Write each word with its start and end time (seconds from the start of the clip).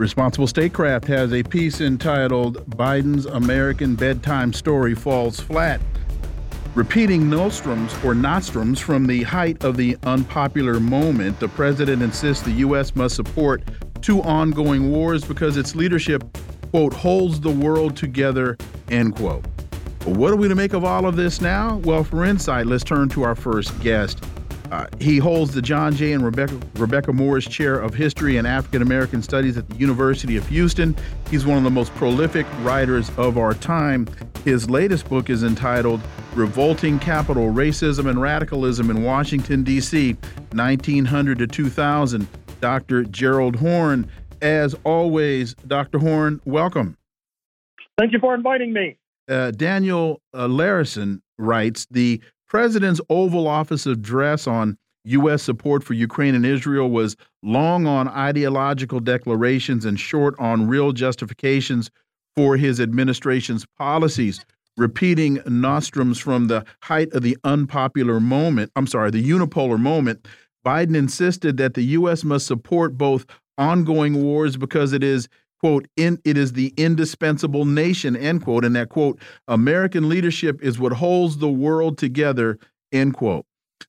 Responsible 0.00 0.46
Statecraft 0.46 1.04
has 1.08 1.30
a 1.34 1.42
piece 1.42 1.82
entitled 1.82 2.64
Biden's 2.70 3.26
American 3.26 3.94
Bedtime 3.96 4.50
Story 4.50 4.94
Falls 4.94 5.38
Flat. 5.40 5.78
Repeating 6.74 7.28
nostrums 7.28 7.94
or 8.02 8.14
nostrums 8.14 8.80
from 8.80 9.06
the 9.06 9.24
height 9.24 9.62
of 9.62 9.76
the 9.76 9.98
unpopular 10.04 10.80
moment, 10.80 11.38
the 11.38 11.48
president 11.48 12.00
insists 12.00 12.42
the 12.42 12.52
U.S. 12.52 12.96
must 12.96 13.14
support 13.14 13.62
two 14.00 14.22
ongoing 14.22 14.90
wars 14.90 15.22
because 15.22 15.58
its 15.58 15.74
leadership, 15.74 16.24
quote, 16.70 16.94
holds 16.94 17.38
the 17.38 17.50
world 17.50 17.94
together, 17.94 18.56
end 18.88 19.16
quote. 19.16 19.44
What 20.06 20.32
are 20.32 20.36
we 20.36 20.48
to 20.48 20.54
make 20.54 20.72
of 20.72 20.82
all 20.82 21.04
of 21.04 21.16
this 21.16 21.42
now? 21.42 21.76
Well, 21.84 22.04
for 22.04 22.24
insight, 22.24 22.64
let's 22.64 22.84
turn 22.84 23.10
to 23.10 23.22
our 23.22 23.34
first 23.34 23.78
guest. 23.80 24.24
Uh, 24.70 24.86
he 25.00 25.18
holds 25.18 25.52
the 25.52 25.60
John 25.60 25.94
J. 25.94 26.12
and 26.12 26.24
Rebecca, 26.24 26.58
Rebecca 26.76 27.12
Moores 27.12 27.46
Chair 27.46 27.74
of 27.80 27.92
History 27.92 28.36
and 28.36 28.46
African 28.46 28.82
American 28.82 29.22
Studies 29.22 29.56
at 29.56 29.68
the 29.68 29.76
University 29.76 30.36
of 30.36 30.46
Houston. 30.48 30.94
He's 31.30 31.44
one 31.44 31.58
of 31.58 31.64
the 31.64 31.70
most 31.70 31.92
prolific 31.96 32.46
writers 32.62 33.10
of 33.16 33.36
our 33.36 33.54
time. 33.54 34.06
His 34.44 34.70
latest 34.70 35.08
book 35.08 35.28
is 35.28 35.42
entitled 35.42 36.00
Revolting 36.34 36.98
Capital 37.00 37.48
Racism 37.48 38.08
and 38.08 38.20
Radicalism 38.20 38.90
in 38.90 39.02
Washington, 39.02 39.64
D.C., 39.64 40.16
1900 40.52 41.38
to 41.38 41.46
2000. 41.46 42.28
Dr. 42.60 43.04
Gerald 43.04 43.56
Horne. 43.56 44.08
As 44.42 44.74
always, 44.84 45.54
Dr. 45.66 45.98
Horne, 45.98 46.40
welcome. 46.44 46.96
Thank 47.98 48.12
you 48.12 48.18
for 48.20 48.34
inviting 48.34 48.72
me. 48.72 48.96
Uh, 49.28 49.50
Daniel 49.50 50.20
uh, 50.32 50.46
Larison 50.46 51.20
writes 51.38 51.86
The 51.90 52.20
president's 52.50 53.00
Oval 53.08 53.46
Office 53.46 53.86
address 53.86 54.46
on 54.46 54.76
U.S. 55.04 55.42
support 55.42 55.82
for 55.82 55.94
Ukraine 55.94 56.34
and 56.34 56.44
Israel 56.44 56.90
was 56.90 57.16
long 57.42 57.86
on 57.86 58.08
ideological 58.08 59.00
declarations 59.00 59.86
and 59.86 59.98
short 59.98 60.34
on 60.38 60.66
real 60.68 60.92
justifications 60.92 61.90
for 62.36 62.56
his 62.56 62.80
administration's 62.80 63.64
policies, 63.78 64.44
repeating 64.76 65.40
nostrums 65.46 66.18
from 66.18 66.48
the 66.48 66.66
height 66.82 67.10
of 67.12 67.22
the 67.22 67.38
unpopular 67.44 68.20
moment. 68.20 68.70
I'm 68.76 68.86
sorry, 68.86 69.10
the 69.10 69.26
unipolar 69.26 69.78
moment. 69.78 70.28
Biden 70.66 70.96
insisted 70.96 71.56
that 71.56 71.74
the 71.74 71.82
U.S. 71.82 72.24
must 72.24 72.46
support 72.46 72.98
both 72.98 73.24
ongoing 73.56 74.22
wars 74.22 74.56
because 74.56 74.92
it 74.92 75.04
is 75.04 75.28
quote, 75.60 75.86
in, 75.96 76.18
it 76.24 76.36
is 76.36 76.52
the 76.52 76.72
indispensable 76.76 77.64
nation, 77.64 78.16
end 78.16 78.42
quote, 78.42 78.64
and 78.64 78.74
that 78.76 78.88
quote, 78.88 79.20
American 79.46 80.08
leadership 80.08 80.62
is 80.62 80.78
what 80.78 80.92
holds 80.94 81.38
the 81.38 81.50
world 81.50 81.98
together, 81.98 82.58
end 82.92 83.14
quote. 83.14 83.44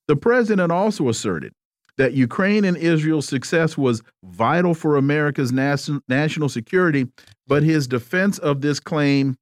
The 0.06 0.16
president 0.16 0.70
also 0.70 1.08
asserted 1.08 1.52
that 1.98 2.14
Ukraine 2.14 2.64
and 2.64 2.76
Israel's 2.76 3.26
success 3.26 3.76
was 3.76 4.02
vital 4.24 4.74
for 4.74 4.96
America's 4.96 5.52
national 5.52 6.48
security, 6.48 7.06
but 7.46 7.62
his 7.62 7.86
defense 7.86 8.38
of 8.38 8.60
this 8.60 8.80
claim 8.80 9.36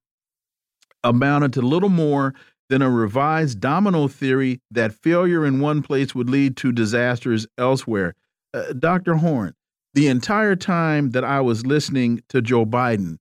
amounted 1.05 1.53
to 1.55 1.63
little 1.63 1.89
more 1.89 2.35
than 2.69 2.83
a 2.83 2.91
revised 2.91 3.61
domino 3.61 4.09
theory 4.09 4.61
that 4.71 4.93
failure 4.93 5.45
in 5.45 5.61
one 5.61 5.83
place 5.83 6.15
would 6.15 6.31
lead 6.31 6.57
to 6.57 6.73
disasters 6.73 7.47
elsewhere. 7.59 8.15
Uh, 8.55 8.73
Dr. 8.79 9.15
Horne, 9.15 9.55
the 9.95 10.09
entire 10.09 10.57
time 10.57 11.11
that 11.11 11.25
I 11.25 11.41
was 11.41 11.67
listening 11.67 12.23
to 12.29 12.41
Joe 12.41 12.65
Biden, 12.65 13.17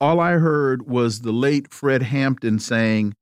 all 0.00 0.20
I 0.20 0.32
heard 0.32 0.88
was 0.88 1.20
the 1.20 1.32
late 1.32 1.72
Fred 1.72 2.02
Hampton 2.02 2.58
saying, 2.58 3.14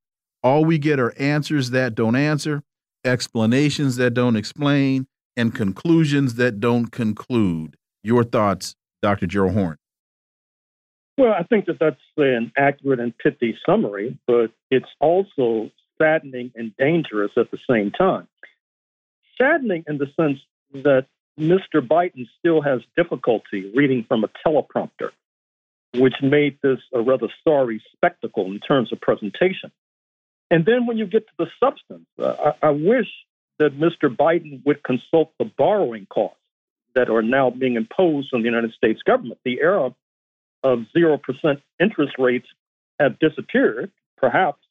All 0.43 0.65
we 0.65 0.79
get 0.79 1.01
are 1.01 1.15
answers 1.19 1.71
that 1.71 1.95
don't 1.95 2.17
answer, 2.17 2.63
explanations 3.05 3.97
that 3.97 4.15
don't 4.15 4.37
explain, 4.37 5.07
and 5.37 5.55
conclusions 5.55 6.35
that 6.37 6.61
don't 6.61 6.91
conclude. 6.91 7.77
Your 8.03 8.25
thoughts, 8.25 8.75
Dr. 9.03 9.27
Gerald 9.27 9.55
Horne. 9.55 9.79
Well, 11.19 11.33
I 11.33 11.45
think 11.45 11.67
that 11.67 11.79
that's 11.79 12.01
an 12.19 12.53
accurate 12.59 13.01
and 13.01 13.17
pithy 13.17 13.57
summary, 13.65 14.19
but 14.27 14.51
it's 14.71 14.89
also 15.01 15.71
saddening 15.99 16.53
and 16.55 16.77
dangerous 16.77 17.33
at 17.39 17.51
the 17.51 17.59
same 17.69 17.91
time. 17.91 18.29
Saddening 19.39 19.85
in 19.89 19.99
the 19.99 20.07
sense 20.15 20.39
that 20.73 21.07
Mr. 21.39 21.87
Biden 21.87 22.27
still 22.39 22.63
has 22.63 22.81
difficulty 22.97 23.71
reading 23.75 24.05
from 24.09 24.25
a 24.25 24.29
teleprompter, 24.47 25.11
which 25.95 26.15
made 26.23 26.59
this 26.63 26.79
a 26.95 27.01
rather 27.01 27.29
sorry 27.47 27.83
spectacle 27.93 28.47
in 28.47 28.61
terms 28.61 28.93
of 28.93 29.01
presentation. 29.01 29.71
And 30.51 30.65
then 30.65 30.87
when 30.87 30.97
you 30.97 31.07
get 31.07 31.27
to 31.27 31.33
the 31.39 31.47
substance, 31.63 32.07
uh, 32.19 32.53
I, 32.63 32.69
I 32.69 32.71
wish 32.71 33.09
that 33.59 33.79
Mr. 33.79 34.15
Biden 34.15 34.65
would 34.65 34.83
consult 34.83 35.33
the 35.39 35.45
borrowing 35.45 36.07
costs 36.07 36.39
that 36.95 37.11
are 37.11 37.23
now 37.23 37.51
being 37.51 37.77
imposed 37.77 38.33
on 38.33 38.41
the 38.41 38.47
United 38.47 38.73
States 38.73 39.03
government. 39.03 39.39
The 39.45 39.61
era 39.61 39.95
of 40.63 40.87
0% 40.97 41.21
interest 41.81 42.15
rates 42.19 42.49
have 42.99 43.19
disappeared, 43.19 43.91
perhaps 44.17 44.63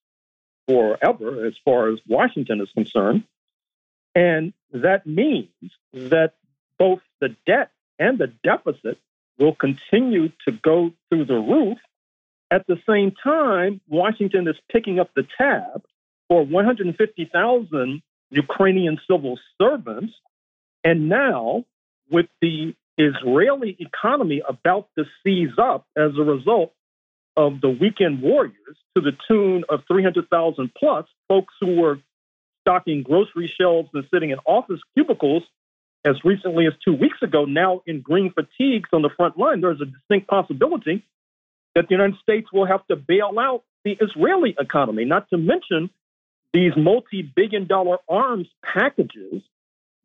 forever, 0.68 1.46
as 1.46 1.54
far 1.64 1.90
as 1.90 2.00
Washington 2.08 2.62
is 2.62 2.70
concerned. 2.74 3.24
And 4.16 4.54
that 4.72 5.06
means 5.06 5.50
that 5.94 6.34
both 6.78 7.00
the 7.22 7.36
debt 7.46 7.72
and 8.00 8.18
the 8.18 8.32
deficit 8.44 8.98
will 9.40 9.56
continue 9.56 10.30
to 10.48 10.52
go 10.64 10.92
through 11.10 11.26
the 11.26 11.36
roof. 11.36 11.78
At 12.52 12.66
the 12.68 12.78
same 12.88 13.12
time, 13.24 13.82
Washington 13.88 14.48
is 14.48 14.56
picking 14.72 15.00
up 15.00 15.10
the 15.16 15.28
tab 15.38 15.84
for 16.30 16.46
150,000 16.46 18.02
Ukrainian 18.32 19.00
civil 19.10 19.40
servants. 19.62 20.14
And 20.84 21.10
now, 21.10 21.66
with 22.10 22.28
the 22.42 22.76
Israeli 22.98 23.76
economy 23.80 24.42
about 24.48 24.88
to 24.98 25.06
seize 25.24 25.58
up 25.58 25.86
as 25.98 26.12
a 26.18 26.24
result 26.24 26.74
of 27.36 27.60
the 27.62 27.70
weekend 27.70 28.22
warriors 28.22 28.78
to 28.96 29.02
the 29.02 29.12
tune 29.28 29.66
of 29.70 29.82
300,000 29.88 30.72
plus 30.78 31.06
folks 31.28 31.54
who 31.60 31.76
were 31.76 32.00
stocking 32.62 33.04
grocery 33.04 33.52
shelves 33.60 33.90
and 33.94 34.06
sitting 34.14 34.30
in 34.30 34.40
office 34.46 34.80
cubicles 34.96 35.44
as 36.06 36.24
recently 36.24 36.68
as 36.68 36.74
two 36.86 36.94
weeks 36.94 37.18
ago, 37.24 37.46
now 37.46 37.82
in 37.88 38.02
green 38.02 38.32
fatigues 38.32 38.90
on 38.94 39.02
the 39.02 39.10
front 39.18 39.38
line, 39.38 39.60
there's 39.62 39.82
a 39.82 39.86
distinct 39.86 40.28
possibility 40.28 41.04
that 41.74 41.88
the 41.90 41.96
United 41.96 42.18
States 42.22 42.48
will 42.54 42.66
have 42.66 42.86
to 42.88 42.96
bail 42.96 43.34
out 43.40 43.64
the 43.84 43.98
Israeli 44.00 44.56
economy, 44.58 45.04
not 45.04 45.30
to 45.32 45.38
mention 45.38 45.90
these 46.54 46.72
multi 46.78 47.22
billion 47.22 47.68
dollar 47.68 47.98
arms 48.08 48.48
packages 48.64 49.42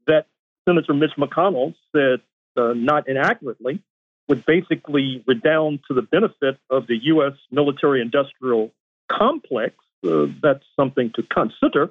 that 0.06 0.26
Senator 0.66 0.94
Mitch 0.94 1.12
McConnell 1.16 1.74
said, 1.94 2.20
uh, 2.56 2.72
not 2.74 3.08
inaccurately, 3.08 3.82
would 4.28 4.44
basically 4.46 5.22
redound 5.26 5.80
to 5.88 5.94
the 5.94 6.02
benefit 6.02 6.58
of 6.70 6.86
the 6.86 6.96
U.S. 7.04 7.34
military 7.50 8.00
industrial 8.00 8.72
complex. 9.08 9.74
Uh, 10.04 10.26
that's 10.42 10.64
something 10.76 11.12
to 11.14 11.22
consider. 11.22 11.90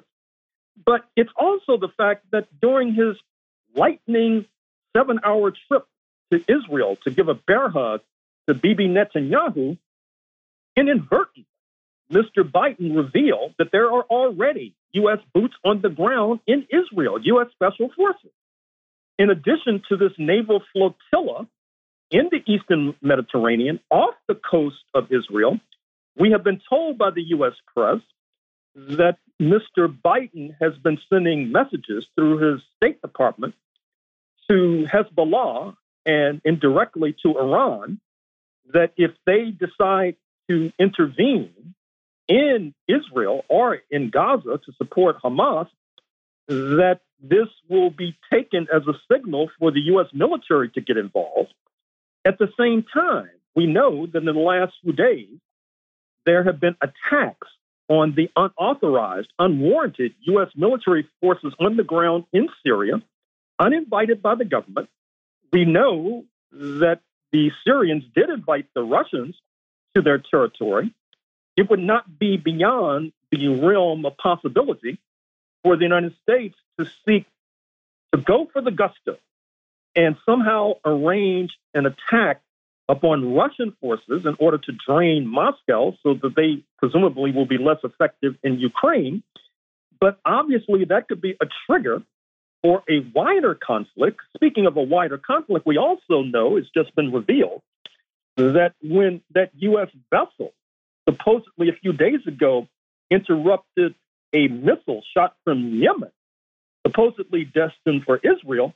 But 0.84 1.04
it's 1.16 1.30
also 1.36 1.76
the 1.76 1.90
fact 1.96 2.26
that 2.32 2.48
during 2.60 2.94
his 2.94 3.16
lightning 3.74 4.46
seven 4.96 5.20
hour 5.24 5.52
trip 5.68 5.86
to 6.32 6.44
Israel 6.48 6.96
to 7.04 7.10
give 7.10 7.28
a 7.28 7.34
bear 7.34 7.68
hug 7.68 8.00
to 8.48 8.54
Bibi 8.54 8.88
Netanyahu, 8.88 9.78
inadvertently, 10.76 11.46
Mr. 12.12 12.42
Biden 12.42 12.96
revealed 12.96 13.54
that 13.58 13.70
there 13.70 13.86
are 13.86 14.02
already 14.02 14.74
U.S. 14.92 15.18
boots 15.32 15.54
on 15.64 15.80
the 15.80 15.88
ground 15.88 16.40
in 16.46 16.66
Israel, 16.70 17.18
U.S. 17.22 17.46
Special 17.52 17.90
Forces. 17.96 18.32
In 19.18 19.30
addition 19.30 19.82
to 19.88 19.96
this 19.96 20.12
naval 20.18 20.62
flotilla 20.72 21.46
in 22.10 22.28
the 22.30 22.42
Eastern 22.46 22.96
Mediterranean 23.00 23.78
off 23.90 24.14
the 24.26 24.34
coast 24.34 24.82
of 24.94 25.12
Israel, 25.12 25.60
we 26.18 26.32
have 26.32 26.42
been 26.42 26.60
told 26.68 26.98
by 26.98 27.10
the 27.10 27.22
U.S. 27.28 27.52
press 27.74 28.00
that 28.74 29.16
Mr. 29.40 29.88
Biden 29.88 30.54
has 30.60 30.72
been 30.82 30.98
sending 31.08 31.50
messages 31.50 32.06
through 32.14 32.38
his 32.38 32.62
State 32.76 33.00
Department 33.02 33.54
to 34.50 34.86
Hezbollah 34.92 35.74
and 36.06 36.40
indirectly 36.44 37.14
to 37.22 37.38
Iran 37.38 38.00
that 38.72 38.92
if 38.96 39.12
they 39.26 39.50
decide 39.50 40.16
to 40.48 40.72
intervene 40.78 41.74
in 42.28 42.74
Israel 42.88 43.44
or 43.48 43.78
in 43.90 44.10
Gaza 44.10 44.60
to 44.64 44.72
support 44.78 45.20
Hamas, 45.22 45.68
that 46.48 47.00
this 47.20 47.48
will 47.68 47.90
be 47.90 48.16
taken 48.32 48.66
as 48.72 48.82
a 48.86 48.94
signal 49.12 49.50
for 49.58 49.70
the 49.70 49.80
U.S. 49.92 50.06
military 50.12 50.70
to 50.70 50.80
get 50.80 50.96
involved. 50.96 51.52
At 52.24 52.38
the 52.38 52.48
same 52.58 52.84
time, 52.92 53.30
we 53.54 53.66
know 53.66 54.06
that 54.06 54.18
in 54.18 54.24
the 54.24 54.32
last 54.32 54.72
few 54.82 54.92
days, 54.92 55.38
there 56.24 56.44
have 56.44 56.60
been 56.60 56.76
attacks 56.80 57.48
on 57.90 58.14
the 58.14 58.30
unauthorized, 58.36 59.28
unwarranted 59.38 60.14
U.S. 60.20 60.48
military 60.54 61.08
forces 61.20 61.52
on 61.58 61.76
the 61.76 61.82
ground 61.82 62.24
in 62.32 62.48
Syria, 62.62 63.02
uninvited 63.58 64.22
by 64.22 64.36
the 64.36 64.44
government. 64.44 64.88
We 65.52 65.64
know 65.64 66.24
that 66.52 67.00
the 67.32 67.50
Syrians 67.66 68.04
did 68.14 68.30
invite 68.30 68.66
the 68.74 68.82
Russians 68.82 69.34
to 69.96 70.02
their 70.02 70.18
territory. 70.18 70.94
It 71.56 71.68
would 71.68 71.80
not 71.80 72.16
be 72.16 72.36
beyond 72.36 73.12
the 73.32 73.48
realm 73.48 74.06
of 74.06 74.16
possibility 74.16 75.00
for 75.64 75.76
the 75.76 75.82
United 75.82 76.14
States 76.22 76.54
to 76.78 76.88
seek 77.04 77.26
to 78.14 78.20
go 78.20 78.48
for 78.52 78.62
the 78.62 78.70
gusto 78.70 79.18
and 79.96 80.16
somehow 80.24 80.74
arrange 80.84 81.50
an 81.74 81.86
attack 81.86 82.40
upon 82.90 83.34
Russian 83.34 83.72
forces 83.80 84.26
in 84.26 84.34
order 84.40 84.58
to 84.58 84.72
drain 84.86 85.26
Moscow 85.26 85.94
so 86.02 86.14
that 86.14 86.34
they 86.34 86.64
presumably 86.78 87.30
will 87.30 87.46
be 87.46 87.56
less 87.56 87.78
effective 87.84 88.34
in 88.42 88.58
Ukraine. 88.58 89.22
But 90.00 90.18
obviously, 90.24 90.84
that 90.86 91.06
could 91.06 91.20
be 91.20 91.36
a 91.40 91.46
trigger 91.66 92.02
for 92.62 92.82
a 92.90 92.98
wider 93.14 93.54
conflict. 93.54 94.18
Speaking 94.34 94.66
of 94.66 94.76
a 94.76 94.82
wider 94.82 95.18
conflict, 95.18 95.64
we 95.66 95.78
also 95.78 96.22
know 96.22 96.56
it's 96.56 96.68
just 96.76 96.94
been 96.96 97.12
revealed 97.12 97.62
that 98.36 98.72
when 98.82 99.20
that 99.34 99.50
U.S. 99.54 99.88
vessel 100.10 100.52
supposedly 101.08 101.68
a 101.68 101.76
few 101.80 101.92
days 101.92 102.20
ago 102.26 102.66
interrupted 103.10 103.94
a 104.32 104.48
missile 104.48 105.02
shot 105.14 105.36
from 105.44 105.74
Yemen, 105.80 106.10
supposedly 106.86 107.44
destined 107.44 108.02
for 108.04 108.18
Israel, 108.18 108.74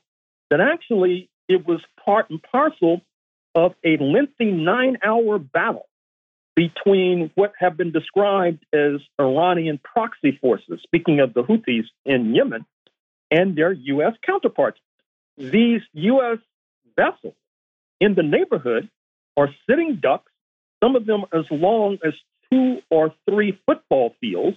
that 0.51 0.61
actually 0.61 1.31
it 1.49 1.67
was 1.67 1.81
part 2.05 2.31
and 2.31 2.41
parcel 2.43 3.01
of 3.55 3.75
a 3.85 3.97
lengthy 3.99 4.51
nine 4.51 4.99
hour 5.03 5.39
battle 5.39 5.87
between 6.57 7.31
what 7.35 7.53
have 7.59 7.77
been 7.77 7.91
described 7.91 8.65
as 8.73 9.01
Iranian 9.21 9.79
proxy 9.83 10.39
forces, 10.41 10.81
speaking 10.83 11.21
of 11.21 11.35
the 11.35 11.43
Houthis 11.43 11.87
in 12.05 12.35
Yemen, 12.35 12.65
and 13.31 13.57
their 13.57 13.73
U.S. 13.73 14.13
counterparts. 14.25 14.79
These 15.37 15.81
U.S. 15.95 16.39
vessels 16.97 17.35
in 18.01 18.15
the 18.15 18.23
neighborhood 18.23 18.89
are 19.37 19.49
sitting 19.69 19.99
ducks, 20.01 20.31
some 20.83 20.95
of 20.95 21.07
them 21.07 21.25
as 21.33 21.45
long 21.51 21.99
as 22.05 22.13
two 22.53 22.79
or 22.91 23.13
three 23.29 23.59
football 23.67 24.15
fields. 24.21 24.57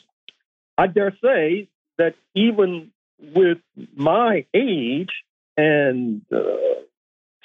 I 0.77 0.87
dare 0.87 1.17
say 1.23 1.69
that 1.97 2.13
even 2.35 2.91
with 3.19 3.57
my 3.95 4.45
age 4.53 5.09
and 5.55 6.21
uh, 6.31 6.37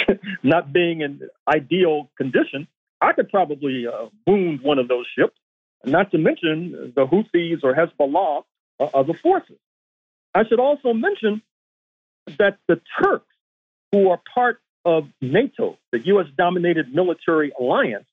not 0.42 0.72
being 0.72 1.00
in 1.00 1.28
ideal 1.48 2.10
condition, 2.16 2.68
I 3.00 3.12
could 3.12 3.28
probably 3.28 3.86
uh, 3.86 4.06
wound 4.26 4.60
one 4.62 4.78
of 4.78 4.88
those 4.88 5.06
ships, 5.18 5.36
not 5.84 6.10
to 6.12 6.18
mention 6.18 6.92
the 6.94 7.06
Houthis 7.06 7.64
or 7.64 7.74
Hezbollah 7.74 8.44
uh, 8.78 8.84
other 8.94 9.14
forces. 9.14 9.58
I 10.34 10.46
should 10.46 10.60
also 10.60 10.92
mention 10.92 11.42
that 12.38 12.58
the 12.68 12.80
Turks, 13.02 13.34
who 13.90 14.08
are 14.10 14.20
part 14.32 14.60
of 14.84 15.08
NATO, 15.20 15.78
the 15.90 15.98
U.S. 16.06 16.26
dominated 16.36 16.94
military 16.94 17.52
alliance, 17.58 18.06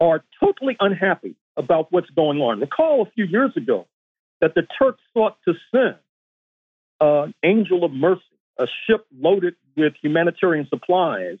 are 0.00 0.24
totally 0.40 0.76
unhappy 0.80 1.36
about 1.56 1.90
what's 1.90 2.10
going 2.10 2.40
on. 2.40 2.60
Recall 2.60 3.02
a 3.02 3.10
few 3.10 3.24
years 3.24 3.52
ago 3.56 3.86
that 4.40 4.54
the 4.54 4.66
Turks 4.78 5.00
sought 5.14 5.36
to 5.46 5.54
send 5.74 5.96
an 7.00 7.34
Angel 7.42 7.84
of 7.84 7.92
Mercy, 7.92 8.22
a 8.58 8.66
ship 8.86 9.06
loaded 9.16 9.54
with 9.76 9.94
humanitarian 10.02 10.66
supplies, 10.68 11.38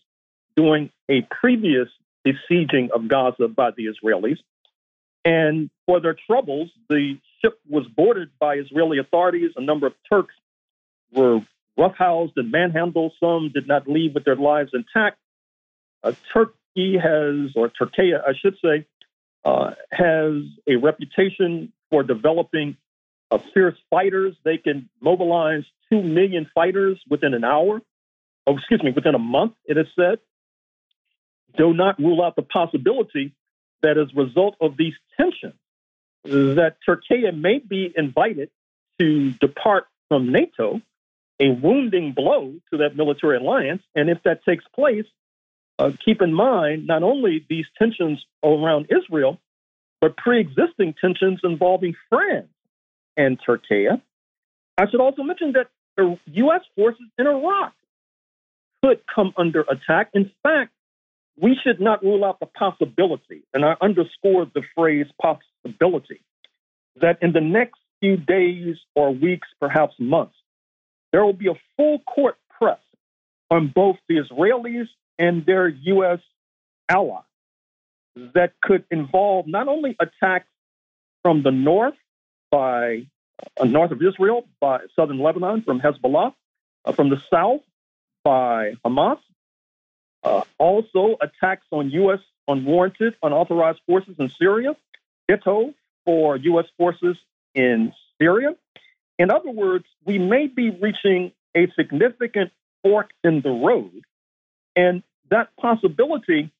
during 0.56 0.90
a 1.10 1.26
previous 1.40 1.88
besieging 2.24 2.90
of 2.94 3.08
Gaza 3.08 3.48
by 3.48 3.70
the 3.76 3.86
Israelis. 3.86 4.38
And 5.24 5.70
for 5.86 6.00
their 6.00 6.16
troubles, 6.26 6.70
the 6.88 7.18
ship 7.40 7.58
was 7.68 7.86
boarded 7.86 8.30
by 8.38 8.56
Israeli 8.56 8.98
authorities. 8.98 9.50
A 9.56 9.62
number 9.62 9.86
of 9.86 9.94
Turks 10.10 10.34
were 11.12 11.40
roughhoused 11.78 12.32
and 12.36 12.50
manhandled. 12.50 13.12
Some 13.20 13.50
did 13.54 13.66
not 13.66 13.88
leave 13.88 14.14
with 14.14 14.24
their 14.24 14.36
lives 14.36 14.72
intact. 14.74 15.18
Uh, 16.02 16.12
Turkey 16.32 16.98
has, 16.98 17.52
or 17.54 17.68
Turkey, 17.68 18.12
I 18.14 18.32
should 18.40 18.56
say, 18.62 18.86
uh, 19.44 19.70
has 19.90 20.42
a 20.68 20.76
reputation 20.76 21.72
for 21.90 22.02
developing 22.02 22.76
uh, 23.32 23.38
fierce 23.54 23.76
fighters. 23.90 24.36
They 24.44 24.58
can 24.58 24.88
mobilize 25.00 25.64
2 25.90 26.02
million 26.02 26.48
fighters 26.54 27.00
within 27.08 27.34
an 27.34 27.44
hour. 27.44 27.80
Oh, 28.46 28.56
excuse 28.56 28.82
me, 28.82 28.92
within 28.94 29.14
a 29.14 29.18
month, 29.18 29.54
it 29.64 29.78
is 29.78 29.86
said. 29.96 30.18
Do 31.56 31.72
not 31.72 31.98
rule 31.98 32.22
out 32.22 32.36
the 32.36 32.42
possibility 32.42 33.32
that 33.82 33.98
as 33.98 34.08
a 34.16 34.22
result 34.22 34.56
of 34.60 34.76
these 34.76 34.94
tensions, 35.16 35.54
that 36.24 36.76
Turkey 36.86 37.30
may 37.32 37.58
be 37.58 37.92
invited 37.96 38.50
to 38.98 39.32
depart 39.32 39.86
from 40.08 40.30
NATO, 40.30 40.80
a 41.40 41.48
wounding 41.50 42.12
blow 42.12 42.54
to 42.70 42.78
that 42.78 42.96
military 42.96 43.38
alliance. 43.38 43.82
And 43.94 44.08
if 44.08 44.22
that 44.24 44.44
takes 44.44 44.64
place, 44.74 45.06
uh, 45.78 45.90
keep 46.04 46.22
in 46.22 46.32
mind 46.32 46.86
not 46.86 47.02
only 47.02 47.44
these 47.48 47.66
tensions 47.78 48.24
around 48.44 48.88
Israel, 48.90 49.40
but 50.00 50.16
pre 50.16 50.40
existing 50.40 50.94
tensions 51.00 51.40
involving 51.44 51.94
France 52.08 52.48
and 53.16 53.38
Turkey. 53.44 53.86
I 54.78 54.90
should 54.90 55.00
also 55.00 55.22
mention 55.22 55.52
that 55.52 55.68
the 55.96 56.18
U.S. 56.26 56.62
forces 56.74 57.06
in 57.18 57.26
Iraq 57.26 57.72
could 58.82 59.00
come 59.14 59.32
under 59.36 59.62
attack. 59.62 60.10
In 60.14 60.30
fact, 60.42 60.72
we 61.40 61.56
should 61.62 61.80
not 61.80 62.02
rule 62.02 62.24
out 62.24 62.40
the 62.40 62.46
possibility, 62.46 63.42
and 63.54 63.64
I 63.64 63.74
underscore 63.80 64.46
the 64.54 64.62
phrase 64.74 65.06
possibility, 65.20 66.20
that 67.00 67.18
in 67.22 67.32
the 67.32 67.40
next 67.40 67.78
few 68.00 68.16
days 68.16 68.76
or 68.94 69.14
weeks, 69.14 69.48
perhaps 69.60 69.94
months, 69.98 70.34
there 71.12 71.24
will 71.24 71.32
be 71.32 71.48
a 71.48 71.58
full 71.76 72.00
court 72.00 72.36
press 72.58 72.80
on 73.50 73.72
both 73.74 73.96
the 74.08 74.16
Israelis 74.16 74.88
and 75.18 75.44
their 75.46 75.68
U.S. 75.68 76.18
allies 76.88 77.24
that 78.34 78.52
could 78.62 78.84
involve 78.90 79.46
not 79.46 79.68
only 79.68 79.96
attacks 80.00 80.48
from 81.22 81.42
the 81.42 81.50
north 81.50 81.94
by 82.52 83.06
uh, 83.58 83.64
north 83.64 83.90
of 83.90 84.00
Israel 84.00 84.46
by 84.60 84.80
southern 84.94 85.18
Lebanon 85.18 85.62
from 85.62 85.80
Hezbollah, 85.80 86.34
uh, 86.84 86.92
from 86.92 87.08
the 87.08 87.20
south 87.30 87.62
by 88.22 88.74
Hamas, 88.84 89.18
uh, 90.22 90.42
also 90.58 91.16
attacks 91.20 91.66
on 91.72 91.90
U.S. 91.90 92.20
unwarranted, 92.46 93.16
unauthorized 93.22 93.80
forces 93.86 94.14
in 94.18 94.30
Syria, 94.38 94.76
ditto 95.26 95.74
for 96.04 96.36
U.S. 96.36 96.66
forces 96.78 97.16
in 97.54 97.92
Syria. 98.20 98.54
In 99.18 99.30
other 99.30 99.50
words, 99.50 99.86
we 100.04 100.18
may 100.18 100.46
be 100.46 100.70
reaching 100.70 101.32
a 101.56 101.70
significant 101.72 102.52
fork 102.82 103.10
in 103.24 103.40
the 103.40 103.50
road, 103.50 104.02
and 104.76 105.02
that 105.30 105.48
possibility 105.56 106.52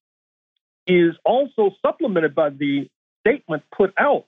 is 0.86 1.14
also 1.24 1.70
supplemented 1.84 2.34
by 2.34 2.50
the 2.50 2.88
statement 3.20 3.62
put 3.76 3.92
out 3.96 4.26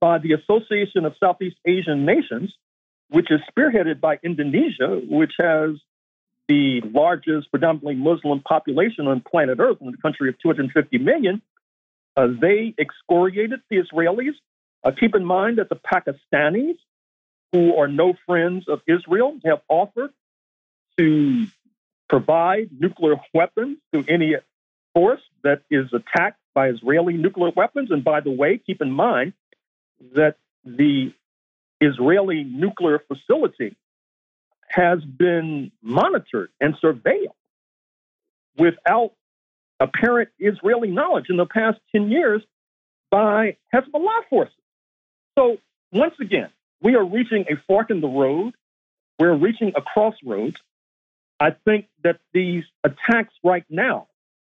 by 0.00 0.18
the 0.18 0.32
Association 0.32 1.04
of 1.04 1.14
Southeast 1.18 1.56
Asian 1.66 2.04
Nations, 2.04 2.52
which 3.08 3.30
is 3.30 3.40
spearheaded 3.50 4.00
by 4.00 4.18
Indonesia, 4.22 5.00
which 5.08 5.32
has 5.38 5.70
the 6.48 6.80
largest 6.84 7.50
predominantly 7.50 7.94
Muslim 7.94 8.40
population 8.40 9.06
on 9.06 9.20
planet 9.20 9.58
Earth, 9.58 9.78
in 9.80 9.88
a 9.88 9.96
country 9.96 10.28
of 10.28 10.38
250 10.40 10.98
million. 10.98 11.42
Uh, 12.16 12.28
they 12.40 12.74
excoriated 12.78 13.60
the 13.68 13.76
Israelis. 13.76 14.34
Uh, 14.84 14.92
keep 14.98 15.14
in 15.14 15.24
mind 15.24 15.58
that 15.58 15.68
the 15.68 15.76
Pakistanis, 15.76 16.76
who 17.52 17.76
are 17.76 17.88
no 17.88 18.14
friends 18.26 18.66
of 18.68 18.80
Israel, 18.86 19.38
have 19.44 19.60
offered 19.68 20.12
to 20.98 21.46
provide 22.08 22.70
nuclear 22.78 23.16
weapons 23.34 23.78
to 23.92 24.04
any 24.08 24.36
force 24.94 25.20
that 25.42 25.62
is 25.70 25.86
attacked 25.92 26.40
by 26.54 26.68
Israeli 26.68 27.14
nuclear 27.14 27.50
weapons. 27.54 27.90
And 27.90 28.04
by 28.04 28.20
the 28.20 28.30
way, 28.30 28.58
keep 28.64 28.80
in 28.80 28.90
mind 28.90 29.34
that 30.14 30.36
the 30.64 31.12
Israeli 31.80 32.44
nuclear 32.44 33.00
facility 33.06 33.76
has 34.68 35.02
been 35.04 35.70
monitored 35.82 36.50
and 36.60 36.74
surveilled 36.82 37.34
without 38.58 39.12
apparent 39.78 40.30
Israeli 40.38 40.90
knowledge 40.90 41.26
in 41.28 41.36
the 41.36 41.46
past 41.46 41.78
10 41.92 42.10
years 42.10 42.42
by 43.10 43.56
Hezbollah 43.74 44.28
forces. 44.28 44.54
So, 45.38 45.58
once 45.92 46.14
again, 46.20 46.48
we 46.82 46.94
are 46.96 47.04
reaching 47.04 47.44
a 47.50 47.56
fork 47.66 47.90
in 47.90 48.00
the 48.00 48.08
road. 48.08 48.54
We're 49.18 49.34
reaching 49.34 49.72
a 49.76 49.82
crossroads. 49.82 50.56
I 51.38 51.50
think 51.50 51.86
that 52.02 52.18
these 52.32 52.64
attacks 52.82 53.34
right 53.44 53.64
now 53.68 54.08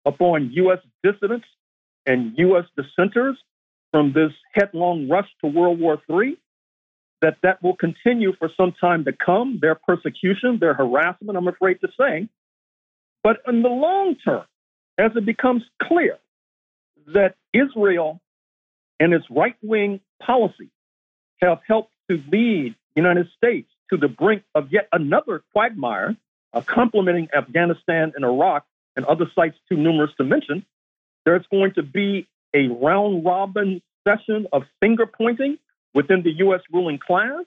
upon 0.06 0.52
U.S. 0.52 0.80
dissidents 1.02 1.48
and 2.06 2.38
U.S. 2.38 2.66
dissenters 2.76 3.38
from 3.94 4.12
this 4.12 4.32
headlong 4.54 5.08
rush 5.08 5.30
to 5.42 5.48
World 5.48 5.80
War 5.80 6.02
III, 6.10 6.36
that 7.22 7.38
that 7.44 7.62
will 7.62 7.76
continue 7.76 8.34
for 8.38 8.50
some 8.58 8.74
time 8.82 9.06
to 9.06 9.14
come, 9.14 9.60
their 9.62 9.76
persecution, 9.76 10.58
their 10.60 10.74
harassment, 10.74 11.38
I'm 11.38 11.48
afraid 11.48 11.80
to 11.82 11.88
say. 11.98 12.28
But 13.24 13.38
in 13.48 13.62
the 13.62 13.70
long 13.70 14.16
term, 14.16 14.46
as 14.98 15.12
it 15.16 15.26
becomes 15.26 15.62
clear 15.82 16.18
that 17.14 17.36
Israel 17.54 18.20
and 19.00 19.14
its 19.14 19.26
right 19.30 19.56
wing 19.62 20.00
policy 20.22 20.72
have 21.40 21.60
helped 21.68 21.94
to 22.10 22.18
lead 22.32 22.76
the 22.96 23.02
United 23.02 23.28
States 23.38 23.70
to 23.92 23.98
the 23.98 24.08
brink 24.08 24.44
of 24.56 24.72
yet 24.72 24.88
another 24.92 25.44
quagmire, 25.54 26.18
uh, 26.52 26.62
complementing 26.62 27.28
Afghanistan 27.36 28.12
and 28.16 28.26
Iraq 28.26 28.66
and 28.96 29.06
other 29.06 29.26
sites 29.36 29.58
too 29.70 29.78
numerous 29.78 30.12
to 30.18 30.24
mention, 30.24 30.66
there's 31.26 31.46
going 31.52 31.74
to 31.76 31.84
be 31.84 32.28
a 32.54 32.68
round 32.68 33.26
robin 33.26 33.82
session 34.08 34.48
of 34.52 34.64
finger 34.80 35.06
pointing 35.06 35.58
within 35.94 36.24
the 36.24 36.32
U.S. 36.38 36.62
ruling 36.72 37.00
class. 37.00 37.46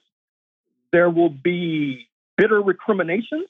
There 0.93 1.11
will 1.11 1.31
be 1.31 2.09
bitter 2.37 2.61
recriminations. 2.61 3.47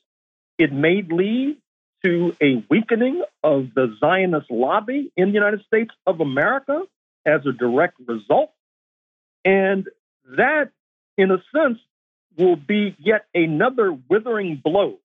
It 0.59 0.73
may 0.73 1.03
lead 1.03 1.59
to 2.05 2.37
a 2.43 2.65
weakening 2.71 3.23
of 3.43 3.75
the 3.75 3.97
Zionist 4.01 4.51
lobby 4.51 5.13
in 5.17 5.29
the 5.29 5.35
United 5.35 5.65
States 5.67 5.91
of 6.07 6.21
America 6.21 6.83
as 7.25 7.41
a 7.47 7.53
direct 7.53 7.99
result. 8.07 8.53
And 9.45 9.89
that, 10.37 10.71
in 11.17 11.31
a 11.31 11.43
sense, 11.55 11.79
will 12.37 12.57
be 12.57 12.97
yet 12.99 13.27
another 13.35 13.97
withering 14.09 14.61
blow 14.63 14.99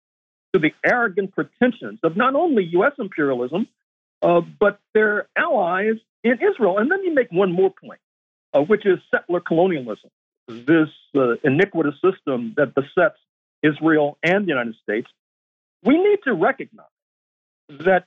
to 0.53 0.59
the 0.59 0.71
arrogant 0.85 1.33
pretensions 1.33 1.99
of 2.03 2.17
not 2.17 2.35
only 2.35 2.65
U.S. 2.73 2.93
imperialism, 2.97 3.67
uh, 4.21 4.41
but 4.59 4.79
their 4.93 5.27
allies 5.37 5.95
in 6.23 6.33
Israel. 6.33 6.77
And 6.77 6.89
let 6.89 7.01
me 7.01 7.09
make 7.09 7.31
one 7.31 7.51
more 7.51 7.71
point, 7.71 7.99
uh, 8.53 8.61
which 8.61 8.85
is 8.85 8.99
settler 9.09 9.39
colonialism, 9.39 10.09
this 10.47 10.89
uh, 11.15 11.35
iniquitous 11.43 11.95
system 11.95 12.53
that 12.57 12.73
besets 12.75 13.17
Israel 13.63 14.17
and 14.23 14.45
the 14.45 14.49
United 14.49 14.75
States. 14.83 15.07
We 15.83 15.97
need 15.97 16.19
to 16.25 16.33
recognize 16.33 16.87
that 17.69 18.05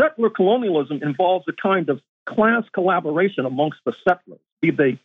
settler 0.00 0.30
colonialism 0.30 1.00
involves 1.02 1.46
a 1.48 1.52
kind 1.52 1.88
of 1.88 2.00
class 2.28 2.64
collaboration 2.72 3.46
amongst 3.46 3.78
the 3.84 3.94
settlers, 4.06 4.40
be 4.60 4.70
they 4.70 4.98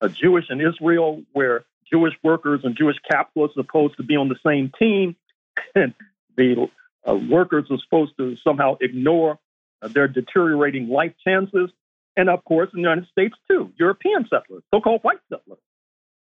a 0.00 0.08
Jewish 0.08 0.46
in 0.50 0.60
Israel, 0.60 1.22
where 1.32 1.64
Jewish 1.90 2.14
workers 2.24 2.62
and 2.64 2.76
Jewish 2.76 2.96
capitalists 3.08 3.56
are 3.56 3.62
supposed 3.62 3.96
to 3.98 4.02
be 4.02 4.16
on 4.16 4.28
the 4.28 4.36
same 4.44 4.72
team, 4.78 5.16
and 5.74 5.94
the 6.36 6.68
uh, 7.08 7.14
workers 7.14 7.66
are 7.70 7.78
supposed 7.78 8.16
to 8.16 8.36
somehow 8.36 8.76
ignore 8.80 9.38
uh, 9.80 9.88
their 9.88 10.08
deteriorating 10.08 10.88
life 10.88 11.12
chances. 11.24 11.70
And 12.16 12.28
of 12.28 12.44
course, 12.44 12.68
in 12.74 12.82
the 12.82 12.88
United 12.88 13.08
States, 13.08 13.34
too, 13.50 13.72
European 13.78 14.26
settlers, 14.28 14.62
so 14.72 14.80
called 14.80 15.02
white 15.02 15.20
settlers. 15.28 15.60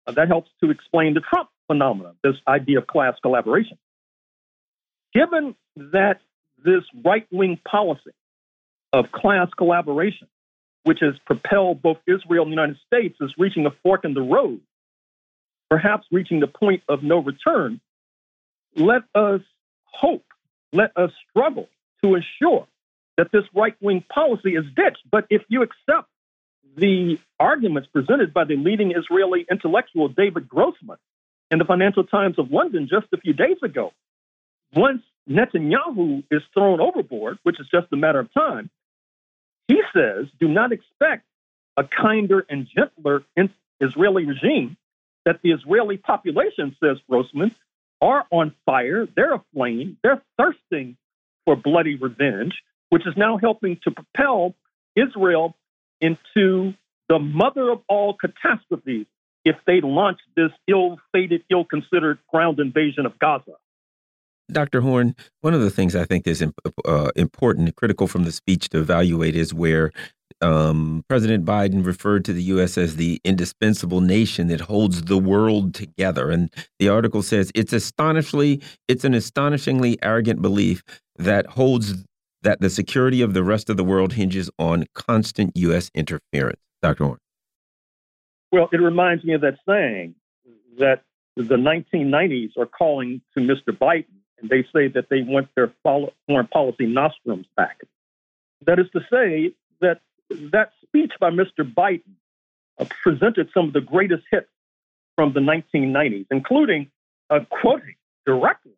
Uh, 0.06 0.12
that 0.14 0.28
helps 0.28 0.50
to 0.64 0.70
explain 0.70 1.14
the 1.14 1.22
Trump 1.22 1.50
phenomenon, 1.68 2.16
this 2.24 2.36
idea 2.48 2.80
of 2.80 2.88
class 2.88 3.16
collaboration. 3.22 3.78
Given 5.14 5.56
that 5.76 6.20
this 6.64 6.84
right 7.04 7.28
wing 7.32 7.60
policy 7.70 8.12
of 8.94 9.12
class 9.12 9.50
collaboration, 9.58 10.28
which 10.84 11.00
has 11.02 11.16
propelled 11.26 11.82
both 11.82 11.98
Israel 12.08 12.44
and 12.44 12.52
the 12.52 12.56
United 12.56 12.78
States, 12.88 13.18
is 13.22 13.34
reaching 13.38 13.66
a 13.66 13.72
fork 13.84 14.06
in 14.06 14.14
the 14.14 14.22
road, 14.22 14.62
perhaps 15.70 16.08
reaching 16.12 16.40
the 16.40 16.48
point 16.48 16.84
of 16.88 17.04
no 17.04 17.20
return, 17.20 17.80
let 18.76 19.02
us 19.16 19.42
hope, 19.86 20.26
let 20.72 20.92
us 20.96 21.12
struggle 21.30 21.68
to 22.04 22.16
ensure 22.16 22.68
that 23.20 23.34
this 23.34 23.44
right 23.54 23.76
wing 23.82 24.02
policy 24.08 24.52
is 24.52 24.64
ditched. 24.78 25.04
But 25.12 25.26
if 25.30 25.42
you 25.50 25.62
accept 25.62 26.08
the 26.78 27.20
arguments 27.38 27.90
presented 27.92 28.34
by 28.34 28.46
the 28.46 28.56
leading 28.56 28.94
Israeli 28.96 29.46
intellectual 29.52 30.08
David 30.08 30.48
Grossman 30.48 30.96
in 31.52 31.60
the 31.60 31.66
Financial 31.66 32.06
Times 32.06 32.40
of 32.40 32.50
London 32.50 32.88
just 32.90 33.08
a 33.12 33.18
few 33.18 33.34
days 33.34 33.58
ago, 33.62 33.92
once 34.74 35.02
Netanyahu 35.30 36.24
is 36.32 36.42
thrown 36.54 36.80
overboard, 36.80 37.40
which 37.44 37.60
is 37.60 37.68
just 37.70 37.88
a 37.92 37.98
matter 37.98 38.20
of 38.20 38.34
time, 38.34 38.70
he 39.68 39.82
says, 39.94 40.28
do 40.40 40.48
not 40.48 40.72
expect 40.72 41.26
a 41.76 41.84
kinder 41.84 42.46
and 42.50 42.70
gentler 42.74 43.24
Israeli 43.82 44.24
regime 44.28 44.78
that 45.26 45.42
the 45.44 45.52
Israeli 45.52 45.98
population, 45.98 46.74
says 46.82 46.96
Grossman, 47.10 47.54
are 48.02 48.26
on 48.32 48.56
fire, 48.66 49.06
they're 49.14 49.34
aflame, 49.34 49.98
they're 50.04 50.22
thirsting 50.38 50.96
for 51.44 51.58
bloody 51.58 51.98
revenge, 51.98 52.54
which 52.90 53.06
is 53.08 53.14
now 53.16 53.38
helping 53.38 53.80
to 53.84 53.92
propel 53.92 54.56
Israel 54.96 55.56
into 56.02 56.74
the 57.08 57.20
mother 57.20 57.72
of 57.72 57.82
all 57.88 58.16
catastrophes 58.16 59.06
if 59.46 59.56
they 59.66 59.82
launch 59.82 60.20
this 60.36 60.52
ill 60.68 60.98
fated, 61.12 61.44
ill 61.50 61.66
considered 61.66 62.20
ground 62.30 62.60
invasion 62.60 63.06
of 63.06 63.18
Gaza. 63.20 63.54
Dr. 64.52 64.82
Horne, 64.82 65.16
one 65.42 65.54
of 65.54 65.62
the 65.62 65.70
things 65.70 65.96
I 65.96 66.06
think 66.06 66.28
is 66.28 66.44
uh, 66.86 67.12
important, 67.16 67.68
and 67.68 67.76
critical 67.76 68.08
from 68.08 68.24
the 68.24 68.32
speech 68.32 68.70
to 68.70 68.80
evaluate 68.80 69.36
is 69.36 69.54
where 69.54 69.92
um, 70.42 71.04
President 71.08 71.46
Biden 71.46 71.86
referred 71.86 72.26
to 72.26 72.34
the 72.34 72.44
U.S. 72.44 72.78
as 72.78 72.96
the 72.96 73.20
indispensable 73.24 74.02
nation 74.02 74.48
that 74.48 74.62
holds 74.62 75.04
the 75.04 75.18
world 75.18 75.74
together. 75.74 76.32
And 76.32 76.52
the 76.80 76.90
article 76.90 77.22
says 77.22 77.52
it's 77.54 77.74
astonishingly, 77.74 78.62
it's 78.88 79.04
an 79.04 79.14
astonishingly 79.14 80.02
arrogant 80.02 80.42
belief 80.42 80.84
that 81.18 81.46
holds 81.46 82.06
that 82.42 82.62
the 82.62 82.70
security 82.70 83.22
of 83.22 83.34
the 83.34 83.44
rest 83.44 83.70
of 83.70 83.78
the 83.78 83.84
world 83.84 84.14
hinges 84.14 84.50
on 84.58 84.86
constant 84.94 85.52
U.S. 85.56 85.92
interference. 85.94 86.60
Dr. 86.82 87.04
Horne. 87.04 87.18
Well, 88.52 88.70
it 88.72 88.78
reminds 88.78 89.24
me 89.24 89.34
of 89.34 89.42
that 89.42 89.58
saying 89.68 90.16
that 90.78 91.04
the 91.36 91.56
1990s 91.56 92.58
are 92.58 92.66
calling 92.66 93.22
to 93.38 93.42
Mr. 93.42 93.78
Biden 93.78 94.06
and 94.42 94.50
they 94.50 94.64
say 94.74 94.88
that 94.88 95.08
they 95.10 95.22
want 95.22 95.50
their 95.56 95.72
foreign 95.84 96.48
policy 96.48 96.86
nostrums 96.86 97.46
back. 97.56 97.82
That 98.66 98.80
is 98.80 98.88
to 98.94 99.02
say 99.12 99.54
that 99.82 100.00
that 100.52 100.72
speech 100.84 101.12
by 101.20 101.30
Mr. 101.30 101.62
Biden 101.62 102.16
uh, 102.78 102.86
presented 103.04 103.50
some 103.54 103.68
of 103.68 103.74
the 103.74 103.82
greatest 103.82 104.24
hits 104.32 104.48
from 105.16 105.34
the 105.34 105.40
1990s, 105.40 106.26
including 106.32 106.90
uh, 107.30 107.40
quoting 107.50 107.96
directly, 108.26 108.74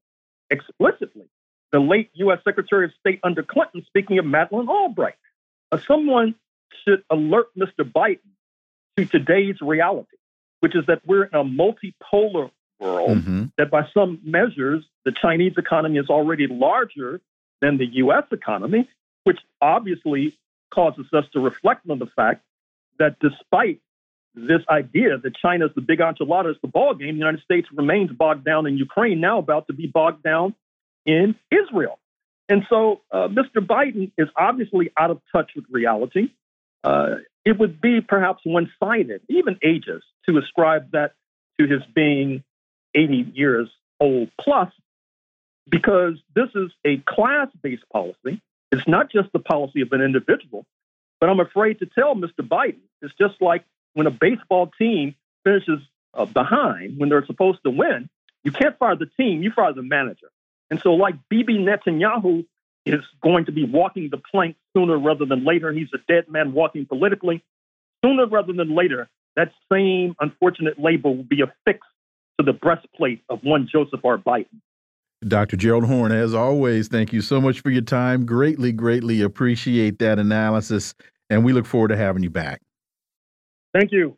explicitly, 0.50 1.25
the 1.72 1.80
late 1.80 2.10
U.S. 2.16 2.40
Secretary 2.44 2.86
of 2.86 2.92
State 3.00 3.20
under 3.24 3.44
Clinton 3.44 3.84
speaking 3.88 4.20
of 4.20 4.25
Madeleine 4.25 4.68
Albright. 4.68 5.16
Uh, 5.72 5.80
someone 5.88 6.36
should 6.84 7.04
alert 7.10 7.48
Mr. 7.58 7.90
Biden 7.90 8.20
to 8.98 9.06
today's 9.06 9.62
reality, 9.62 10.18
which 10.60 10.75
is 10.75 10.86
that 10.88 11.01
we're 11.06 11.24
in 11.24 11.34
a 11.34 11.44
multipolar 11.44 12.51
world, 12.80 13.18
mm-hmm. 13.18 13.46
that 13.58 13.72
by 13.72 13.88
some 13.94 14.20
measures, 14.24 14.84
the 15.06 15.13
Chinese 15.22 15.54
economy 15.58 15.98
is 15.98 16.10
already 16.10 16.48
larger 16.48 17.22
than 17.62 17.78
the 17.78 17.86
US 17.86 18.25
economy, 18.32 18.90
which 19.24 19.40
obviously 19.62 20.38
causes 20.74 21.06
us 21.13 21.25
to 21.34 21.40
reflect 21.40 21.90
on 21.90 22.00
the 22.00 22.08
fact 22.08 22.44
that 23.00 23.18
despite 23.20 23.80
this 24.34 24.62
idea 24.70 25.18
that 25.18 25.36
China 25.36 25.66
is 25.66 25.72
the 25.75 25.82
big 25.82 26.00
enchilada, 26.00 26.51
is 26.51 26.58
the 26.62 26.68
ball 26.68 26.94
game, 26.94 27.16
the 27.16 27.20
United 27.20 27.42
States 27.44 27.68
remains 27.74 28.12
bogged 28.12 28.46
down 28.46 28.66
in 28.66 28.78
Ukraine, 28.78 29.20
now 29.20 29.40
about 29.40 29.68
to 29.68 29.74
be 29.74 29.88
bogged 29.88 30.24
down 30.24 30.56
in 31.05 31.36
Israel. 31.51 32.00
And 32.50 32.65
so 32.70 33.01
uh, 33.12 33.27
Mr. 33.27 33.65
Biden 33.65 34.12
is 34.17 34.27
obviously 34.36 34.91
out 34.98 35.12
of 35.12 35.22
touch 35.31 35.51
with 35.55 35.65
reality. 35.70 36.31
Uh, 36.84 37.15
it 37.46 37.58
would 37.58 37.79
be 37.81 38.01
perhaps 38.01 38.41
one 38.43 38.72
sided, 38.79 39.22
even 39.29 39.55
ageist, 39.63 40.01
to 40.27 40.38
ascribe 40.38 40.91
that 40.91 41.13
to 41.60 41.67
his 41.67 41.81
being 41.96 42.43
80 42.93 43.31
years 43.34 43.70
old 44.00 44.29
plus, 44.39 44.72
because 45.70 46.15
this 46.36 46.50
is 46.55 46.72
a 46.84 46.98
class 46.98 47.48
based 47.62 47.88
policy. 47.91 48.41
It's 48.72 48.88
not 48.88 49.12
just 49.12 49.31
the 49.31 49.39
policy 49.39 49.81
of 49.81 49.91
an 49.91 50.01
individual, 50.01 50.65
but 51.20 51.29
I'm 51.29 51.39
afraid 51.39 51.79
to 51.79 51.86
tell 51.86 52.15
Mr. 52.15 52.41
Biden, 52.41 52.81
it's 53.01 53.13
just 53.20 53.41
like 53.41 53.63
when 53.93 54.08
a 54.08 54.12
baseball 54.12 54.72
team 54.77 55.15
finishes 55.43 55.79
uh, 56.13 56.25
behind 56.25 56.98
when 56.98 57.10
they're 57.10 57.25
supposed 57.25 57.60
to 57.63 57.72
win, 57.72 58.10
you 58.43 58.51
can't 58.51 58.77
fire 58.77 58.96
the 58.96 59.10
team, 59.17 59.43
you 59.43 59.51
fire 59.51 59.74
the 59.74 59.84
manager. 59.84 60.27
And 60.72 60.80
so, 60.82 60.94
like 60.94 61.16
Bibi 61.30 61.60
Netanyahu 61.60 62.46
is 62.86 63.01
going 63.22 63.46
to 63.46 63.51
be 63.51 63.66
walking 63.66 64.10
the 64.10 64.18
plank 64.18 64.56
sooner 64.75 64.98
rather 64.98 65.25
than 65.25 65.46
later, 65.46 65.72
he's 65.72 65.90
a 65.94 66.00
dead 66.08 66.30
man 66.30 66.54
walking 66.54 66.86
politically. 66.86 67.44
Sooner 68.04 68.25
rather 68.25 68.54
than 68.54 68.74
later, 68.74 69.10
that 69.36 69.51
same 69.72 70.16
unfortunate 70.20 70.80
label 70.80 71.16
will 71.16 71.24
be 71.24 71.42
affixed 71.42 71.90
to 72.40 72.46
the 72.46 72.54
breastplate 72.54 73.22
of 73.30 73.44
one 73.44 73.70
Joseph 73.72 74.04
R. 74.04 74.18
Biden. 74.18 74.62
Dr. 75.28 75.56
Gerald 75.56 75.86
Horne, 75.86 76.12
as 76.12 76.34
always, 76.34 76.88
thank 76.88 77.13
you 77.13 77.22
so 77.22 77.40
much 77.40 77.60
for 77.60 77.70
your 77.70 77.84
time. 77.84 78.25
Greatly, 78.25 78.72
greatly 78.72 79.22
appreciate 79.22 80.00
that 80.00 80.18
analysis, 80.18 80.96
and 81.30 81.46
we 81.46 81.54
look 81.54 81.68
forward 81.68 81.90
to 81.90 81.98
having 81.98 82.24
you 82.24 82.32
back. 82.32 82.62
Thank 83.74 83.92
you. 83.92 84.18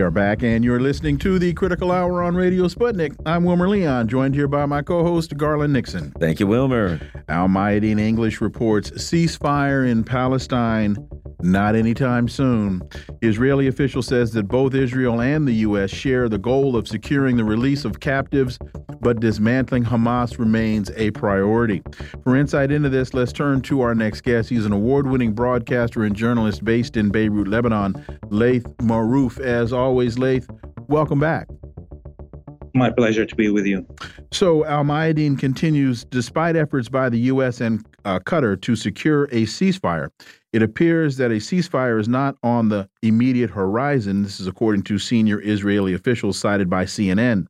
We 0.00 0.04
are 0.04 0.10
back, 0.10 0.42
and 0.42 0.64
you're 0.64 0.80
listening 0.80 1.18
to 1.18 1.38
the 1.38 1.52
Critical 1.52 1.92
Hour 1.92 2.22
on 2.22 2.34
Radio 2.34 2.68
Sputnik. 2.68 3.14
I'm 3.26 3.44
Wilmer 3.44 3.68
Leon, 3.68 4.08
joined 4.08 4.34
here 4.34 4.48
by 4.48 4.64
my 4.64 4.80
co 4.80 5.04
host, 5.04 5.36
Garland 5.36 5.74
Nixon. 5.74 6.10
Thank 6.12 6.40
you, 6.40 6.46
Wilmer. 6.46 6.98
Al 7.28 7.48
Mayadeen 7.48 8.00
English 8.00 8.40
reports 8.40 8.92
ceasefire 8.92 9.86
in 9.86 10.02
Palestine 10.02 10.96
not 11.42 11.74
anytime 11.74 12.28
soon. 12.28 12.82
Israeli 13.22 13.66
official 13.66 14.02
says 14.02 14.32
that 14.32 14.48
both 14.48 14.74
Israel 14.74 15.20
and 15.20 15.46
the 15.46 15.54
U.S. 15.54 15.90
share 15.90 16.28
the 16.28 16.38
goal 16.38 16.76
of 16.76 16.88
securing 16.88 17.36
the 17.36 17.44
release 17.44 17.84
of 17.84 18.00
captives, 18.00 18.58
but 19.00 19.20
dismantling 19.20 19.84
Hamas 19.84 20.38
remains 20.38 20.90
a 20.96 21.10
priority. 21.12 21.82
For 22.22 22.36
insight 22.36 22.70
into 22.70 22.88
this, 22.88 23.14
let's 23.14 23.32
turn 23.32 23.62
to 23.62 23.80
our 23.80 23.94
next 23.94 24.22
guest. 24.22 24.48
He's 24.48 24.66
an 24.66 24.72
award 24.72 25.06
winning 25.06 25.32
broadcaster 25.32 26.04
and 26.04 26.14
journalist 26.14 26.64
based 26.64 26.96
in 26.96 27.10
Beirut, 27.10 27.48
Lebanon, 27.48 27.94
Laith 28.28 28.64
Marouf. 28.78 29.40
As 29.40 29.72
always, 29.72 29.89
Laith, 29.90 30.48
welcome 30.88 31.20
back. 31.20 31.48
My 32.74 32.90
pleasure 32.90 33.26
to 33.26 33.36
be 33.36 33.50
with 33.50 33.66
you. 33.66 33.86
So, 34.30 34.64
Al 34.64 34.84
Mayadeen 34.84 35.38
continues 35.38 36.04
despite 36.04 36.54
efforts 36.54 36.88
by 36.88 37.08
the 37.08 37.18
U.S. 37.18 37.60
and 37.60 37.84
uh, 38.04 38.20
Qatar 38.20 38.60
to 38.62 38.76
secure 38.76 39.24
a 39.24 39.42
ceasefire. 39.42 40.08
It 40.52 40.62
appears 40.62 41.16
that 41.16 41.30
a 41.30 41.36
ceasefire 41.36 42.00
is 42.00 42.08
not 42.08 42.36
on 42.42 42.68
the 42.68 42.88
immediate 43.02 43.50
horizon. 43.50 44.22
This 44.22 44.40
is 44.40 44.46
according 44.46 44.82
to 44.84 44.98
senior 44.98 45.40
Israeli 45.42 45.94
officials 45.94 46.38
cited 46.38 46.70
by 46.70 46.84
CNN. 46.84 47.46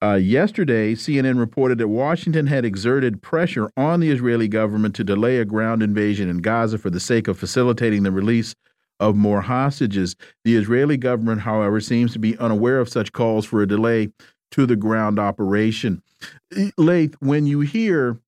Uh, 0.00 0.14
yesterday, 0.14 0.94
CNN 0.94 1.38
reported 1.38 1.78
that 1.78 1.88
Washington 1.88 2.46
had 2.46 2.64
exerted 2.64 3.20
pressure 3.20 3.70
on 3.76 4.00
the 4.00 4.10
Israeli 4.10 4.46
government 4.46 4.94
to 4.94 5.02
delay 5.02 5.38
a 5.38 5.44
ground 5.44 5.82
invasion 5.82 6.28
in 6.28 6.38
Gaza 6.38 6.78
for 6.78 6.90
the 6.90 7.00
sake 7.00 7.26
of 7.26 7.38
facilitating 7.38 8.04
the 8.04 8.12
release 8.12 8.54
of 9.00 9.16
more 9.16 9.40
hostages. 9.40 10.16
The 10.44 10.56
Israeli 10.56 10.96
government, 10.96 11.40
however, 11.42 11.80
seems 11.80 12.12
to 12.12 12.18
be 12.18 12.36
unaware 12.38 12.80
of 12.80 12.88
such 12.88 13.12
calls 13.12 13.44
for 13.44 13.62
a 13.62 13.66
delay 13.66 14.10
to 14.52 14.66
the 14.66 14.76
ground 14.76 15.18
operation. 15.18 16.02
Laith, 16.76 17.14
when 17.20 17.46
you 17.46 17.60
hear 17.60 18.18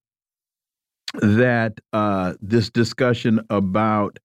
that 1.14 1.80
uh, 1.92 2.34
this 2.40 2.70
discussion 2.70 3.40
about 3.50 4.18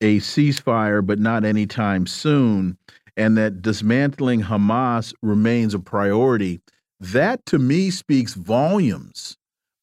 a 0.00 0.18
ceasefire, 0.18 1.04
but 1.04 1.18
not 1.18 1.44
anytime 1.44 2.06
soon, 2.06 2.78
and 3.16 3.36
that 3.36 3.60
dismantling 3.60 4.42
Hamas 4.42 5.12
remains 5.22 5.74
a 5.74 5.78
priority, 5.78 6.60
that 7.00 7.44
to 7.46 7.58
me 7.58 7.90
speaks 7.90 8.34
volumes 8.34 9.36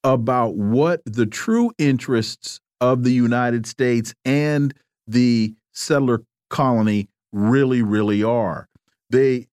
about 0.03 0.55
what 0.55 1.01
the 1.05 1.25
true 1.25 1.71
interests 1.77 2.59
of 2.81 3.03
the 3.03 3.11
United 3.11 3.65
States 3.65 4.13
and 4.25 4.73
the 5.07 5.53
settler 5.77 6.23
colony 6.49 7.07
really, 7.31 7.81
really 7.81 8.23
are. 8.23 8.67
They 9.09 9.47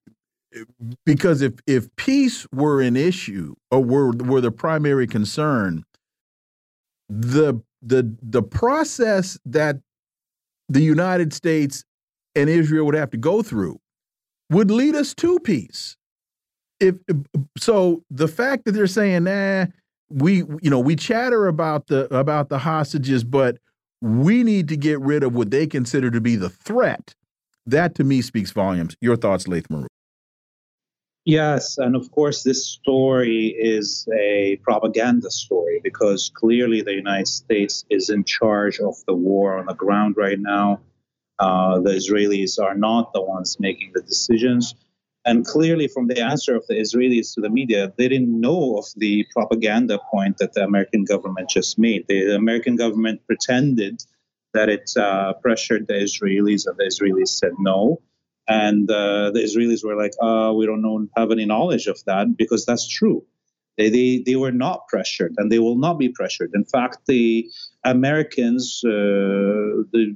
because 1.05 1.43
if 1.43 1.55
if 1.67 1.95
peace 1.97 2.47
were 2.53 2.81
an 2.81 2.97
issue 2.97 3.55
or 3.71 3.83
were 3.83 4.13
were 4.13 4.41
the 4.41 4.51
primary 4.51 5.07
concern, 5.07 5.85
the 7.09 7.61
the 7.83 8.17
the 8.23 8.43
process 8.43 9.39
that 9.45 9.77
the 10.69 10.83
United 10.83 11.33
States 11.33 11.85
and 12.35 12.49
Israel 12.49 12.87
would 12.87 12.95
have 12.95 13.11
to 13.11 13.17
go 13.17 13.43
through 13.43 13.79
would 14.51 14.71
lead 14.71 14.95
us 14.95 15.15
to 15.15 15.39
peace. 15.41 15.97
If 16.81 16.97
so, 17.59 18.03
the 18.11 18.29
fact 18.29 18.65
that 18.65 18.73
they're 18.73 18.87
saying, 18.87 19.25
"Nah, 19.25 19.67
we 20.09 20.37
you 20.37 20.71
know 20.71 20.81
we 20.81 20.97
chatter 20.97 21.47
about 21.47 21.87
the 21.89 22.13
about 22.17 22.49
the 22.49 22.59
hostages, 22.59 23.25
but 23.25 23.59
we 24.01 24.43
need 24.43 24.69
to 24.69 24.77
get 24.77 25.01
rid 25.01 25.23
of 25.23 25.35
what 25.35 25.51
they 25.51 25.67
consider 25.67 26.11
to 26.11 26.21
be 26.21 26.37
the 26.37 26.51
threat," 26.51 27.15
that 27.67 27.95
to 27.97 28.05
me 28.05 28.23
speaks 28.23 28.51
volumes. 28.51 28.97
Your 29.01 29.17
thoughts, 29.17 29.47
Marouf? 29.47 29.87
Yes, 31.25 31.79
and 31.79 31.97
of 31.97 32.11
course, 32.11 32.43
this 32.43 32.67
story 32.67 33.47
is 33.47 34.07
a 34.15 34.57
propaganda 34.63 35.31
story 35.31 35.81
because 35.83 36.31
clearly 36.35 36.83
the 36.83 36.93
United 36.93 37.29
States 37.29 37.87
is 37.89 38.11
in 38.11 38.25
charge 38.25 38.79
of 38.79 38.97
the 39.07 39.15
war 39.15 39.59
on 39.59 39.65
the 39.65 39.75
ground 39.75 40.17
right 40.19 40.39
now. 40.39 40.81
Uh, 41.39 41.81
the 41.81 41.93
Israelis 41.93 42.63
are 42.63 42.75
not 42.75 43.15
the 43.15 43.23
ones 43.23 43.59
making 43.59 43.93
the 43.95 44.03
decisions. 44.03 44.75
And 45.27 45.47
clearly, 45.47 45.89
from 45.89 46.09
the 46.09 46.21
answer 46.21 46.55
of 46.55 46.67
the 46.67 46.75
Israelis 46.75 47.35
to 47.35 47.41
the 47.41 47.49
media, 47.49 47.93
they 47.97 48.09
didn't 48.09 48.39
know 48.39 48.77
of 48.77 48.85
the 48.97 49.27
propaganda 49.33 49.99
point 50.11 50.37
that 50.39 50.53
the 50.53 50.63
American 50.63 51.05
government 51.05 51.49
just 51.49 51.79
made. 51.79 52.07
The 52.09 52.35
American 52.35 52.77
government 52.77 53.23
pretended 53.27 54.03
that 54.53 54.69
it 54.69 54.91
uh, 54.97 55.33
pressured 55.35 55.87
the 55.89 55.95
Israelis, 55.95 56.67
and 56.67 56.77
the 56.77 56.85
Israelis 56.85 57.29
said 57.29 57.53
no. 57.59 58.03
And 58.47 58.91
uh, 58.91 59.31
the 59.31 59.41
Israelis 59.41 59.83
were 59.83 59.97
like, 59.97 60.13
uh, 60.21 60.53
we 60.53 60.67
don't 60.67 60.83
know, 60.83 61.09
have 61.17 61.31
any 61.31 61.47
knowledge 61.47 61.87
of 61.87 61.99
that 62.05 62.37
because 62.37 62.67
that's 62.67 62.87
true. 62.87 63.25
They, 63.79 63.89
they, 63.89 64.23
they 64.25 64.37
were 64.37 64.53
not 64.53 64.87
pressured 64.89 65.35
and 65.39 65.51
they 65.51 65.59
will 65.59 65.79
not 65.79 65.99
be 65.99 66.11
pressured. 66.11 66.51
In 66.55 66.65
fact, 66.65 66.99
the 67.07 67.51
Americans, 67.85 68.83
uh, 68.85 69.83
the 69.93 70.15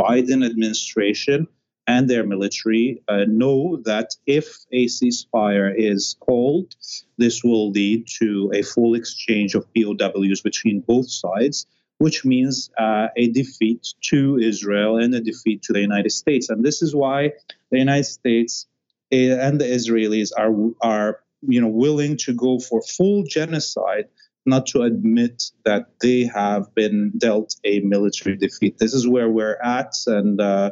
Biden 0.00 0.46
administration, 0.46 1.48
and 1.86 2.08
their 2.08 2.24
military 2.24 3.02
uh, 3.08 3.24
know 3.28 3.78
that 3.84 4.16
if 4.26 4.58
a 4.72 4.86
ceasefire 4.86 5.72
is 5.76 6.16
called, 6.20 6.74
this 7.18 7.44
will 7.44 7.70
lead 7.70 8.06
to 8.20 8.50
a 8.54 8.62
full 8.62 8.94
exchange 8.94 9.54
of 9.54 9.66
POWs 9.74 10.40
between 10.40 10.80
both 10.80 11.10
sides 11.10 11.66
which 11.98 12.24
means 12.24 12.70
uh, 12.78 13.08
a 13.16 13.28
defeat 13.28 13.94
to 14.02 14.38
Israel 14.38 14.98
and 14.98 15.14
a 15.14 15.20
defeat 15.20 15.62
to 15.62 15.72
the 15.72 15.80
United 15.80 16.10
States. 16.10 16.48
And 16.50 16.64
this 16.64 16.82
is 16.82 16.94
why 16.94 17.32
the 17.70 17.78
United 17.78 18.04
States 18.04 18.66
eh, 19.12 19.34
and 19.34 19.60
the 19.60 19.64
Israelis 19.64 20.30
are 20.36 20.52
are 20.80 21.20
you 21.42 21.60
know 21.60 21.68
willing 21.68 22.16
to 22.18 22.34
go 22.34 22.58
for 22.58 22.82
full 22.82 23.24
genocide, 23.24 24.08
not 24.44 24.66
to 24.66 24.82
admit 24.82 25.50
that 25.64 25.86
they 26.00 26.24
have 26.24 26.74
been 26.74 27.12
dealt 27.16 27.56
a 27.64 27.80
military 27.80 28.36
defeat. 28.36 28.78
This 28.78 28.94
is 28.94 29.06
where 29.08 29.30
we're 29.30 29.58
at, 29.62 29.92
and. 30.06 30.40
Uh, 30.40 30.70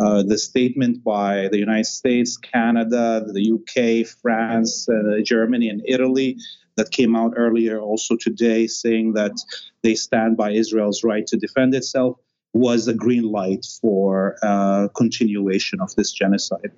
uh, 0.00 0.22
the 0.22 0.38
statement 0.38 1.04
by 1.04 1.48
the 1.48 1.58
United 1.58 1.86
States, 1.86 2.36
Canada, 2.36 3.24
the 3.26 3.52
UK, 3.52 4.06
France, 4.06 4.88
uh, 4.88 5.20
Germany, 5.22 5.68
and 5.68 5.82
Italy 5.86 6.38
that 6.76 6.90
came 6.90 7.14
out 7.14 7.34
earlier 7.36 7.78
also 7.78 8.16
today 8.16 8.66
saying 8.66 9.12
that 9.12 9.32
they 9.82 9.94
stand 9.94 10.36
by 10.36 10.52
Israel's 10.52 11.04
right 11.04 11.26
to 11.26 11.36
defend 11.36 11.74
itself 11.74 12.16
was 12.52 12.88
a 12.88 12.94
green 12.94 13.24
light 13.24 13.66
for 13.80 14.36
uh, 14.42 14.88
continuation 14.96 15.80
of 15.80 15.94
this 15.94 16.12
genocide. 16.12 16.72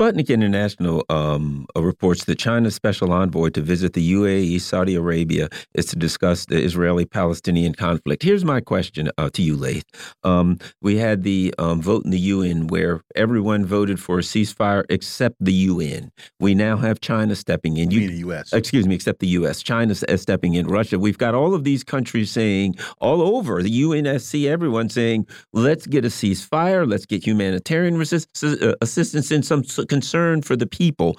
Sputnik 0.00 0.28
International 0.28 1.04
um, 1.08 1.66
uh, 1.76 1.82
reports 1.82 2.24
that 2.24 2.36
China's 2.36 2.74
special 2.74 3.12
envoy 3.12 3.50
to 3.50 3.60
visit 3.60 3.92
the 3.92 4.12
UAE, 4.12 4.60
Saudi 4.60 4.96
Arabia, 4.96 5.48
is 5.74 5.86
to 5.86 5.94
discuss 5.96 6.46
the 6.46 6.60
Israeli 6.60 7.04
Palestinian 7.04 7.74
conflict. 7.76 8.24
Here's 8.24 8.44
my 8.44 8.60
question 8.60 9.08
uh, 9.18 9.30
to 9.34 9.40
you, 9.40 9.54
Laith. 9.54 9.84
Um, 10.24 10.58
we 10.82 10.96
had 10.96 11.22
the 11.22 11.54
um, 11.58 11.80
vote 11.80 12.04
in 12.04 12.10
the 12.10 12.18
UN 12.18 12.66
where 12.66 13.02
everyone 13.14 13.64
voted 13.64 14.00
for 14.00 14.18
a 14.18 14.22
ceasefire 14.22 14.82
except 14.88 15.36
the 15.38 15.52
UN. 15.52 16.10
We 16.40 16.56
now 16.56 16.76
have 16.76 17.00
China 17.00 17.36
stepping 17.36 17.76
in. 17.76 17.92
You, 17.92 18.00
you 18.00 18.08
the 18.08 18.16
U.S.? 18.16 18.52
Excuse 18.52 18.88
me, 18.88 18.96
except 18.96 19.20
the 19.20 19.28
U.S. 19.28 19.62
China 19.62 19.94
is 20.08 20.20
stepping 20.20 20.54
in. 20.54 20.66
Russia. 20.66 20.98
We've 20.98 21.18
got 21.18 21.36
all 21.36 21.54
of 21.54 21.62
these 21.62 21.84
countries 21.84 22.32
saying, 22.32 22.74
all 22.98 23.22
over, 23.22 23.62
the 23.62 23.82
UNSC, 23.82 24.48
everyone 24.48 24.88
saying, 24.88 25.28
let's 25.52 25.86
get 25.86 26.04
a 26.04 26.08
ceasefire, 26.08 26.84
let's 26.90 27.06
get 27.06 27.24
humanitarian 27.24 27.94
uh, 28.00 28.74
assistance 28.80 29.30
in 29.30 29.44
some 29.44 29.62
concern 29.84 30.42
for 30.42 30.56
the 30.56 30.66
people. 30.66 31.16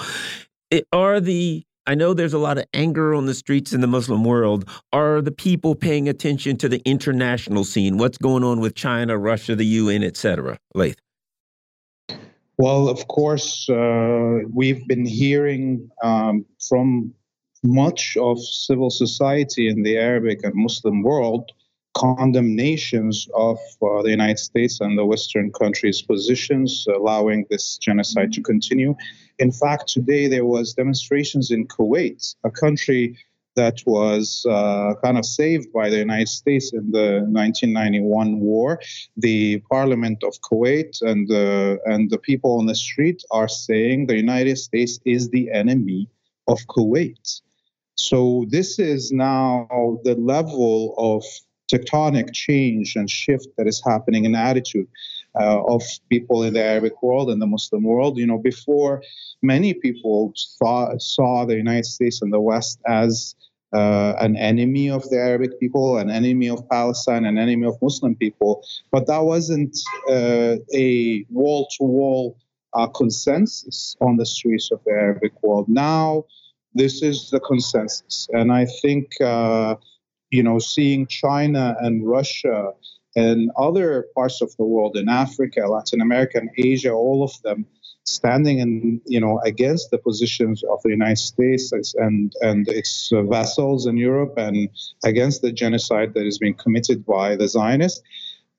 It, 0.71 0.88
are 0.91 1.19
the 1.19 1.63
I 1.88 1.93
know 1.93 2.15
there's 2.15 2.34
a 2.34 2.39
lot 2.39 2.58
of 2.58 2.65
anger 2.73 3.13
on 3.13 3.28
the 3.28 3.36
streets 3.36 3.71
in 3.71 3.82
the 3.82 3.88
Muslim 3.88 4.23
world. 4.23 4.67
Are 4.91 5.21
the 5.21 5.32
people 5.32 5.75
paying 5.75 6.10
attention 6.10 6.58
to 6.58 6.67
the 6.67 6.82
international 6.84 7.63
scene? 7.63 7.97
What's 7.97 8.17
going 8.17 8.43
on 8.43 8.60
with 8.60 8.73
China, 8.73 9.17
Russia, 9.19 9.56
the 9.56 9.65
UN, 9.65 10.04
etc.? 10.04 10.58
Laith. 10.73 10.97
Well, 12.58 12.88
of 12.89 13.08
course, 13.08 13.69
uh, 13.69 14.39
we've 14.51 14.88
been 14.88 15.06
hearing 15.06 15.89
um, 16.01 16.45
from 16.67 17.13
much 17.63 18.17
of 18.17 18.39
civil 18.39 18.89
society 18.89 19.67
in 19.67 19.84
the 19.84 19.97
Arabic 19.97 20.43
and 20.43 20.56
Muslim 20.56 21.04
world 21.04 21.51
condemnations 21.95 23.27
of 23.34 23.58
uh, 23.81 24.01
the 24.03 24.10
United 24.10 24.38
States 24.38 24.81
and 24.81 24.97
the 24.97 25.05
Western 25.05 25.51
countries' 25.51 26.01
positions, 26.01 26.86
allowing 26.93 27.45
this 27.49 27.77
genocide 27.77 28.34
to 28.34 28.41
continue. 28.41 28.95
In 29.39 29.51
fact, 29.51 29.88
today 29.88 30.27
there 30.27 30.45
was 30.45 30.73
demonstrations 30.73 31.51
in 31.51 31.67
Kuwait, 31.67 32.36
a 32.43 32.51
country 32.51 33.17
that 33.55 33.81
was 33.86 34.45
uh, 34.49 34.93
kind 35.01 35.17
of 35.17 35.25
saved 35.25 35.71
by 35.71 35.89
the 35.89 35.97
United 35.97 36.27
States 36.27 36.73
in 36.73 36.91
the 36.91 37.23
1991 37.31 38.41
war. 38.41 38.81
The 39.15 39.60
Parliament 39.71 40.21
of 40.23 40.34
Kuwait 40.41 41.01
and 41.01 41.29
and 41.91 42.10
the 42.10 42.19
people 42.19 42.60
on 42.60 42.65
the 42.65 42.75
street 42.75 43.23
are 43.31 43.47
saying 43.47 44.08
the 44.08 44.17
United 44.17 44.58
States 44.58 44.99
is 45.05 45.29
the 45.29 45.49
enemy 45.51 46.10
of 46.47 46.60
Kuwait. 46.67 47.41
So 47.95 48.45
this 48.49 48.77
is 48.77 49.13
now 49.13 49.99
the 50.03 50.15
level 50.15 50.93
of 50.97 51.23
tectonic 51.71 52.34
change 52.34 52.95
and 52.95 53.10
shift 53.10 53.47
that 53.58 53.67
is 53.67 53.82
happening 53.86 54.25
in 54.25 54.36
attitude. 54.36 54.88
uh, 55.39 55.63
of 55.65 55.84
people 56.10 56.43
in 56.43 56.54
the 56.54 56.63
Arabic 56.63 57.01
world 57.04 57.30
and 57.30 57.41
the 57.41 57.45
Muslim 57.45 57.84
world. 57.84 58.17
You 58.17 58.28
know, 58.28 58.38
before 58.38 59.04
many 59.41 59.73
people 59.73 60.34
thought, 60.60 61.01
saw 61.01 61.45
the 61.45 61.56
United 61.56 61.86
States 61.86 62.21
and 62.21 62.32
the 62.32 62.39
West 62.39 62.80
as 62.88 63.36
uh, 63.73 64.13
an 64.19 64.38
enemy 64.38 64.89
of 64.89 65.08
the 65.10 65.17
Arabic 65.17 65.60
people, 65.60 65.97
an 65.97 66.10
enemy 66.10 66.49
of 66.49 66.67
Palestine, 66.69 67.25
an 67.25 67.38
enemy 67.38 67.67
of 67.67 67.78
Muslim 67.82 68.15
people, 68.15 68.63
but 68.91 69.08
that 69.08 69.23
wasn't 69.23 69.78
uh, 70.10 70.56
a 70.73 71.25
wall-to-wall 71.30 72.38
uh, 72.73 72.88
consensus 72.88 73.97
on 73.99 74.15
the 74.15 74.25
streets 74.25 74.71
of 74.71 74.80
the 74.86 74.91
Arabic 74.91 75.34
world. 75.43 75.67
Now, 75.67 76.25
this 76.73 77.01
is 77.01 77.30
the 77.30 77.39
consensus, 77.39 78.28
and 78.32 78.51
I 78.51 78.65
think 78.82 79.10
uh, 79.21 79.75
you 80.31 80.43
know, 80.43 80.59
seeing 80.59 81.07
China 81.07 81.75
and 81.79 82.07
Russia 82.07 82.71
and 83.15 83.51
other 83.57 84.07
parts 84.13 84.41
of 84.41 84.55
the 84.57 84.65
world 84.65 84.97
in 84.97 85.07
Africa, 85.07 85.61
Latin 85.67 86.01
America, 86.01 86.38
and 86.38 86.49
Asia, 86.57 86.91
all 86.91 87.23
of 87.23 87.31
them 87.43 87.65
standing 88.03 88.59
in, 88.59 89.01
you 89.05 89.19
know, 89.19 89.39
against 89.45 89.89
the 89.91 89.97
positions 89.97 90.63
of 90.63 90.81
the 90.83 90.89
United 90.89 91.17
States 91.17 91.71
and 91.95 92.33
and 92.41 92.67
its 92.67 93.11
vassals 93.13 93.88
in 93.88 93.97
Europe 93.97 94.33
and 94.38 94.69
against 95.03 95.41
the 95.41 95.51
genocide 95.51 96.13
that 96.13 96.25
is 96.25 96.38
being 96.38 96.53
committed 96.55 97.05
by 97.05 97.35
the 97.35 97.47
Zionists 97.47 98.01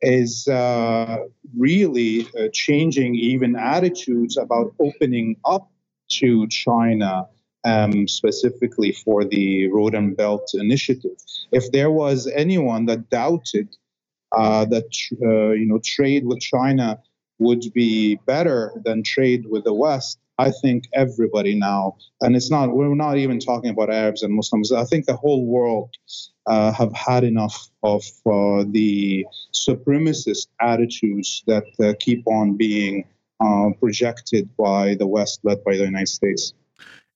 is 0.03 0.47
uh, 0.49 1.19
really 1.57 2.27
uh, 2.39 2.49
changing 2.53 3.15
even 3.15 3.57
attitudes 3.57 4.37
about 4.37 4.75
opening 4.79 5.37
up 5.45 5.71
to 6.09 6.47
China 6.49 7.27
um, 7.67 8.07
specifically 8.07 8.93
for 8.93 9.25
the 9.25 9.69
Road 9.69 9.95
and 9.95 10.17
Belt 10.17 10.49
Initiative. 10.55 11.19
If 11.53 11.73
there 11.73 11.91
was 11.91 12.31
anyone 12.35 12.87
that 12.87 13.11
doubted 13.11 13.69
uh, 14.33 14.65
that 14.67 14.91
uh, 15.23 15.51
you 15.51 15.67
know 15.67 15.81
trade 15.85 16.25
with 16.27 16.41
China 16.41 16.99
would 17.39 17.65
be 17.75 18.17
better 18.27 18.73
than 18.85 19.03
trade 19.03 19.45
with 19.49 19.65
the 19.65 19.75
West, 19.75 20.19
I 20.39 20.51
think 20.51 20.89
everybody 20.95 21.55
now, 21.55 21.97
and 22.21 22.37
it's 22.37 22.51
not 22.51 22.75
we're 22.75 22.95
not 22.95 23.19
even 23.19 23.41
talking 23.41 23.71
about 23.71 23.91
Arabs 23.91 24.23
and 24.23 24.33
Muslims. 24.35 24.71
I 24.73 24.85
think 24.85 25.07
the 25.07 25.17
whole 25.17 25.45
world 25.47 25.91
uh, 26.47 26.73
have 26.73 26.93
had 26.93 27.25
enough 27.25 27.69
of 27.83 28.05
uh, 28.27 28.65
the 28.69 29.27
supremacist 29.53 30.47
attitudes 30.61 31.43
that 31.47 31.67
uh, 31.83 31.95
keep 31.99 32.27
on 32.27 32.57
being 32.57 33.05
uh, 33.41 33.71
projected 33.81 34.49
by 34.57 34.95
the 34.95 35.07
West, 35.07 35.41
led 35.43 35.65
by 35.65 35.77
the 35.77 35.85
United 35.85 36.09
States. 36.09 36.53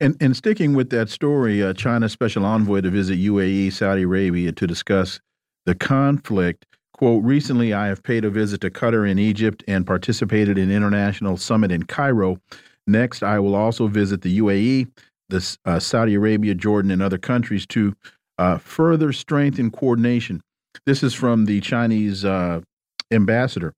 And, 0.01 0.17
and 0.21 0.35
sticking 0.35 0.73
with 0.73 0.91
that 0.91 1.11
story, 1.11 1.63
uh, 1.63 1.75
China's 1.75 2.13
special 2.13 2.47
envoy 2.47 2.81
to 2.81 2.91
visit 2.91 3.19
UAE, 3.19 3.73
Saudi 3.73 4.03
Arabia, 4.03 4.51
to 4.53 4.67
discuss 4.67 5.21
the 5.67 5.75
conflict. 5.75 6.65
Quote, 6.95 7.23
recently 7.23 7.75
I 7.75 7.89
have 7.89 8.03
paid 8.03 8.25
a 8.25 8.31
visit 8.31 8.63
to 8.63 8.71
Qatar 8.71 9.09
in 9.09 9.19
Egypt 9.19 9.63
and 9.69 9.87
participated 9.87 10.57
in 10.57 10.71
international 10.71 11.37
summit 11.37 11.71
in 11.71 11.83
Cairo. 11.83 12.41
Next, 12.87 13.23
I 13.23 13.39
will 13.39 13.55
also 13.55 13.89
visit 13.89 14.23
the 14.23 14.39
UAE, 14.39 14.91
the 15.29 15.57
uh, 15.67 15.79
Saudi 15.79 16.15
Arabia, 16.15 16.55
Jordan, 16.55 16.91
and 16.91 17.03
other 17.03 17.19
countries 17.19 17.67
to 17.67 17.95
uh, 18.39 18.57
further 18.57 19.13
strengthen 19.13 19.71
coordination. 19.71 20.43
This 20.87 21.03
is 21.03 21.13
from 21.13 21.45
the 21.45 21.61
Chinese 21.61 22.25
uh, 22.25 22.63
ambassador. 23.11 23.75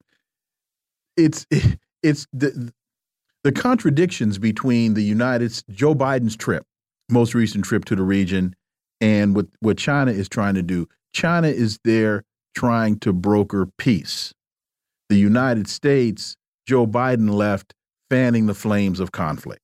It's 1.16 1.46
it's 2.02 2.26
the 2.32 2.72
the 3.44 3.52
contradictions 3.52 4.38
between 4.38 4.94
the 4.94 5.02
United 5.02 5.52
Joe 5.70 5.94
Biden's 5.94 6.36
trip, 6.36 6.64
most 7.10 7.34
recent 7.34 7.64
trip 7.64 7.84
to 7.86 7.96
the 7.96 8.02
region, 8.02 8.54
and 9.00 9.34
what 9.34 9.46
what 9.60 9.78
China 9.78 10.12
is 10.12 10.28
trying 10.28 10.54
to 10.54 10.62
do. 10.62 10.88
China 11.12 11.48
is 11.48 11.78
there 11.84 12.22
trying 12.54 12.98
to 13.00 13.12
broker 13.12 13.68
peace. 13.78 14.32
The 15.08 15.16
United 15.16 15.68
States, 15.68 16.36
Joe 16.66 16.86
Biden 16.86 17.30
left 17.30 17.74
fanning 18.10 18.46
the 18.46 18.54
flames 18.54 19.00
of 19.00 19.12
conflict. 19.12 19.60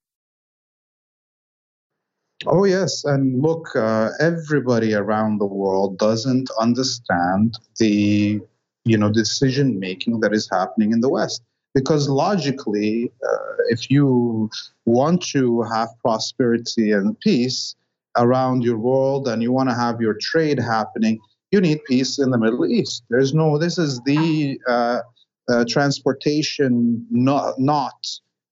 Oh 2.46 2.64
yes, 2.64 3.04
and 3.04 3.42
look, 3.42 3.74
uh, 3.74 4.10
everybody 4.20 4.94
around 4.94 5.38
the 5.38 5.46
world 5.46 5.98
doesn't 5.98 6.50
understand 6.60 7.58
the 7.78 8.40
you 8.84 8.96
know 8.96 9.10
decision 9.10 9.78
making 9.78 10.20
that 10.20 10.32
is 10.32 10.48
happening 10.50 10.92
in 10.92 11.00
the 11.00 11.08
West 11.08 11.42
because 11.74 12.08
logically, 12.08 13.12
uh, 13.24 13.54
if 13.68 13.90
you 13.90 14.50
want 14.84 15.22
to 15.22 15.62
have 15.62 15.88
prosperity 16.00 16.92
and 16.92 17.18
peace 17.20 17.74
around 18.16 18.62
your 18.62 18.78
world 18.78 19.28
and 19.28 19.42
you 19.42 19.52
want 19.52 19.68
to 19.68 19.74
have 19.74 20.00
your 20.00 20.14
trade 20.20 20.58
happening, 20.58 21.18
you 21.50 21.60
need 21.60 21.84
peace 21.84 22.18
in 22.18 22.30
the 22.30 22.38
Middle 22.38 22.66
East. 22.66 23.04
There's 23.10 23.32
no, 23.32 23.58
this 23.58 23.78
is 23.78 24.00
the 24.04 24.58
uh, 24.68 25.00
uh, 25.48 25.64
transportation 25.68 27.06
not, 27.10 27.58
not 27.58 28.06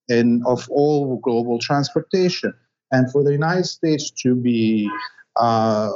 in 0.09 0.43
of 0.47 0.69
all 0.71 1.19
global 1.19 1.59
transportation. 1.59 2.55
And 2.93 3.11
for 3.11 3.25
the 3.25 3.33
United 3.33 3.67
States 3.67 4.11
to 4.23 4.35
be 4.35 4.89
uh, 5.37 5.91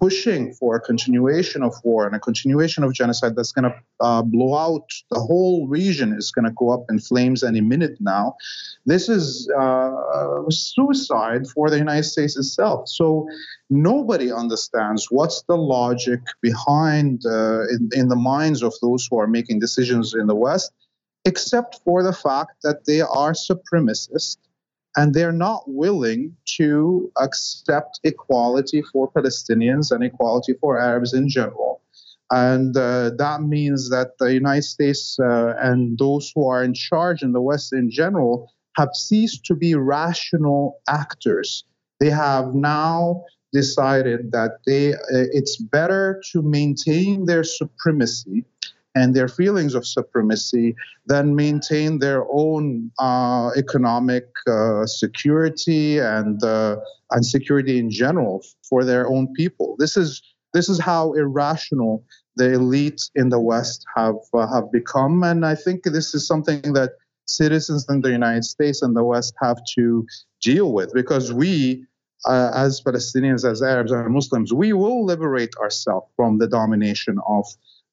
pushing 0.00 0.54
for 0.54 0.76
a 0.76 0.80
continuation 0.80 1.62
of 1.62 1.74
war 1.84 2.06
and 2.06 2.16
a 2.16 2.18
continuation 2.18 2.82
of 2.84 2.94
genocide 2.94 3.36
that's 3.36 3.52
going 3.52 3.70
to 3.70 3.74
uh, 4.00 4.22
blow 4.22 4.56
out 4.56 4.90
the 5.10 5.20
whole 5.20 5.66
region 5.68 6.14
is 6.14 6.30
going 6.30 6.44
to 6.46 6.52
go 6.52 6.70
up 6.70 6.84
in 6.88 6.98
flames 6.98 7.42
any 7.42 7.60
minute 7.60 7.96
now. 8.00 8.34
This 8.86 9.08
is 9.08 9.50
uh, 9.58 10.42
suicide 10.50 11.46
for 11.48 11.68
the 11.68 11.76
United 11.76 12.04
States 12.04 12.36
itself. 12.36 12.88
So 12.88 13.28
nobody 13.68 14.32
understands 14.32 15.08
what's 15.10 15.42
the 15.42 15.56
logic 15.56 16.20
behind 16.40 17.26
uh, 17.26 17.68
in, 17.68 17.90
in 17.92 18.08
the 18.08 18.16
minds 18.16 18.62
of 18.62 18.72
those 18.80 19.06
who 19.10 19.18
are 19.18 19.26
making 19.26 19.60
decisions 19.60 20.14
in 20.14 20.26
the 20.26 20.34
West, 20.34 20.72
except 21.26 21.80
for 21.84 22.02
the 22.02 22.14
fact 22.14 22.62
that 22.62 22.86
they 22.86 23.02
are 23.02 23.32
supremacists 23.32 24.38
and 24.98 25.14
they're 25.14 25.40
not 25.48 25.62
willing 25.68 26.34
to 26.56 27.08
accept 27.20 28.00
equality 28.02 28.82
for 28.82 29.08
Palestinians 29.12 29.92
and 29.92 30.02
equality 30.02 30.54
for 30.60 30.76
Arabs 30.76 31.14
in 31.14 31.28
general. 31.28 31.80
And 32.32 32.76
uh, 32.76 33.10
that 33.16 33.42
means 33.42 33.90
that 33.90 34.18
the 34.18 34.34
United 34.34 34.64
States 34.64 35.16
uh, 35.20 35.54
and 35.60 35.96
those 35.98 36.32
who 36.34 36.48
are 36.48 36.64
in 36.64 36.74
charge 36.74 37.22
in 37.22 37.30
the 37.30 37.40
West 37.40 37.72
in 37.72 37.92
general 37.92 38.52
have 38.76 38.88
ceased 38.92 39.44
to 39.44 39.54
be 39.54 39.76
rational 39.76 40.80
actors. 40.88 41.62
They 42.00 42.10
have 42.10 42.56
now 42.56 43.22
decided 43.52 44.32
that 44.32 44.58
they, 44.66 44.94
uh, 44.94 45.30
it's 45.38 45.58
better 45.58 46.20
to 46.32 46.42
maintain 46.42 47.26
their 47.26 47.44
supremacy 47.44 48.44
and 48.98 49.14
their 49.14 49.28
feelings 49.28 49.74
of 49.74 49.86
supremacy 49.86 50.74
then 51.06 51.34
maintain 51.34 51.98
their 51.98 52.24
own 52.30 52.90
uh, 52.98 53.50
economic 53.56 54.26
uh, 54.46 54.84
security 54.86 55.98
and 55.98 56.42
uh, 56.42 56.76
and 57.12 57.24
security 57.24 57.78
in 57.78 57.90
general 57.90 58.44
for 58.68 58.84
their 58.84 59.08
own 59.08 59.32
people. 59.34 59.76
This 59.78 59.96
is 59.96 60.22
this 60.52 60.68
is 60.68 60.78
how 60.80 61.12
irrational 61.12 62.04
the 62.36 62.48
elites 62.60 63.10
in 63.14 63.28
the 63.28 63.40
West 63.40 63.84
have 63.96 64.20
uh, 64.34 64.46
have 64.54 64.70
become, 64.72 65.22
and 65.22 65.46
I 65.46 65.54
think 65.54 65.84
this 65.84 66.14
is 66.14 66.26
something 66.26 66.72
that 66.78 66.92
citizens 67.26 67.86
in 67.88 68.00
the 68.00 68.10
United 68.10 68.44
States 68.44 68.80
and 68.82 68.96
the 68.96 69.04
West 69.04 69.34
have 69.42 69.58
to 69.76 70.06
deal 70.42 70.72
with 70.72 70.92
because 70.92 71.32
we. 71.32 71.84
Uh, 72.26 72.50
as 72.52 72.82
Palestinians, 72.82 73.48
as 73.48 73.62
Arabs, 73.62 73.92
and 73.92 74.12
Muslims, 74.12 74.52
we 74.52 74.72
will 74.72 75.06
liberate 75.06 75.54
ourselves 75.62 76.08
from 76.16 76.38
the 76.38 76.48
domination 76.48 77.16
of 77.28 77.46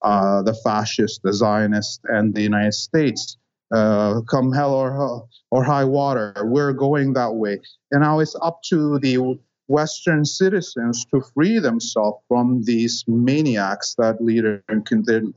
uh, 0.06 0.44
the 0.44 0.54
fascists, 0.64 1.20
the 1.24 1.34
Zionists, 1.34 2.00
and 2.06 2.34
the 2.34 2.42
United 2.42 2.74
States. 2.74 3.38
Uh, 3.74 4.22
come 4.30 4.54
hell 4.54 4.74
or 4.74 5.28
or 5.50 5.64
high 5.64 5.84
water, 5.84 6.34
we're 6.44 6.72
going 6.72 7.14
that 7.14 7.34
way. 7.34 7.60
And 7.92 8.02
now 8.02 8.20
it's 8.20 8.36
up 8.42 8.62
to 8.70 9.00
the 9.00 9.40
Western 9.68 10.24
citizens 10.24 11.06
to 11.06 11.22
free 11.34 11.58
themselves 11.58 12.20
from 12.28 12.62
these 12.64 13.04
maniacs 13.08 13.96
that 13.98 14.24
leader 14.24 14.64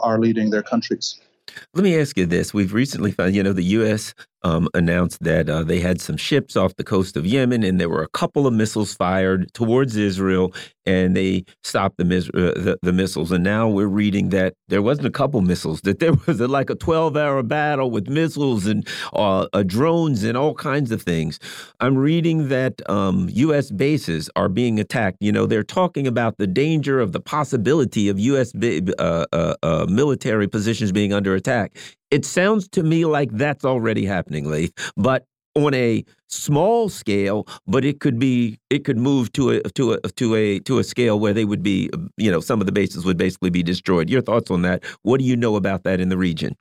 are 0.00 0.18
leading 0.20 0.50
their 0.50 0.62
countries. 0.62 1.18
Let 1.72 1.82
me 1.84 1.98
ask 1.98 2.18
you 2.18 2.26
this. 2.26 2.52
We've 2.52 2.74
recently 2.74 3.10
found, 3.10 3.34
you 3.34 3.42
know, 3.42 3.54
the 3.54 3.64
U.S. 3.80 4.14
Um, 4.44 4.68
announced 4.72 5.20
that 5.24 5.48
uh, 5.48 5.64
they 5.64 5.80
had 5.80 6.00
some 6.00 6.16
ships 6.16 6.56
off 6.56 6.76
the 6.76 6.84
coast 6.84 7.16
of 7.16 7.26
Yemen, 7.26 7.64
and 7.64 7.80
there 7.80 7.88
were 7.88 8.04
a 8.04 8.08
couple 8.08 8.46
of 8.46 8.54
missiles 8.54 8.94
fired 8.94 9.52
towards 9.52 9.96
Israel, 9.96 10.54
and 10.86 11.16
they 11.16 11.44
stopped 11.64 11.98
the, 11.98 12.04
uh, 12.04 12.60
the, 12.60 12.78
the, 12.82 12.92
missiles. 12.92 13.32
And 13.32 13.44
now 13.44 13.68
we're 13.68 13.88
reading 13.88 14.30
that 14.30 14.54
there 14.68 14.80
wasn't 14.80 15.08
a 15.08 15.10
couple 15.10 15.40
missiles; 15.40 15.80
that 15.82 15.98
there 15.98 16.12
was 16.26 16.40
a, 16.40 16.48
like 16.48 16.70
a 16.70 16.76
twelve-hour 16.76 17.42
battle 17.42 17.90
with 17.90 18.08
missiles 18.08 18.66
and 18.66 18.86
uh, 19.12 19.48
uh, 19.52 19.62
drones 19.64 20.22
and 20.22 20.36
all 20.36 20.54
kinds 20.54 20.92
of 20.92 21.02
things. 21.02 21.38
I'm 21.80 21.96
reading 21.96 22.48
that 22.48 22.80
um, 22.88 23.28
U.S. 23.32 23.70
bases 23.70 24.30
are 24.36 24.48
being 24.48 24.78
attacked. 24.80 25.18
You 25.20 25.32
know, 25.32 25.46
they're 25.46 25.64
talking 25.64 26.06
about 26.06 26.38
the 26.38 26.46
danger 26.46 27.00
of 27.00 27.12
the 27.12 27.20
possibility 27.20 28.08
of 28.08 28.18
U.S. 28.18 28.52
Uh, 28.54 29.26
uh, 29.32 29.86
military 29.88 30.48
positions 30.48 30.92
being 30.92 31.12
under 31.12 31.34
attack. 31.34 31.76
It 32.10 32.24
sounds 32.24 32.68
to 32.68 32.82
me 32.82 33.04
like 33.04 33.30
that's 33.32 33.64
already 33.64 34.06
happening, 34.06 34.50
Laith, 34.50 34.72
but 34.96 35.26
on 35.54 35.74
a 35.74 36.04
small 36.28 36.88
scale, 36.88 37.46
but 37.66 37.84
it 37.84 38.00
could 38.00 38.18
be 38.18 38.58
it 38.70 38.84
could 38.84 38.98
move 38.98 39.32
to 39.32 39.50
a 39.50 39.62
to 39.70 39.92
a 39.92 40.00
to 40.00 40.34
a 40.34 40.60
to 40.60 40.78
a 40.78 40.84
scale 40.84 41.18
where 41.18 41.34
they 41.34 41.44
would 41.44 41.62
be, 41.62 41.90
you 42.16 42.30
know, 42.30 42.40
some 42.40 42.60
of 42.60 42.66
the 42.66 42.72
bases 42.72 43.04
would 43.04 43.18
basically 43.18 43.50
be 43.50 43.62
destroyed. 43.62 44.08
Your 44.08 44.22
thoughts 44.22 44.50
on 44.50 44.62
that? 44.62 44.84
What 45.02 45.18
do 45.18 45.24
you 45.24 45.36
know 45.36 45.56
about 45.56 45.84
that 45.84 46.00
in 46.00 46.08
the 46.08 46.18
region? 46.18 46.56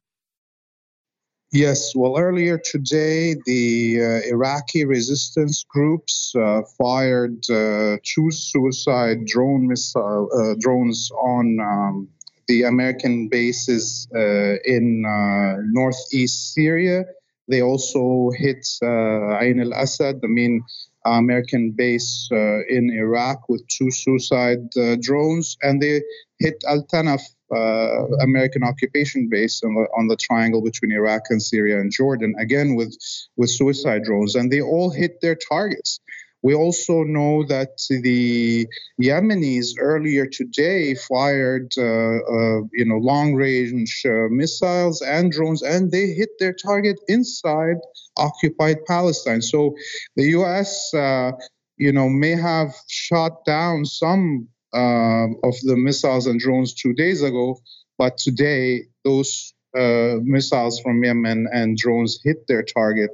Yes, 1.53 1.95
well, 1.95 2.17
earlier 2.17 2.57
today, 2.57 3.35
the 3.45 4.01
uh, 4.01 4.29
Iraqi 4.33 4.83
resistance 4.83 5.63
groups 5.63 6.33
uh, 6.35 6.61
fired 6.77 7.39
uh, 7.49 7.97
two 8.03 8.31
suicide 8.31 9.25
drone 9.25 9.65
missile 9.65 10.29
uh, 10.37 10.55
drones 10.59 11.09
on 11.11 11.57
um, 11.61 12.09
the 12.47 12.63
American 12.63 13.27
bases 13.29 14.07
uh, 14.15 14.55
in 14.65 15.03
uh, 15.05 15.61
northeast 15.71 16.53
Syria. 16.53 17.05
They 17.49 17.61
also 17.61 18.31
hit 18.35 18.67
Ain 18.83 19.61
al 19.61 19.73
Assad, 19.73 20.21
the 20.21 20.27
main 20.27 20.63
American 21.05 21.71
base 21.71 22.27
in 22.31 22.91
Iraq, 22.91 23.47
with 23.47 23.65
two 23.67 23.89
suicide 23.89 24.69
drones, 24.99 25.57
and 25.61 25.81
they 25.81 26.01
hit 26.39 26.61
Al 26.67 26.83
Tanaf 26.83 27.21
uh, 27.55 28.05
American 28.21 28.63
occupation 28.63 29.29
base 29.29 29.63
on 29.63 29.73
the, 29.75 29.87
on 29.97 30.07
the 30.07 30.17
triangle 30.17 30.61
between 30.61 30.91
Iraq 30.91 31.21
and 31.29 31.41
Syria 31.41 31.79
and 31.79 31.91
Jordan, 31.91 32.35
again 32.39 32.75
with, 32.75 32.97
with 33.37 33.49
suicide 33.49 34.03
drones, 34.03 34.35
and 34.35 34.51
they 34.51 34.61
all 34.61 34.89
hit 34.89 35.21
their 35.21 35.35
targets. 35.35 36.01
We 36.47 36.55
also 36.55 37.03
know 37.03 37.43
that 37.47 37.75
the 37.89 38.67
Yemenis 39.01 39.75
earlier 39.79 40.25
today 40.25 40.95
fired, 40.95 41.73
uh, 41.77 41.83
uh, 41.83 42.59
you 42.71 42.85
know, 42.85 42.99
long-range 42.99 44.03
uh, 44.05 44.29
missiles 44.29 45.01
and 45.01 45.29
drones, 45.29 45.61
and 45.61 45.91
they 45.91 46.07
hit 46.19 46.29
their 46.39 46.53
target 46.53 47.01
inside 47.09 47.79
occupied 48.15 48.85
Palestine. 48.85 49.41
So 49.41 49.75
the 50.15 50.23
U.S., 50.39 50.93
uh, 50.93 51.31
you 51.75 51.91
know, 51.91 52.07
may 52.07 52.37
have 52.37 52.73
shot 52.87 53.43
down 53.43 53.83
some 53.83 54.47
uh, 54.73 55.27
of 55.43 55.55
the 55.63 55.75
missiles 55.75 56.27
and 56.27 56.39
drones 56.39 56.73
two 56.73 56.93
days 56.93 57.23
ago, 57.23 57.59
but 57.97 58.17
today 58.17 58.83
those 59.03 59.53
uh, 59.77 60.19
missiles 60.23 60.79
from 60.79 61.03
Yemen 61.03 61.47
and 61.51 61.77
drones 61.77 62.19
hit 62.23 62.47
their 62.47 62.63
target 62.63 63.11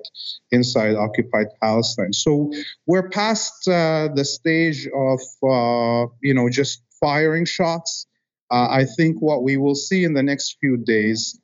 inside 0.51 0.95
occupied 0.95 1.47
Palestine. 1.61 2.13
So 2.13 2.51
we're 2.85 3.09
past 3.09 3.67
uh, 3.67 4.09
the 4.15 4.25
stage 4.25 4.87
of 4.87 5.19
uh, 5.43 6.11
you 6.21 6.33
know 6.33 6.49
just 6.49 6.81
firing 6.99 7.45
shots. 7.45 8.07
Uh, 8.51 8.67
I 8.69 8.85
think 8.85 9.21
what 9.21 9.43
we 9.43 9.57
will 9.57 9.75
see 9.75 10.03
in 10.03 10.13
the 10.13 10.23
next 10.23 10.57
few 10.59 10.77
days. 10.77 11.39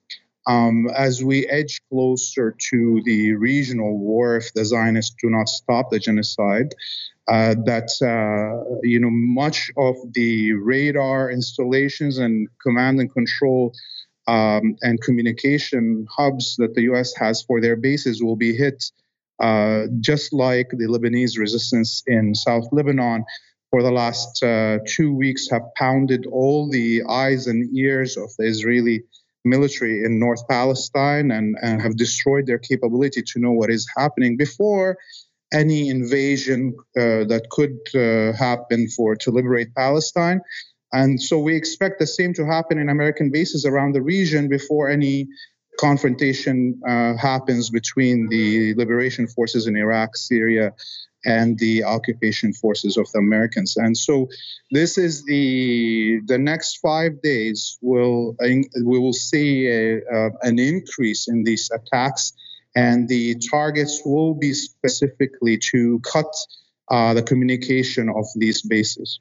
Um, 0.48 0.88
as 0.96 1.24
we 1.24 1.46
edge 1.48 1.80
closer 1.90 2.56
to 2.72 3.02
the 3.06 3.34
regional 3.34 3.98
war, 4.00 4.38
if 4.38 4.52
the 4.54 4.66
Zionists 4.66 5.16
do 5.22 5.30
not 5.30 5.48
stop 5.48 5.92
the 5.92 6.00
genocide, 6.00 6.74
uh, 7.28 7.54
that 7.66 7.90
uh, 8.02 8.80
you 8.82 9.00
know 9.00 9.12
much 9.12 9.70
of 9.78 9.96
the 10.14 10.54
radar 10.54 11.30
installations 11.30 12.18
and 12.18 12.48
command 12.64 13.00
and 13.00 13.14
control 13.14 13.74
um, 14.30 14.76
and 14.82 15.02
communication 15.02 16.06
hubs 16.18 16.56
that 16.58 16.76
the 16.76 16.84
U.S. 16.92 17.16
has 17.16 17.42
for 17.42 17.60
their 17.60 17.76
bases 17.76 18.22
will 18.22 18.36
be 18.36 18.56
hit, 18.56 18.80
uh, 19.40 19.84
just 20.00 20.34
like 20.34 20.70
the 20.70 20.88
Lebanese 20.94 21.40
resistance 21.40 22.04
in 22.06 22.36
South 22.36 22.68
Lebanon 22.72 23.26
for 23.72 23.82
the 23.82 23.92
last 23.92 24.44
uh, 24.44 24.78
two 24.88 25.12
weeks 25.14 25.50
have 25.50 25.64
pounded 25.76 26.26
all 26.28 26.70
the 26.70 27.04
eyes 27.10 27.48
and 27.48 27.76
ears 27.76 28.18
of 28.18 28.30
the 28.38 28.46
Israeli 28.46 29.02
military 29.46 30.04
in 30.04 30.20
North 30.20 30.48
Palestine 30.48 31.32
and, 31.32 31.56
and 31.62 31.82
have 31.82 31.96
destroyed 31.98 32.46
their 32.46 32.60
capability 32.60 33.22
to 33.22 33.40
know 33.40 33.52
what 33.52 33.72
is 33.72 33.88
happening 33.98 34.38
before 34.38 34.98
any 35.52 35.90
invasion 35.90 36.76
uh, 36.98 37.26
that 37.32 37.48
could 37.50 37.78
uh, 37.96 38.38
happen 38.38 38.88
for 38.90 39.16
to 39.16 39.32
liberate 39.32 39.74
Palestine. 39.76 40.42
And 40.92 41.22
so 41.22 41.40
we 41.40 41.56
expect 41.56 42.00
the 42.00 42.08
same 42.08 42.34
to 42.34 42.46
happen 42.46 42.80
in 42.80 42.90
American 42.90 43.30
bases 43.30 43.66
around 43.66 43.94
the 43.94 44.02
region 44.02 44.48
before 44.50 44.90
any 44.90 45.28
confrontation 45.80 46.80
uh, 46.88 47.16
happens 47.16 47.70
between 47.70 48.28
the 48.30 48.74
liberation 48.76 49.28
forces 49.28 49.68
in 49.68 49.78
Iraq, 49.78 50.18
Syria, 50.18 50.74
and 51.26 51.58
the 51.60 51.84
occupation 51.84 52.54
forces 52.54 52.98
of 52.98 53.10
the 53.12 53.20
Americans. 53.20 53.76
And 53.78 53.96
so 53.98 54.30
this 54.72 54.98
is 54.98 55.26
the 55.26 56.22
the 56.26 56.38
next 56.38 56.78
five 56.78 57.22
days 57.22 57.78
will 57.82 58.36
we 58.40 59.00
will 59.00 59.14
see 59.14 59.68
a, 59.68 59.98
uh, 59.98 60.30
an 60.42 60.60
increase 60.60 61.28
in 61.28 61.44
these 61.44 61.70
attacks 61.72 62.34
and 62.76 63.08
the 63.08 63.36
targets 63.52 64.02
will 64.06 64.34
be 64.34 64.54
specifically 64.54 65.58
to 65.58 66.00
cut 66.00 66.34
uh, 66.90 67.14
the 67.14 67.24
communication 67.24 68.10
of 68.10 68.26
these 68.36 68.62
bases. 68.62 69.20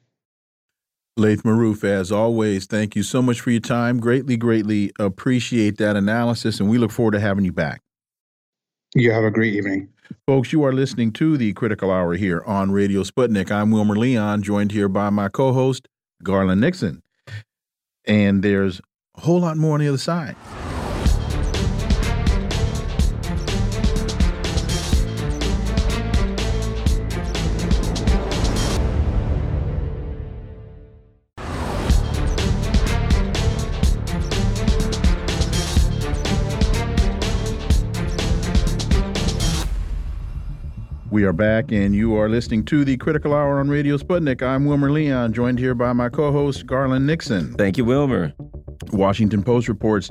Laith 1.19 1.43
Marouf, 1.43 1.83
as 1.83 2.11
always, 2.11 2.65
thank 2.65 2.95
you 2.95 3.03
so 3.03 3.21
much 3.21 3.41
for 3.41 3.51
your 3.51 3.59
time. 3.59 3.99
Greatly, 3.99 4.37
greatly 4.37 4.91
appreciate 4.97 5.77
that 5.77 5.95
analysis, 5.95 6.59
and 6.59 6.69
we 6.69 6.77
look 6.77 6.91
forward 6.91 7.11
to 7.11 7.19
having 7.19 7.43
you 7.43 7.51
back. 7.51 7.81
You 8.95 9.11
have 9.11 9.25
a 9.25 9.29
great 9.29 9.53
evening. 9.53 9.89
Folks, 10.25 10.51
you 10.51 10.63
are 10.63 10.73
listening 10.73 11.11
to 11.13 11.37
the 11.37 11.53
Critical 11.53 11.91
Hour 11.91 12.15
here 12.15 12.41
on 12.47 12.71
Radio 12.71 13.03
Sputnik. 13.03 13.51
I'm 13.51 13.69
Wilmer 13.69 13.95
Leon, 13.95 14.41
joined 14.41 14.71
here 14.71 14.87
by 14.87 15.09
my 15.09 15.29
co 15.29 15.51
host, 15.51 15.87
Garland 16.23 16.61
Nixon. 16.61 17.03
And 18.05 18.41
there's 18.41 18.81
a 19.15 19.21
whole 19.21 19.41
lot 19.41 19.57
more 19.57 19.75
on 19.75 19.81
the 19.81 19.89
other 19.89 19.97
side. 19.97 20.35
We 41.19 41.25
are 41.25 41.33
back, 41.33 41.73
and 41.73 41.93
you 41.93 42.15
are 42.15 42.29
listening 42.29 42.63
to 42.67 42.85
the 42.85 42.95
Critical 42.95 43.33
Hour 43.33 43.59
on 43.59 43.67
Radio 43.67 43.97
Sputnik. 43.97 44.41
I'm 44.41 44.63
Wilmer 44.63 44.89
Leon, 44.89 45.33
joined 45.33 45.59
here 45.59 45.75
by 45.75 45.91
my 45.91 46.07
co 46.07 46.31
host, 46.31 46.65
Garland 46.65 47.05
Nixon. 47.05 47.55
Thank 47.55 47.77
you, 47.77 47.83
Wilmer. 47.83 48.31
Washington 48.93 49.43
Post 49.43 49.67
reports 49.67 50.09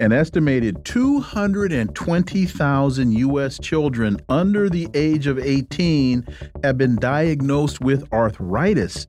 an 0.00 0.10
estimated 0.10 0.84
220,000 0.84 3.12
U.S. 3.12 3.60
children 3.60 4.20
under 4.28 4.68
the 4.68 4.88
age 4.94 5.28
of 5.28 5.38
18 5.38 6.26
have 6.64 6.76
been 6.76 6.96
diagnosed 6.96 7.80
with 7.80 8.12
arthritis. 8.12 9.06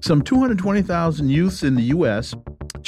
Some 0.00 0.20
220,000 0.20 1.28
youths 1.28 1.62
in 1.62 1.76
the 1.76 1.82
U.S., 1.82 2.34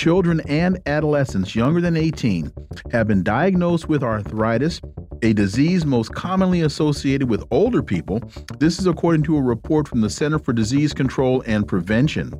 children 0.01 0.41
and 0.49 0.81
adolescents 0.87 1.55
younger 1.55 1.79
than 1.79 1.95
18, 1.95 2.51
have 2.91 3.07
been 3.07 3.23
diagnosed 3.23 3.87
with 3.87 4.03
arthritis 4.03 4.81
a 5.23 5.35
disease 5.35 5.85
most 5.85 6.15
commonly 6.15 6.63
associated 6.63 7.29
with 7.29 7.45
older 7.51 7.83
people. 7.83 8.23
This 8.59 8.79
is 8.79 8.87
according 8.87 9.25
to 9.25 9.37
a 9.37 9.43
report 9.43 9.87
from 9.87 10.01
the 10.01 10.09
Center 10.09 10.39
for 10.39 10.55
Disease 10.55 10.95
Control 10.95 11.43
and 11.47 11.69
Prevention. 11.69 12.33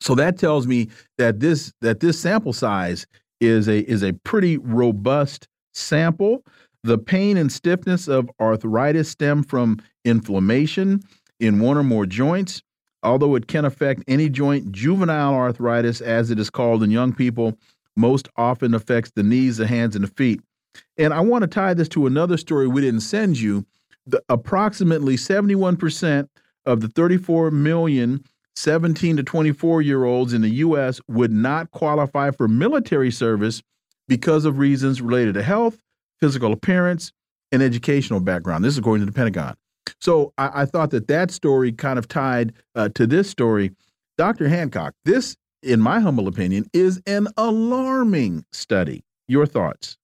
So 0.00 0.14
that 0.14 0.38
tells 0.38 0.66
me 0.66 0.88
that 1.18 1.40
this 1.40 1.72
that 1.80 2.00
this 2.00 2.18
sample 2.20 2.52
size 2.52 3.06
is 3.40 3.68
a 3.68 3.80
is 3.80 4.02
a 4.02 4.12
pretty 4.12 4.58
robust 4.58 5.48
sample. 5.74 6.44
The 6.84 6.98
pain 6.98 7.36
and 7.36 7.50
stiffness 7.50 8.08
of 8.08 8.30
arthritis 8.40 9.08
stem 9.08 9.42
from 9.42 9.78
inflammation 10.04 11.02
in 11.40 11.60
one 11.60 11.76
or 11.76 11.82
more 11.82 12.06
joints. 12.06 12.62
Although 13.02 13.36
it 13.36 13.46
can 13.46 13.64
affect 13.64 14.02
any 14.08 14.28
joint, 14.28 14.72
juvenile 14.72 15.34
arthritis, 15.34 16.00
as 16.00 16.30
it 16.30 16.38
is 16.38 16.50
called 16.50 16.82
in 16.82 16.90
young 16.90 17.12
people, 17.12 17.56
most 17.96 18.28
often 18.36 18.74
affects 18.74 19.12
the 19.14 19.22
knees, 19.22 19.56
the 19.56 19.66
hands, 19.66 19.94
and 19.94 20.04
the 20.04 20.08
feet. 20.08 20.40
And 20.96 21.14
I 21.14 21.20
want 21.20 21.42
to 21.42 21.48
tie 21.48 21.74
this 21.74 21.88
to 21.90 22.06
another 22.06 22.36
story 22.36 22.66
we 22.66 22.80
didn't 22.80 23.00
send 23.00 23.38
you. 23.38 23.64
The, 24.06 24.22
approximately 24.28 25.16
71% 25.16 26.28
of 26.66 26.80
the 26.80 26.88
34 26.88 27.50
million 27.50 28.24
17 28.58 29.16
to 29.16 29.22
24 29.22 29.82
year 29.82 30.04
olds 30.04 30.32
in 30.32 30.42
the 30.42 30.50
U.S. 30.50 31.00
would 31.06 31.30
not 31.30 31.70
qualify 31.70 32.32
for 32.32 32.48
military 32.48 33.12
service 33.12 33.62
because 34.08 34.44
of 34.44 34.58
reasons 34.58 35.00
related 35.00 35.34
to 35.34 35.42
health, 35.42 35.78
physical 36.20 36.52
appearance, 36.52 37.12
and 37.52 37.62
educational 37.62 38.20
background. 38.20 38.64
This 38.64 38.74
is 38.74 38.78
according 38.78 39.06
to 39.06 39.10
the 39.10 39.16
Pentagon. 39.16 39.54
So 40.00 40.32
I, 40.38 40.62
I 40.62 40.64
thought 40.66 40.90
that 40.90 41.08
that 41.08 41.30
story 41.30 41.72
kind 41.72 41.98
of 41.98 42.08
tied 42.08 42.52
uh, 42.74 42.88
to 42.90 43.06
this 43.06 43.30
story. 43.30 43.72
Dr. 44.16 44.48
Hancock, 44.48 44.94
this, 45.04 45.36
in 45.62 45.80
my 45.80 46.00
humble 46.00 46.28
opinion, 46.28 46.66
is 46.72 47.00
an 47.06 47.28
alarming 47.36 48.44
study. 48.52 49.04
Your 49.28 49.46
thoughts? 49.46 49.96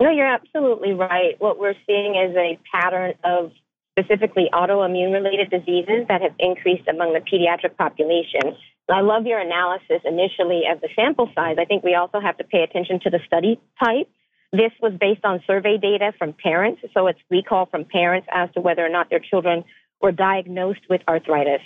No, 0.00 0.10
you're 0.10 0.26
absolutely 0.26 0.92
right. 0.92 1.34
What 1.38 1.58
we're 1.58 1.74
seeing 1.86 2.16
is 2.16 2.36
a 2.36 2.58
pattern 2.72 3.14
of 3.22 3.52
specifically 3.98 4.48
autoimmune 4.52 5.12
related 5.12 5.50
diseases 5.50 6.06
that 6.08 6.20
have 6.20 6.34
increased 6.38 6.88
among 6.88 7.12
the 7.12 7.20
pediatric 7.20 7.76
population. 7.76 8.56
I 8.90 9.00
love 9.00 9.24
your 9.24 9.38
analysis 9.38 10.02
initially 10.04 10.62
of 10.70 10.80
the 10.80 10.88
sample 10.96 11.30
size. 11.34 11.56
I 11.58 11.64
think 11.64 11.84
we 11.84 11.94
also 11.94 12.20
have 12.20 12.36
to 12.38 12.44
pay 12.44 12.62
attention 12.62 13.00
to 13.00 13.10
the 13.10 13.20
study 13.26 13.60
type. 13.82 14.08
This 14.54 14.70
was 14.80 14.92
based 15.00 15.24
on 15.24 15.42
survey 15.48 15.78
data 15.78 16.12
from 16.16 16.32
parents, 16.32 16.80
so 16.94 17.08
it's 17.08 17.18
recall 17.28 17.66
from 17.66 17.84
parents 17.84 18.28
as 18.30 18.48
to 18.52 18.60
whether 18.60 18.86
or 18.86 18.88
not 18.88 19.10
their 19.10 19.18
children 19.18 19.64
were 20.00 20.12
diagnosed 20.12 20.82
with 20.88 21.00
arthritis. 21.08 21.60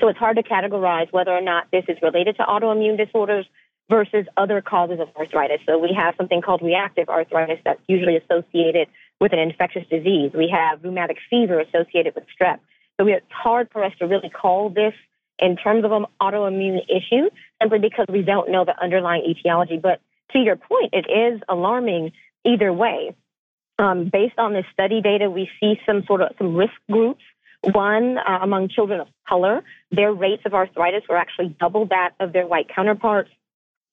So 0.00 0.06
it's 0.06 0.18
hard 0.18 0.36
to 0.36 0.44
categorize 0.44 1.12
whether 1.12 1.32
or 1.32 1.40
not 1.40 1.66
this 1.72 1.84
is 1.88 1.98
related 2.02 2.36
to 2.36 2.44
autoimmune 2.44 2.96
disorders 2.96 3.46
versus 3.90 4.26
other 4.36 4.62
causes 4.62 5.00
of 5.00 5.08
arthritis. 5.16 5.58
So 5.66 5.76
we 5.76 5.92
have 5.96 6.14
something 6.16 6.40
called 6.40 6.62
reactive 6.62 7.08
arthritis 7.08 7.58
that's 7.64 7.80
usually 7.88 8.16
associated 8.16 8.86
with 9.20 9.32
an 9.32 9.40
infectious 9.40 9.84
disease. 9.90 10.30
We 10.34 10.48
have 10.54 10.84
rheumatic 10.84 11.16
fever 11.28 11.58
associated 11.58 12.14
with 12.14 12.26
strep. 12.30 12.60
So 13.00 13.08
it's 13.08 13.26
hard 13.28 13.70
for 13.72 13.82
us 13.82 13.92
to 13.98 14.06
really 14.06 14.30
call 14.30 14.70
this 14.70 14.94
in 15.40 15.56
terms 15.56 15.84
of 15.84 15.90
an 15.90 16.06
autoimmune 16.22 16.78
issue 16.88 17.28
simply 17.60 17.80
because 17.80 18.06
we 18.08 18.22
don't 18.22 18.52
know 18.52 18.64
the 18.64 18.80
underlying 18.80 19.24
etiology. 19.28 19.80
But 19.82 20.00
to 20.34 20.40
your 20.40 20.56
point, 20.56 20.92
it 20.92 21.06
is 21.10 21.40
alarming 21.48 22.12
either 22.44 22.72
way. 22.72 23.14
Um, 23.78 24.08
based 24.12 24.38
on 24.38 24.52
this 24.52 24.66
study 24.72 25.00
data, 25.00 25.28
we 25.30 25.48
see 25.60 25.80
some 25.86 26.04
sort 26.06 26.20
of 26.22 26.32
some 26.38 26.54
risk 26.54 26.74
groups. 26.90 27.22
One 27.62 28.18
uh, 28.18 28.38
among 28.42 28.68
children 28.68 29.00
of 29.00 29.08
color, 29.26 29.62
their 29.90 30.12
rates 30.12 30.42
of 30.44 30.54
arthritis 30.54 31.02
were 31.08 31.16
actually 31.16 31.56
double 31.58 31.86
that 31.86 32.10
of 32.20 32.32
their 32.32 32.46
white 32.46 32.68
counterparts. 32.74 33.30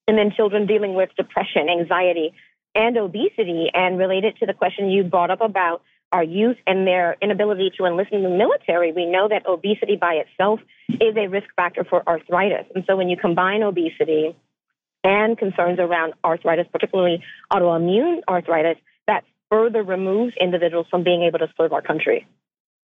And 0.08 0.18
then 0.18 0.32
children 0.36 0.68
dealing 0.68 0.94
with 0.94 1.10
depression, 1.16 1.70
anxiety, 1.70 2.34
and 2.76 2.98
obesity. 2.98 3.70
And 3.74 3.98
related 3.98 4.36
to 4.38 4.46
the 4.46 4.54
question 4.54 4.90
you 4.90 5.04
brought 5.04 5.32
up 5.32 5.42
about 5.42 5.84
our 6.12 6.24
youth 6.24 6.58
and 6.68 6.86
their 6.86 7.16
inability 7.22 7.72
to 7.78 7.86
enlist 7.86 8.12
in 8.12 8.24
the 8.24 8.30
military, 8.30 8.92
we 8.92 9.06
know 9.06 9.30
that 9.30 9.48
obesity 9.48 9.96
by 9.96 10.16
itself 10.16 10.60
is 10.90 11.16
a 11.16 11.28
risk 11.28 11.48
factor 11.56 11.86
for 11.86 12.08
arthritis. 12.08 12.66
And 12.76 12.84
so 12.86 12.98
when 12.98 13.08
you 13.08 13.16
combine 13.16 13.64
obesity 13.64 14.36
and 15.04 15.38
concerns 15.38 15.80
around 15.80 16.14
arthritis, 16.24 16.68
particularly 16.72 17.24
autoimmune 17.52 18.22
arthritis, 18.28 18.78
that 19.08 19.24
further 19.50 19.84
removes 19.84 20.34
individuals 20.40 20.88
from 20.90 21.04
being 21.04 21.24
able 21.24 21.40
to 21.40 21.48
serve 21.58 21.74
our 21.74 21.82
country. 21.82 22.28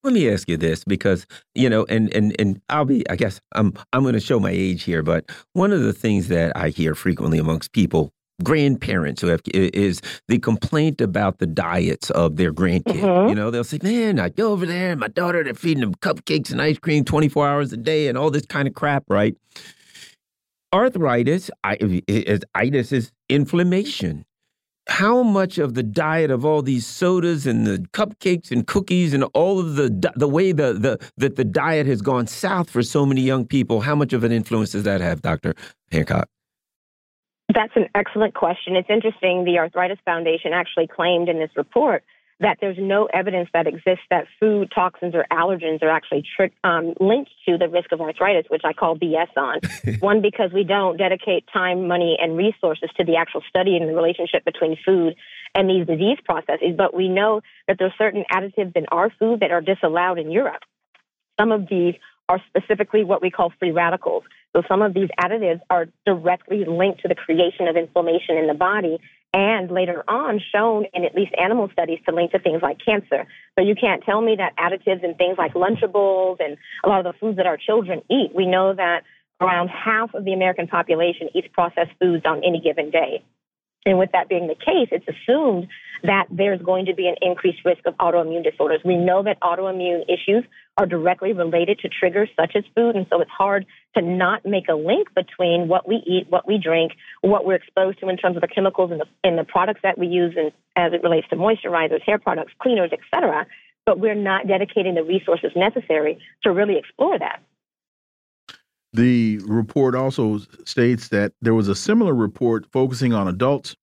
Let 0.03 0.13
me 0.13 0.30
ask 0.30 0.47
you 0.47 0.58
this 0.58 0.84
because, 0.84 1.25
you 1.56 1.69
know, 1.69 1.86
and 1.89 2.13
and 2.13 2.36
and 2.39 2.62
I'll 2.69 2.86
be 2.86 3.08
I 3.10 3.15
guess 3.15 3.41
I'm 3.53 3.73
I'm 3.93 4.03
going 4.03 4.13
to 4.13 4.19
show 4.19 4.39
my 4.39 4.51
age 4.51 4.84
here, 4.84 5.03
but 5.03 5.30
one 5.53 5.71
of 5.71 5.82
the 5.82 5.93
things 5.93 6.27
that 6.27 6.56
I 6.56 6.69
hear 6.69 6.95
frequently 6.95 7.39
amongst 7.39 7.73
people 7.73 8.12
grandparents 8.43 9.21
who 9.21 9.27
have 9.27 9.41
is 9.53 10.01
the 10.27 10.38
complaint 10.39 11.01
about 11.01 11.39
the 11.39 11.47
diets 11.47 12.10
of 12.12 12.36
their 12.36 12.53
grandkids. 12.53 13.01
Mm 13.01 13.10
-hmm. 13.10 13.30
You 13.30 13.36
know, 13.36 13.49
they'll 13.51 13.63
say, 13.63 13.80
"Man, 13.82 14.19
I 14.19 14.30
go 14.30 14.51
over 14.51 14.67
there, 14.67 14.91
and 14.91 14.99
my 14.99 15.10
daughter 15.10 15.43
they're 15.43 15.56
feeding 15.56 15.82
them 15.82 15.95
cupcakes 15.99 16.51
and 16.51 16.62
ice 16.62 16.80
cream 16.80 17.03
24 17.03 17.47
hours 17.47 17.73
a 17.73 17.77
day, 17.77 18.08
and 18.08 18.17
all 18.17 18.32
this 18.32 18.45
kind 18.45 18.67
of 18.67 18.73
crap." 18.73 19.03
Right? 19.10 19.36
Arthritis, 20.73 21.49
itis 21.63 22.91
is 22.91 23.12
inflammation. 23.30 24.25
How 24.89 25.21
much 25.21 25.58
of 25.58 25.73
the 25.73 25.84
diet 25.84 26.32
of 26.32 26.45
all 26.45 26.62
these 26.62 26.86
sodas 26.86 27.45
and 27.45 27.67
the 27.67 27.80
cupcakes 27.91 28.51
and 28.51 28.65
cookies 28.65 29.13
and 29.13 29.23
all 29.34 29.60
of 29.60 29.75
the 29.75 30.13
the 30.15 30.27
way 30.30 30.53
the 30.53 30.73
the 30.73 31.12
that 31.17 31.36
the 31.36 31.43
diet 31.43 31.88
has 31.88 32.01
gone 32.01 32.25
south 32.25 32.69
for 32.69 32.82
so 32.82 33.06
many 33.06 33.21
young 33.21 33.45
people? 33.45 33.82
How 33.82 33.95
much 33.95 34.13
of 34.13 34.23
an 34.23 34.32
influence 34.32 34.71
does 34.71 34.84
that 34.84 35.01
have, 35.01 35.21
Doctor 35.21 35.56
Hancock? 35.91 36.30
That's 37.53 37.73
an 37.75 37.88
excellent 37.95 38.34
question. 38.34 38.75
It's 38.75 38.89
interesting. 38.89 39.43
The 39.43 39.58
Arthritis 39.58 39.99
Foundation 40.06 40.53
actually 40.53 40.88
claimed 40.88 41.27
in 41.27 41.39
this 41.39 41.51
report 41.56 42.03
that 42.39 42.58
there's 42.62 42.78
no 42.80 43.06
evidence 43.06 43.50
that 43.54 43.65
exists 43.65 44.06
that 44.12 44.28
food 44.39 44.71
toxins 44.73 45.15
or 45.15 45.26
allergens 45.32 45.82
are 45.82 45.89
actually 45.89 46.23
tri- 46.36 46.52
um, 46.63 46.93
linked 47.00 47.32
to 47.47 47.58
the 47.58 47.67
risk 47.67 47.91
of 47.91 48.00
arthritis, 48.00 48.45
which 48.50 48.62
I 48.63 48.73
call 48.73 48.97
BS 48.97 49.36
on. 49.36 49.60
One, 50.00 50.21
because 50.21 50.52
we 50.54 50.63
don't 50.63 50.97
dedicate 50.97 51.45
time, 51.52 51.88
money, 51.88 52.17
and 52.21 52.38
resources 52.38 52.89
to 52.97 53.04
the 53.04 53.15
actual 53.15 53.41
study 53.50 53.76
and 53.76 53.89
the 53.89 53.95
relationship 53.95 54.45
between 54.45 54.78
food 54.86 55.15
and 55.56 55.67
these 55.67 55.88
disease 55.88 56.19
processes. 56.23 56.76
But 56.78 56.93
we 56.93 57.10
know 57.10 57.41
that 57.67 57.78
there's 57.80 57.93
certain 57.97 58.23
additives 58.32 58.76
in 58.76 58.86
our 58.91 59.10
food 59.17 59.39
that 59.39 59.52
are 59.52 59.62
disallowed 59.62 60.19
in 60.19 60.30
Europe. 60.30 60.62
Some 61.39 61.52
of 61.52 61.67
these 61.67 61.95
are 62.30 62.41
specifically 62.47 63.04
what 63.04 63.21
we 63.21 63.32
call 63.32 63.52
free 63.58 63.71
radicals. 63.71 64.23
So 64.56 64.62
some 64.67 64.82
of 64.82 64.93
these 64.93 65.10
additives 65.19 65.62
are 65.69 65.88
directly 66.06 66.65
linked 66.65 67.02
to 67.02 67.08
the 67.08 67.15
creation 67.15 67.67
of 67.67 67.76
inflammation 67.76 68.38
in 68.38 68.47
the 68.47 68.54
body 68.54 69.00
and 69.38 69.69
later 69.69 70.04
on 70.08 70.41
shown 70.52 70.86
in 70.95 71.06
at 71.06 71.13
least 71.13 71.32
animal 71.39 71.69
studies 71.71 72.00
to 72.10 72.15
link 72.15 72.32
to 72.32 72.39
things 72.39 72.60
like 72.63 72.80
cancer. 72.84 73.28
So 73.54 73.63
you 73.63 73.76
can't 73.76 74.04
tell 74.04 74.19
me 74.19 74.36
that 74.38 74.58
additives 74.58 75.04
and 75.04 75.15
things 75.15 75.38
like 75.38 75.54
Lunchables 75.54 76.38
and 76.39 76.58
a 76.84 76.89
lot 76.89 77.06
of 77.06 77.13
the 77.13 77.19
foods 77.19 77.38
that 77.38 77.45
our 77.45 77.56
children 77.56 78.02
eat, 78.10 78.32
we 78.34 78.47
know 78.47 78.73
that 78.73 79.04
around 79.39 79.67
half 79.67 80.15
of 80.15 80.26
the 80.26 80.34
American 80.34 80.67
population 80.67 81.30
eats 81.36 81.47
processed 81.54 81.91
foods 82.00 82.26
on 82.26 82.43
any 82.43 82.60
given 82.60 82.89
day. 82.89 83.23
And 83.86 83.98
with 83.98 84.12
that 84.12 84.28
being 84.28 84.48
the 84.48 84.56
case, 84.56 84.90
it's 84.92 85.08
assumed 85.08 85.68
that 86.04 86.26
there's 86.30 86.62
going 86.62 86.86
to 86.86 86.94
be 86.94 87.08
an 87.08 87.16
increased 87.22 87.63
risk 87.66 87.86
of 87.86 87.96
autoimmune 87.98 88.44
disorders. 88.44 88.82
We 88.84 88.96
know 88.96 89.24
that 89.24 89.40
autoimmune 89.40 90.04
issues 90.08 90.44
are 90.78 90.86
directly 90.86 91.34
related 91.34 91.80
to 91.80 91.90
triggers 91.90 92.30
such 92.40 92.56
as 92.56 92.63
food, 92.76 92.96
and 92.96 93.08
so 93.10 93.22
it's 93.22 93.32
hard 93.32 93.66
to 93.96 94.02
not 94.02 94.46
make 94.46 94.68
a 94.70 94.76
link 94.76 95.13
between 95.16 95.68
what 95.68 95.88
we 95.88 95.96
eat, 96.06 96.28
what 96.30 96.48
we 96.48 96.58
drink, 96.58 96.94
what 97.22 97.46
we're 97.46 97.56
exposed 97.56 98.00
to 98.00 98.10
in 98.10 98.18
terms 98.18 98.36
of 98.36 98.42
the 98.42 98.48
chemicals 98.48 98.92
and 98.92 99.02
the, 99.02 99.08
in 99.28 99.36
the 99.36 99.44
products 99.44 99.80
that 99.84 99.98
we 99.98 100.08
use 100.08 100.36
as 100.76 100.94
it 100.94 101.02
relates 101.02 101.28
to 101.30 101.36
moisturizers, 101.36 102.02
hair 102.04 102.20
products, 102.20 102.54
cleaners, 102.60 102.92
etc. 102.92 103.48
But 103.86 104.00
we're 104.00 104.16
not 104.16 104.48
dedicating 104.48 104.96
the 104.96 105.04
resources 105.04 105.52
necessary 105.56 106.20
to 106.44 106.52
really 106.52 106.78
explore 106.78 107.18
that. 107.18 107.42
The 108.97 109.38
report 109.45 109.93
also 109.93 110.39
states 110.65 111.10
that 111.10 111.31
there 111.39 111.53
was 111.53 111.67
a 111.67 111.75
similar 111.75 112.15
report 112.15 112.65
focusing 112.71 113.13
on 113.13 113.27
adults 113.27 113.75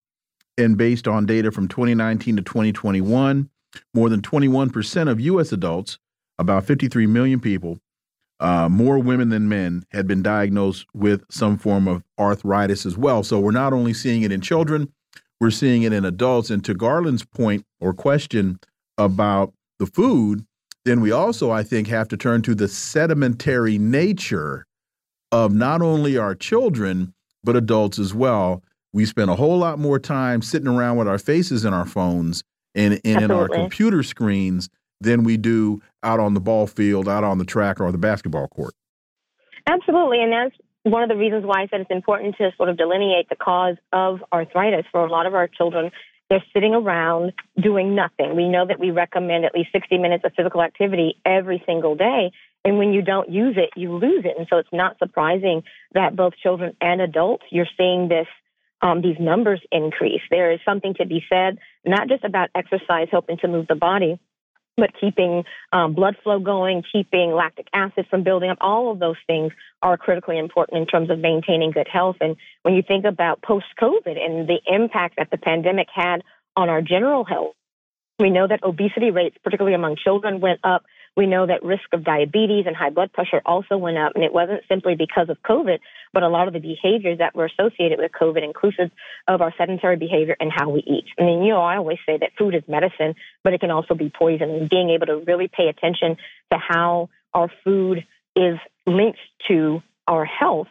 and 0.59 0.77
based 0.77 1.07
on 1.07 1.24
data 1.24 1.53
from 1.53 1.68
2019 1.68 2.35
to 2.35 2.42
2021, 2.42 3.48
more 3.94 4.09
than 4.09 4.22
21% 4.22 5.09
of 5.09 5.20
U.S. 5.20 5.53
adults, 5.53 6.00
about 6.40 6.64
53 6.64 7.07
million 7.07 7.38
people, 7.38 7.79
uh, 8.40 8.68
more 8.68 8.98
women 8.98 9.29
than 9.29 9.48
men, 9.48 9.85
had 9.92 10.09
been 10.09 10.20
diagnosed 10.20 10.87
with 10.94 11.22
some 11.31 11.59
form 11.59 11.87
of 11.87 12.03
arthritis 12.18 12.85
as 12.85 12.98
well. 12.98 13.22
So 13.22 13.38
we're 13.38 13.53
not 13.53 13.72
only 13.72 13.94
seeing 13.94 14.22
it 14.22 14.33
in 14.33 14.40
children, 14.40 14.92
we're 15.40 15.53
seeing 15.53 15.85
it 15.85 15.92
in 15.92 16.05
adults. 16.05 16.50
And 16.50 16.64
to 16.64 16.74
Garland's 16.74 17.24
point 17.24 17.64
or 17.79 17.94
question 17.94 18.59
about 18.98 19.55
the 19.79 19.87
food, 19.87 20.44
then 20.85 21.00
we 21.00 21.12
also, 21.12 21.53
I 21.53 21.62
think, 21.62 21.87
have 21.87 22.09
to 22.09 22.16
turn 22.16 22.42
to 22.42 22.55
the 22.57 22.66
sedimentary 22.66 23.79
nature 23.79 24.66
of 25.35 25.53
not 25.53 25.83
only 25.83 26.16
our 26.16 26.33
children, 26.37 27.12
but 27.42 27.57
adults 27.57 27.99
as 27.99 28.14
well. 28.14 28.62
We 28.92 29.05
spend 29.05 29.31
a 29.31 29.35
whole 29.35 29.59
lot 29.59 29.81
more 29.81 29.99
time 29.99 30.42
sitting 30.42 30.68
around 30.68 30.97
with 30.97 31.09
our 31.09 31.18
faces 31.18 31.64
in 31.64 31.75
our 31.75 31.85
phones 31.85 32.44
and, 32.77 33.01
and 33.05 33.25
in 33.25 33.31
our 33.33 33.49
computer 33.49 34.05
screens 34.05 34.68
than 35.01 35.25
we 35.25 35.37
do 35.37 35.83
out 36.04 36.21
on 36.21 36.35
the 36.35 36.40
ball 36.40 36.69
field, 36.69 37.09
out 37.09 37.25
on 37.25 37.38
the 37.38 37.44
track, 37.44 37.81
or 37.81 37.90
the 37.90 37.98
basketball 37.98 38.46
court. 38.46 38.75
Absolutely. 39.67 40.23
And 40.23 40.33
that's 40.33 40.54
one 40.85 41.02
of 41.02 41.09
the 41.09 41.17
reasons 41.17 41.44
why 41.44 41.63
I 41.63 41.67
said 41.67 41.81
it's 41.81 41.90
important 41.90 42.37
to 42.37 42.52
sort 42.56 42.69
of 42.69 42.77
delineate 42.77 43.29
the 43.29 43.37
cause 43.37 43.77
of 43.92 44.23
arthritis 44.33 44.87
for 44.92 45.04
a 45.04 45.11
lot 45.11 45.27
of 45.27 45.35
our 45.35 45.48
children. 45.48 45.90
They're 46.31 46.44
sitting 46.52 46.75
around 46.75 47.33
doing 47.60 47.94
nothing. 47.94 48.35
We 48.35 48.48
know 48.48 48.66
that 48.66 48.81
we 48.81 48.90
recommend 48.90 49.44
at 49.44 49.54
least 49.54 49.70
60 49.72 49.98
minutes 49.98 50.25
of 50.25 50.33
physical 50.37 50.62
activity 50.62 51.16
every 51.25 51.62
single 51.66 51.94
day. 51.96 52.33
And 52.64 52.79
when 52.79 52.92
you 52.92 53.02
don't 53.02 53.31
use 53.31 53.56
it, 53.58 53.70
you 53.77 53.92
lose 53.92 54.25
it. 54.25 54.35
And 54.38 54.46
so 54.48 54.56
it's 54.56 54.72
not 54.72 54.98
surprising 54.98 55.62
that 55.92 56.16
both 56.16 56.33
children 56.42 56.77
and 56.81 57.00
adults, 57.00 57.44
you're 57.50 57.68
seeing 57.77 58.08
this 58.08 58.27
um, 58.83 59.00
these 59.00 59.16
numbers 59.18 59.62
increase. 59.72 60.20
There 60.31 60.52
is 60.52 60.60
something 60.64 60.94
to 60.94 61.06
be 61.06 61.25
said, 61.31 61.58
not 61.87 62.08
just 62.08 62.22
about 62.22 62.50
exercise 62.54 63.08
helping 63.10 63.38
to 63.38 63.48
move 63.48 63.66
the 63.66 63.75
body, 63.75 64.20
but 64.77 64.90
keeping 65.00 65.44
um, 65.72 65.94
blood 65.94 66.16
flow 66.22 66.38
going, 66.38 66.83
keeping 66.92 67.33
lactic 67.33 67.68
acid 67.72 68.06
from 68.10 68.25
building 68.25 68.50
up. 68.50 68.58
All 68.60 68.90
of 68.90 68.98
those 68.98 69.16
things 69.27 69.52
are 69.83 69.96
critically 69.96 70.38
important 70.38 70.79
in 70.79 70.87
terms 70.87 71.10
of 71.10 71.18
maintaining 71.18 71.70
good 71.70 71.88
health. 71.90 72.16
And 72.20 72.37
when 72.62 72.75
you 72.75 72.83
think 72.83 73.04
about 73.04 73.42
post 73.42 73.66
COVID 73.81 74.18
and 74.18 74.48
the 74.48 74.60
impact 74.66 75.16
that 75.18 75.31
the 75.31 75.38
pandemic 75.38 75.88
had 75.94 76.22
on 76.56 76.68
our 76.68 76.83
general 76.83 77.25
health, 77.25 77.54
we 78.18 78.31
know 78.31 78.46
that 78.46 78.62
obesity 78.62 79.10
rates, 79.10 79.37
particularly 79.42 79.75
among 79.75 79.96
children, 79.96 80.40
went 80.40 80.60
up 80.62 80.85
we 81.17 81.27
know 81.27 81.46
that 81.46 81.62
risk 81.62 81.85
of 81.92 82.04
diabetes 82.04 82.65
and 82.67 82.75
high 82.75 82.90
blood 82.90 83.12
pressure 83.12 83.40
also 83.46 83.77
went 83.77 83.98
up, 83.98 84.12
and 84.15 84.25
it 84.25 84.33
wasn't 84.33 84.62
simply 84.69 84.96
because 84.96 85.29
of 85.29 85.40
COVID, 85.42 85.79
but 86.12 86.23
a 86.23 86.29
lot 86.29 86.48
of 86.48 86.54
the 86.54 86.60
behaviors 86.60 87.19
that 87.19 87.35
were 87.35 87.44
associated 87.46 87.98
with 87.98 88.10
COVID, 88.12 88.42
inclusive 88.42 88.90
of 89.29 89.40
our 89.40 89.54
sedentary 89.56 89.96
behavior 89.96 90.37
and 90.40 90.50
how 90.52 90.71
we 90.71 90.81
eat. 90.81 91.06
I 91.19 91.23
mean, 91.23 91.42
you 91.42 91.50
know, 91.50 91.62
I 91.62 91.77
always 91.77 91.98
say 92.04 92.19
that 92.19 92.31
food 92.37 92.54
is 92.54 92.62
medicine, 92.67 93.15
but 93.42 93.52
it 93.52 93.60
can 93.60 93.71
also 93.71 93.94
be 93.94 94.10
poison, 94.10 94.50
and 94.50 94.69
being 94.69 94.90
able 94.90 95.06
to 95.06 95.23
really 95.27 95.48
pay 95.48 95.69
attention 95.69 96.17
to 96.52 96.58
how 96.58 97.10
our 97.33 97.50
food 97.62 98.04
is 98.35 98.58
linked 98.87 99.19
to 99.48 99.83
our 100.06 100.25
health 100.25 100.69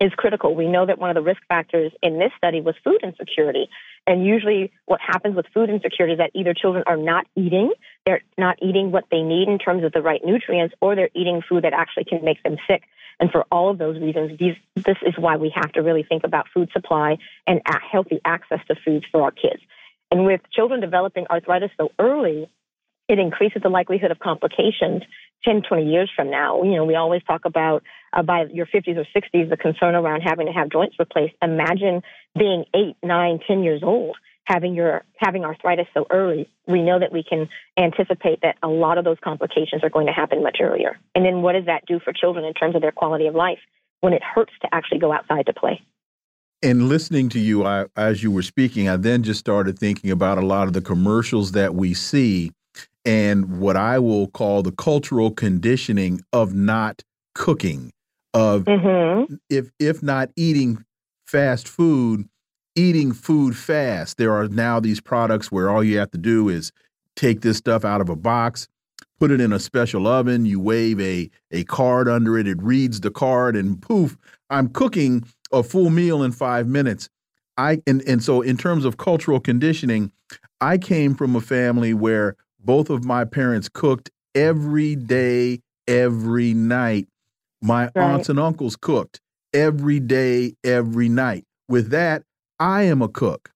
is 0.00 0.12
critical. 0.16 0.54
We 0.54 0.68
know 0.68 0.84
that 0.86 0.98
one 0.98 1.10
of 1.10 1.14
the 1.14 1.22
risk 1.22 1.40
factors 1.48 1.92
in 2.02 2.18
this 2.18 2.30
study 2.36 2.60
was 2.60 2.74
food 2.84 3.00
insecurity. 3.02 3.68
And 4.06 4.24
usually, 4.24 4.72
what 4.84 5.00
happens 5.00 5.34
with 5.34 5.46
food 5.54 5.70
insecurity 5.70 6.14
is 6.14 6.18
that 6.18 6.30
either 6.34 6.54
children 6.54 6.84
are 6.86 6.96
not 6.96 7.26
eating, 7.34 7.72
they're 8.04 8.22
not 8.36 8.58
eating 8.62 8.92
what 8.92 9.04
they 9.10 9.22
need 9.22 9.48
in 9.48 9.58
terms 9.58 9.84
of 9.84 9.92
the 9.92 10.02
right 10.02 10.20
nutrients, 10.24 10.74
or 10.80 10.94
they're 10.94 11.10
eating 11.14 11.42
food 11.48 11.64
that 11.64 11.72
actually 11.72 12.04
can 12.04 12.24
make 12.24 12.42
them 12.42 12.56
sick. 12.68 12.82
And 13.18 13.30
for 13.30 13.46
all 13.50 13.70
of 13.70 13.78
those 13.78 13.98
reasons, 13.98 14.38
these, 14.38 14.54
this 14.74 14.98
is 15.02 15.14
why 15.16 15.36
we 15.36 15.50
have 15.54 15.72
to 15.72 15.80
really 15.80 16.02
think 16.02 16.24
about 16.24 16.46
food 16.52 16.68
supply 16.72 17.16
and 17.46 17.62
healthy 17.90 18.20
access 18.24 18.60
to 18.68 18.76
foods 18.84 19.06
for 19.10 19.22
our 19.22 19.30
kids. 19.30 19.62
And 20.10 20.26
with 20.26 20.42
children 20.52 20.80
developing 20.80 21.26
arthritis 21.30 21.70
so 21.78 21.90
early, 21.98 22.48
it 23.08 23.18
increases 23.18 23.62
the 23.62 23.68
likelihood 23.68 24.10
of 24.10 24.18
complications 24.18 25.02
10, 25.44 25.62
20 25.68 25.84
years 25.84 26.10
from 26.14 26.30
now. 26.30 26.62
You 26.62 26.76
know, 26.76 26.84
we 26.84 26.94
always 26.94 27.22
talk 27.24 27.44
about 27.44 27.82
uh, 28.12 28.22
by 28.22 28.44
your 28.52 28.66
50s 28.66 28.96
or 28.96 29.06
60s, 29.14 29.50
the 29.50 29.56
concern 29.56 29.94
around 29.94 30.22
having 30.22 30.46
to 30.46 30.52
have 30.52 30.70
joints 30.70 30.96
replaced. 30.98 31.34
Imagine 31.42 32.02
being 32.38 32.64
eight, 32.74 32.96
nine, 33.02 33.38
10 33.46 33.62
years 33.62 33.82
old, 33.82 34.16
having 34.44 34.74
your 34.74 35.04
having 35.16 35.44
arthritis 35.44 35.86
so 35.94 36.06
early. 36.10 36.48
We 36.66 36.82
know 36.82 36.98
that 36.98 37.12
we 37.12 37.22
can 37.22 37.48
anticipate 37.78 38.40
that 38.42 38.56
a 38.62 38.68
lot 38.68 38.98
of 38.98 39.04
those 39.04 39.18
complications 39.22 39.84
are 39.84 39.90
going 39.90 40.06
to 40.06 40.12
happen 40.12 40.42
much 40.42 40.58
earlier. 40.60 40.98
And 41.14 41.24
then 41.24 41.42
what 41.42 41.52
does 41.52 41.66
that 41.66 41.84
do 41.86 42.00
for 42.00 42.12
children 42.12 42.44
in 42.44 42.54
terms 42.54 42.74
of 42.74 42.82
their 42.82 42.92
quality 42.92 43.26
of 43.26 43.34
life 43.34 43.58
when 44.00 44.12
it 44.12 44.22
hurts 44.22 44.52
to 44.62 44.68
actually 44.72 44.98
go 44.98 45.12
outside 45.12 45.46
to 45.46 45.52
play? 45.52 45.82
And 46.62 46.88
listening 46.88 47.28
to 47.30 47.38
you 47.38 47.64
I, 47.64 47.86
as 47.96 48.22
you 48.22 48.30
were 48.30 48.42
speaking, 48.42 48.88
I 48.88 48.96
then 48.96 49.22
just 49.22 49.40
started 49.40 49.78
thinking 49.78 50.10
about 50.10 50.38
a 50.38 50.46
lot 50.46 50.66
of 50.66 50.72
the 50.72 50.80
commercials 50.80 51.52
that 51.52 51.74
we 51.74 51.92
see 51.92 52.50
and 53.06 53.60
what 53.60 53.76
I 53.76 54.00
will 54.00 54.26
call 54.26 54.62
the 54.62 54.72
cultural 54.72 55.30
conditioning 55.30 56.22
of 56.32 56.52
not 56.52 57.02
cooking, 57.34 57.92
of 58.34 58.64
mm 58.64 58.80
-hmm. 58.80 59.38
if 59.48 59.70
if 59.78 60.02
not 60.02 60.28
eating 60.36 60.84
fast 61.24 61.68
food, 61.68 62.28
eating 62.74 63.14
food 63.14 63.56
fast. 63.56 64.16
There 64.16 64.32
are 64.32 64.48
now 64.48 64.80
these 64.80 65.00
products 65.00 65.52
where 65.52 65.70
all 65.70 65.84
you 65.84 65.98
have 65.98 66.10
to 66.10 66.18
do 66.18 66.48
is 66.48 66.72
take 67.14 67.40
this 67.40 67.56
stuff 67.56 67.84
out 67.84 68.00
of 68.00 68.10
a 68.10 68.16
box, 68.16 68.68
put 69.18 69.30
it 69.30 69.40
in 69.40 69.52
a 69.52 69.58
special 69.58 70.06
oven, 70.06 70.44
you 70.44 70.60
wave 70.60 71.00
a 71.00 71.30
a 71.50 71.64
card 71.64 72.08
under 72.08 72.38
it, 72.38 72.46
it 72.46 72.62
reads 72.62 73.00
the 73.00 73.10
card, 73.10 73.56
and 73.56 73.80
poof, 73.80 74.16
I'm 74.50 74.68
cooking 74.68 75.24
a 75.52 75.62
full 75.62 75.90
meal 75.90 76.22
in 76.22 76.32
five 76.32 76.66
minutes. 76.66 77.08
I 77.56 77.82
and 77.86 78.02
and 78.08 78.22
so 78.22 78.42
in 78.42 78.56
terms 78.56 78.84
of 78.84 78.96
cultural 78.96 79.40
conditioning, 79.40 80.10
I 80.60 80.78
came 80.78 81.14
from 81.14 81.36
a 81.36 81.40
family 81.40 81.94
where 81.94 82.36
both 82.66 82.90
of 82.90 83.04
my 83.04 83.24
parents 83.24 83.68
cooked 83.68 84.10
every 84.34 84.96
day, 84.96 85.60
every 85.88 86.52
night. 86.52 87.08
My 87.62 87.84
right. 87.84 87.96
aunts 87.96 88.28
and 88.28 88.38
uncles 88.38 88.76
cooked 88.76 89.20
every 89.54 90.00
day, 90.00 90.54
every 90.62 91.08
night. 91.08 91.44
With 91.68 91.90
that, 91.90 92.24
I 92.60 92.82
am 92.82 93.00
a 93.00 93.08
cook. 93.08 93.50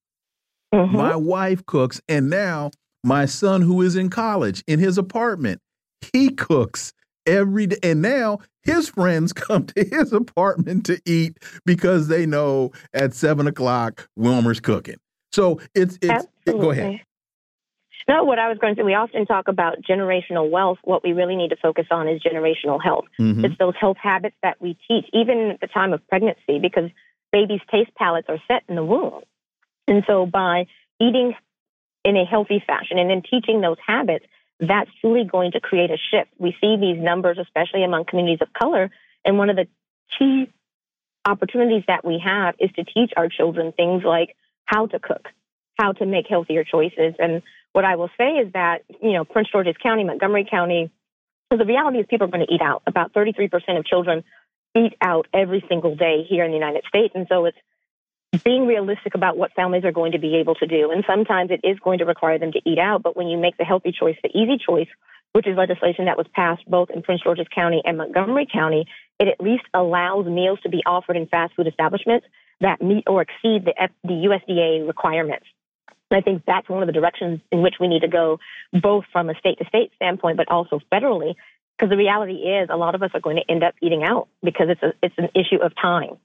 Mm 0.75 0.89
-hmm. 0.89 0.93
My 0.93 1.17
wife 1.17 1.63
cooks, 1.67 2.01
and 2.09 2.31
now 2.31 2.71
my 3.05 3.27
son, 3.27 3.63
who 3.63 3.83
is 3.83 3.97
in 3.97 4.09
college, 4.09 4.63
in 4.67 4.79
his 4.79 4.99
apartment, 4.99 5.61
he 6.13 6.35
cooks 6.35 6.93
every 7.27 7.67
day. 7.67 7.79
And 7.83 8.03
now 8.03 8.39
his 8.63 8.89
friends 8.89 9.33
come 9.47 9.67
to 9.67 9.85
his 9.85 10.13
apartment 10.13 10.87
to 10.87 10.97
eat 11.05 11.39
because 11.65 12.09
they 12.09 12.27
know 12.27 12.71
at 12.93 13.15
seven 13.15 13.47
o'clock 13.47 14.09
Wilmer's 14.17 14.61
cooking. 14.61 14.99
So 15.33 15.61
it's 15.75 15.99
it's 16.03 16.27
it, 16.47 16.53
go 16.61 16.71
ahead. 16.71 17.01
No, 18.11 18.25
what 18.25 18.41
I 18.41 18.49
was 18.49 18.59
going 18.59 18.75
to 18.75 18.81
say, 18.81 18.85
we 18.85 18.95
often 18.95 19.25
talk 19.25 19.47
about 19.47 19.83
generational 19.83 20.51
wealth. 20.51 20.79
What 20.83 21.05
we 21.05 21.13
really 21.13 21.37
need 21.37 21.51
to 21.51 21.57
focus 21.57 21.87
on 21.93 22.09
is 22.09 22.21
generational 22.21 22.83
health. 22.83 23.05
Mm-hmm. 23.21 23.45
It's 23.45 23.57
those 23.57 23.75
health 23.81 23.99
habits 24.03 24.35
that 24.43 24.61
we 24.61 24.77
teach, 24.89 25.07
even 25.13 25.53
at 25.53 25.61
the 25.61 25.69
time 25.69 25.93
of 25.93 26.05
pregnancy, 26.09 26.59
because 26.61 26.91
babies' 27.31 27.61
taste 27.71 27.95
palates 27.95 28.29
are 28.29 28.43
set 28.49 28.65
in 28.69 28.75
the 28.75 28.83
womb. 28.85 29.21
And 29.87 30.03
so 30.09 30.27
by 30.27 30.67
eating 31.01 31.35
in 32.05 32.17
a 32.17 32.25
healthy 32.25 32.61
fashion 32.67 32.99
and 32.99 33.09
then 33.09 33.23
teaching 33.23 33.61
those 33.61 33.77
habits, 33.87 34.25
that's 34.59 34.91
truly 35.01 35.23
going 35.23 35.53
to 35.53 35.61
create 35.61 35.93
a 35.93 35.97
shift. 36.11 36.33
We 36.37 36.57
see 36.61 36.77
these 36.81 37.01
numbers, 37.01 37.39
especially 37.39 37.85
among 37.85 38.07
communities 38.07 38.41
of 38.41 38.53
color. 38.53 38.91
And 39.25 39.39
one 39.39 39.51
of 39.51 39.57
the 39.57 39.69
key 40.19 40.51
opportunities 41.25 41.85
that 41.87 42.05
we 42.05 42.21
have 42.25 42.57
is 42.59 42.73
to 42.73 42.83
teach 42.83 43.13
our 43.17 43.29
children 43.29 43.71
things 43.71 44.03
like 44.03 44.35
how 44.65 44.87
to 44.87 44.99
cook, 44.99 45.29
how 45.79 45.93
to 45.93 46.07
make 46.07 46.27
healthier 46.29 46.65
choices. 46.65 47.15
And 47.21 47.43
what 47.73 47.85
I 47.85 47.97
will 47.97 48.11
say 48.19 48.33
is 48.33 48.53
that, 48.53 48.83
you 49.03 49.13
know, 49.13 49.25
Prince 49.25 49.49
George's 49.51 49.77
County, 49.83 50.05
Montgomery 50.05 50.47
County, 50.51 50.91
the 51.51 51.65
reality 51.65 51.99
is 51.99 52.07
people 52.09 52.27
are 52.27 52.31
going 52.31 52.47
to 52.47 52.53
eat 52.53 52.63
out. 52.63 52.83
About 52.87 53.13
33% 53.13 53.51
of 53.79 53.85
children 53.85 54.25
eat 54.77 54.95
out 55.01 55.27
every 55.35 55.65
single 55.69 55.97
day 55.97 56.25
here 56.29 56.45
in 56.45 56.51
the 56.51 56.57
United 56.57 56.85
States. 56.89 57.13
And 57.15 57.27
so 57.29 57.45
it's 57.45 57.59
being 58.45 58.67
realistic 58.67 59.15
about 59.15 59.37
what 59.37 59.53
families 59.53 59.85
are 59.85 59.93
going 59.93 60.13
to 60.13 60.19
be 60.19 60.37
able 60.37 60.55
to 60.57 60.67
do. 60.67 60.91
And 60.91 61.05
sometimes 61.07 61.51
it 61.51 61.61
is 61.65 61.79
going 61.81 61.99
to 61.99 62.05
require 62.05 62.39
them 62.39 62.53
to 62.53 62.61
eat 62.65 62.79
out. 62.79 63.03
But 63.03 63.17
when 63.17 63.27
you 63.27 63.37
make 63.37 63.57
the 63.57 63.65
healthy 63.65 63.93
choice, 63.93 64.17
the 64.23 64.31
easy 64.31 64.59
choice, 64.65 64.89
which 65.33 65.47
is 65.47 65.57
legislation 65.57 66.05
that 66.07 66.17
was 66.17 66.27
passed 66.35 66.69
both 66.69 66.91
in 66.91 67.03
Prince 67.03 67.23
George's 67.23 67.49
County 67.53 67.83
and 67.85 67.99
Montgomery 67.99 68.47
County, 68.53 68.87
it 69.19 69.29
at 69.29 69.41
least 69.41 69.65
allows 69.75 70.27
meals 70.27 70.61
to 70.63 70.69
be 70.69 70.83
offered 70.87 71.17
in 71.17 71.27
fast 71.27 71.55
food 71.55 71.67
establishments 71.67 72.27
that 72.61 72.81
meet 72.81 73.05
or 73.07 73.23
exceed 73.23 73.65
the, 73.65 73.75
F- 73.77 73.91
the 74.05 74.29
USDA 74.29 74.87
requirements. 74.87 75.47
I 76.11 76.21
think 76.21 76.43
that's 76.47 76.69
one 76.69 76.83
of 76.83 76.87
the 76.87 76.93
directions 76.93 77.41
in 77.53 77.63
which 77.63 77.75
we 77.81 77.89
need 77.89 78.03
to 78.03 78.09
go, 78.09 78.39
both 78.73 79.05
from 79.13 79.31
a 79.31 79.35
state 79.35 79.59
to 79.59 79.65
state 79.67 79.93
standpoint, 79.97 80.37
but 80.37 80.49
also 80.51 80.81
federally. 80.93 81.35
Because 81.79 81.91
the 81.91 81.97
reality 81.97 82.35
is, 82.35 82.69
a 82.71 82.77
lot 82.77 82.95
of 82.95 83.03
us 83.03 83.11
are 83.15 83.21
going 83.21 83.37
to 83.37 83.51
end 83.51 83.65
up 83.65 83.75
eating 83.81 84.03
out 84.03 84.29
because 84.43 84.69
it's 84.69 84.83
a, 84.83 84.93
it's 85.03 85.15
an 85.17 85.29
issue 85.35 85.63
of 85.63 85.73
time. 85.81 86.19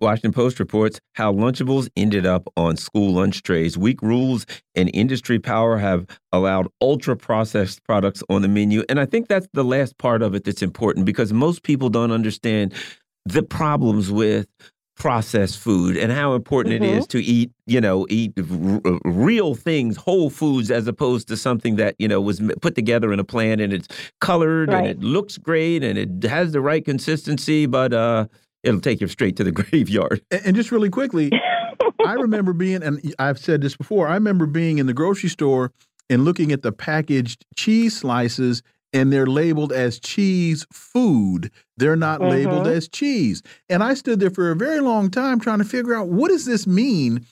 Washington 0.00 0.32
Post 0.32 0.60
reports 0.60 1.00
how 1.14 1.32
Lunchables 1.32 1.88
ended 1.96 2.24
up 2.24 2.48
on 2.56 2.76
school 2.76 3.12
lunch 3.12 3.42
trays. 3.42 3.76
Weak 3.76 4.00
rules 4.00 4.46
and 4.76 4.90
industry 4.94 5.40
power 5.40 5.76
have 5.76 6.06
allowed 6.32 6.68
ultra 6.80 7.16
processed 7.16 7.82
products 7.84 8.22
on 8.28 8.42
the 8.42 8.48
menu. 8.48 8.84
And 8.88 9.00
I 9.00 9.06
think 9.06 9.26
that's 9.26 9.48
the 9.54 9.64
last 9.64 9.98
part 9.98 10.22
of 10.22 10.34
it 10.34 10.44
that's 10.44 10.62
important 10.62 11.04
because 11.04 11.32
most 11.32 11.64
people 11.64 11.90
don't 11.90 12.12
understand 12.12 12.74
the 13.24 13.42
problems 13.42 14.10
with 14.12 14.46
processed 14.98 15.58
food 15.58 15.96
and 15.96 16.12
how 16.12 16.34
important 16.34 16.74
mm 16.74 16.80
-hmm. 16.80 16.90
it 16.90 16.98
is 16.98 17.06
mm-hmm. 17.06 17.18
to 17.18 17.32
eat, 17.32 17.50
you 17.66 17.80
know, 17.80 18.06
eat 18.08 18.32
real 19.04 19.54
things, 19.54 19.96
whole 19.96 20.30
foods, 20.30 20.70
as 20.70 20.86
opposed 20.88 21.28
to 21.28 21.36
something 21.36 21.76
that, 21.76 21.94
you 21.98 22.08
know, 22.08 22.20
was 22.20 22.40
put 22.60 22.74
together 22.74 23.12
in 23.12 23.20
a 23.20 23.24
plant 23.24 23.60
and 23.60 23.72
it's 23.72 23.88
colored 24.18 24.68
right. 24.68 24.78
and 24.78 24.86
it 24.86 25.00
looks 25.00 25.38
great 25.38 25.82
and 25.84 25.96
it 25.98 26.30
has 26.30 26.50
the 26.52 26.60
right 26.60 26.84
consistency, 26.84 27.66
but 27.66 27.92
uh, 27.92 28.26
it'll 28.62 28.80
take 28.80 29.00
you 29.00 29.08
straight 29.08 29.36
to 29.36 29.44
the 29.44 29.52
graveyard. 29.60 30.20
And, 30.30 30.40
and 30.46 30.56
just 30.56 30.70
really 30.70 30.90
quickly, 30.90 31.30
I 32.06 32.12
remember 32.26 32.52
being, 32.52 32.82
and 32.82 33.14
I've 33.18 33.38
said 33.38 33.60
this 33.60 33.76
before, 33.76 34.08
I 34.08 34.14
remember 34.14 34.46
being 34.46 34.78
in 34.78 34.86
the 34.86 34.94
grocery 34.94 35.30
store 35.30 35.70
and 36.10 36.24
looking 36.24 36.52
at 36.52 36.62
the 36.62 36.72
packaged 36.72 37.44
cheese 37.56 37.96
slices 37.96 38.62
and 38.92 39.12
they're 39.12 39.26
labeled 39.26 39.72
as 39.72 39.98
cheese 39.98 40.66
food. 40.72 41.50
They're 41.76 41.96
not 41.96 42.20
mm 42.20 42.26
-hmm. 42.26 42.30
labeled 42.30 42.66
mm-hmm. 42.66 42.76
as 42.76 42.88
cheese. 42.88 43.42
And 43.68 43.82
I 43.82 43.94
stood 43.94 44.20
there 44.20 44.30
for 44.30 44.50
a 44.50 44.56
very 44.56 44.80
long 44.80 45.10
time 45.10 45.38
trying 45.40 45.58
to 45.58 45.68
figure 45.68 45.94
out 45.94 46.08
what 46.08 46.30
does 46.30 46.44
this 46.44 46.66
mean? 46.66 47.26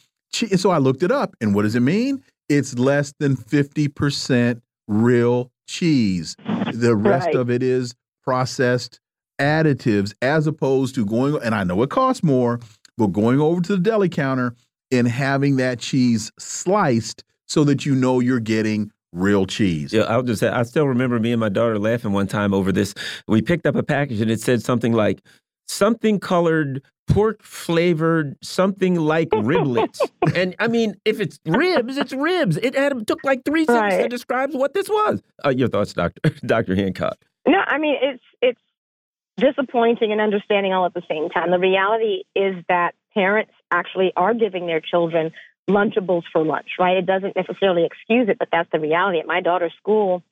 And 0.51 0.61
so 0.61 0.71
I 0.71 0.79
looked 0.79 1.03
it 1.03 1.11
up. 1.11 1.35
And 1.41 1.55
what 1.55 1.63
does 1.63 1.75
it 1.75 1.83
mean? 1.83 2.23
It's 2.49 2.79
less 2.79 3.13
than 3.19 3.37
50% 3.37 4.61
real 4.87 5.51
cheese. 5.67 6.37
The 6.73 6.95
rest 6.95 7.27
right. 7.27 7.37
of 7.37 7.51
it 7.51 7.63
is 7.63 7.95
processed 8.23 9.01
additives 9.39 10.15
as 10.23 10.47
opposed 10.47 10.95
to 10.95 11.05
going, 11.05 11.43
and 11.43 11.55
I 11.55 11.65
know 11.65 11.83
it 11.83 11.91
costs 11.91 12.23
more, 12.23 12.61
but 12.97 13.09
going 13.09 13.41
over 13.41 13.61
to 13.61 13.77
the 13.77 13.83
deli 13.83 14.09
counter 14.09 14.55
and 14.91 15.09
having 15.09 15.57
that 15.57 15.79
cheese 15.79 16.33
sliced 16.39 17.25
so 17.47 17.65
that 17.65 17.85
you 17.85 17.95
know 17.95 18.21
you're 18.21 18.41
getting 18.41 18.91
real 19.17 19.47
cheese. 19.47 19.93
Yeah, 19.93 20.03
I'll 20.03 20.23
just 20.23 20.41
say 20.41 20.49
I 20.49 20.63
still 20.63 20.87
remember 20.87 21.19
me 21.19 21.33
and 21.33 21.41
my 21.41 21.49
daughter 21.49 21.79
laughing 21.79 22.13
one 22.13 22.27
time 22.27 22.55
over 22.55 22.71
this. 22.71 22.95
We 23.27 23.43
picked 23.43 23.67
up 23.67 23.75
a 23.75 23.83
package 23.83 24.21
and 24.21 24.31
it 24.31 24.41
said 24.41 24.63
something 24.63 24.93
like 24.93 25.23
something 25.67 26.21
colored 26.21 26.83
pork 27.09 27.43
flavored 27.43 28.37
something 28.43 28.97
like 28.97 29.31
riblets. 29.31 30.01
and 30.35 30.55
I 30.59 30.69
mean, 30.69 30.97
if 31.05 31.21
it's 31.21 31.39
ribs, 31.47 31.97
it's 31.97 32.13
ribs. 32.13 32.57
It 32.59 32.75
had 32.75 33.07
took 33.07 33.25
like 33.25 33.45
three 33.45 33.65
seconds 33.65 33.95
right. 33.95 34.03
to 34.03 34.09
describe 34.09 34.53
what 34.53 34.75
this 34.75 34.89
was. 34.89 35.23
Uh, 35.45 35.51
your 35.51 35.69
thoughts, 35.69 35.93
Doctor 35.93 36.31
Doctor 36.47 36.75
Hancock? 36.75 37.17
No, 37.47 37.59
I 37.67 37.79
mean 37.79 37.97
it's 38.01 38.23
it's 38.43 38.61
disappointing 39.39 40.13
and 40.13 40.21
understanding 40.21 40.73
all 40.73 40.87
at 40.87 40.95
the 40.95 41.03
same 41.09 41.29
time. 41.31 41.51
The 41.51 41.59
reality 41.59 42.25
is 42.35 42.57
that 42.69 42.95
parents 43.15 43.53
actually 43.71 44.13
are 44.17 44.35
giving 44.35 44.67
their 44.67 44.81
children 44.81 45.31
Lunchables 45.69 46.23
for 46.33 46.45
lunch, 46.45 46.69
right? 46.79 46.97
It 46.97 47.07
doesn't 47.07 47.35
necessarily 47.35 47.85
excuse 47.85 48.29
it, 48.29 48.39
but 48.39 48.49
that's 48.53 48.71
the 48.71 48.79
reality. 48.79 49.19
At 49.19 49.27
my 49.27 49.41
daughter's 49.41 49.73
school, 49.79 50.23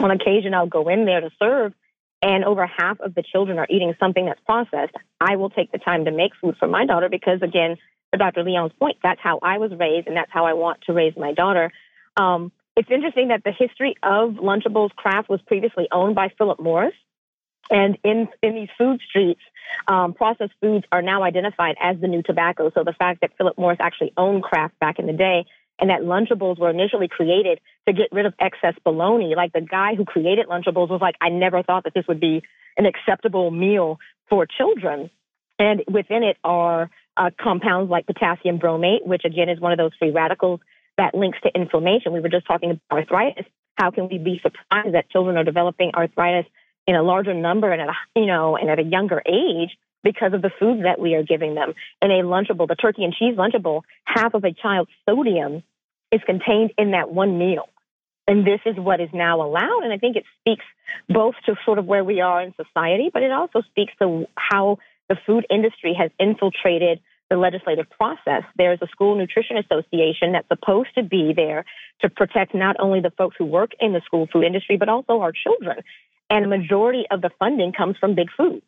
on 0.00 0.10
occasion, 0.10 0.54
I'll 0.54 0.66
go 0.66 0.88
in 0.88 1.04
there 1.04 1.20
to 1.20 1.30
serve, 1.38 1.72
and 2.20 2.44
over 2.44 2.66
half 2.66 3.00
of 3.00 3.14
the 3.14 3.22
children 3.22 3.58
are 3.58 3.66
eating 3.70 3.94
something 4.00 4.26
that's 4.26 4.40
processed. 4.44 4.94
I 5.20 5.36
will 5.36 5.50
take 5.50 5.70
the 5.70 5.78
time 5.78 6.06
to 6.06 6.10
make 6.10 6.32
food 6.40 6.56
for 6.58 6.66
my 6.66 6.84
daughter 6.86 7.08
because, 7.08 7.42
again, 7.42 7.76
to 8.12 8.18
Dr. 8.18 8.42
Leon's 8.42 8.72
point, 8.78 8.98
that's 9.02 9.20
how 9.20 9.38
I 9.42 9.58
was 9.58 9.72
raised, 9.72 10.06
and 10.06 10.16
that's 10.16 10.30
how 10.32 10.44
I 10.44 10.52
want 10.54 10.82
to 10.82 10.92
raise 10.92 11.16
my 11.16 11.32
daughter. 11.32 11.72
Um, 12.16 12.52
it's 12.76 12.90
interesting 12.90 13.28
that 13.28 13.44
the 13.44 13.52
history 13.52 13.96
of 14.02 14.34
Lunchables 14.34 14.90
Kraft 14.94 15.28
was 15.28 15.40
previously 15.42 15.88
owned 15.92 16.14
by 16.14 16.28
Philip 16.38 16.60
Morris. 16.60 16.94
And 17.70 17.98
in, 18.04 18.28
in 18.42 18.54
these 18.54 18.68
food 18.76 19.00
streets, 19.08 19.40
um, 19.88 20.12
processed 20.12 20.52
foods 20.60 20.84
are 20.92 21.02
now 21.02 21.22
identified 21.22 21.76
as 21.80 21.98
the 22.00 22.08
new 22.08 22.22
tobacco. 22.22 22.70
So 22.74 22.84
the 22.84 22.92
fact 22.92 23.20
that 23.22 23.30
Philip 23.38 23.56
Morris 23.56 23.78
actually 23.80 24.12
owned 24.16 24.42
Kraft 24.42 24.78
back 24.78 24.98
in 24.98 25.06
the 25.06 25.12
day 25.12 25.46
and 25.78 25.90
that 25.90 26.02
Lunchables 26.02 26.58
were 26.58 26.70
initially 26.70 27.08
created 27.08 27.60
to 27.86 27.92
get 27.92 28.08
rid 28.12 28.26
of 28.26 28.34
excess 28.38 28.74
bologna. 28.84 29.34
Like 29.34 29.52
the 29.52 29.60
guy 29.60 29.94
who 29.94 30.04
created 30.04 30.46
Lunchables 30.46 30.90
was 30.90 31.00
like, 31.00 31.16
I 31.20 31.28
never 31.30 31.62
thought 31.62 31.84
that 31.84 31.94
this 31.94 32.06
would 32.08 32.20
be 32.20 32.42
an 32.76 32.86
acceptable 32.86 33.50
meal 33.50 33.98
for 34.28 34.46
children. 34.46 35.10
And 35.58 35.82
within 35.90 36.22
it 36.22 36.36
are 36.44 36.90
uh, 37.16 37.30
compounds 37.40 37.90
like 37.90 38.06
potassium 38.06 38.58
bromate, 38.58 39.06
which 39.06 39.24
again 39.24 39.48
is 39.48 39.60
one 39.60 39.72
of 39.72 39.78
those 39.78 39.92
free 39.98 40.10
radicals 40.10 40.60
that 40.98 41.14
links 41.14 41.38
to 41.42 41.50
inflammation. 41.54 42.12
We 42.12 42.20
were 42.20 42.28
just 42.28 42.46
talking 42.46 42.70
about 42.70 42.98
arthritis. 42.98 43.46
How 43.76 43.90
can 43.90 44.08
we 44.08 44.18
be 44.18 44.40
surprised 44.42 44.94
that 44.94 45.10
children 45.10 45.36
are 45.36 45.44
developing 45.44 45.92
arthritis 45.94 46.50
in 46.86 46.94
a 46.94 47.02
larger 47.02 47.34
number 47.34 47.70
and 47.72 47.82
at 47.82 47.88
a, 47.88 47.94
you 48.20 48.26
know 48.26 48.56
and 48.56 48.70
at 48.70 48.78
a 48.78 48.82
younger 48.82 49.22
age 49.26 49.76
because 50.02 50.32
of 50.32 50.42
the 50.42 50.50
foods 50.58 50.82
that 50.82 50.98
we 50.98 51.14
are 51.14 51.22
giving 51.22 51.54
them. 51.54 51.74
In 52.00 52.10
a 52.10 52.22
Lunchable, 52.22 52.66
the 52.66 52.74
turkey 52.74 53.04
and 53.04 53.14
cheese 53.14 53.36
Lunchable, 53.36 53.82
half 54.04 54.34
of 54.34 54.44
a 54.44 54.52
child's 54.52 54.90
sodium 55.08 55.62
is 56.10 56.20
contained 56.26 56.72
in 56.76 56.90
that 56.90 57.10
one 57.10 57.38
meal. 57.38 57.68
And 58.26 58.46
this 58.46 58.60
is 58.66 58.76
what 58.76 59.00
is 59.00 59.10
now 59.12 59.42
allowed. 59.42 59.82
And 59.82 59.92
I 59.92 59.98
think 59.98 60.16
it 60.16 60.24
speaks 60.40 60.64
both 61.08 61.34
to 61.46 61.54
sort 61.64 61.78
of 61.78 61.86
where 61.86 62.04
we 62.04 62.20
are 62.20 62.42
in 62.42 62.54
society, 62.54 63.10
but 63.12 63.22
it 63.22 63.32
also 63.32 63.62
speaks 63.62 63.92
to 64.00 64.26
how 64.36 64.78
the 65.08 65.16
food 65.26 65.46
industry 65.50 65.94
has 65.98 66.10
infiltrated 66.18 67.00
the 67.32 67.38
legislative 67.38 67.88
process. 67.88 68.42
There's 68.56 68.78
a 68.82 68.86
school 68.88 69.16
nutrition 69.16 69.56
association 69.56 70.32
that's 70.32 70.48
supposed 70.48 70.90
to 70.96 71.02
be 71.02 71.32
there 71.34 71.64
to 72.02 72.10
protect 72.10 72.54
not 72.54 72.76
only 72.78 73.00
the 73.00 73.10
folks 73.10 73.36
who 73.38 73.46
work 73.46 73.70
in 73.80 73.94
the 73.94 74.02
school 74.04 74.28
food 74.30 74.44
industry, 74.44 74.76
but 74.76 74.90
also 74.90 75.20
our 75.20 75.32
children. 75.32 75.78
And 76.28 76.44
a 76.44 76.48
majority 76.48 77.04
of 77.10 77.22
the 77.22 77.30
funding 77.38 77.72
comes 77.72 77.96
from 77.96 78.14
big 78.14 78.28
food, 78.36 78.60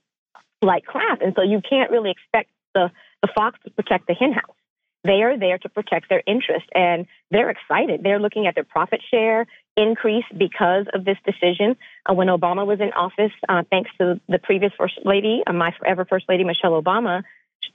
like 0.62 0.86
Kraft. 0.86 1.20
And 1.20 1.34
so 1.36 1.42
you 1.42 1.60
can't 1.60 1.90
really 1.90 2.10
expect 2.10 2.48
the, 2.72 2.90
the 3.20 3.28
fox 3.34 3.58
to 3.64 3.70
protect 3.70 4.06
the 4.06 4.14
henhouse. 4.14 4.56
They 5.04 5.20
are 5.22 5.38
there 5.38 5.58
to 5.58 5.68
protect 5.68 6.08
their 6.08 6.22
interest 6.26 6.64
and 6.74 7.04
they're 7.30 7.50
excited. 7.50 8.02
They're 8.02 8.18
looking 8.18 8.46
at 8.46 8.54
their 8.54 8.64
profit 8.64 9.02
share 9.10 9.46
increase 9.76 10.24
because 10.34 10.86
of 10.94 11.04
this 11.04 11.18
decision. 11.26 11.76
Uh, 12.08 12.14
when 12.14 12.28
Obama 12.28 12.64
was 12.64 12.80
in 12.80 12.94
office, 12.94 13.32
uh, 13.46 13.64
thanks 13.68 13.90
to 13.98 14.18
the 14.26 14.38
previous 14.38 14.72
First 14.78 15.00
Lady, 15.04 15.42
uh, 15.46 15.52
my 15.52 15.74
forever 15.78 16.06
First 16.08 16.24
Lady, 16.30 16.44
Michelle 16.44 16.80
Obama, 16.80 17.24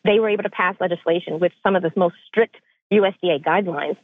they 0.03 0.19
were 0.19 0.29
able 0.29 0.43
to 0.43 0.49
pass 0.49 0.75
legislation 0.79 1.39
with 1.39 1.51
some 1.63 1.75
of 1.75 1.83
the 1.83 1.91
most 1.95 2.15
strict 2.27 2.55
USDA 2.91 3.43
guidelines. 3.43 3.97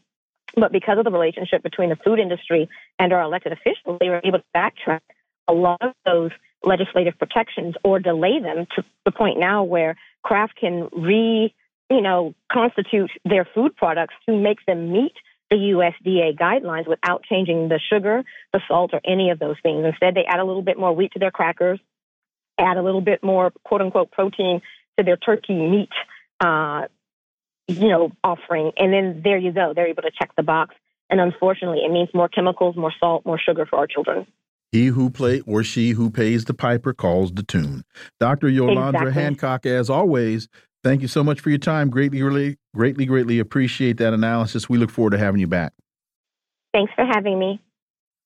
But 0.56 0.72
because 0.72 0.98
of 0.98 1.04
the 1.04 1.12
relationship 1.12 1.64
between 1.64 1.90
the 1.90 1.98
food 1.98 2.20
industry 2.20 2.70
and 2.98 3.12
our 3.12 3.22
elected 3.22 3.52
officials, 3.52 3.98
they 4.00 4.10
were 4.10 4.22
able 4.24 4.40
to 4.40 4.46
backtrack 4.56 5.02
a 5.48 5.54
lot 5.54 5.82
of 5.82 5.94
those 6.06 6.32
legislative 6.64 7.18
protections 7.18 7.76
or 7.84 8.00
delay 8.00 8.40
them 8.40 8.66
to 8.76 8.84
the 9.06 9.12
point 9.12 9.40
now 9.40 9.64
where 9.64 9.96
Kraft 10.24 10.56
can 10.60 10.90
re, 10.92 11.54
you 11.90 12.02
know, 12.02 12.34
constitute 12.52 13.12
their 13.24 13.48
food 13.54 13.76
products 13.76 14.16
to 14.28 14.36
make 14.36 14.66
them 14.66 14.92
meet 14.92 15.14
the 15.52 15.58
USDA 15.58 16.38
guidelines 16.38 16.88
without 16.88 17.24
changing 17.24 17.70
the 17.70 17.80
sugar, 17.92 18.24
the 18.52 18.62
salt, 18.68 18.92
or 18.94 19.02
any 19.06 19.30
of 19.30 19.38
those 19.38 19.58
things. 19.62 19.86
Instead, 19.86 20.16
they 20.16 20.26
add 20.26 20.40
a 20.40 20.44
little 20.44 20.64
bit 20.64 20.80
more 20.80 20.94
wheat 20.94 21.12
to 21.14 21.20
their 21.20 21.32
crackers, 21.32 21.80
add 22.58 22.78
a 22.78 22.82
little 22.82 23.02
bit 23.02 23.24
more 23.24 23.52
quote 23.64 23.82
unquote 23.82 24.12
protein 24.12 24.62
to 24.98 25.04
their 25.04 25.18
turkey 25.18 25.56
meat, 25.56 25.90
uh, 26.40 26.84
you 27.68 27.90
know, 27.90 28.12
offering, 28.24 28.72
and 28.78 28.94
then 28.94 29.22
there 29.24 29.38
you 29.38 29.52
go. 29.52 29.74
They're 29.76 29.88
able 29.88 30.04
to 30.04 30.12
check 30.12 30.32
the 30.36 30.44
box. 30.44 30.76
And 31.10 31.22
unfortunately, 31.22 31.82
it 31.86 31.92
means 31.92 32.10
more 32.14 32.28
chemicals, 32.28 32.76
more 32.76 32.94
salt, 33.00 33.26
more 33.26 33.40
sugar 33.40 33.66
for 33.66 33.78
our 33.78 33.88
children. 33.88 34.26
He 34.72 34.88
who 34.88 35.10
play 35.10 35.42
or 35.42 35.64
she 35.64 35.92
who 35.92 36.10
pays 36.10 36.46
the 36.46 36.54
piper 36.54 36.94
calls 36.94 37.32
the 37.32 37.44
tune. 37.44 37.84
Dr. 38.20 38.48
Yolandra 38.48 38.90
exactly. 38.90 39.14
Hancock, 39.14 39.66
as 39.66 39.90
always, 39.90 40.50
thank 40.84 41.02
you 41.02 41.08
so 41.08 41.24
much 41.24 41.40
for 41.40 41.50
your 41.50 41.60
time. 41.60 41.90
Greatly, 41.90 42.22
really, 42.24 42.58
greatly, 42.74 43.06
greatly 43.06 43.40
appreciate 43.40 43.98
that 43.98 44.14
analysis. 44.14 44.68
We 44.68 44.78
look 44.78 44.90
forward 44.90 45.12
to 45.12 45.18
having 45.18 45.40
you 45.40 45.48
back. 45.48 45.74
Thanks 46.74 46.92
for 46.96 47.06
having 47.06 47.40
me. 47.40 47.62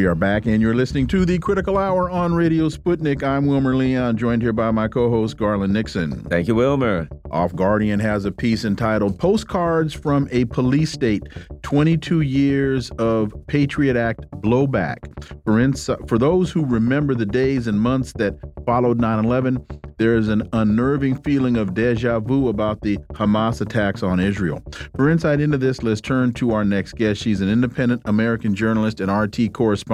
We 0.00 0.06
are 0.06 0.14
back, 0.14 0.46
and 0.46 0.62
you're 0.62 0.74
listening 0.74 1.06
to 1.08 1.26
the 1.26 1.38
Critical 1.38 1.76
Hour 1.76 2.08
on 2.08 2.32
Radio 2.32 2.70
Sputnik. 2.70 3.22
I'm 3.22 3.44
Wilmer 3.44 3.76
Leon, 3.76 4.16
joined 4.16 4.40
here 4.40 4.54
by 4.54 4.70
my 4.70 4.88
co 4.88 5.10
host, 5.10 5.36
Garland 5.36 5.74
Nixon. 5.74 6.22
Thank 6.30 6.48
you, 6.48 6.54
Wilmer. 6.54 7.06
Off 7.30 7.54
Guardian 7.54 8.00
has 8.00 8.24
a 8.24 8.32
piece 8.32 8.64
entitled 8.64 9.18
Postcards 9.18 9.92
from 9.92 10.26
a 10.32 10.46
Police 10.46 10.90
State 10.90 11.24
22 11.60 12.22
Years 12.22 12.88
of 12.92 13.34
Patriot 13.46 13.94
Act 13.94 14.24
Blowback. 14.36 15.00
For, 15.44 16.06
for 16.06 16.16
those 16.16 16.50
who 16.50 16.64
remember 16.64 17.14
the 17.14 17.26
days 17.26 17.66
and 17.66 17.78
months 17.78 18.14
that 18.14 18.38
followed 18.64 18.98
9 18.98 19.22
11, 19.22 19.66
there 20.00 20.16
is 20.16 20.28
an 20.28 20.48
unnerving 20.54 21.16
feeling 21.16 21.58
of 21.58 21.74
deja 21.74 22.20
vu 22.20 22.48
about 22.48 22.80
the 22.80 22.96
Hamas 23.12 23.60
attacks 23.60 24.02
on 24.02 24.18
Israel. 24.18 24.62
For 24.96 25.10
insight 25.10 25.42
into 25.42 25.58
this, 25.58 25.82
let's 25.82 26.00
turn 26.00 26.32
to 26.34 26.52
our 26.52 26.64
next 26.64 26.94
guest. 26.94 27.20
She's 27.20 27.42
an 27.42 27.50
independent 27.50 28.00
American 28.06 28.54
journalist 28.54 29.00
and 29.00 29.12
RT 29.12 29.52
correspondent, 29.52 29.89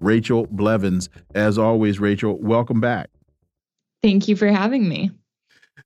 Rachel 0.00 0.46
Blevins. 0.50 1.08
As 1.34 1.58
always, 1.58 1.98
Rachel, 2.00 2.38
welcome 2.38 2.80
back. 2.80 3.10
Thank 4.02 4.28
you 4.28 4.36
for 4.36 4.48
having 4.48 4.88
me. 4.88 5.10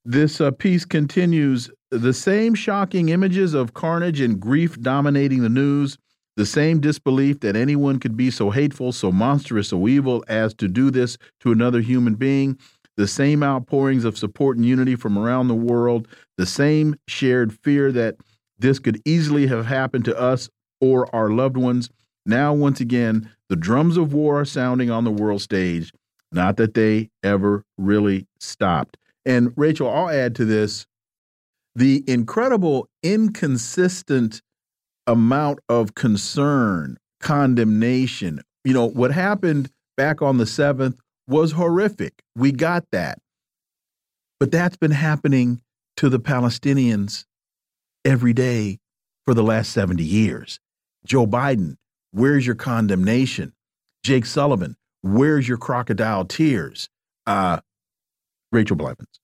This 0.04 0.40
uh, 0.40 0.50
piece 0.50 0.84
continues 0.84 1.70
the 1.90 2.12
same 2.12 2.54
shocking 2.54 3.08
images 3.08 3.54
of 3.54 3.74
carnage 3.74 4.20
and 4.20 4.40
grief 4.40 4.80
dominating 4.80 5.42
the 5.42 5.48
news, 5.48 5.98
the 6.36 6.46
same 6.46 6.80
disbelief 6.80 7.40
that 7.40 7.56
anyone 7.56 7.98
could 7.98 8.16
be 8.16 8.30
so 8.30 8.50
hateful, 8.50 8.92
so 8.92 9.12
monstrous, 9.12 9.68
so 9.68 9.88
evil 9.88 10.24
as 10.28 10.54
to 10.54 10.68
do 10.68 10.90
this 10.90 11.16
to 11.40 11.52
another 11.52 11.80
human 11.80 12.14
being 12.14 12.58
the 12.96 13.06
same 13.06 13.42
outpourings 13.42 14.04
of 14.04 14.18
support 14.18 14.56
and 14.56 14.66
unity 14.66 14.96
from 14.96 15.18
around 15.18 15.48
the 15.48 15.54
world, 15.54 16.08
the 16.38 16.46
same 16.46 16.96
shared 17.06 17.52
fear 17.52 17.92
that 17.92 18.16
this 18.58 18.78
could 18.78 19.00
easily 19.04 19.46
have 19.46 19.66
happened 19.66 20.04
to 20.06 20.18
us 20.18 20.48
or 20.80 21.14
our 21.14 21.30
loved 21.30 21.56
ones. 21.56 21.90
Now, 22.26 22.52
once 22.52 22.80
again, 22.80 23.30
the 23.48 23.56
drums 23.56 23.96
of 23.96 24.12
war 24.12 24.40
are 24.40 24.44
sounding 24.44 24.90
on 24.90 25.04
the 25.04 25.12
world 25.12 25.40
stage. 25.40 25.92
Not 26.32 26.56
that 26.56 26.74
they 26.74 27.10
ever 27.22 27.62
really 27.78 28.26
stopped. 28.40 28.96
And 29.24 29.52
Rachel, 29.56 29.88
I'll 29.88 30.10
add 30.10 30.34
to 30.36 30.44
this 30.44 30.86
the 31.76 32.02
incredible, 32.08 32.88
inconsistent 33.02 34.42
amount 35.06 35.60
of 35.68 35.94
concern, 35.94 36.98
condemnation. 37.20 38.40
You 38.64 38.74
know, 38.74 38.86
what 38.88 39.12
happened 39.12 39.70
back 39.96 40.20
on 40.20 40.38
the 40.38 40.44
7th 40.44 40.98
was 41.28 41.52
horrific. 41.52 42.14
We 42.34 42.50
got 42.50 42.84
that. 42.90 43.18
But 44.40 44.50
that's 44.50 44.76
been 44.76 44.90
happening 44.90 45.60
to 45.98 46.08
the 46.08 46.18
Palestinians 46.20 47.24
every 48.04 48.32
day 48.32 48.78
for 49.24 49.34
the 49.34 49.42
last 49.42 49.70
70 49.72 50.02
years. 50.02 50.58
Joe 51.04 51.26
Biden, 51.26 51.76
where's 52.16 52.46
your 52.46 52.54
condemnation? 52.54 53.52
Jake 54.02 54.24
Sullivan, 54.24 54.74
where's 55.02 55.46
your 55.46 55.58
crocodile 55.58 56.24
tears? 56.24 56.88
Uh, 57.26 57.60
Rachel 58.52 58.76
Blevins. 58.76 59.20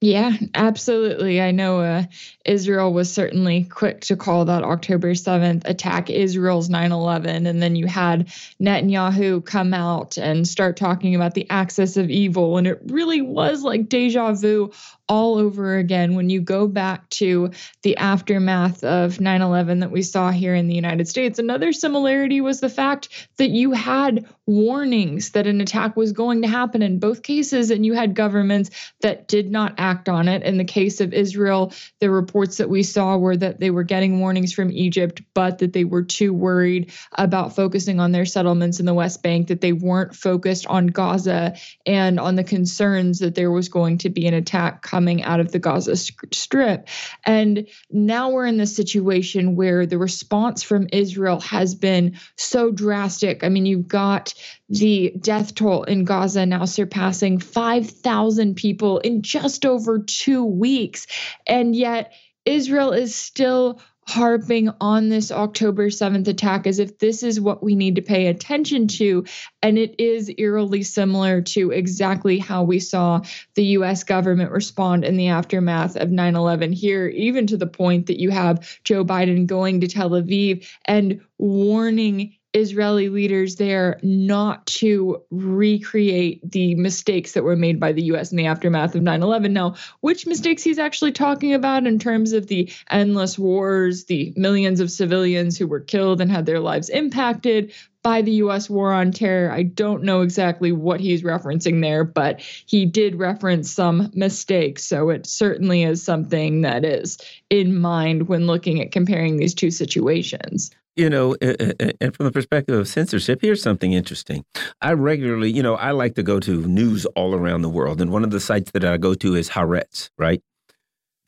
Yeah, 0.00 0.32
absolutely. 0.54 1.40
I 1.40 1.52
know 1.52 1.78
uh, 1.78 2.04
Israel 2.44 2.92
was 2.92 3.12
certainly 3.12 3.62
quick 3.62 4.00
to 4.00 4.16
call 4.16 4.46
that 4.46 4.64
October 4.64 5.12
7th 5.12 5.62
attack 5.64 6.10
Israel's 6.10 6.68
9 6.68 6.90
11. 6.90 7.46
And 7.46 7.62
then 7.62 7.76
you 7.76 7.86
had 7.86 8.26
Netanyahu 8.60 9.44
come 9.44 9.72
out 9.72 10.18
and 10.18 10.48
start 10.48 10.76
talking 10.76 11.14
about 11.14 11.34
the 11.34 11.48
axis 11.50 11.96
of 11.96 12.10
evil. 12.10 12.58
And 12.58 12.66
it 12.66 12.80
really 12.86 13.22
was 13.22 13.62
like 13.62 13.88
deja 13.88 14.32
vu 14.32 14.72
all 15.12 15.36
over 15.36 15.76
again 15.76 16.14
when 16.14 16.30
you 16.30 16.40
go 16.40 16.66
back 16.66 17.06
to 17.10 17.50
the 17.82 17.98
aftermath 17.98 18.82
of 18.82 19.20
9 19.20 19.42
11 19.42 19.80
that 19.80 19.90
we 19.90 20.00
saw 20.00 20.30
here 20.30 20.54
in 20.54 20.68
the 20.68 20.74
United 20.74 21.06
States. 21.06 21.38
Another 21.38 21.70
similarity 21.70 22.40
was 22.40 22.60
the 22.60 22.70
fact 22.70 23.28
that 23.36 23.50
you 23.50 23.72
had 23.72 24.26
warnings 24.46 25.32
that 25.32 25.46
an 25.46 25.60
attack 25.60 25.96
was 25.96 26.12
going 26.12 26.40
to 26.40 26.48
happen 26.48 26.80
in 26.80 26.98
both 26.98 27.22
cases, 27.22 27.70
and 27.70 27.84
you 27.84 27.92
had 27.92 28.14
governments 28.14 28.70
that 29.02 29.28
did 29.28 29.50
not 29.50 29.74
act 29.76 30.08
on 30.08 30.28
it. 30.28 30.44
In 30.44 30.56
the 30.56 30.64
case 30.64 31.02
of 31.02 31.12
Israel, 31.12 31.74
the 32.00 32.10
reports 32.10 32.56
that 32.56 32.70
we 32.70 32.82
saw 32.82 33.18
were 33.18 33.36
that 33.36 33.60
they 33.60 33.70
were 33.70 33.82
getting 33.82 34.18
warnings 34.18 34.54
from 34.54 34.72
Egypt, 34.72 35.20
but 35.34 35.58
that 35.58 35.74
they 35.74 35.84
were 35.84 36.04
too 36.04 36.32
worried 36.32 36.90
about 37.18 37.54
focusing 37.54 38.00
on 38.00 38.12
their 38.12 38.24
settlements 38.24 38.80
in 38.80 38.86
the 38.86 38.94
West 38.94 39.22
Bank, 39.22 39.48
that 39.48 39.60
they 39.60 39.74
weren't 39.74 40.16
focused 40.16 40.66
on 40.68 40.86
Gaza 40.86 41.54
and 41.84 42.18
on 42.18 42.34
the 42.34 42.44
concerns 42.44 43.18
that 43.18 43.34
there 43.34 43.50
was 43.50 43.68
going 43.68 43.98
to 43.98 44.08
be 44.08 44.26
an 44.26 44.32
attack 44.32 44.80
coming 44.80 45.01
out 45.22 45.40
of 45.40 45.52
the 45.52 45.58
Gaza 45.58 45.96
Strip. 45.96 46.88
And 47.24 47.68
now 47.90 48.30
we're 48.30 48.46
in 48.46 48.56
this 48.56 48.74
situation 48.74 49.56
where 49.56 49.86
the 49.86 49.98
response 49.98 50.62
from 50.62 50.88
Israel 50.92 51.40
has 51.40 51.74
been 51.74 52.18
so 52.36 52.70
drastic. 52.70 53.44
I 53.44 53.48
mean, 53.48 53.66
you've 53.66 53.88
got 53.88 54.34
the 54.68 55.14
death 55.18 55.54
toll 55.54 55.84
in 55.84 56.04
Gaza 56.04 56.46
now 56.46 56.64
surpassing 56.64 57.38
5,000 57.38 58.54
people 58.54 58.98
in 58.98 59.22
just 59.22 59.66
over 59.66 59.98
two 59.98 60.44
weeks. 60.44 61.06
And 61.46 61.74
yet, 61.74 62.12
Israel 62.44 62.92
is 62.92 63.14
still 63.14 63.80
harping 64.06 64.70
on 64.80 65.08
this 65.08 65.30
October 65.30 65.88
7th 65.88 66.26
attack 66.28 66.66
as 66.66 66.78
if 66.78 66.98
this 66.98 67.22
is 67.22 67.40
what 67.40 67.62
we 67.62 67.76
need 67.76 67.96
to 67.96 68.02
pay 68.02 68.26
attention 68.26 68.88
to. 68.88 69.24
And 69.62 69.78
it 69.78 69.94
is 69.98 70.30
eerily 70.36 70.82
similar 70.82 71.42
to 71.42 71.70
exactly 71.70 72.38
how 72.38 72.64
we 72.64 72.80
saw 72.80 73.20
the 73.54 73.64
US 73.78 74.04
government 74.04 74.50
respond 74.50 75.04
in 75.04 75.16
the 75.16 75.28
aftermath 75.28 75.96
of 75.96 76.10
9 76.10 76.36
11 76.36 76.72
here, 76.72 77.06
even 77.08 77.46
to 77.48 77.56
the 77.56 77.66
point 77.66 78.06
that 78.06 78.20
you 78.20 78.30
have 78.30 78.80
Joe 78.84 79.04
Biden 79.04 79.46
going 79.46 79.80
to 79.80 79.88
Tel 79.88 80.10
Aviv 80.10 80.68
and 80.84 81.20
warning 81.38 82.34
Israeli 82.54 83.08
leaders 83.08 83.56
there 83.56 83.98
not 84.02 84.66
to 84.66 85.22
recreate 85.30 86.50
the 86.50 86.74
mistakes 86.74 87.32
that 87.32 87.44
were 87.44 87.56
made 87.56 87.80
by 87.80 87.92
the 87.92 88.04
US 88.04 88.30
in 88.30 88.36
the 88.36 88.46
aftermath 88.46 88.94
of 88.94 89.02
9 89.02 89.22
11. 89.22 89.52
Now, 89.52 89.76
which 90.00 90.26
mistakes 90.26 90.62
he's 90.62 90.78
actually 90.78 91.12
talking 91.12 91.54
about 91.54 91.86
in 91.86 91.98
terms 91.98 92.32
of 92.32 92.46
the 92.46 92.70
endless 92.90 93.38
wars, 93.38 94.04
the 94.04 94.34
millions 94.36 94.80
of 94.80 94.90
civilians 94.90 95.56
who 95.56 95.66
were 95.66 95.80
killed 95.80 96.20
and 96.20 96.30
had 96.30 96.44
their 96.44 96.60
lives 96.60 96.90
impacted 96.90 97.72
by 98.02 98.20
the 98.20 98.32
US 98.32 98.68
war 98.68 98.92
on 98.92 99.12
terror, 99.12 99.50
I 99.50 99.62
don't 99.62 100.02
know 100.02 100.22
exactly 100.22 100.72
what 100.72 101.00
he's 101.00 101.22
referencing 101.22 101.80
there, 101.80 102.04
but 102.04 102.40
he 102.40 102.84
did 102.84 103.14
reference 103.14 103.70
some 103.70 104.10
mistakes. 104.12 104.84
So 104.84 105.10
it 105.10 105.26
certainly 105.26 105.84
is 105.84 106.02
something 106.02 106.62
that 106.62 106.84
is 106.84 107.18
in 107.48 107.78
mind 107.78 108.28
when 108.28 108.46
looking 108.46 108.82
at 108.82 108.92
comparing 108.92 109.36
these 109.36 109.54
two 109.54 109.70
situations 109.70 110.70
you 110.96 111.08
know, 111.08 111.34
and 111.40 112.14
from 112.14 112.26
the 112.26 112.32
perspective 112.32 112.78
of 112.78 112.88
censorship, 112.88 113.40
here's 113.42 113.62
something 113.62 113.92
interesting. 113.92 114.44
I 114.80 114.92
regularly, 114.92 115.50
you 115.50 115.62
know, 115.62 115.74
I 115.74 115.92
like 115.92 116.14
to 116.16 116.22
go 116.22 116.40
to 116.40 116.66
news 116.66 117.06
all 117.16 117.34
around 117.34 117.62
the 117.62 117.68
world, 117.68 118.00
and 118.00 118.12
one 118.12 118.24
of 118.24 118.30
the 118.30 118.40
sites 118.40 118.70
that 118.72 118.84
I 118.84 118.96
go 118.96 119.14
to 119.14 119.34
is 119.34 119.50
Haaretz, 119.50 120.10
right? 120.18 120.42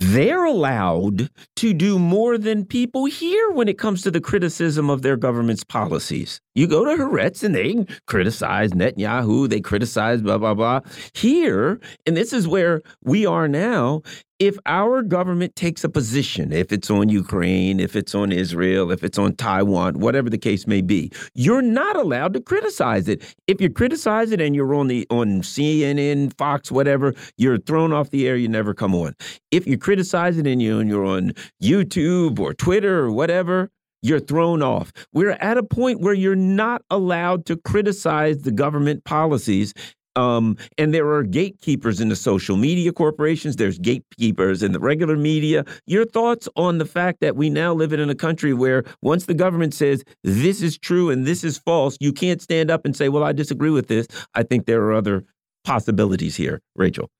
They're 0.00 0.44
allowed 0.44 1.30
to 1.56 1.72
do 1.72 1.98
more 1.98 2.36
than 2.36 2.66
people 2.66 3.04
here 3.04 3.50
when 3.52 3.68
it 3.68 3.78
comes 3.78 4.02
to 4.02 4.10
the 4.10 4.20
criticism 4.20 4.90
of 4.90 5.02
their 5.02 5.16
government's 5.16 5.64
policies. 5.64 6.40
You 6.54 6.66
go 6.66 6.84
to 6.84 7.00
Haaretz 7.00 7.44
and 7.44 7.54
they 7.54 7.86
criticize 8.06 8.72
Netanyahu, 8.72 9.48
they 9.48 9.60
criticize 9.60 10.20
blah, 10.20 10.36
blah, 10.36 10.54
blah. 10.54 10.80
Here, 11.14 11.80
and 12.06 12.16
this 12.16 12.32
is 12.32 12.48
where 12.48 12.82
we 13.02 13.24
are 13.24 13.46
now, 13.48 14.02
if 14.39 14.59
our 14.66 15.03
government 15.03 15.55
takes 15.55 15.85
a 15.85 15.89
position, 15.89 16.53
if 16.53 16.72
it's 16.72 16.91
on 16.91 17.09
Ukraine, 17.09 17.78
if 17.78 17.95
it's 17.95 18.14
on 18.14 18.32
Israel, 18.32 18.91
if 18.91 19.05
it's 19.05 19.18
on 19.18 19.37
Taiwan, 19.37 20.01
whatever 20.01 20.28
the 20.28 20.39
case 20.39 20.66
may 20.66 20.80
be, 20.80 21.12
you're 21.35 21.62
not 21.62 21.97
allowed 21.97 22.35
to 22.35 22.41
criticize 22.41 23.09
it. 23.09 23.22
If 23.47 23.61
you 23.61 23.70
criticize 23.70 24.32
it 24.32 24.41
and 24.41 24.55
you're 24.55 24.74
on 24.74 24.89
the 24.89 25.07
on 25.11 25.43
CNN, 25.43 26.37
Fox, 26.37 26.72
whatever, 26.72 27.14
you're 27.37 27.59
thrown 27.59 27.93
off 27.93 28.11
the 28.11 28.26
air. 28.26 28.37
You 28.37 28.49
never 28.49 28.74
come 28.74 28.95
on. 28.95 29.14
If 29.51 29.66
you 29.66 29.78
criticize 29.78 30.37
it 30.37 30.47
and 30.47 30.61
you 30.61 30.78
and 30.80 30.89
you're 30.89 31.05
on 31.05 31.32
YouTube 31.62 32.41
or 32.41 32.55
Twitter 32.55 33.01
or 33.01 33.12
whatever, 33.12 33.70
you're 34.03 34.20
thrown 34.20 34.62
off. 34.62 34.93
We're 35.12 35.30
at 35.41 35.57
a 35.57 35.62
point 35.62 36.01
where 36.01 36.12
you're 36.12 36.37
not 36.37 36.82
allowed 36.91 37.47
to 37.47 37.57
criticize 37.57 38.43
the 38.43 38.53
government 38.53 39.05
policies 39.05 39.72
um, 40.16 40.56
and 40.78 40.94
there 40.94 41.10
are 41.12 41.22
gatekeepers 41.22 42.00
in 42.00 42.08
the 42.08 42.16
social 42.16 42.56
media 42.56 42.92
corporations. 42.92 43.56
There's 43.56 43.78
gatekeepers 43.78 44.62
in 44.62 44.72
the 44.72 44.80
regular 44.80 45.16
media. 45.16 45.64
Your 45.86 46.04
thoughts 46.04 46.48
on 46.56 46.78
the 46.78 46.84
fact 46.84 47.20
that 47.20 47.36
we 47.36 47.50
now 47.50 47.72
live 47.74 47.92
in 47.92 48.08
a 48.08 48.14
country 48.14 48.54
where 48.54 48.84
once 49.02 49.26
the 49.26 49.34
government 49.34 49.74
says 49.74 50.04
this 50.22 50.62
is 50.62 50.78
true 50.78 51.10
and 51.10 51.26
this 51.26 51.44
is 51.44 51.58
false, 51.58 51.96
you 52.00 52.12
can't 52.12 52.40
stand 52.40 52.70
up 52.70 52.84
and 52.84 52.96
say, 52.96 53.08
well, 53.08 53.24
I 53.24 53.32
disagree 53.32 53.70
with 53.70 53.88
this. 53.88 54.06
I 54.34 54.42
think 54.42 54.66
there 54.66 54.82
are 54.82 54.92
other 54.92 55.24
possibilities 55.64 56.36
here, 56.36 56.60
Rachel. 56.76 57.10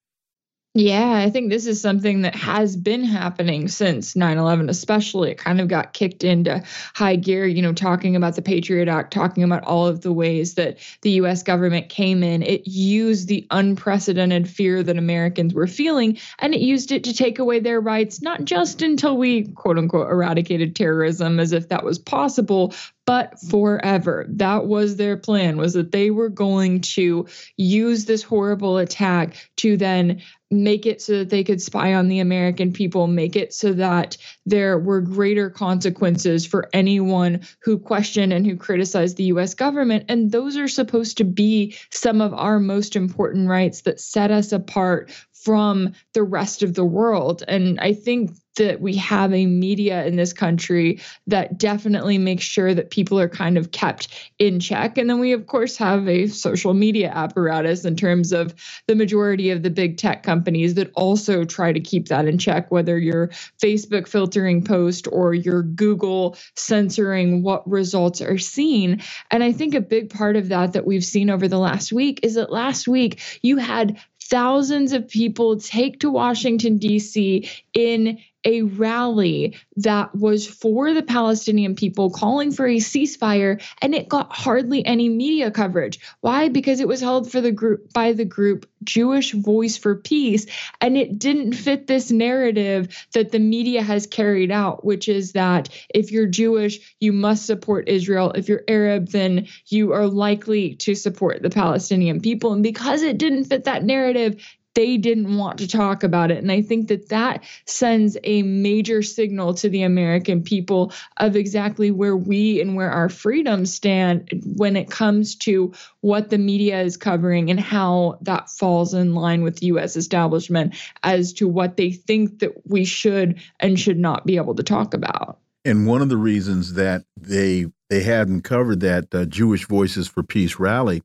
Yeah, 0.77 1.15
I 1.15 1.31
think 1.31 1.51
this 1.51 1.69
is 1.69 1.81
something 1.81 2.23
that 2.23 2.35
has 2.35 2.75
been 2.75 3.05
happening 3.05 3.69
since 3.69 4.17
9 4.17 4.39
11, 4.39 4.69
especially. 4.69 5.31
It 5.31 5.39
kind 5.39 5.61
of 5.61 5.69
got 5.69 5.93
kicked 5.93 6.25
into 6.25 6.65
high 6.97 7.15
gear, 7.15 7.47
you 7.47 7.63
know, 7.63 7.73
talking 7.73 8.17
about 8.17 8.35
the 8.35 8.43
Patriot 8.43 8.89
Act, 8.89 9.13
talking 9.13 9.45
about 9.45 9.63
all 9.63 9.87
of 9.87 10.01
the 10.01 10.13
ways 10.13 10.55
that 10.55 10.79
the 11.03 11.13
US 11.13 11.45
government 11.45 11.91
came 11.91 12.25
in. 12.25 12.43
It 12.43 12.67
used 12.67 13.29
the 13.29 13.47
unprecedented 13.53 14.49
fear 14.49 14.83
that 14.83 14.99
Americans 14.99 15.55
were 15.55 15.69
feeling, 15.69 16.19
and 16.41 16.53
it 16.53 16.61
used 16.61 16.91
it 16.91 17.05
to 17.05 17.15
take 17.15 17.39
away 17.39 17.61
their 17.61 17.81
rights, 17.81 18.21
not 18.21 18.45
just 18.45 18.83
until 18.83 19.17
we, 19.17 19.45
quote 19.45 19.79
unquote, 19.79 20.11
eradicated 20.11 20.75
terrorism 20.75 21.39
as 21.39 21.53
if 21.53 21.69
that 21.69 21.85
was 21.85 22.01
possible, 22.01 22.75
but 23.07 23.39
forever. 23.39 24.27
That 24.29 24.67
was 24.67 24.97
their 24.97 25.17
plan 25.17 25.57
was 25.57 25.75
that 25.75 25.93
they 25.93 26.11
were 26.11 26.31
going 26.31 26.81
to 26.81 27.27
use 27.57 28.07
this 28.07 28.23
horrible 28.23 28.79
attack 28.79 29.37
to 29.57 29.77
then 29.77 30.23
make 30.51 30.87
it 30.87 31.03
so 31.03 31.19
that 31.19 31.31
they 31.31 31.43
could 31.43 31.61
spy 31.61 31.95
on 31.95 32.09
the 32.09 32.21
American 32.21 32.73
people, 32.73 33.07
make 33.07 33.37
it 33.37 33.53
so 33.53 33.73
that 33.73 34.17
there 34.47 34.79
were 34.79 35.01
greater 35.01 35.51
consequences 35.51 36.47
for 36.47 36.69
anyone 36.73 37.41
who 37.61 37.79
questioned 37.79 38.33
and 38.33 38.47
who 38.47 38.57
criticized 38.57 39.17
the 39.17 39.25
US 39.25 39.55
government. 39.55 40.05
And 40.09 40.31
those 40.31 40.57
are 40.57 40.69
supposed 40.69 41.19
to 41.19 41.25
be 41.25 41.77
some 41.91 42.21
of 42.21 42.35
our 42.35 42.61
most 42.61 42.97
important 42.97 43.49
rights 43.49 43.83
that 43.83 44.01
set 44.01 44.31
us 44.31 44.53
apart 44.53 45.11
from 45.45 45.93
the 46.15 46.23
rest 46.23 46.63
of 46.63 46.75
the 46.75 46.85
world. 46.85 47.43
And 47.47 47.79
I 47.81 47.93
think 47.93 48.31
that 48.57 48.81
we 48.81 48.97
have 48.97 49.33
a 49.35 49.47
media 49.47 50.05
in 50.07 50.17
this 50.17 50.33
country 50.33 51.01
that 51.27 51.59
definitely 51.59 52.19
makes 52.19 52.45
sure 52.45 52.73
that 52.73 52.91
people 52.91 53.19
are 53.19 53.29
kind 53.29 53.59
of 53.59 53.73
kept 53.73 54.09
in 54.39 54.61
check. 54.61 54.97
And 54.97 55.11
then 55.11 55.19
we, 55.19 55.33
of 55.33 55.47
course, 55.47 55.77
have 55.79 56.09
a 56.09 56.29
social 56.29 56.73
media 56.73 57.11
apparatus 57.11 57.85
in 57.85 57.97
terms 57.97 58.33
of 58.33 58.55
the 58.87 58.95
majority 58.95 59.51
of 59.51 59.63
the 59.63 59.71
big 59.71 59.97
tech 59.97 60.23
companies 60.23 60.75
that 60.75 60.93
also 60.95 61.45
try 61.45 61.73
to 61.73 61.81
keep 61.81 62.09
that 62.09 62.27
in 62.27 62.39
check, 62.39 62.71
whether 62.71 62.97
you're 62.99 63.29
Facebook 63.63 64.07
filtering 64.07 64.63
post 64.63 65.09
or 65.11 65.35
you're 65.35 65.63
Google 65.63 66.37
censoring 66.57 67.43
what 67.43 67.69
results 67.69 68.21
are 68.21 68.39
seen. 68.39 69.03
And 69.31 69.43
I 69.43 69.53
think 69.53 69.75
a 69.75 69.81
big 69.81 70.11
part 70.11 70.37
of 70.37 70.49
that 70.49 70.75
that 70.75 70.87
we've 70.87 71.05
seen 71.05 71.29
over 71.29 71.49
the 71.49 71.59
last 71.59 71.93
week 71.93 72.21
is 72.23 72.35
that 72.35 72.53
last 72.53 72.87
week 72.87 73.21
you 73.43 73.57
had 73.57 73.99
thousands 74.35 74.93
of 74.93 75.07
people 75.07 75.61
take 75.61 76.01
to 76.01 76.11
Washington, 76.11 76.79
D.C. 76.79 77.49
in 77.73 78.19
a 78.45 78.63
rally 78.63 79.57
that 79.77 80.15
was 80.15 80.47
for 80.47 80.93
the 80.93 81.03
Palestinian 81.03 81.75
people 81.75 82.11
calling 82.11 82.53
for 82.53 82.67
a 82.67 82.77
ceasefire 82.77 83.63
and 83.81 83.95
it 83.95 84.09
got 84.09 84.33
hardly 84.33 84.85
any 84.85 85.09
media 85.09 85.51
coverage. 85.51 86.01
Why? 86.21 86.49
Because 86.49 86.81
it 86.81 86.89
was 86.89 87.01
held 87.01 87.31
for 87.31 87.41
the 87.41 87.53
group 87.53 87.93
by 87.93 88.13
the 88.13 88.25
group 88.25 88.69
Jewish 88.83 89.33
Voice 89.33 89.77
for 89.77 89.95
Peace 89.95 90.47
and 90.81 90.97
it 90.97 91.19
didn't 91.19 91.55
fit 91.55 91.87
this 91.87 92.11
narrative 92.11 93.07
that 93.15 93.33
the 93.33 93.39
media 93.39 93.83
has 93.83 94.07
carried 94.07 94.51
out, 94.51 94.85
which 94.85 95.09
is 95.09 95.33
that 95.33 95.69
if 95.95 96.13
you're 96.13 96.27
Jewish, 96.27 96.95
you 97.01 97.13
must 97.13 97.47
support 97.47 97.89
Israel. 97.89 98.33
If 98.33 98.49
you're 98.49 98.65
Arab, 98.69 99.09
then 99.09 99.47
you 99.69 99.93
are 99.93 100.07
likely 100.07 100.75
to 100.77 100.95
support 100.95 101.43
the 101.43 101.51
Palestinian 101.51 102.21
people. 102.21 102.53
And 102.53 102.63
because 102.63 103.03
it 103.03 103.19
didn't 103.19 103.45
fit 103.45 103.65
that 103.65 103.85
narrative, 103.85 104.43
they 104.75 104.97
didn't 104.97 105.37
want 105.37 105.59
to 105.59 105.69
talk 105.69 106.03
about 106.03 106.31
it. 106.31 106.39
And 106.39 106.51
I 106.51 106.61
think 106.61 106.89
that 106.89 107.09
that 107.09 107.45
sends 107.65 108.17
a 108.25 108.43
major 108.43 109.03
signal 109.03 109.55
to 109.55 109.69
the 109.69 109.83
American 109.83 110.43
people 110.43 110.93
of 111.19 111.37
exactly 111.37 111.91
where 111.91 112.17
we 112.17 112.61
and 112.61 112.75
where 112.75 112.91
our 112.91 113.09
freedoms 113.09 113.73
stand 113.73 114.29
when 114.57 114.77
it 114.77 114.91
comes 114.91 115.37
to 115.37 115.73
what 116.01 116.31
the 116.31 116.39
media 116.39 116.83
is 116.83 116.97
covering 116.97 117.51
and 117.51 117.61
how 117.61 118.19
that 118.23 118.51
falls 118.51 118.95
in 118.95 119.15
line 119.15 119.43
with 119.43 119.61
the 119.61 119.67
US 119.67 119.97
establishment 119.97 120.75
as 121.03 121.33
to 121.35 121.47
what 121.47 121.77
they 121.77 121.93
think 121.93 122.41
that 122.41 122.53
we 122.67 122.85
should 122.85 123.41
and 123.61 123.79
should 123.79 123.99
not 123.99 124.27
be 124.27 124.37
able 124.37 124.55
to 124.57 124.63
talk 124.63 124.93
about. 124.93 125.39
And 125.65 125.87
one 125.87 126.03
of 126.03 126.09
the 126.09 126.17
reasons 126.17 126.75
that 126.75 127.05
they 127.19 127.67
they 127.89 128.03
hadn't 128.03 128.43
covered 128.43 128.81
that 128.81 129.15
uh, 129.15 129.25
Jewish 129.25 129.67
Voices 129.67 130.09
for 130.09 130.23
Peace 130.23 130.59
rally 130.59 131.03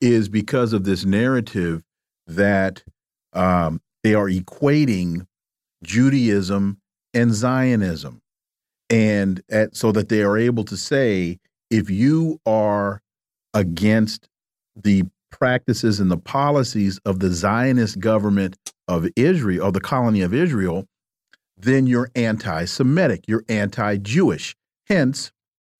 is 0.00 0.28
because 0.28 0.72
of 0.72 0.84
this 0.84 1.04
narrative 1.04 1.82
that 2.26 2.82
um, 3.32 3.80
they 4.02 4.14
are 4.14 4.28
equating 4.28 5.26
Judaism 5.82 6.78
and 7.14 7.32
Zionism. 7.32 8.20
And 8.90 9.42
at, 9.50 9.76
so 9.76 9.92
that 9.92 10.08
they 10.08 10.22
are 10.22 10.36
able 10.36 10.64
to 10.64 10.76
say, 10.76 11.38
if 11.70 11.88
you 11.88 12.40
are 12.44 13.00
against 13.54 14.28
the 14.76 15.04
practices 15.30 15.98
and 15.98 16.10
the 16.10 16.18
policies 16.18 17.00
of 17.04 17.20
the 17.20 17.30
Zionist 17.30 17.98
government 17.98 18.56
of 18.88 19.08
Israel, 19.16 19.66
of 19.66 19.72
the 19.72 19.80
colony 19.80 20.20
of 20.20 20.34
Israel, 20.34 20.86
then 21.56 21.86
you're 21.86 22.10
anti 22.14 22.64
Semitic, 22.64 23.24
you're 23.26 23.44
anti 23.48 23.96
Jewish. 23.96 24.54
Hence, 24.88 25.32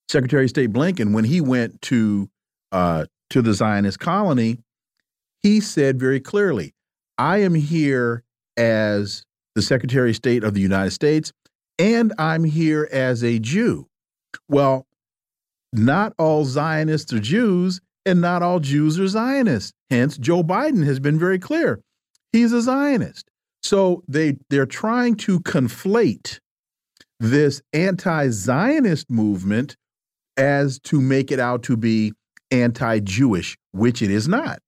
Secretary 0.09 0.45
of 0.45 0.51
State 0.51 0.73
Blinken, 0.73 1.13
when 1.13 1.25
he 1.25 1.41
went 1.41 1.81
to 1.83 2.29
uh, 2.71 3.07
to 3.31 3.43
the 3.43 3.53
Zionist 3.53 3.99
colony, 3.99 4.59
he 5.43 5.61
said 5.61 5.99
very 5.99 6.21
clearly, 6.21 6.73
"I 7.23 7.39
am 7.39 7.55
here 7.55 8.25
as 8.57 9.25
the 9.55 9.63
Secretary 9.63 10.11
of 10.11 10.17
State 10.17 10.43
of 10.43 10.55
the 10.55 10.61
United 10.61 10.91
States, 10.91 11.33
and 11.79 12.13
I'm 12.19 12.43
here 12.43 12.89
as 12.91 13.23
a 13.23 13.39
Jew." 13.39 13.87
Well, 14.49 14.89
not 15.73 16.15
all 16.19 16.45
Zionists 16.45 17.13
are 17.13 17.21
Jews, 17.21 17.81
and 18.05 18.21
not 18.21 18.43
all 18.43 18.59
Jews 18.59 18.99
are 18.99 19.07
Zionists. 19.07 19.73
Hence, 19.89 20.19
Joe 20.19 20.43
Biden 20.43 20.85
has 20.85 20.99
been 20.99 21.17
very 21.17 21.39
clear; 21.39 21.81
he's 22.33 22.53
a 22.53 22.61
Zionist. 22.61 23.31
So 23.63 24.03
they 24.09 24.39
they're 24.51 24.67
trying 24.67 25.15
to 25.19 25.39
conflate 25.39 26.41
this 27.21 27.63
anti-Zionist 27.73 29.09
movement 29.09 29.77
as 30.37 30.81
to 30.81 31.01
make 31.01 31.31
it 31.31 31.39
out 31.39 31.63
to 31.63 31.77
be 31.77 32.15
anti-Jewish, 32.51 33.57
which 33.71 34.03
it 34.03 34.11
is 34.11 34.27
not. 34.27 34.59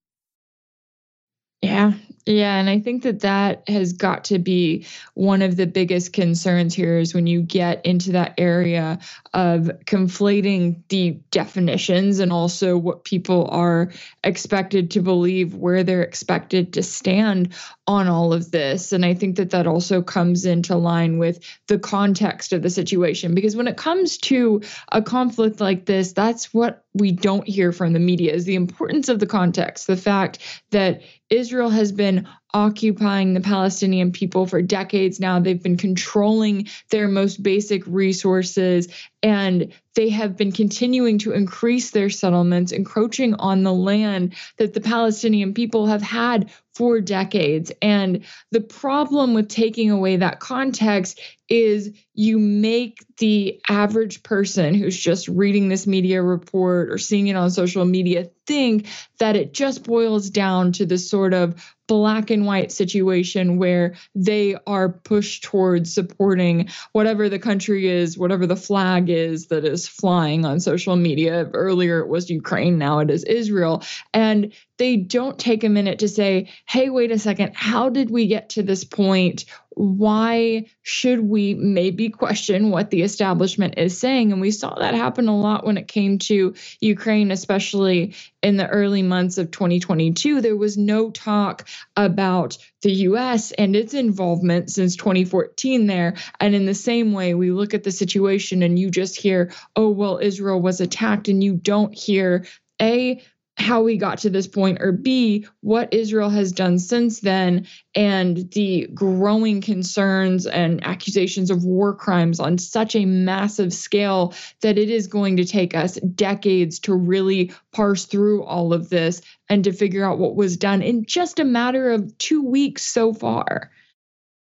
Yeah, 1.61 1.95
yeah, 2.27 2.59
and 2.59 2.71
I 2.71 2.81
think 2.81 3.03
that 3.03 3.21
that 3.21 3.69
has 3.69 3.93
got 3.93 4.25
to 4.25 4.39
be 4.39 4.87
one 5.13 5.43
of 5.43 5.57
the 5.57 5.67
biggest 5.67 6.15
concerns 6.15 6.75
here 6.75 6.97
is 6.97 7.13
when 7.13 7.27
you 7.27 7.43
get 7.43 7.85
into 7.85 8.13
that 8.13 8.35
area 8.39 8.99
of 9.35 9.71
conflating 9.85 10.83
the 10.89 11.19
definitions 11.31 12.21
and 12.21 12.33
also 12.33 12.79
what 12.79 13.05
people 13.05 13.49
are 13.51 13.93
expected 14.23 14.93
to 14.93 15.03
believe, 15.03 15.55
where 15.55 15.83
they're 15.85 16.03
expected 16.03 16.73
to 16.75 16.83
stand 16.83 17.53
on 17.87 18.09
all 18.09 18.33
of 18.33 18.51
this. 18.51 18.93
And 18.93 19.05
I 19.05 19.13
think 19.13 19.37
that 19.37 19.51
that 19.51 19.67
also 19.67 20.01
comes 20.01 20.47
into 20.47 20.77
line 20.77 21.19
with 21.19 21.41
the 21.67 21.79
context 21.79 22.55
of 22.55 22.63
the 22.63 22.71
situation 22.71 23.35
because 23.35 23.55
when 23.55 23.69
it 23.69 23.77
comes 23.77 24.17
to 24.19 24.63
a 24.91 25.03
conflict 25.03 25.61
like 25.61 25.85
this, 25.85 26.15
that's 26.15 26.55
what 26.55 26.84
we 26.95 27.11
don't 27.11 27.47
hear 27.47 27.73
from 27.73 27.93
the 27.93 27.99
media 27.99 28.33
is 28.33 28.45
the 28.45 28.55
importance 28.55 29.09
of 29.09 29.19
the 29.19 29.27
context, 29.27 29.87
the 29.87 29.97
fact 29.97 30.39
that 30.71 31.03
Israel 31.29 31.71
has 31.71 31.93
been 31.93 32.27
occupying 32.55 33.35
the 33.35 33.41
Palestinian 33.41 34.13
people 34.13 34.47
for 34.47 34.63
decades 34.63 35.19
now. 35.19 35.41
They've 35.41 35.63
been 35.63 35.77
controlling 35.77 36.69
their 36.91 37.09
most 37.09 37.43
basic 37.43 37.83
resources 37.87 38.89
and 39.23 39.73
they 39.95 40.11
have 40.11 40.37
been 40.37 40.53
continuing 40.53 41.19
to 41.19 41.33
increase 41.33 41.91
their 41.91 42.11
settlements, 42.11 42.73
encroaching 42.73 43.35
on 43.35 43.63
the 43.63 43.73
land 43.73 44.35
that 44.57 44.75
the 44.75 44.81
Palestinian 44.81 45.55
people 45.55 45.87
have 45.87 46.03
had 46.03 46.51
for 46.75 47.01
decades. 47.01 47.71
And 47.81 48.25
the 48.51 48.61
problem 48.61 49.35
with 49.35 49.49
taking 49.49 49.91
away 49.91 50.17
that 50.17 50.41
context 50.41 51.21
is 51.49 51.91
you 52.15 52.39
make 52.39 53.05
the 53.19 53.61
average 53.69 54.23
person 54.23 54.75
who's 54.75 54.99
just 54.99 55.29
reading 55.29 55.69
this 55.69 55.87
media 55.87 56.21
report 56.21 56.91
or 56.91 56.99
seeing 56.99 57.29
it 57.29 57.37
on 57.37 57.51
social 57.51 57.85
media 57.85 58.31
think 58.47 58.87
that 59.19 59.37
it 59.37 59.55
just 59.55 59.85
boils 59.85 60.31
down 60.31 60.73
to 60.73 60.87
this 60.87 61.09
sort 61.09 61.33
of 61.35 61.74
black 61.87 62.31
and 62.31 62.47
white 62.47 62.73
situation 62.73 63.59
where 63.59 63.95
they 64.15 64.57
are 64.67 64.89
pushed 64.89 65.45
towards 65.45 65.95
supporting 65.95 66.69
whatever 66.93 67.29
the 67.29 67.39
country 67.39 67.89
is, 67.89 68.17
whatever 68.17 68.47
the 68.47 68.57
flag 68.57 69.11
is 69.11 69.47
that 69.49 69.65
is 69.65 69.87
flying 69.87 70.45
on 70.45 70.61
social 70.61 70.97
media. 70.97 71.51
Earlier 71.53 72.01
it 72.01 72.09
was 72.09 72.31
Ukraine, 72.31 72.79
now 72.79 73.01
it 73.01 73.11
is 73.11 73.25
Israel. 73.25 73.83
And 74.13 74.53
they 74.77 74.97
don't 74.97 75.39
take 75.39 75.65
a 75.65 75.69
minute 75.69 76.01
to 76.01 76.09
say, 76.09 76.51
hey, 76.67 76.91
wait 76.91 77.11
a 77.11 77.19
second, 77.19 77.53
how 77.55 77.89
did 77.89 78.11
we 78.11 78.27
get 78.27 78.51
to 78.51 78.63
this 78.63 78.85
point? 78.85 79.45
why 79.77 80.67
should 80.83 81.21
we 81.21 81.55
maybe 81.55 82.09
question 82.09 82.71
what 82.71 82.91
the 82.91 83.03
establishment 83.03 83.75
is 83.77 83.99
saying? 83.99 84.33
And 84.33 84.41
we 84.41 84.51
saw 84.51 84.75
that 84.75 84.95
happen 84.95 85.29
a 85.29 85.37
lot 85.37 85.67
when 85.67 85.77
it 85.77 85.89
came 85.89 86.19
to 86.21 86.55
Ukraine, 86.81 87.31
especially 87.31 88.15
in 88.43 88.57
the 88.57 88.69
early 88.69 89.03
months 89.03 89.39
of 89.39 89.51
2022. 89.51 90.41
There 90.41 90.57
was 90.57 90.77
no 90.77 91.11
talk 91.11 91.69
about 91.97 92.57
the 92.83 92.93
US 92.93 93.53
and 93.53 93.75
its 93.75 93.95
involvement 93.95 94.71
since 94.71 94.97
2014 94.97 95.87
there. 95.87 96.15
And 96.41 96.55
in 96.55 96.67
the 96.67 96.75
same 96.75 97.13
way, 97.13 97.35
we 97.35 97.51
look 97.51 97.75
at 97.75 97.83
the 97.83 97.93
situation 97.93 98.63
and 98.63 98.79
you 98.79 98.91
just 98.91 99.17
hear, 99.17 99.53
oh, 99.75 99.91
well, 99.91 100.19
Israel 100.19 100.61
was 100.61 100.81
attacked, 100.81 101.29
and 101.29 101.43
you 101.43 101.55
don't 101.55 101.95
hear 101.95 102.47
A, 102.81 103.23
how 103.57 103.83
we 103.83 103.97
got 103.97 104.19
to 104.19 104.31
this 104.31 104.47
point, 104.47 104.79
or 104.81 104.93
B, 104.93 105.47
what 105.61 105.95
Israel 105.95 106.29
has 106.31 106.53
done 106.53 106.79
since 106.79 107.21
then, 107.21 107.67
and 107.95 108.51
the 108.53 108.89
growing 108.93 109.61
concerns 109.61 110.47
and 110.47 110.85
accusations 110.85 111.51
of 111.51 111.65
war 111.65 111.95
crimes 111.95 112.41
on 112.41 112.59
such 112.59 112.97
a 112.97 113.05
massive 113.05 113.73
scale 113.73 114.35
that 114.61 114.77
it 114.77 114.91
is 114.91 115.07
going 115.07 115.37
to 115.37 115.45
take 115.45 115.75
us 115.75 115.95
decades 115.97 116.81
to 116.81 116.95
really 116.95 117.53
parse 117.73 118.05
through 118.07 118.43
all 118.43 118.73
of 118.73 118.91
this 118.91 119.23
and 119.49 119.65
to 119.65 119.73
figure 119.73 120.05
out 120.05 120.19
what 120.19 120.35
was 120.35 120.57
done 120.57 120.83
in 120.83 121.05
just 121.05 121.39
a 121.39 121.45
matter 121.45 121.93
of 121.93 122.17
two 122.19 122.43
weeks 122.43 122.85
so 122.85 123.13
far. 123.13 123.71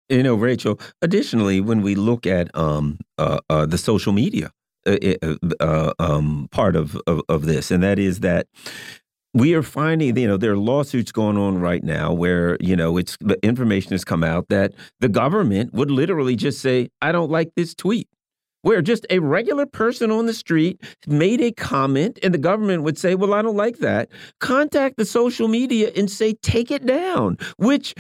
You 0.09 0.23
know, 0.23 0.37
Rachel, 0.37 0.81
additionally, 1.03 1.61
when 1.61 1.83
we 1.83 1.97
look 1.97 2.27
at 2.27 2.57
um, 2.57 2.99
uh, 3.19 3.41
uh, 3.51 3.67
the 3.67 3.79
social 3.79 4.13
media, 4.13 4.53
uh, 4.87 5.14
uh, 5.22 5.34
uh, 5.61 5.93
um, 5.99 6.49
part 6.51 6.76
of, 6.76 6.97
of, 7.07 7.22
of 7.28 7.47
this, 7.47 7.70
and 7.70 7.82
that 7.82 7.99
is 7.99 8.20
that 8.20 8.47
we 9.37 9.55
are 9.55 9.62
finding, 9.62 10.16
you 10.16 10.26
know, 10.26 10.39
there 10.39 10.53
are 10.53 10.57
lawsuits 10.57 11.12
going 11.12 11.37
on 11.37 11.61
right 11.61 11.84
now 11.84 12.11
where, 12.11 12.57
you 12.59 12.74
know, 12.74 12.97
it's 12.97 13.18
the 13.20 13.39
information 13.45 13.91
has 13.93 14.03
come 14.03 14.24
out 14.24 14.49
that 14.49 14.72
the 15.01 15.11
government 15.11 15.74
would 15.74 15.91
literally 15.91 16.37
just 16.37 16.61
say, 16.61 16.89
I 17.03 17.12
don't 17.12 17.30
like 17.30 17.51
this 17.55 17.74
tweet. 17.74 18.09
Where 18.62 18.82
just 18.82 19.07
a 19.11 19.20
regular 19.20 19.66
person 19.66 20.11
on 20.11 20.26
the 20.26 20.34
street 20.34 20.82
made 21.07 21.41
a 21.41 21.53
comment 21.53 22.18
and 22.22 22.34
the 22.34 22.39
government 22.39 22.82
would 22.82 22.99
say, 22.99 23.14
Well, 23.14 23.32
I 23.32 23.43
don't 23.43 23.57
like 23.57 23.76
that. 23.78 24.09
Contact 24.41 24.97
the 24.97 25.05
social 25.05 25.47
media 25.47 25.93
and 25.95 26.11
say, 26.11 26.32
Take 26.43 26.72
it 26.72 26.84
down, 26.84 27.37
which 27.59 27.95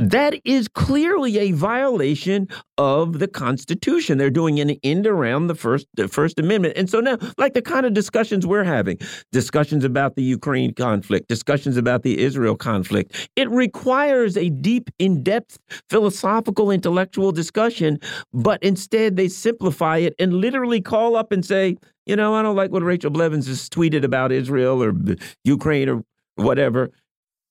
that 0.00 0.34
is 0.46 0.66
clearly 0.66 1.38
a 1.38 1.52
violation 1.52 2.48
of 2.78 3.18
the 3.18 3.28
Constitution. 3.28 4.16
They're 4.16 4.30
doing 4.30 4.58
an 4.58 4.70
end 4.82 5.06
around 5.06 5.48
the 5.48 5.54
first 5.54 5.86
the 5.94 6.08
First 6.08 6.38
Amendment. 6.38 6.74
And 6.76 6.88
so 6.88 7.00
now, 7.00 7.18
like 7.36 7.52
the 7.52 7.60
kind 7.60 7.84
of 7.84 7.92
discussions 7.92 8.46
we're 8.46 8.64
having, 8.64 8.98
discussions 9.30 9.84
about 9.84 10.16
the 10.16 10.22
Ukraine 10.22 10.72
conflict, 10.72 11.28
discussions 11.28 11.76
about 11.76 12.02
the 12.02 12.18
Israel 12.18 12.56
conflict, 12.56 13.28
it 13.36 13.50
requires 13.50 14.38
a 14.38 14.48
deep, 14.48 14.88
in-depth 14.98 15.58
philosophical, 15.90 16.70
intellectual 16.70 17.30
discussion, 17.30 17.98
but 18.32 18.62
instead 18.62 19.16
they 19.16 19.28
simplify 19.28 19.98
it 19.98 20.14
and 20.18 20.32
literally 20.32 20.80
call 20.80 21.14
up 21.14 21.30
and 21.30 21.44
say, 21.44 21.76
you 22.06 22.16
know, 22.16 22.34
I 22.34 22.40
don't 22.40 22.56
like 22.56 22.70
what 22.70 22.82
Rachel 22.82 23.10
Blevins 23.10 23.46
has 23.48 23.68
tweeted 23.68 24.02
about 24.02 24.32
Israel 24.32 24.82
or 24.82 24.94
Ukraine 25.44 25.90
or 25.90 26.02
whatever. 26.36 26.90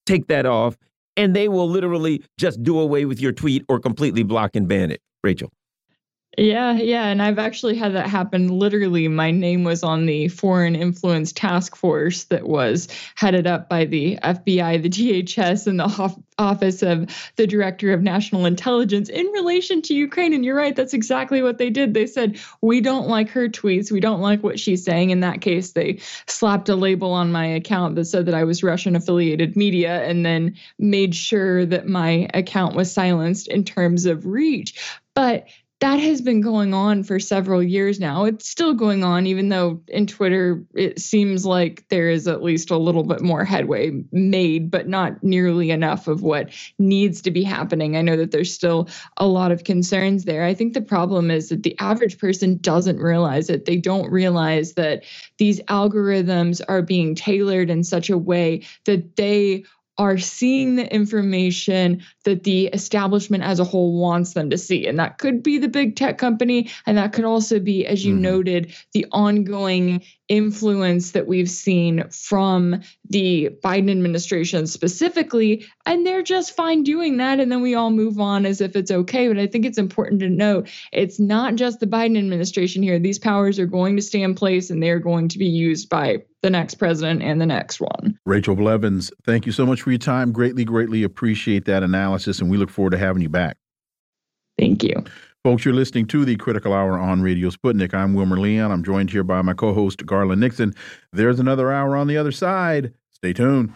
Take 0.08 0.26
that 0.28 0.48
off 0.48 0.76
and 1.16 1.36
they 1.36 1.48
will 1.48 1.70
literally 1.70 2.24
just 2.38 2.62
do 2.64 2.80
away 2.80 3.06
with 3.06 3.20
your 3.20 3.32
tweet 3.32 3.64
or 3.70 3.80
completely 3.80 4.24
block 4.24 4.56
and 4.56 4.68
ban 4.68 4.92
it. 4.92 5.02
Rachel. 5.24 5.50
Yeah, 6.40 6.72
yeah. 6.74 7.08
And 7.08 7.22
I've 7.22 7.38
actually 7.38 7.76
had 7.76 7.96
that 7.96 8.08
happen. 8.08 8.48
Literally, 8.48 9.10
my 9.10 9.30
name 9.30 9.66
was 9.66 9.84
on 9.84 10.06
the 10.06 10.30
Foreign 10.30 10.74
Influence 10.74 11.34
Task 11.34 11.76
Force 11.76 12.24
that 12.26 12.48
was 12.48 12.88
headed 13.16 13.46
up 13.46 13.68
by 13.68 13.84
the 13.84 14.18
FBI, 14.24 14.82
the 14.82 14.90
DHS, 14.90 15.68
and 15.68 15.82
the 15.82 16.16
Office 16.38 16.82
of 16.82 17.08
the 17.36 17.46
Director 17.46 17.92
of 17.92 18.02
National 18.02 18.46
Intelligence 18.46 19.10
in 19.10 19.26
relation 19.28 19.82
to 19.82 19.94
Ukraine. 19.94 20.32
And 20.32 20.46
you're 20.46 20.56
right, 20.56 20.74
that's 20.74 20.94
exactly 20.94 21.44
what 21.44 21.58
they 21.58 21.70
did. 21.70 21.94
They 21.94 22.08
said, 22.08 22.40
We 22.62 22.80
don't 22.80 23.10
like 23.10 23.32
her 23.32 23.50
tweets. 23.50 23.92
We 23.92 24.00
don't 24.00 24.22
like 24.22 24.42
what 24.42 24.62
she's 24.62 24.86
saying. 24.86 25.10
In 25.10 25.20
that 25.20 25.42
case, 25.42 25.74
they 25.74 26.00
slapped 26.26 26.70
a 26.70 26.76
label 26.76 27.12
on 27.12 27.34
my 27.34 27.48
account 27.48 27.96
that 27.96 28.06
said 28.06 28.28
that 28.28 28.34
I 28.34 28.46
was 28.46 28.64
Russian 28.64 28.96
affiliated 28.96 29.58
media 29.58 30.04
and 30.04 30.26
then 30.26 30.56
made 30.78 31.14
sure 31.14 31.66
that 31.66 31.86
my 31.86 32.30
account 32.34 32.78
was 32.78 32.94
silenced 32.94 33.50
in 33.50 33.66
terms 33.66 34.06
of 34.06 34.26
reach. 34.26 34.80
But 35.16 35.48
that 35.80 35.98
has 35.98 36.22
been 36.22 36.42
going 36.42 36.74
on 36.74 37.04
for 37.04 37.20
several 37.20 37.64
years 37.64 38.00
now. 38.00 38.26
It's 38.26 38.50
still 38.50 38.74
going 38.74 39.04
on, 39.04 39.26
even 39.28 39.48
though 39.48 39.82
in 39.88 40.08
Twitter 40.08 40.62
it 40.74 41.00
seems 41.00 41.46
like 41.46 41.88
there 41.88 42.10
is 42.10 42.28
at 42.28 42.44
least 42.44 42.70
a 42.70 42.78
little 42.78 43.04
bit 43.04 43.22
more 43.22 43.46
headway 43.46 44.04
made, 44.12 44.70
but 44.70 44.90
not 44.90 45.24
nearly 45.24 45.72
enough 45.72 46.10
of 46.10 46.22
what 46.22 46.50
needs 46.80 47.22
to 47.22 47.32
be 47.32 47.44
happening. 47.44 47.96
I 47.96 48.02
know 48.02 48.18
that 48.18 48.32
there's 48.32 48.54
still 48.54 48.90
a 49.16 49.26
lot 49.26 49.54
of 49.54 49.64
concerns 49.64 50.26
there. 50.26 50.44
I 50.44 50.54
think 50.54 50.74
the 50.74 50.82
problem 50.82 51.32
is 51.32 51.48
that 51.48 51.64
the 51.64 51.78
average 51.80 52.18
person 52.18 52.58
doesn't 52.58 53.00
realize 53.00 53.50
it. 53.50 53.64
They 53.64 53.78
don't 53.78 54.12
realize 54.12 54.74
that 54.74 55.04
these 55.38 55.62
algorithms 55.64 56.62
are 56.68 56.82
being 56.82 57.16
tailored 57.16 57.70
in 57.70 57.86
such 57.86 58.10
a 58.10 58.18
way 58.18 58.64
that 58.84 59.16
they 59.16 59.64
are 60.00 60.18
seeing 60.18 60.76
the 60.76 60.92
information 60.92 62.02
that 62.24 62.44
the 62.46 62.68
establishment 62.68 63.44
as 63.44 63.60
a 63.60 63.66
whole 63.66 64.00
wants 64.00 64.34
them 64.34 64.50
to 64.50 64.58
see. 64.58 64.88
And 64.88 64.98
that 64.98 65.18
could 65.18 65.44
be 65.44 65.58
the 65.58 65.68
big 65.68 65.98
tech 65.98 66.18
company. 66.18 66.72
And 66.86 66.98
that 66.98 67.12
could 67.12 67.26
also 67.26 67.60
be, 67.60 67.86
as 67.86 68.06
you 68.06 68.14
mm-hmm. 68.14 68.22
noted, 68.22 68.76
the 68.94 69.06
ongoing 69.12 70.02
influence 70.30 71.12
that 71.12 71.28
we've 71.28 71.50
seen 71.50 72.08
from 72.10 72.82
the 73.10 73.50
Biden 73.64 73.90
administration 73.90 74.68
specifically. 74.68 75.66
And 75.86 76.06
they're 76.06 76.24
just 76.24 76.56
fine 76.56 76.84
doing 76.84 77.18
that. 77.18 77.40
And 77.40 77.52
then 77.52 77.62
we 77.62 77.76
all 77.76 77.92
move 77.92 78.20
on 78.20 78.46
as 78.46 78.62
if 78.62 78.76
it's 78.76 78.92
okay. 78.92 79.28
But 79.28 79.38
I 79.38 79.48
think 79.48 79.66
it's 79.66 79.78
important 79.78 80.20
to 80.22 80.30
note 80.30 80.70
it's 80.92 81.20
not 81.20 81.56
just 81.56 81.80
the 81.80 81.88
Biden 81.88 82.18
administration 82.18 82.84
here. 82.84 83.00
These 83.00 83.20
powers 83.20 83.60
are 83.60 83.66
going 83.66 83.96
to 83.96 84.02
stay 84.02 84.22
in 84.22 84.36
place 84.36 84.70
and 84.70 84.82
they're 84.82 85.00
going 85.00 85.28
to 85.30 85.38
be 85.38 85.48
used 85.48 85.90
by 85.90 86.24
the 86.42 86.50
next 86.50 86.76
president 86.76 87.22
and 87.22 87.42
the 87.42 87.46
next 87.46 87.82
one. 87.82 88.18
Rachel 88.26 88.56
Blevins, 88.56 89.12
thank 89.26 89.46
you 89.46 89.52
so 89.52 89.66
much 89.66 89.82
for 89.82 89.92
your 89.92 90.00
time. 90.00 90.32
Greatly, 90.32 90.64
greatly 90.64 91.04
appreciate 91.04 91.66
that 91.66 91.84
analysis, 91.84 92.40
and 92.40 92.50
we 92.50 92.58
look 92.58 92.70
forward 92.70 92.92
to 92.92 92.98
having 92.98 93.22
you 93.22 93.30
back. 93.30 93.58
Thank 94.58 94.84
you. 94.84 95.04
Folks, 95.44 95.64
you're 95.64 95.74
listening 95.74 96.06
to 96.08 96.26
the 96.26 96.36
Critical 96.36 96.74
Hour 96.74 97.00
on 97.00 97.22
Radio 97.22 97.50
Sputnik. 97.50 97.94
I'm 97.94 98.14
Wilmer 98.14 98.38
Leon. 98.38 98.72
I'm 98.72 98.84
joined 98.84 99.10
here 99.10 99.24
by 99.24 99.42
my 99.42 99.54
co 99.54 99.74
host, 99.74 100.06
Garland 100.06 100.42
Nixon. 100.42 100.76
There's 101.14 101.40
another 101.40 101.72
hour 101.72 101.96
on 101.96 102.08
the 102.08 102.18
other 102.18 102.34
side. 102.34 102.94
Stay 103.22 103.34
tuned. 103.34 103.74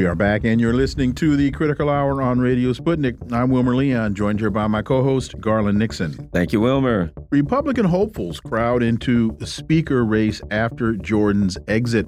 We 0.00 0.06
are 0.06 0.14
back, 0.14 0.44
and 0.44 0.58
you're 0.62 0.72
listening 0.72 1.12
to 1.16 1.36
the 1.36 1.50
Critical 1.50 1.90
Hour 1.90 2.22
on 2.22 2.38
Radio 2.38 2.72
Sputnik. 2.72 3.18
I'm 3.30 3.50
Wilmer 3.50 3.76
Leon, 3.76 4.14
joined 4.14 4.40
here 4.40 4.48
by 4.48 4.66
my 4.66 4.80
co 4.80 5.02
host, 5.02 5.38
Garland 5.42 5.78
Nixon. 5.78 6.30
Thank 6.32 6.54
you, 6.54 6.60
Wilmer. 6.62 7.12
Republican 7.30 7.84
hopefuls 7.84 8.40
crowd 8.40 8.82
into 8.82 9.36
the 9.38 9.46
speaker 9.46 10.02
race 10.02 10.40
after 10.50 10.96
Jordan's 10.96 11.58
exit. 11.68 12.06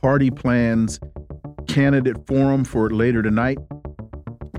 Party 0.00 0.30
plans 0.30 1.00
candidate 1.66 2.24
forum 2.28 2.62
for 2.62 2.88
later 2.90 3.20
tonight 3.20 3.58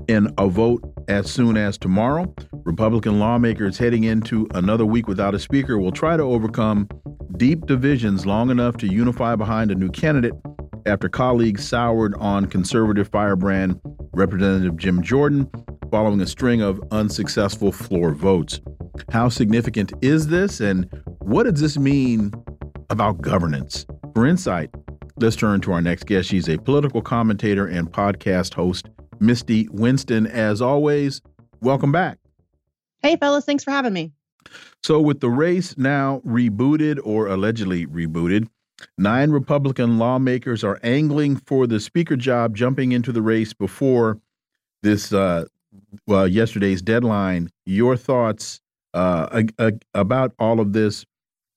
and 0.06 0.30
a 0.36 0.46
vote 0.46 0.84
as 1.08 1.30
soon 1.30 1.56
as 1.56 1.78
tomorrow. 1.78 2.30
Republican 2.66 3.18
lawmakers 3.18 3.78
heading 3.78 4.04
into 4.04 4.46
another 4.52 4.84
week 4.84 5.08
without 5.08 5.34
a 5.34 5.38
speaker 5.38 5.78
will 5.78 5.92
try 5.92 6.14
to 6.14 6.22
overcome 6.22 6.86
deep 7.38 7.64
divisions 7.64 8.26
long 8.26 8.50
enough 8.50 8.76
to 8.76 8.86
unify 8.86 9.34
behind 9.34 9.70
a 9.70 9.74
new 9.74 9.88
candidate 9.88 10.34
after 10.86 11.08
colleagues 11.08 11.66
soured 11.66 12.14
on 12.14 12.46
conservative 12.46 13.08
firebrand 13.08 13.80
Representative 14.12 14.76
Jim 14.76 15.02
Jordan 15.02 15.50
following 15.90 16.20
a 16.20 16.26
string 16.26 16.62
of 16.62 16.80
unsuccessful 16.90 17.72
floor 17.72 18.12
votes. 18.12 18.60
How 19.10 19.28
significant 19.28 19.92
is 20.00 20.28
this, 20.28 20.60
and 20.60 20.88
what 21.20 21.44
does 21.44 21.60
this 21.60 21.78
mean 21.78 22.32
about 22.90 23.20
governance? 23.20 23.86
For 24.14 24.26
insight, 24.26 24.70
let's 25.18 25.36
turn 25.36 25.60
to 25.62 25.72
our 25.72 25.82
next 25.82 26.06
guest. 26.06 26.28
She's 26.28 26.48
a 26.48 26.56
political 26.58 27.02
commentator 27.02 27.66
and 27.66 27.90
podcast 27.90 28.54
host, 28.54 28.88
Misty 29.20 29.68
Winston. 29.70 30.26
As 30.26 30.62
always, 30.62 31.20
welcome 31.60 31.92
back. 31.92 32.18
Hey, 33.02 33.16
fellas, 33.16 33.44
thanks 33.44 33.64
for 33.64 33.70
having 33.70 33.92
me. 33.92 34.12
So, 34.82 35.00
with 35.00 35.20
the 35.20 35.28
race 35.28 35.76
now 35.76 36.22
rebooted 36.24 37.00
or 37.04 37.26
allegedly 37.26 37.86
rebooted, 37.86 38.48
Nine 38.98 39.30
Republican 39.30 39.98
lawmakers 39.98 40.62
are 40.62 40.78
angling 40.82 41.36
for 41.36 41.66
the 41.66 41.80
speaker 41.80 42.16
job, 42.16 42.54
jumping 42.54 42.92
into 42.92 43.12
the 43.12 43.22
race 43.22 43.52
before 43.52 44.18
this 44.82 45.12
uh, 45.12 45.46
well 46.06 46.28
yesterday's 46.28 46.82
deadline. 46.82 47.50
Your 47.64 47.96
thoughts 47.96 48.60
uh, 48.94 49.42
about 49.94 50.32
all 50.38 50.60
of 50.60 50.72
this 50.72 51.04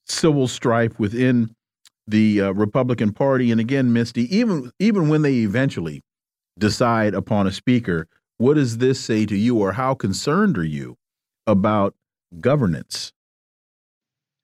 civil 0.05 0.47
strife 0.47 0.99
within 0.99 1.55
the 2.07 2.41
uh, 2.41 2.51
Republican 2.51 3.13
Party, 3.13 3.51
and 3.51 3.61
again, 3.61 3.93
Misty, 3.93 4.35
even 4.35 4.71
even 4.79 5.09
when 5.09 5.21
they 5.21 5.35
eventually 5.35 6.01
decide 6.57 7.13
upon 7.13 7.47
a 7.47 7.51
speaker, 7.51 8.07
what 8.37 8.55
does 8.55 8.79
this 8.79 8.99
say 8.99 9.25
to 9.25 9.37
you, 9.37 9.57
or 9.57 9.73
how 9.73 9.93
concerned 9.93 10.57
are 10.57 10.63
you 10.63 10.97
about 11.45 11.95
governance? 12.39 13.13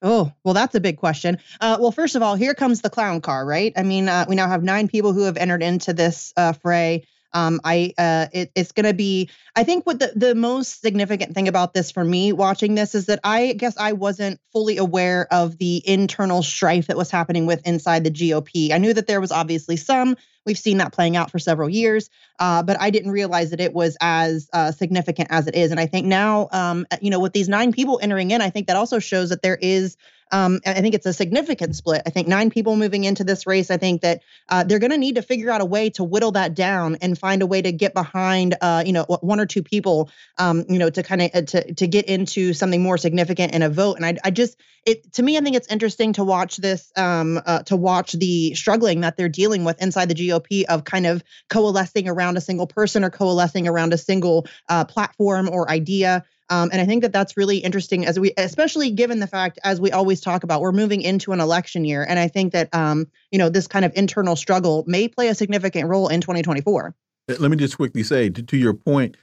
Oh, 0.07 0.31
well, 0.43 0.53
that's 0.53 0.75
a 0.75 0.79
big 0.79 0.97
question. 0.97 1.39
Uh, 1.59 1.77
well, 1.79 1.91
first 1.91 2.15
of 2.15 2.21
all, 2.21 2.35
here 2.35 2.53
comes 2.53 2.81
the 2.81 2.91
clown 2.91 3.21
car, 3.21 3.43
right? 3.43 3.73
I 3.75 3.81
mean, 3.81 4.07
uh, 4.07 4.25
we 4.29 4.35
now 4.35 4.47
have 4.47 4.63
nine 4.63 4.87
people 4.87 5.13
who 5.13 5.23
have 5.23 5.35
entered 5.35 5.63
into 5.63 5.93
this 5.93 6.31
uh, 6.37 6.53
fray. 6.53 7.07
Um, 7.33 7.59
I 7.63 7.91
uh, 7.97 8.27
it, 8.31 8.51
it's 8.53 8.71
going 8.71 8.85
to 8.85 8.93
be. 8.93 9.31
I 9.55 9.63
think 9.63 9.87
what 9.87 9.97
the 9.97 10.13
the 10.15 10.35
most 10.35 10.79
significant 10.79 11.33
thing 11.33 11.47
about 11.47 11.73
this 11.73 11.89
for 11.89 12.03
me 12.03 12.31
watching 12.33 12.75
this 12.75 12.93
is 12.93 13.07
that 13.07 13.19
I 13.23 13.53
guess 13.53 13.75
I 13.77 13.93
wasn't 13.93 14.39
fully 14.53 14.77
aware 14.77 15.27
of 15.33 15.57
the 15.57 15.81
internal 15.89 16.43
strife 16.43 16.85
that 16.85 16.97
was 16.97 17.09
happening 17.09 17.47
with 17.47 17.65
inside 17.65 18.03
the 18.03 18.11
GOP. 18.11 18.71
I 18.71 18.77
knew 18.77 18.93
that 18.93 19.07
there 19.07 19.19
was 19.19 19.31
obviously 19.31 19.75
some. 19.75 20.15
We've 20.45 20.57
seen 20.57 20.77
that 20.77 20.93
playing 20.93 21.15
out 21.15 21.31
for 21.31 21.39
several 21.39 21.69
years, 21.69 22.09
uh, 22.39 22.63
but 22.63 22.79
I 22.79 22.89
didn't 22.89 23.11
realize 23.11 23.49
that 23.51 23.59
it 23.59 23.73
was 23.73 23.97
as 24.01 24.49
uh, 24.53 24.71
significant 24.71 25.29
as 25.31 25.47
it 25.47 25.55
is. 25.55 25.71
And 25.71 25.79
I 25.79 25.85
think 25.85 26.05
now, 26.05 26.49
um, 26.51 26.85
you 27.01 27.09
know, 27.09 27.19
with 27.19 27.33
these 27.33 27.49
nine 27.49 27.71
people 27.71 27.99
entering 28.01 28.31
in, 28.31 28.41
I 28.41 28.49
think 28.49 28.67
that 28.67 28.75
also 28.75 28.99
shows 28.99 29.29
that 29.29 29.41
there 29.41 29.57
is 29.61 29.97
um, 30.31 30.59
I 30.65 30.81
think 30.81 30.95
it's 30.95 31.05
a 31.05 31.13
significant 31.13 31.75
split. 31.75 32.01
I 32.05 32.09
think 32.09 32.27
nine 32.27 32.49
people 32.49 32.75
moving 32.75 33.03
into 33.03 33.23
this 33.23 33.45
race. 33.45 33.69
I 33.69 33.77
think 33.77 34.01
that 34.01 34.21
uh, 34.49 34.63
they're 34.63 34.79
going 34.79 34.91
to 34.91 34.97
need 34.97 35.15
to 35.15 35.21
figure 35.21 35.51
out 35.51 35.61
a 35.61 35.65
way 35.65 35.89
to 35.91 36.03
whittle 36.03 36.31
that 36.31 36.55
down 36.55 36.97
and 37.01 37.17
find 37.17 37.41
a 37.41 37.45
way 37.45 37.61
to 37.61 37.71
get 37.71 37.93
behind, 37.93 38.55
uh, 38.61 38.83
you 38.85 38.93
know, 38.93 39.03
one 39.03 39.39
or 39.39 39.45
two 39.45 39.63
people, 39.63 40.09
um, 40.37 40.65
you 40.67 40.79
know, 40.79 40.89
to 40.89 41.03
kind 41.03 41.21
of 41.21 41.31
uh, 41.33 41.41
to 41.41 41.73
to 41.73 41.87
get 41.87 42.05
into 42.05 42.53
something 42.53 42.81
more 42.81 42.97
significant 42.97 43.53
in 43.53 43.61
a 43.61 43.69
vote. 43.69 43.97
And 43.97 44.05
I, 44.05 44.17
I 44.23 44.31
just, 44.31 44.59
it 44.85 45.13
to 45.13 45.23
me, 45.23 45.37
I 45.37 45.41
think 45.41 45.55
it's 45.55 45.71
interesting 45.71 46.13
to 46.13 46.23
watch 46.23 46.57
this, 46.57 46.91
um, 46.95 47.39
uh, 47.45 47.63
to 47.63 47.75
watch 47.75 48.13
the 48.13 48.53
struggling 48.55 49.01
that 49.01 49.17
they're 49.17 49.29
dealing 49.29 49.63
with 49.63 49.81
inside 49.81 50.09
the 50.09 50.15
GOP 50.15 50.63
of 50.65 50.83
kind 50.83 51.05
of 51.05 51.23
coalescing 51.49 52.07
around 52.07 52.37
a 52.37 52.41
single 52.41 52.67
person 52.67 53.03
or 53.03 53.09
coalescing 53.09 53.67
around 53.67 53.93
a 53.93 53.97
single 53.97 54.47
uh, 54.69 54.85
platform 54.85 55.49
or 55.49 55.69
idea. 55.69 56.23
Um, 56.49 56.69
and 56.71 56.79
I 56.79 56.85
think 56.85 57.01
that 57.01 57.11
that's 57.11 57.37
really 57.37 57.57
interesting 57.57 58.05
as 58.05 58.19
we, 58.19 58.31
especially 58.37 58.91
given 58.91 59.19
the 59.19 59.27
fact, 59.27 59.57
as 59.63 59.81
we 59.81 59.91
always 59.91 60.21
talk 60.21 60.43
about, 60.43 60.61
we're 60.61 60.71
moving 60.71 61.01
into 61.01 61.31
an 61.31 61.39
election 61.39 61.85
year. 61.85 62.05
And 62.07 62.19
I 62.19 62.27
think 62.27 62.53
that, 62.53 62.73
um, 62.73 63.07
you 63.31 63.39
know, 63.39 63.49
this 63.49 63.67
kind 63.67 63.83
of 63.83 63.91
internal 63.95 64.35
struggle 64.35 64.83
may 64.85 65.07
play 65.07 65.27
a 65.29 65.35
significant 65.35 65.89
role 65.89 66.07
in 66.07 66.21
2024. 66.21 66.95
Let 67.27 67.49
me 67.49 67.57
just 67.57 67.77
quickly 67.77 68.03
say 68.03 68.29
to, 68.29 68.43
to 68.43 68.57
your 68.57 68.73
point, 68.73 69.17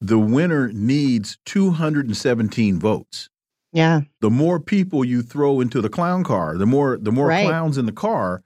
the 0.00 0.18
winner 0.18 0.68
needs 0.72 1.38
217 1.44 2.78
votes. 2.78 3.28
Yeah. 3.72 4.02
The 4.20 4.30
more 4.30 4.58
people 4.58 5.04
you 5.04 5.20
throw 5.22 5.60
into 5.60 5.82
the 5.82 5.90
clown 5.90 6.24
car, 6.24 6.56
the 6.56 6.66
more 6.66 6.96
the 6.96 7.12
more 7.12 7.26
right. 7.26 7.46
clowns 7.46 7.76
in 7.76 7.84
the 7.84 7.92
car, 7.92 8.42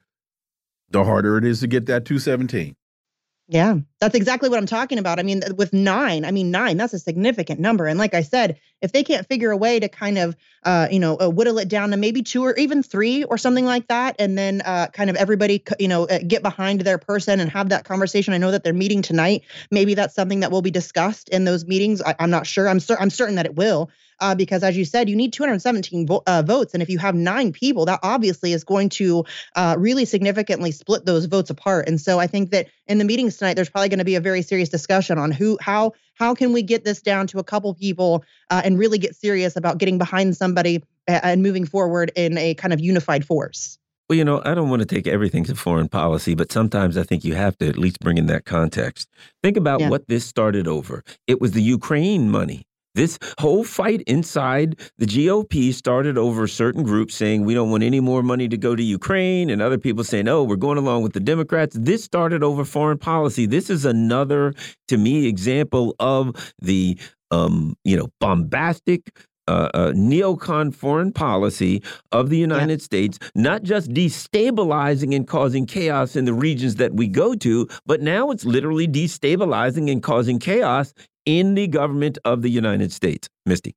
the 0.90 1.04
harder 1.04 1.38
it 1.38 1.44
is 1.44 1.60
to 1.60 1.68
get 1.68 1.86
that 1.86 2.04
217. 2.04 2.74
Yeah, 3.46 3.78
that's 4.00 4.14
exactly 4.14 4.48
what 4.48 4.58
I'm 4.58 4.66
talking 4.66 4.98
about. 4.98 5.18
I 5.18 5.22
mean, 5.22 5.42
with 5.56 5.74
nine, 5.74 6.24
I 6.24 6.30
mean, 6.30 6.50
nine, 6.50 6.78
that's 6.78 6.94
a 6.94 6.98
significant 6.98 7.60
number. 7.60 7.86
And 7.86 7.98
like 7.98 8.14
I 8.14 8.22
said, 8.22 8.58
if 8.80 8.92
they 8.92 9.04
can't 9.04 9.26
figure 9.26 9.50
a 9.50 9.56
way 9.56 9.78
to 9.78 9.88
kind 9.88 10.16
of, 10.16 10.36
uh, 10.64 10.88
you 10.90 10.98
know, 10.98 11.18
uh, 11.20 11.28
whittle 11.28 11.58
it 11.58 11.68
down 11.68 11.90
to 11.90 11.98
maybe 11.98 12.22
two 12.22 12.42
or 12.42 12.56
even 12.56 12.82
three 12.82 13.24
or 13.24 13.36
something 13.36 13.66
like 13.66 13.88
that, 13.88 14.16
and 14.18 14.38
then 14.38 14.62
uh, 14.62 14.86
kind 14.86 15.10
of 15.10 15.16
everybody, 15.16 15.62
you 15.78 15.88
know, 15.88 16.04
uh, 16.04 16.18
get 16.26 16.42
behind 16.42 16.80
their 16.80 16.96
person 16.96 17.40
and 17.40 17.50
have 17.50 17.68
that 17.68 17.84
conversation. 17.84 18.32
I 18.32 18.38
know 18.38 18.50
that 18.50 18.64
they're 18.64 18.72
meeting 18.72 19.02
tonight. 19.02 19.42
Maybe 19.70 19.92
that's 19.92 20.14
something 20.14 20.40
that 20.40 20.50
will 20.50 20.62
be 20.62 20.70
discussed 20.70 21.28
in 21.28 21.44
those 21.44 21.66
meetings. 21.66 22.00
I, 22.00 22.14
am 22.18 22.30
not 22.30 22.46
sure. 22.46 22.68
I'm, 22.68 22.80
cer- 22.80 22.98
I'm 22.98 23.10
certain 23.10 23.34
that 23.34 23.46
it 23.46 23.54
will 23.54 23.90
uh, 24.20 24.34
because 24.34 24.62
as 24.62 24.76
you 24.76 24.84
said, 24.84 25.08
you 25.08 25.16
need 25.16 25.32
217 25.32 26.06
vo- 26.06 26.22
uh, 26.26 26.42
votes, 26.42 26.74
and 26.74 26.82
if 26.82 26.88
you 26.88 26.98
have 26.98 27.14
nine 27.14 27.52
people, 27.52 27.86
that 27.86 28.00
obviously 28.02 28.52
is 28.52 28.64
going 28.64 28.88
to 28.90 29.24
uh, 29.56 29.76
really 29.78 30.04
significantly 30.04 30.70
split 30.70 31.04
those 31.06 31.24
votes 31.24 31.50
apart. 31.50 31.88
And 31.88 32.00
so 32.00 32.18
I 32.18 32.26
think 32.26 32.50
that 32.50 32.68
in 32.86 32.98
the 32.98 33.04
meetings 33.04 33.36
tonight, 33.36 33.54
there's 33.54 33.70
probably 33.70 33.88
going 33.90 33.98
to 33.98 34.04
be 34.04 34.14
a 34.14 34.20
very 34.20 34.40
serious 34.40 34.70
discussion 34.70 35.18
on 35.18 35.30
who, 35.30 35.58
how, 35.60 35.92
how 36.14 36.34
can 36.34 36.54
we 36.54 36.62
get 36.62 36.84
this 36.84 37.02
down 37.02 37.26
to 37.26 37.38
a 37.38 37.44
couple 37.44 37.74
people 37.74 38.24
uh, 38.48 38.62
and 38.64 38.78
really 38.78 38.96
get 38.96 39.14
serious 39.14 39.56
about 39.56 39.76
getting 39.76 39.98
behind 39.98 40.36
somebody 40.36 40.82
and 41.22 41.42
moving 41.42 41.66
forward 41.66 42.12
in 42.14 42.38
a 42.38 42.54
kind 42.54 42.72
of 42.72 42.80
unified 42.80 43.24
force. 43.24 43.78
Well, 44.08 44.16
you 44.16 44.24
know, 44.24 44.42
I 44.44 44.54
don't 44.54 44.70
want 44.70 44.80
to 44.80 44.86
take 44.86 45.06
everything 45.06 45.44
to 45.44 45.54
foreign 45.54 45.88
policy, 45.88 46.34
but 46.34 46.50
sometimes 46.50 46.96
I 46.96 47.04
think 47.04 47.24
you 47.24 47.34
have 47.34 47.56
to 47.58 47.68
at 47.68 47.78
least 47.78 48.00
bring 48.00 48.18
in 48.18 48.26
that 48.26 48.44
context. 48.44 49.08
Think 49.42 49.56
about 49.56 49.80
yeah. 49.80 49.88
what 49.88 50.08
this 50.08 50.24
started 50.24 50.66
over. 50.66 51.04
It 51.28 51.40
was 51.40 51.52
the 51.52 51.62
Ukraine 51.62 52.28
money. 52.28 52.66
This 52.94 53.18
whole 53.38 53.64
fight 53.64 54.02
inside 54.02 54.78
the 54.98 55.06
GOP 55.06 55.72
started 55.72 56.18
over 56.18 56.46
certain 56.46 56.82
groups 56.82 57.14
saying 57.14 57.44
we 57.44 57.54
don't 57.54 57.70
want 57.70 57.82
any 57.82 58.00
more 58.00 58.22
money 58.22 58.48
to 58.48 58.56
go 58.56 58.74
to 58.74 58.82
Ukraine, 58.82 59.50
and 59.50 59.62
other 59.62 59.78
people 59.78 60.04
saying, 60.04 60.28
oh, 60.28 60.42
we're 60.42 60.56
going 60.56 60.78
along 60.78 61.02
with 61.02 61.12
the 61.12 61.20
Democrats. 61.20 61.76
This 61.78 62.02
started 62.02 62.42
over 62.42 62.64
foreign 62.64 62.98
policy. 62.98 63.46
This 63.46 63.70
is 63.70 63.84
another, 63.84 64.54
to 64.88 64.98
me, 64.98 65.26
example 65.26 65.94
of 66.00 66.54
the 66.60 66.98
um, 67.30 67.76
you 67.84 67.96
know, 67.96 68.08
bombastic 68.18 69.12
uh, 69.48 69.68
uh, 69.74 69.92
neocon 69.92 70.74
foreign 70.74 71.12
policy 71.12 71.82
of 72.12 72.30
the 72.30 72.36
United 72.36 72.80
yeah. 72.80 72.84
States, 72.84 73.18
not 73.34 73.62
just 73.62 73.90
destabilizing 73.90 75.14
and 75.14 75.26
causing 75.26 75.66
chaos 75.66 76.14
in 76.14 76.24
the 76.24 76.34
regions 76.34 76.76
that 76.76 76.94
we 76.94 77.08
go 77.08 77.34
to, 77.34 77.68
but 77.86 78.00
now 78.00 78.30
it's 78.30 78.44
literally 78.44 78.86
destabilizing 78.86 79.90
and 79.90 80.02
causing 80.02 80.38
chaos 80.38 80.94
in 81.38 81.54
the 81.54 81.68
government 81.68 82.18
of 82.24 82.42
the 82.42 82.50
United 82.50 82.92
States. 82.92 83.28
Misty. 83.46 83.74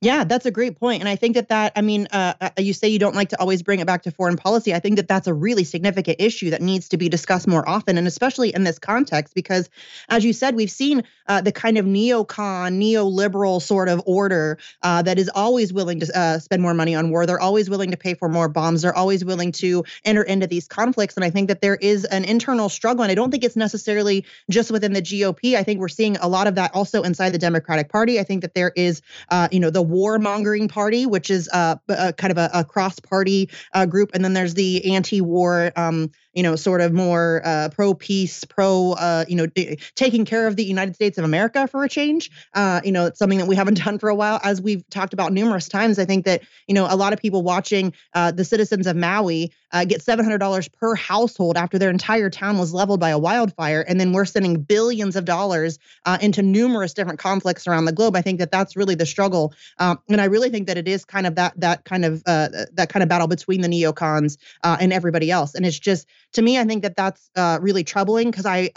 Yeah, 0.00 0.24
that's 0.24 0.44
a 0.44 0.50
great 0.50 0.78
point. 0.78 1.00
And 1.00 1.08
I 1.08 1.16
think 1.16 1.34
that 1.34 1.48
that, 1.48 1.72
I 1.76 1.80
mean, 1.80 2.08
uh, 2.12 2.34
uh, 2.38 2.50
you 2.58 2.74
say 2.74 2.88
you 2.88 2.98
don't 2.98 3.14
like 3.14 3.30
to 3.30 3.40
always 3.40 3.62
bring 3.62 3.80
it 3.80 3.86
back 3.86 4.02
to 4.02 4.10
foreign 4.10 4.36
policy. 4.36 4.74
I 4.74 4.78
think 4.78 4.96
that 4.96 5.08
that's 5.08 5.26
a 5.26 5.32
really 5.32 5.64
significant 5.64 6.16
issue 6.20 6.50
that 6.50 6.60
needs 6.60 6.90
to 6.90 6.98
be 6.98 7.08
discussed 7.08 7.46
more 7.48 7.66
often, 7.66 7.96
and 7.96 8.06
especially 8.06 8.54
in 8.54 8.64
this 8.64 8.78
context, 8.78 9.34
because 9.34 9.70
as 10.10 10.22
you 10.22 10.34
said, 10.34 10.56
we've 10.56 10.70
seen 10.70 11.04
uh, 11.26 11.40
the 11.40 11.52
kind 11.52 11.78
of 11.78 11.86
neocon, 11.86 12.78
neoliberal 12.78 13.62
sort 13.62 13.88
of 13.88 14.02
order 14.04 14.58
uh, 14.82 15.00
that 15.00 15.18
is 15.18 15.30
always 15.34 15.72
willing 15.72 16.00
to 16.00 16.18
uh, 16.18 16.38
spend 16.38 16.60
more 16.60 16.74
money 16.74 16.94
on 16.94 17.10
war. 17.10 17.24
They're 17.24 17.40
always 17.40 17.70
willing 17.70 17.90
to 17.92 17.96
pay 17.96 18.12
for 18.12 18.28
more 18.28 18.48
bombs. 18.48 18.82
They're 18.82 18.94
always 18.94 19.24
willing 19.24 19.52
to 19.52 19.84
enter 20.04 20.22
into 20.22 20.46
these 20.46 20.68
conflicts. 20.68 21.16
And 21.16 21.24
I 21.24 21.30
think 21.30 21.48
that 21.48 21.62
there 21.62 21.76
is 21.76 22.04
an 22.04 22.24
internal 22.26 22.68
struggle. 22.68 23.04
And 23.04 23.10
I 23.10 23.14
don't 23.14 23.30
think 23.30 23.42
it's 23.42 23.56
necessarily 23.56 24.26
just 24.50 24.70
within 24.70 24.92
the 24.92 25.00
GOP. 25.00 25.56
I 25.56 25.62
think 25.62 25.80
we're 25.80 25.88
seeing 25.88 26.18
a 26.18 26.28
lot 26.28 26.46
of 26.46 26.56
that 26.56 26.74
also 26.74 27.02
inside 27.02 27.30
the 27.30 27.38
Democratic 27.38 27.88
Party. 27.88 28.20
I 28.20 28.24
think 28.24 28.42
that 28.42 28.54
there 28.54 28.72
is, 28.76 29.00
uh, 29.30 29.48
you 29.50 29.60
know, 29.60 29.70
the 29.70 29.93
warmongering 29.94 30.68
party, 30.68 31.06
which 31.06 31.30
is 31.30 31.48
uh, 31.52 31.76
a, 31.88 32.12
kind 32.12 32.30
of 32.30 32.38
a, 32.38 32.50
a 32.52 32.64
cross-party 32.64 33.50
uh, 33.72 33.86
group, 33.86 34.10
and 34.14 34.24
then 34.24 34.32
there's 34.34 34.54
the 34.54 34.94
anti-war, 34.94 35.72
um, 35.76 36.10
you 36.34 36.42
know, 36.42 36.56
sort 36.56 36.80
of 36.80 36.92
more 36.92 37.40
uh, 37.44 37.68
pro-peace, 37.70 38.44
pro, 38.44 38.92
uh, 38.92 39.24
you 39.28 39.36
know, 39.36 39.46
d- 39.46 39.78
taking 39.94 40.24
care 40.24 40.46
of 40.46 40.56
the 40.56 40.64
United 40.64 40.94
States 40.94 41.16
of 41.16 41.24
America 41.24 41.68
for 41.68 41.84
a 41.84 41.88
change. 41.88 42.30
Uh, 42.54 42.80
you 42.84 42.92
know, 42.92 43.06
it's 43.06 43.18
something 43.18 43.38
that 43.38 43.46
we 43.46 43.54
haven't 43.56 43.78
done 43.84 43.98
for 43.98 44.08
a 44.08 44.14
while, 44.14 44.40
as 44.42 44.60
we've 44.60 44.88
talked 44.90 45.12
about 45.12 45.32
numerous 45.32 45.68
times. 45.68 45.98
I 45.98 46.04
think 46.04 46.24
that 46.24 46.42
you 46.66 46.74
know 46.74 46.86
a 46.90 46.96
lot 46.96 47.12
of 47.12 47.20
people 47.20 47.42
watching 47.42 47.92
uh, 48.14 48.32
the 48.32 48.44
citizens 48.44 48.86
of 48.86 48.96
Maui 48.96 49.52
uh, 49.72 49.84
get 49.84 50.00
$700 50.00 50.72
per 50.72 50.94
household 50.94 51.56
after 51.56 51.78
their 51.78 51.90
entire 51.90 52.30
town 52.30 52.58
was 52.58 52.72
leveled 52.72 53.00
by 53.00 53.10
a 53.10 53.18
wildfire, 53.18 53.84
and 53.86 54.00
then 54.00 54.12
we're 54.12 54.24
sending 54.24 54.60
billions 54.60 55.16
of 55.16 55.24
dollars 55.24 55.78
uh, 56.04 56.18
into 56.20 56.42
numerous 56.42 56.94
different 56.94 57.18
conflicts 57.18 57.66
around 57.66 57.84
the 57.84 57.92
globe. 57.92 58.16
I 58.16 58.22
think 58.22 58.40
that 58.40 58.50
that's 58.50 58.76
really 58.76 58.96
the 58.96 59.06
struggle, 59.06 59.54
um, 59.78 60.00
and 60.08 60.20
I 60.20 60.24
really 60.24 60.50
think 60.50 60.66
that 60.66 60.78
it 60.78 60.88
is 60.88 61.04
kind 61.04 61.26
of 61.26 61.36
that 61.36 61.58
that 61.60 61.84
kind 61.84 62.04
of 62.04 62.24
that 62.24 62.88
kind 62.88 63.02
of 63.02 63.08
battle 63.08 63.28
between 63.28 63.60
the 63.60 63.68
neocons 63.68 64.36
and 64.64 64.92
everybody 64.92 65.30
else. 65.30 65.54
And 65.54 65.64
it's 65.64 65.78
just 65.78 66.06
to 66.34 66.42
me, 66.42 66.58
I 66.58 66.64
think 66.64 66.82
that 66.82 66.96
that's 66.96 67.30
uh, 67.36 67.58
really 67.60 67.84
troubling 67.84 68.30
because 68.30 68.46
I 68.46 68.70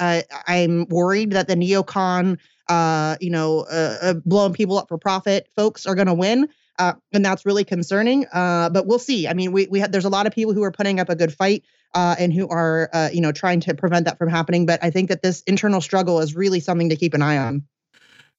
I'm 0.47 0.87
worried 0.89 1.31
that 1.31 1.47
the 1.47 1.55
neocon 1.55 2.37
uh, 2.69 3.15
you 3.19 3.29
know, 3.29 3.65
uh, 3.71 3.97
uh, 4.01 4.13
blowing 4.25 4.53
people 4.53 4.77
up 4.77 4.87
for 4.87 4.97
profit 4.97 5.47
folks 5.55 5.85
are 5.85 5.95
going 5.95 6.07
to 6.07 6.13
win. 6.13 6.49
Uh, 6.79 6.93
and 7.11 7.25
that's 7.25 7.45
really 7.45 7.63
concerning. 7.63 8.25
Uh, 8.31 8.69
but 8.69 8.85
we'll 8.85 8.99
see. 8.99 9.27
I 9.27 9.33
mean, 9.33 9.51
we 9.51 9.65
we 9.67 9.79
have, 9.79 9.91
there's 9.91 10.05
a 10.05 10.09
lot 10.09 10.27
of 10.27 10.33
people 10.33 10.53
who 10.53 10.61
are 10.61 10.71
putting 10.71 10.99
up 10.99 11.09
a 11.09 11.15
good 11.15 11.33
fight 11.33 11.63
uh, 11.95 12.15
and 12.19 12.31
who 12.31 12.47
are 12.49 12.89
uh, 12.93 13.09
you 13.11 13.19
know 13.19 13.31
trying 13.31 13.59
to 13.61 13.73
prevent 13.73 14.05
that 14.05 14.19
from 14.19 14.29
happening. 14.29 14.67
But 14.67 14.83
I 14.83 14.91
think 14.91 15.09
that 15.09 15.23
this 15.23 15.41
internal 15.47 15.81
struggle 15.81 16.19
is 16.19 16.35
really 16.35 16.59
something 16.59 16.89
to 16.89 16.95
keep 16.95 17.15
an 17.15 17.23
eye 17.23 17.37
on. 17.37 17.63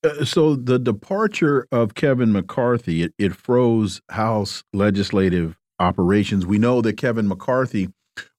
Uh, 0.04 0.24
so 0.24 0.54
the 0.54 0.78
departure 0.78 1.66
of 1.72 1.94
Kevin 1.94 2.30
McCarthy 2.30 3.02
it, 3.02 3.14
it 3.18 3.34
froze 3.34 4.00
House 4.10 4.62
legislative 4.72 5.58
operations. 5.80 6.46
We 6.46 6.58
know 6.58 6.80
that 6.80 6.96
Kevin 6.96 7.26
McCarthy 7.26 7.88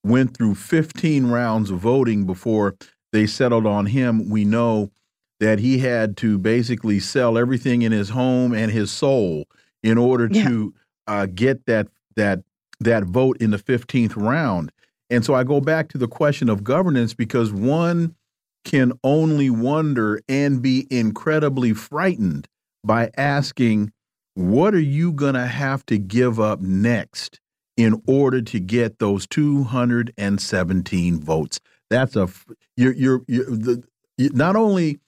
went 0.03 0.35
through 0.35 0.55
15 0.55 1.27
rounds 1.27 1.69
of 1.69 1.79
voting 1.79 2.25
before 2.25 2.75
they 3.11 3.25
settled 3.25 3.65
on 3.65 3.87
him. 3.87 4.29
We 4.29 4.45
know 4.45 4.91
that 5.39 5.59
he 5.59 5.79
had 5.79 6.17
to 6.17 6.37
basically 6.37 6.99
sell 6.99 7.37
everything 7.37 7.81
in 7.81 7.91
his 7.91 8.09
home 8.09 8.53
and 8.53 8.71
his 8.71 8.91
soul 8.91 9.45
in 9.83 9.97
order 9.97 10.27
yeah. 10.31 10.47
to 10.47 10.73
uh, 11.07 11.25
get 11.27 11.65
that 11.65 11.87
that 12.15 12.43
that 12.79 13.03
vote 13.03 13.37
in 13.41 13.51
the 13.51 13.57
15th 13.57 14.15
round. 14.15 14.71
And 15.09 15.25
so 15.25 15.33
I 15.33 15.43
go 15.43 15.59
back 15.59 15.89
to 15.89 15.97
the 15.97 16.07
question 16.07 16.49
of 16.49 16.63
governance 16.63 17.13
because 17.13 17.51
one 17.51 18.15
can 18.63 18.93
only 19.03 19.49
wonder 19.49 20.21
and 20.29 20.61
be 20.61 20.87
incredibly 20.89 21.73
frightened 21.73 22.47
by 22.83 23.09
asking, 23.17 23.91
what 24.35 24.73
are 24.73 24.79
you 24.79 25.11
going 25.11 25.33
to 25.33 25.47
have 25.47 25.85
to 25.87 25.97
give 25.97 26.39
up 26.39 26.61
next 26.61 27.39
in 27.79 28.01
order 28.07 28.41
to 28.41 28.59
get 28.59 28.99
those 28.99 29.25
217 29.27 31.19
votes? 31.21 31.61
That's 31.89 32.17
a 32.17 32.27
you're 32.75 32.93
you're, 32.93 33.21
you're 33.25 33.45
the 33.45 33.83
not 34.17 34.57
only 34.57 34.99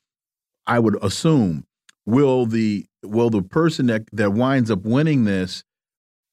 I 0.65 0.79
would 0.79 0.97
assume 1.03 1.65
will 2.05 2.45
the 2.45 2.85
will 3.03 3.29
the 3.29 3.41
person 3.41 3.87
that 3.87 4.03
that 4.13 4.31
winds 4.31 4.71
up 4.71 4.83
winning 4.83 5.25
this 5.25 5.65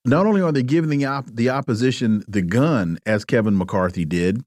not 0.05 0.27
only 0.27 0.41
are 0.41 0.53
they 0.53 0.63
giving 0.63 0.91
the 0.91 1.05
op 1.07 1.27
the 1.27 1.51
opposition 1.51 2.25
the 2.29 2.43
gun 2.43 2.99
as 3.05 3.25
Kevin 3.25 3.59
McCarthy 3.59 4.05
did, 4.05 4.45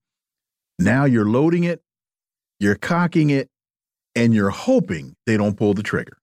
now 0.79 1.03
you're 1.03 1.25
loading 1.25 1.65
it, 1.65 1.83
you're 2.57 2.75
cocking 2.75 3.29
it, 3.29 3.49
and 4.15 4.33
you're 4.33 4.49
hoping 4.49 5.17
they 5.25 5.35
don't 5.35 5.57
pull 5.57 5.73
the 5.73 5.83
trigger. 5.83 6.17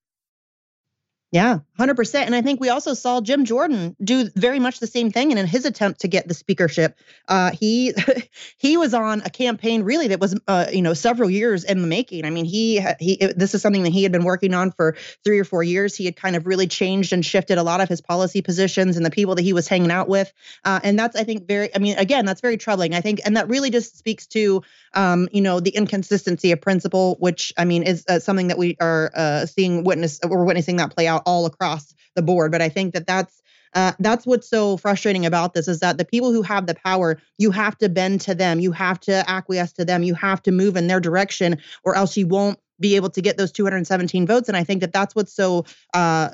Yeah, 1.31 1.59
100%. 1.79 2.15
And 2.15 2.35
I 2.35 2.43
think 2.43 2.61
we 2.61 2.71
also 2.71 2.95
saw 2.95 3.21
Jim 3.21 3.45
Jordan 3.45 3.95
do 4.03 4.29
very 4.35 4.59
much 4.59 4.81
the 4.81 4.87
same 4.87 5.13
thing. 5.13 5.31
And 5.31 5.39
in 5.39 5.47
his 5.47 5.65
attempt 5.65 6.01
to 6.01 6.09
get 6.09 6.27
the 6.27 6.35
speakership, 6.35 6.99
uh, 7.29 7.53
he 7.53 7.95
he 8.59 8.77
was 8.77 8.95
on 8.95 9.23
a 9.23 9.31
campaign 9.31 9.85
really 9.85 10.09
that 10.09 10.19
was, 10.19 10.39
uh, 10.49 10.67
you 10.73 10.83
know, 10.83 10.95
several 10.95 11.31
years 11.31 11.63
in 11.63 11.81
the 11.81 11.87
making. 11.87 12.25
I 12.25 12.31
mean, 12.31 12.45
he 12.45 12.85
he 12.99 13.17
this 13.17 13.55
is 13.55 13.63
something 13.63 13.85
that 13.85 13.93
he 13.93 14.03
had 14.03 14.11
been 14.11 14.25
working 14.25 14.55
on 14.55 14.73
for 14.73 14.97
three 15.25 15.39
or 15.39 15.45
four 15.45 15.63
years. 15.63 15.95
He 15.95 16.05
had 16.05 16.17
kind 16.17 16.35
of 16.35 16.47
really 16.47 16.67
changed 16.67 17.13
and 17.13 17.25
shifted 17.25 17.59
a 17.59 17.63
lot 17.63 17.81
of 17.81 17.89
his 17.89 18.01
policy 18.01 18.43
positions 18.43 18.97
and 18.97 19.07
the 19.07 19.11
people 19.11 19.37
that 19.37 19.43
he 19.43 19.53
was 19.53 19.69
hanging 19.69 19.93
out 19.93 20.09
with. 20.09 20.33
Uh, 20.65 20.81
and 20.83 20.99
that's, 20.99 21.15
I 21.15 21.23
think, 21.23 21.47
very, 21.47 21.75
I 21.75 21.79
mean, 21.79 21.97
again, 21.97 22.25
that's 22.25 22.41
very 22.41 22.57
troubling. 22.57 22.95
I 22.95 23.01
think, 23.01 23.21
and 23.25 23.37
that 23.37 23.49
really 23.49 23.71
just 23.71 23.97
speaks 23.97 24.27
to, 24.29 24.63
um, 24.95 25.29
you 25.33 25.43
know, 25.43 25.61
the 25.61 25.71
inconsistency 25.71 26.51
of 26.51 26.61
principle, 26.61 27.17
which 27.21 27.53
I 27.57 27.65
mean 27.65 27.85
is 27.85 28.05
uh, 28.09 28.19
something 28.19 28.49
that 28.49 28.59
we 28.59 28.77
are 28.81 29.13
uh, 29.15 29.47
seeing 29.47 29.85
witness, 29.85 30.19
we're 30.27 30.45
witnessing 30.45 30.77
that 30.77 30.95
play 30.95 31.07
out 31.07 31.23
all 31.25 31.47
across 31.47 31.68
the 32.15 32.23
board. 32.23 32.53
But 32.53 32.63
I 32.63 32.69
think 32.69 32.95
that 32.95 33.07
that's 33.07 33.43
uh, 33.75 33.93
that's 33.99 34.27
what's 34.27 34.49
so 34.49 34.77
frustrating 34.77 35.27
about 35.27 35.55
this 35.55 35.69
is 35.69 35.81
that 35.81 35.99
the 35.99 36.05
people 36.05 36.33
who 36.33 36.43
have 36.43 36.67
the 36.67 36.75
power, 36.75 37.21
you 37.37 37.51
have 37.51 37.77
to 37.79 37.89
bend 37.89 38.21
to 38.23 38.35
them, 38.35 38.61
you 38.61 38.73
have 38.73 38.99
to 39.01 39.25
acquiesce 39.29 39.73
to 39.73 39.85
them, 39.85 40.03
you 40.03 40.15
have 40.15 40.43
to 40.43 40.51
move 40.51 40.77
in 40.77 40.87
their 40.87 41.01
direction, 41.01 41.59
or 41.85 41.95
else 41.95 42.17
you 42.17 42.27
won't 42.27 42.59
be 42.81 42.97
able 42.97 43.11
to 43.11 43.21
get 43.21 43.37
those 43.37 43.53
217 43.53 44.27
votes. 44.27 44.49
And 44.49 44.57
I 44.57 44.65
think 44.65 44.81
that 44.81 44.93
that's 44.93 45.15
what's 45.15 45.35
so 45.35 45.65
uh, 45.95 46.31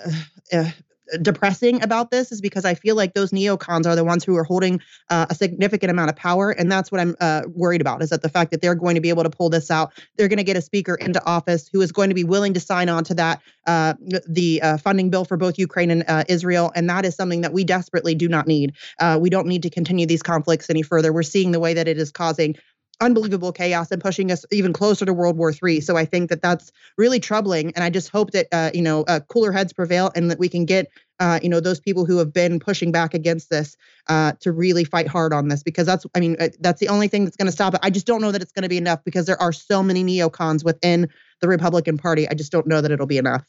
uh, 0.53 0.70
depressing 1.20 1.82
about 1.82 2.11
this 2.11 2.32
is 2.32 2.40
because 2.40 2.64
I 2.64 2.74
feel 2.74 2.96
like 2.96 3.14
those 3.14 3.30
neocons 3.30 3.86
are 3.86 3.96
the 3.96 4.05
ones 4.05 4.24
who 4.24 4.36
are 4.36 4.44
holding 4.44 4.80
uh, 5.11 5.26
a 5.30 5.34
significant 5.34 5.90
amount 5.90 6.11
of 6.11 6.16
power, 6.16 6.50
and 6.50 6.70
that's 6.70 6.90
what 6.90 7.00
I'm 7.00 7.16
uh, 7.20 7.42
worried 7.48 7.80
about. 7.80 8.02
Is 8.02 8.11
that 8.11 8.22
the 8.22 8.28
fact 8.28 8.50
that 8.50 8.61
they're 8.61 8.74
going 8.74 8.94
to 8.94 9.00
be 9.00 9.09
able 9.09 9.22
to 9.22 9.30
pull 9.30 9.50
this 9.50 9.70
out? 9.70 9.92
They're 10.16 10.28
going 10.28 10.38
to 10.38 10.44
get 10.44 10.57
a 10.57 10.62
speaker 10.62 10.94
into 10.94 11.24
office 11.26 11.68
who 11.72 11.80
is 11.80 11.92
going 11.92 12.09
to 12.09 12.14
be 12.14 12.24
willing 12.24 12.55
to 12.55 12.61
sign 12.61 12.88
on 12.88 13.05
to 13.05 13.14
that 13.14 13.42
uh, 13.66 13.94
the 14.28 14.62
uh, 14.62 14.76
funding 14.78 15.11
bill 15.11 15.24
for 15.24 15.36
both 15.36 15.59
Ukraine 15.59 15.90
and 15.90 16.05
uh, 16.09 16.24
Israel, 16.28 16.72
and 16.74 16.88
that 16.88 17.05
is 17.05 17.14
something 17.14 17.42
that 17.42 17.52
we 17.52 17.64
desperately 17.64 18.14
do 18.14 18.28
not 18.28 18.46
need. 18.46 18.74
Uh, 19.00 19.18
we 19.20 19.30
don't 19.30 19.46
need 19.46 19.62
to 19.62 19.70
continue 19.70 20.07
these 20.07 20.22
conflicts 20.22 20.70
any 20.70 20.82
further. 20.82 21.12
We're 21.12 21.22
seeing 21.22 21.52
the 21.52 21.61
way 21.61 21.74
that 21.74 21.88
it 21.88 21.98
is 21.98 22.11
causing 22.11 22.57
unbelievable 23.01 23.53
chaos 23.53 23.90
and 23.90 24.03
pushing 24.03 24.30
us 24.30 24.45
even 24.51 24.72
closer 24.72 25.05
to 25.05 25.12
World 25.12 25.36
War 25.36 25.53
III. 25.53 25.80
So 25.80 25.97
I 25.97 26.05
think 26.05 26.30
that 26.30 26.42
that's 26.42 26.72
really 26.97 27.20
troubling, 27.20 27.72
and 27.74 27.84
I 27.84 27.90
just 27.90 28.11
hope 28.11 28.32
that 28.32 28.47
uh, 28.53 28.70
you 28.74 28.82
know 28.82 29.03
uh, 29.05 29.20
cooler 29.20 29.53
heads 29.53 29.72
prevail 29.72 30.11
and 30.14 30.30
that 30.30 30.38
we 30.38 30.49
can 30.49 30.64
get 30.64 30.90
uh, 31.20 31.40
you 31.42 31.49
know 31.49 31.61
those 31.61 31.80
people 31.80 32.05
who 32.05 32.18
have 32.18 32.32
been 32.32 32.59
pushing 32.59 32.92
back 32.92 33.14
against 33.14 33.51
this 33.51 33.76
uh, 34.09 34.32
to 34.40 34.53
really 34.53 34.84
fight 34.84 35.09
hard 35.09 35.32
on 35.32 35.49
this 35.49 35.62
because 35.62 35.86
that's 35.86 36.07
I 36.14 36.20
mean 36.20 36.36
uh, 36.40 36.49
that's 36.61 36.80
the 36.80 36.88
only 36.88 37.09
thing 37.09 37.24
that's 37.24 37.36
going 37.36 37.47
to 37.47 37.53
stop 37.53 37.74
it. 37.74 37.80
I 37.82 37.90
just 37.90 38.07
don't 38.07 38.20
know 38.20 38.32
that 38.32 38.42
it's 38.42 38.53
going 38.53 38.62
to 38.64 38.68
be 38.68 38.78
enough 38.78 39.05
because 39.05 39.26
there 39.26 39.40
are 39.40 39.53
so 39.53 39.82
many 39.82 40.05
neocons 40.05 40.64
within 40.64 41.09
the 41.40 41.49
Republican 41.49 41.99
Party. 41.99 42.28
I 42.28 42.34
just 42.34 42.53
don't 42.53 42.66
know 42.66 42.80
that 42.80 42.90
it'll 42.90 43.07
be 43.07 43.18
enough. 43.18 43.45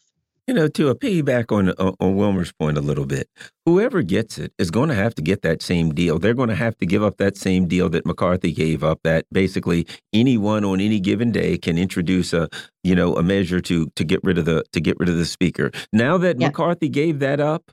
You 0.48 0.54
know, 0.54 0.68
to 0.68 0.90
a 0.90 0.96
piggyback 0.96 1.52
on, 1.52 1.70
on 1.72 1.96
on 2.00 2.16
Wilmer's 2.16 2.52
point 2.52 2.78
a 2.78 2.82
little 2.82 3.08
bit, 3.08 3.28
whoever 3.66 4.04
gets 4.04 4.38
it 4.38 4.54
is 4.60 4.70
going 4.70 4.90
to 4.90 4.96
have 4.96 5.16
to 5.16 5.24
get 5.24 5.42
that 5.42 5.64
same 5.64 5.92
deal. 5.92 6.20
They're 6.20 6.36
going 6.36 6.50
to 6.50 6.56
have 6.56 6.78
to 6.78 6.86
give 6.86 7.02
up 7.02 7.18
that 7.18 7.36
same 7.36 7.68
deal 7.68 7.90
that 7.90 8.06
McCarthy 8.06 8.52
gave 8.52 8.84
up. 8.84 9.00
That 9.04 9.26
basically 9.32 9.88
anyone 10.14 10.64
on 10.64 10.80
any 10.80 11.00
given 11.00 11.32
day 11.32 11.58
can 11.58 11.80
introduce 11.80 12.32
a 12.32 12.48
you 12.84 12.94
know 12.94 13.16
a 13.16 13.24
measure 13.24 13.60
to 13.62 13.88
to 13.96 14.04
get 14.04 14.20
rid 14.24 14.38
of 14.38 14.46
the 14.46 14.64
to 14.74 14.80
get 14.80 15.00
rid 15.00 15.10
of 15.10 15.18
the 15.18 15.26
speaker. 15.26 15.72
Now 15.92 16.18
that 16.20 16.40
yeah. 16.40 16.48
McCarthy 16.48 16.90
gave 16.90 17.20
that 17.20 17.40
up, 17.40 17.72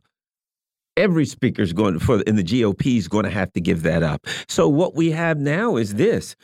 every 0.97 1.27
speaker 1.27 1.63
is 1.63 1.73
going 1.73 1.99
for 1.99 2.23
in 2.23 2.37
the 2.37 2.45
GOP 2.45 2.97
is 2.97 3.09
going 3.09 3.25
to 3.25 3.31
have 3.31 3.53
to 3.53 3.61
give 3.61 3.83
that 3.83 4.03
up. 4.03 4.27
So 4.49 4.69
what 4.69 4.95
we 4.95 5.11
have 5.11 5.39
now 5.39 5.77
is 5.77 5.95
this 5.95 6.37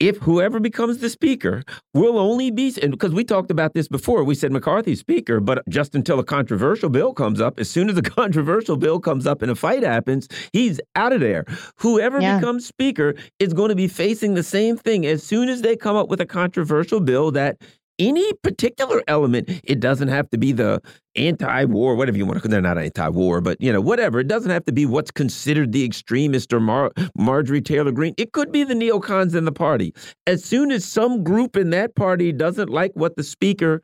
if 0.00 0.16
whoever 0.16 0.58
becomes 0.58 0.98
the 0.98 1.10
speaker 1.10 1.62
will 1.92 2.18
only 2.18 2.50
be 2.50 2.74
and 2.82 2.90
because 2.90 3.12
we 3.12 3.22
talked 3.22 3.50
about 3.50 3.74
this 3.74 3.86
before 3.86 4.24
we 4.24 4.34
said 4.34 4.50
McCarthy's 4.50 4.98
speaker 4.98 5.38
but 5.38 5.62
just 5.68 5.94
until 5.94 6.18
a 6.18 6.24
controversial 6.24 6.88
bill 6.88 7.12
comes 7.12 7.40
up 7.40 7.60
as 7.60 7.70
soon 7.70 7.88
as 7.90 7.96
a 7.96 8.02
controversial 8.20 8.76
bill 8.76 8.98
comes 8.98 9.26
up 9.26 9.42
and 9.42 9.50
a 9.50 9.54
fight 9.54 9.82
happens 9.82 10.26
he's 10.52 10.80
out 10.96 11.12
of 11.12 11.20
there 11.20 11.44
whoever 11.76 12.20
yeah. 12.20 12.38
becomes 12.38 12.66
speaker 12.66 13.14
is 13.38 13.52
going 13.52 13.68
to 13.68 13.76
be 13.76 13.86
facing 13.86 14.34
the 14.34 14.42
same 14.42 14.76
thing 14.76 15.04
as 15.04 15.22
soon 15.22 15.48
as 15.48 15.62
they 15.62 15.76
come 15.76 15.96
up 15.96 16.08
with 16.08 16.20
a 16.20 16.26
controversial 16.26 17.00
bill 17.00 17.30
that 17.30 17.58
any 18.00 18.32
particular 18.42 19.02
element. 19.06 19.48
It 19.62 19.78
doesn't 19.78 20.08
have 20.08 20.28
to 20.30 20.38
be 20.38 20.50
the 20.50 20.80
anti-war, 21.14 21.94
whatever 21.94 22.16
you 22.16 22.26
want 22.26 22.42
to. 22.42 22.48
They're 22.48 22.60
not 22.60 22.78
anti-war, 22.78 23.40
but 23.40 23.60
you 23.60 23.72
know, 23.72 23.80
whatever. 23.80 24.18
It 24.18 24.26
doesn't 24.26 24.50
have 24.50 24.64
to 24.64 24.72
be 24.72 24.86
what's 24.86 25.10
considered 25.12 25.70
the 25.72 25.84
extremist 25.84 26.52
or 26.52 26.60
Mar 26.60 26.90
Marjorie 27.16 27.60
Taylor 27.60 27.92
Greene. 27.92 28.14
It 28.16 28.32
could 28.32 28.50
be 28.50 28.64
the 28.64 28.74
neocons 28.74 29.36
in 29.36 29.44
the 29.44 29.52
party. 29.52 29.94
As 30.26 30.44
soon 30.44 30.72
as 30.72 30.84
some 30.84 31.22
group 31.22 31.56
in 31.56 31.70
that 31.70 31.94
party 31.94 32.32
doesn't 32.32 32.70
like 32.70 32.92
what 32.94 33.16
the 33.16 33.22
speaker 33.22 33.80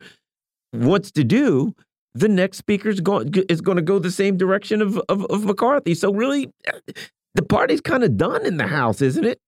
wants 0.73 1.11
to 1.11 1.23
do, 1.23 1.73
the 2.13 2.27
next 2.27 2.57
speaker 2.57 2.89
is 2.89 2.99
going 2.99 3.31
to 3.31 3.81
go 3.81 3.99
the 3.99 4.11
same 4.11 4.37
direction 4.37 4.81
of, 4.81 4.97
of, 5.07 5.25
of 5.25 5.45
McCarthy. 5.45 5.93
So 5.93 6.11
really, 6.11 6.51
eh, 6.65 6.93
the 7.35 7.43
party's 7.43 7.81
kind 7.81 8.03
of 8.03 8.17
done 8.17 8.45
in 8.45 8.57
the 8.57 8.65
House, 8.65 9.01
isn't 9.01 9.23
it? 9.23 9.39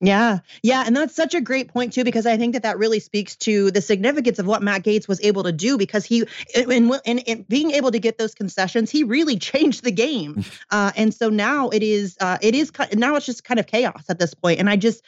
Yeah. 0.00 0.38
Yeah. 0.62 0.84
And 0.86 0.96
that's 0.96 1.14
such 1.14 1.34
a 1.34 1.40
great 1.40 1.72
point, 1.72 1.92
too, 1.92 2.04
because 2.04 2.24
I 2.24 2.36
think 2.36 2.52
that 2.52 2.62
that 2.62 2.78
really 2.78 3.00
speaks 3.00 3.34
to 3.36 3.72
the 3.72 3.80
significance 3.80 4.38
of 4.38 4.46
what 4.46 4.62
Matt 4.62 4.84
Gaetz 4.84 5.08
was 5.08 5.20
able 5.22 5.42
to 5.42 5.50
do 5.50 5.76
because 5.76 6.04
he, 6.04 6.24
in, 6.54 6.92
in, 7.04 7.18
in 7.18 7.42
being 7.48 7.72
able 7.72 7.90
to 7.90 7.98
get 7.98 8.16
those 8.16 8.34
concessions, 8.34 8.90
he 8.90 9.02
really 9.02 9.36
changed 9.38 9.84
the 9.84 9.92
game. 9.92 10.44
Uh, 10.70 10.92
and 10.96 11.14
so 11.14 11.30
now 11.30 11.68
it 11.70 11.82
is, 11.82 12.16
uh, 12.20 12.36
it 12.42 12.54
is, 12.54 12.70
now 12.92 13.16
it's 13.16 13.24
just 13.24 13.42
kind 13.42 13.58
of 13.58 13.66
chaos 13.66 14.04
at 14.08 14.18
this 14.18 14.34
point. 14.34 14.60
And 14.60 14.68
I 14.68 14.76
just, 14.76 15.02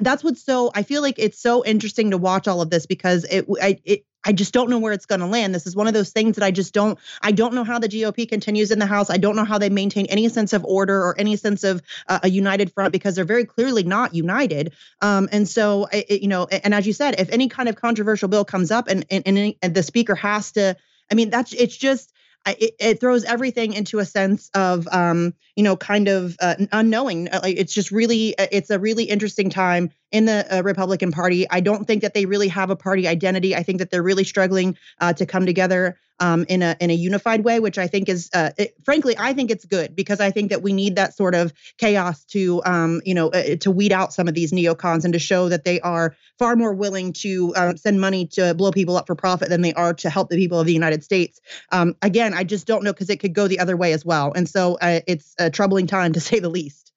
that's 0.00 0.22
what's 0.22 0.44
so, 0.44 0.70
I 0.74 0.82
feel 0.82 1.02
like 1.02 1.18
it's 1.18 1.40
so 1.40 1.64
interesting 1.64 2.10
to 2.10 2.18
watch 2.18 2.46
all 2.48 2.60
of 2.60 2.70
this 2.70 2.86
because 2.86 3.24
it, 3.24 3.46
I, 3.60 3.78
it, 3.84 4.04
I 4.24 4.32
just 4.32 4.52
don't 4.52 4.68
know 4.68 4.78
where 4.78 4.92
it's 4.92 5.06
going 5.06 5.20
to 5.20 5.26
land. 5.26 5.54
This 5.54 5.66
is 5.66 5.74
one 5.74 5.86
of 5.86 5.94
those 5.94 6.10
things 6.10 6.36
that 6.36 6.44
I 6.44 6.50
just 6.50 6.74
don't 6.74 6.98
I 7.22 7.32
don't 7.32 7.54
know 7.54 7.64
how 7.64 7.78
the 7.78 7.88
GOP 7.88 8.28
continues 8.28 8.70
in 8.70 8.78
the 8.78 8.86
House. 8.86 9.08
I 9.08 9.16
don't 9.16 9.34
know 9.34 9.44
how 9.44 9.58
they 9.58 9.70
maintain 9.70 10.06
any 10.06 10.28
sense 10.28 10.52
of 10.52 10.64
order 10.64 11.02
or 11.02 11.18
any 11.18 11.36
sense 11.36 11.64
of 11.64 11.80
uh, 12.06 12.20
a 12.22 12.28
united 12.28 12.72
front 12.72 12.92
because 12.92 13.14
they're 13.14 13.24
very 13.24 13.46
clearly 13.46 13.82
not 13.82 14.14
united. 14.14 14.74
Um, 15.00 15.28
and 15.32 15.48
so 15.48 15.86
it, 15.90 16.20
you 16.20 16.28
know, 16.28 16.46
and 16.46 16.74
as 16.74 16.86
you 16.86 16.92
said, 16.92 17.18
if 17.18 17.30
any 17.30 17.48
kind 17.48 17.68
of 17.68 17.76
controversial 17.76 18.28
bill 18.28 18.44
comes 18.44 18.70
up 18.70 18.88
and 18.88 19.06
and, 19.10 19.26
and, 19.26 19.54
and 19.62 19.74
the 19.74 19.82
speaker 19.82 20.14
has 20.16 20.52
to 20.52 20.76
I 21.10 21.14
mean, 21.14 21.30
that's 21.30 21.52
it's 21.52 21.76
just 21.76 22.12
it, 22.46 22.74
it, 22.78 23.00
throws 23.00 23.24
everything 23.24 23.72
into 23.74 23.98
a 23.98 24.04
sense 24.04 24.50
of 24.54 24.88
um, 24.92 25.34
you 25.56 25.62
know 25.62 25.76
kind 25.76 26.08
of 26.08 26.36
uh, 26.40 26.54
unknowing 26.72 27.28
uh, 27.28 27.40
like 27.42 27.56
it's 27.58 27.74
just 27.74 27.90
really 27.90 28.36
uh, 28.38 28.46
it's 28.50 28.70
a 28.70 28.78
really 28.78 29.04
interesting 29.04 29.50
time 29.50 29.90
in 30.10 30.24
the 30.24 30.46
uh, 30.58 30.62
republican 30.62 31.12
party. 31.12 31.48
I 31.50 31.60
don't 31.60 31.86
think 31.86 32.02
that 32.02 32.14
they 32.14 32.26
really 32.26 32.48
have 32.48 32.70
a 32.70 32.76
party 32.76 33.06
identity. 33.06 33.54
I 33.54 33.62
think 33.62 33.78
that 33.78 33.90
they're 33.90 34.02
really 34.02 34.24
struggling 34.24 34.76
uh, 35.00 35.12
to 35.14 35.26
come 35.26 35.46
together 35.46 35.98
um, 36.20 36.44
in 36.48 36.62
a 36.62 36.76
in 36.80 36.90
a 36.90 36.94
unified 36.94 37.44
way, 37.44 37.60
which 37.60 37.78
I 37.78 37.86
think 37.86 38.08
is, 38.08 38.28
uh, 38.34 38.50
it, 38.58 38.74
frankly, 38.84 39.16
I 39.18 39.32
think 39.32 39.50
it's 39.50 39.64
good 39.64 39.96
because 39.96 40.20
I 40.20 40.30
think 40.30 40.50
that 40.50 40.62
we 40.62 40.72
need 40.72 40.96
that 40.96 41.16
sort 41.16 41.34
of 41.34 41.52
chaos 41.78 42.24
to, 42.26 42.62
um, 42.64 43.00
you 43.04 43.14
know, 43.14 43.28
uh, 43.28 43.56
to 43.56 43.70
weed 43.70 43.90
out 43.90 44.12
some 44.12 44.28
of 44.28 44.34
these 44.34 44.52
neocons 44.52 45.04
and 45.04 45.12
to 45.14 45.18
show 45.18 45.48
that 45.48 45.64
they 45.64 45.80
are 45.80 46.14
far 46.38 46.56
more 46.56 46.74
willing 46.74 47.12
to 47.14 47.54
uh, 47.56 47.74
send 47.74 48.00
money 48.00 48.26
to 48.26 48.54
blow 48.54 48.70
people 48.70 48.96
up 48.96 49.06
for 49.06 49.14
profit 49.14 49.48
than 49.48 49.62
they 49.62 49.72
are 49.74 49.94
to 49.94 50.10
help 50.10 50.28
the 50.28 50.36
people 50.36 50.60
of 50.60 50.66
the 50.66 50.72
United 50.74 51.02
States. 51.02 51.40
Um, 51.72 51.96
again, 52.02 52.34
I 52.34 52.44
just 52.44 52.66
don't 52.66 52.84
know 52.84 52.92
because 52.92 53.10
it 53.10 53.20
could 53.20 53.34
go 53.34 53.48
the 53.48 53.58
other 53.58 53.76
way 53.76 53.92
as 53.92 54.04
well, 54.04 54.32
and 54.34 54.48
so 54.48 54.78
uh, 54.80 55.00
it's 55.06 55.34
a 55.38 55.50
troubling 55.50 55.86
time 55.86 56.12
to 56.12 56.20
say 56.30 56.38
the 56.38 56.50
least. 56.50 56.92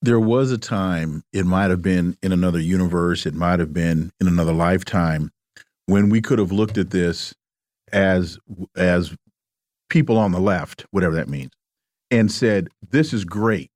There 0.00 0.20
was 0.20 0.52
a 0.52 0.58
time, 0.58 1.24
it 1.32 1.44
might 1.44 1.70
have 1.70 1.82
been 1.82 2.16
in 2.22 2.30
another 2.30 2.60
universe, 2.60 3.26
it 3.26 3.34
might 3.34 3.58
have 3.58 3.72
been 3.72 4.12
in 4.20 4.28
another 4.28 4.52
lifetime, 4.52 5.32
when 5.86 6.08
we 6.08 6.20
could 6.20 6.38
have 6.38 6.52
looked 6.52 6.78
at 6.78 6.90
this 6.90 7.34
as 7.92 8.38
as 8.76 9.16
people 9.88 10.18
on 10.18 10.32
the 10.32 10.40
left, 10.40 10.86
whatever 10.90 11.14
that 11.14 11.28
means, 11.28 11.50
and 12.10 12.30
said 12.30 12.68
this 12.90 13.12
is 13.12 13.24
great 13.24 13.70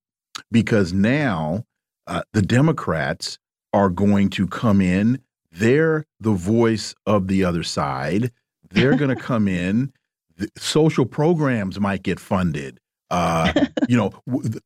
because 0.51 0.93
now 0.93 1.65
uh, 2.07 2.23
the 2.33 2.43
Democrats 2.43 3.39
are 3.73 3.89
going 3.89 4.31
to 4.31 4.47
come 4.47 4.81
in. 4.81 5.21
They're 5.51 6.05
the 6.21 6.33
voice 6.33 6.95
of 7.07 7.29
the 7.29 7.45
other 7.45 7.63
side. 7.63 8.33
They're 8.71 8.97
going 8.97 9.15
to 9.17 9.23
come 9.23 9.49
in. 9.49 9.93
The 10.37 10.49
social 10.57 11.07
programs 11.07 11.79
might 11.79 12.03
get 12.03 12.19
funded. 12.19 12.81
Uh, 13.11 13.53
you 13.89 13.97
know, 13.97 14.13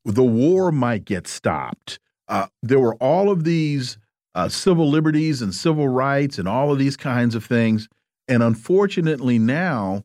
the 0.05 0.24
war 0.24 0.72
might 0.72 1.05
get 1.05 1.26
stopped. 1.26 1.99
Uh, 2.28 2.47
there 2.62 2.80
were 2.80 2.94
all 2.97 3.30
of 3.30 3.44
these 3.44 3.99
uh, 4.34 4.49
civil 4.49 4.88
liberties 4.90 5.40
and 5.42 5.55
civil 5.55 5.88
rights 5.88 6.38
and 6.38 6.49
all 6.49 6.72
of 6.72 6.78
these 6.78 6.97
kinds 6.97 7.34
of 7.34 7.44
things 7.44 7.88
and 8.28 8.42
unfortunately, 8.42 9.38
now, 9.38 10.04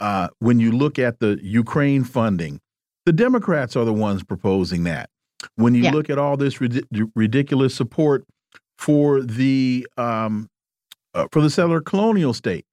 uh, 0.00 0.28
when 0.38 0.60
you 0.60 0.72
look 0.72 0.98
at 0.98 1.18
the 1.20 1.38
Ukraine 1.42 2.04
funding, 2.04 2.60
the 3.04 3.12
Democrats 3.12 3.76
are 3.76 3.84
the 3.84 3.92
ones 3.92 4.22
proposing 4.22 4.84
that. 4.84 5.10
When 5.56 5.74
you 5.74 5.84
yeah. 5.84 5.92
look 5.92 6.10
at 6.10 6.18
all 6.18 6.36
this 6.36 6.60
rid 6.60 6.86
ridiculous 7.14 7.74
support 7.74 8.24
for 8.76 9.22
the 9.22 9.86
um, 9.96 10.48
uh, 11.14 11.26
for 11.32 11.40
the 11.40 11.50
settler 11.50 11.80
colonial 11.80 12.34
state, 12.34 12.64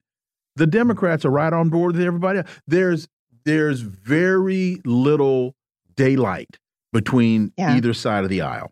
the 0.55 0.67
Democrats 0.67 1.25
are 1.25 1.31
right 1.31 1.53
on 1.53 1.69
board 1.69 1.95
with 1.95 2.05
everybody. 2.05 2.39
Else. 2.39 2.49
There's 2.67 3.07
there's 3.45 3.81
very 3.81 4.81
little 4.85 5.53
daylight 5.95 6.57
between 6.91 7.53
yeah. 7.57 7.75
either 7.75 7.93
side 7.93 8.23
of 8.23 8.29
the 8.29 8.41
aisle. 8.41 8.71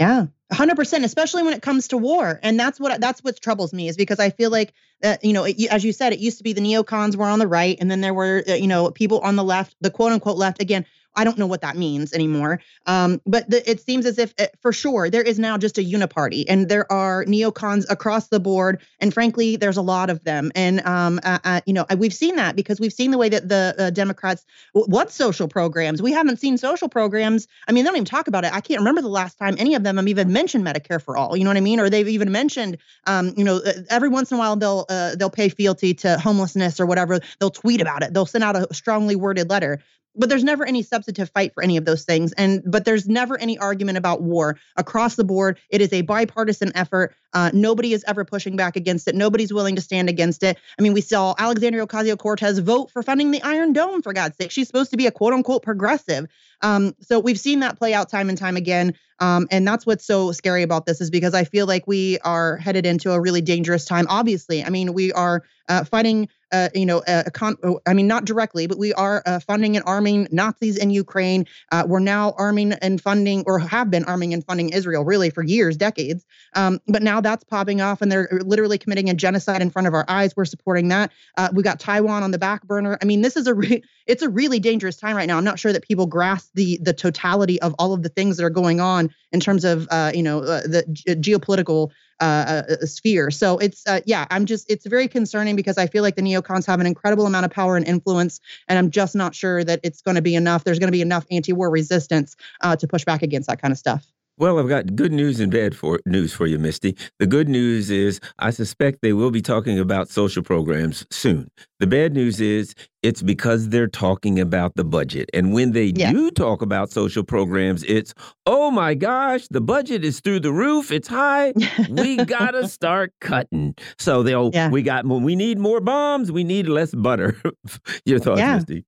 Yeah. 0.00 0.26
100% 0.52 1.04
especially 1.04 1.44
when 1.44 1.52
it 1.52 1.62
comes 1.62 1.88
to 1.88 1.96
war 1.96 2.40
and 2.42 2.58
that's 2.58 2.80
what 2.80 3.00
that's 3.00 3.22
what 3.22 3.40
troubles 3.40 3.72
me 3.72 3.86
is 3.86 3.96
because 3.96 4.18
i 4.18 4.30
feel 4.30 4.50
like 4.50 4.72
uh, 5.04 5.16
you 5.22 5.32
know 5.32 5.44
it, 5.44 5.64
as 5.70 5.84
you 5.84 5.92
said 5.92 6.12
it 6.12 6.18
used 6.18 6.38
to 6.38 6.42
be 6.42 6.52
the 6.52 6.60
neocons 6.60 7.14
were 7.14 7.26
on 7.26 7.38
the 7.38 7.46
right 7.46 7.76
and 7.80 7.88
then 7.88 8.00
there 8.00 8.12
were 8.12 8.42
uh, 8.48 8.54
you 8.54 8.66
know 8.66 8.90
people 8.90 9.20
on 9.20 9.36
the 9.36 9.44
left 9.44 9.76
the 9.80 9.90
quote 9.92 10.10
unquote 10.10 10.36
left 10.36 10.60
again 10.60 10.84
I 11.16 11.24
don't 11.24 11.38
know 11.38 11.46
what 11.46 11.62
that 11.62 11.76
means 11.76 12.12
anymore. 12.12 12.60
Um, 12.86 13.20
but 13.26 13.48
the, 13.50 13.68
it 13.68 13.80
seems 13.80 14.06
as 14.06 14.18
if, 14.18 14.32
uh, 14.38 14.46
for 14.60 14.72
sure, 14.72 15.10
there 15.10 15.22
is 15.22 15.38
now 15.38 15.58
just 15.58 15.78
a 15.78 15.82
uniparty, 15.82 16.44
and 16.48 16.68
there 16.68 16.90
are 16.90 17.24
neocons 17.24 17.84
across 17.90 18.28
the 18.28 18.40
board. 18.40 18.80
And 19.00 19.12
frankly, 19.12 19.56
there's 19.56 19.76
a 19.76 19.82
lot 19.82 20.10
of 20.10 20.24
them. 20.24 20.52
And 20.54 20.80
um, 20.86 21.20
uh, 21.22 21.38
uh, 21.44 21.60
you 21.66 21.72
know, 21.72 21.86
we've 21.96 22.14
seen 22.14 22.36
that 22.36 22.56
because 22.56 22.80
we've 22.80 22.92
seen 22.92 23.10
the 23.10 23.18
way 23.18 23.28
that 23.28 23.48
the 23.48 23.74
uh, 23.78 23.90
Democrats 23.90 24.44
what 24.72 25.10
social 25.10 25.48
programs. 25.48 26.00
We 26.00 26.12
haven't 26.12 26.38
seen 26.38 26.58
social 26.58 26.88
programs. 26.88 27.48
I 27.66 27.72
mean, 27.72 27.84
they 27.84 27.88
don't 27.88 27.96
even 27.96 28.04
talk 28.04 28.28
about 28.28 28.44
it. 28.44 28.52
I 28.52 28.60
can't 28.60 28.80
remember 28.80 29.02
the 29.02 29.08
last 29.08 29.38
time 29.38 29.56
any 29.58 29.74
of 29.74 29.82
them 29.82 29.96
have 29.96 30.08
even 30.08 30.32
mentioned 30.32 30.64
Medicare 30.64 31.02
for 31.02 31.16
all. 31.16 31.36
You 31.36 31.44
know 31.44 31.50
what 31.50 31.56
I 31.56 31.62
mean? 31.62 31.80
Or 31.80 31.90
they've 31.90 32.08
even 32.08 32.32
mentioned, 32.32 32.78
um, 33.06 33.32
you 33.36 33.44
know, 33.44 33.56
uh, 33.56 33.72
every 33.88 34.08
once 34.08 34.30
in 34.30 34.36
a 34.36 34.38
while 34.38 34.56
they'll 34.56 34.86
uh, 34.88 35.16
they'll 35.16 35.30
pay 35.30 35.48
fealty 35.48 35.94
to 35.94 36.18
homelessness 36.18 36.80
or 36.80 36.86
whatever. 36.86 37.20
They'll 37.38 37.50
tweet 37.50 37.80
about 37.80 38.02
it. 38.02 38.14
They'll 38.14 38.26
send 38.26 38.44
out 38.44 38.56
a 38.56 38.72
strongly 38.72 39.16
worded 39.16 39.50
letter 39.50 39.80
but 40.16 40.28
there's 40.28 40.44
never 40.44 40.66
any 40.66 40.82
substantive 40.82 41.30
fight 41.30 41.54
for 41.54 41.62
any 41.62 41.76
of 41.76 41.84
those 41.84 42.04
things. 42.04 42.32
And 42.32 42.62
but 42.66 42.84
there's 42.84 43.08
never 43.08 43.38
any 43.38 43.58
argument 43.58 43.98
about 43.98 44.22
war. 44.22 44.58
Across 44.76 45.16
the 45.16 45.24
board 45.24 45.58
it 45.68 45.80
is 45.80 45.92
a 45.92 46.02
bipartisan 46.02 46.72
effort. 46.74 47.14
Uh, 47.32 47.50
nobody 47.54 47.92
is 47.92 48.04
ever 48.08 48.24
pushing 48.24 48.56
back 48.56 48.76
against 48.76 49.06
it. 49.06 49.14
Nobody's 49.14 49.52
willing 49.52 49.76
to 49.76 49.82
stand 49.82 50.08
against 50.08 50.42
it. 50.42 50.58
I 50.78 50.82
mean 50.82 50.92
we 50.92 51.00
saw 51.00 51.34
alexandria 51.38 51.86
ocasio-cortez 51.86 52.58
vote 52.58 52.90
for 52.90 53.02
funding 53.02 53.30
the 53.30 53.42
iron 53.42 53.72
dome 53.72 54.02
for 54.02 54.12
god's 54.12 54.36
sake. 54.36 54.50
She's 54.50 54.66
supposed 54.66 54.90
to 54.90 54.96
be 54.96 55.06
a 55.06 55.12
quote 55.12 55.32
unquote 55.32 55.62
progressive. 55.62 56.26
Um, 56.62 56.94
so 57.00 57.20
we've 57.20 57.40
seen 57.40 57.60
that 57.60 57.78
play 57.78 57.94
out 57.94 58.10
time 58.10 58.28
and 58.28 58.36
time 58.36 58.56
again. 58.56 58.94
Um, 59.18 59.48
and 59.50 59.66
that's 59.66 59.86
what's 59.86 60.04
so 60.04 60.32
scary 60.32 60.62
about 60.62 60.86
this 60.86 61.00
is 61.00 61.10
because 61.10 61.34
i 61.34 61.44
feel 61.44 61.66
like 61.66 61.86
we 61.86 62.18
are 62.20 62.56
headed 62.56 62.86
into 62.86 63.12
a 63.12 63.20
really 63.20 63.42
dangerous 63.42 63.84
time. 63.84 64.06
Obviously 64.08 64.64
i 64.64 64.70
mean 64.70 64.92
we 64.92 65.12
are 65.12 65.44
uh, 65.68 65.84
fighting 65.84 66.28
uh, 66.52 66.68
you 66.74 66.86
know, 66.86 67.02
a, 67.06 67.24
a 67.26 67.30
con- 67.30 67.56
oh, 67.62 67.80
I 67.86 67.94
mean, 67.94 68.06
not 68.06 68.24
directly, 68.24 68.66
but 68.66 68.78
we 68.78 68.92
are 68.94 69.22
uh, 69.26 69.40
funding 69.40 69.76
and 69.76 69.84
arming 69.86 70.28
Nazis 70.30 70.76
in 70.76 70.90
Ukraine. 70.90 71.46
Uh, 71.72 71.84
we're 71.86 72.00
now 72.00 72.34
arming 72.38 72.72
and 72.72 73.00
funding, 73.00 73.44
or 73.46 73.58
have 73.58 73.90
been 73.90 74.04
arming 74.04 74.34
and 74.34 74.44
funding 74.44 74.70
Israel 74.70 75.04
really 75.04 75.30
for 75.30 75.42
years, 75.42 75.76
decades. 75.76 76.24
Um, 76.54 76.80
but 76.88 77.02
now 77.02 77.20
that's 77.20 77.44
popping 77.44 77.80
off, 77.80 78.02
and 78.02 78.10
they're 78.10 78.28
literally 78.44 78.78
committing 78.78 79.08
a 79.10 79.14
genocide 79.14 79.62
in 79.62 79.70
front 79.70 79.88
of 79.88 79.94
our 79.94 80.04
eyes. 80.08 80.34
We're 80.36 80.44
supporting 80.44 80.88
that. 80.88 81.12
Uh, 81.36 81.48
we 81.52 81.62
got 81.62 81.80
Taiwan 81.80 82.22
on 82.22 82.30
the 82.30 82.38
back 82.38 82.64
burner. 82.64 82.98
I 83.00 83.04
mean, 83.04 83.20
this 83.22 83.36
is 83.36 83.46
a 83.46 83.54
re- 83.54 83.82
it's 84.10 84.22
a 84.22 84.28
really 84.28 84.58
dangerous 84.58 84.96
time 84.96 85.16
right 85.16 85.26
now. 85.26 85.38
I'm 85.38 85.44
not 85.44 85.58
sure 85.58 85.72
that 85.72 85.84
people 85.84 86.06
grasp 86.06 86.50
the 86.54 86.78
the 86.82 86.92
totality 86.92 87.60
of 87.62 87.74
all 87.78 87.92
of 87.92 88.02
the 88.02 88.08
things 88.08 88.36
that 88.36 88.44
are 88.44 88.50
going 88.50 88.80
on 88.80 89.10
in 89.30 89.38
terms 89.38 89.64
of 89.64 89.86
uh, 89.90 90.10
you 90.12 90.22
know 90.22 90.40
uh, 90.40 90.62
the 90.62 90.82
geopolitical 91.20 91.90
uh, 92.20 92.62
uh, 92.68 92.86
sphere. 92.86 93.30
So 93.30 93.58
it's 93.58 93.86
uh, 93.86 94.00
yeah, 94.06 94.26
I'm 94.30 94.46
just 94.46 94.68
it's 94.68 94.84
very 94.84 95.06
concerning 95.06 95.54
because 95.54 95.78
I 95.78 95.86
feel 95.86 96.02
like 96.02 96.16
the 96.16 96.22
neocons 96.22 96.66
have 96.66 96.80
an 96.80 96.86
incredible 96.86 97.24
amount 97.24 97.46
of 97.46 97.52
power 97.52 97.76
and 97.76 97.86
influence, 97.86 98.40
and 98.68 98.78
I'm 98.78 98.90
just 98.90 99.14
not 99.14 99.34
sure 99.34 99.62
that 99.62 99.80
it's 99.84 100.02
going 100.02 100.16
to 100.16 100.22
be 100.22 100.34
enough. 100.34 100.64
There's 100.64 100.80
going 100.80 100.88
to 100.88 100.92
be 100.92 101.02
enough 101.02 101.24
anti-war 101.30 101.70
resistance 101.70 102.34
uh, 102.62 102.76
to 102.76 102.88
push 102.88 103.04
back 103.04 103.22
against 103.22 103.48
that 103.48 103.62
kind 103.62 103.72
of 103.72 103.78
stuff. 103.78 104.04
Well, 104.40 104.58
I've 104.58 104.70
got 104.70 104.96
good 104.96 105.12
news 105.12 105.38
and 105.38 105.52
bad 105.52 105.76
for 105.76 106.00
news 106.06 106.32
for 106.32 106.46
you, 106.46 106.58
Misty. 106.58 106.96
The 107.18 107.26
good 107.26 107.46
news 107.46 107.90
is 107.90 108.20
I 108.38 108.48
suspect 108.48 109.00
they 109.02 109.12
will 109.12 109.30
be 109.30 109.42
talking 109.42 109.78
about 109.78 110.08
social 110.08 110.42
programs 110.42 111.04
soon. 111.10 111.50
The 111.78 111.86
bad 111.86 112.14
news 112.14 112.40
is 112.40 112.74
it's 113.02 113.20
because 113.20 113.68
they're 113.68 113.86
talking 113.86 114.40
about 114.40 114.76
the 114.76 114.84
budget. 114.84 115.28
And 115.34 115.52
when 115.52 115.72
they 115.72 115.92
yeah. 115.94 116.10
do 116.10 116.30
talk 116.30 116.62
about 116.62 116.90
social 116.90 117.22
programs, 117.22 117.82
it's, 117.82 118.14
oh 118.46 118.70
my 118.70 118.94
gosh, 118.94 119.46
the 119.48 119.60
budget 119.60 120.06
is 120.06 120.20
through 120.20 120.40
the 120.40 120.52
roof. 120.52 120.90
It's 120.90 121.08
high. 121.08 121.52
we 121.90 122.16
got 122.24 122.52
to 122.52 122.66
start 122.76 123.12
cutting. 123.20 123.74
So 123.98 124.22
they'll, 124.22 124.52
yeah. 124.54 124.70
we 124.70 124.80
got, 124.80 125.04
we 125.04 125.36
need 125.36 125.58
more 125.58 125.82
bombs. 125.82 126.32
We 126.32 126.44
need 126.44 126.66
less 126.66 126.94
butter. 126.94 127.36
Your 128.06 128.18
thoughts, 128.18 128.40
yeah. 128.40 128.54
Misty? 128.54 128.86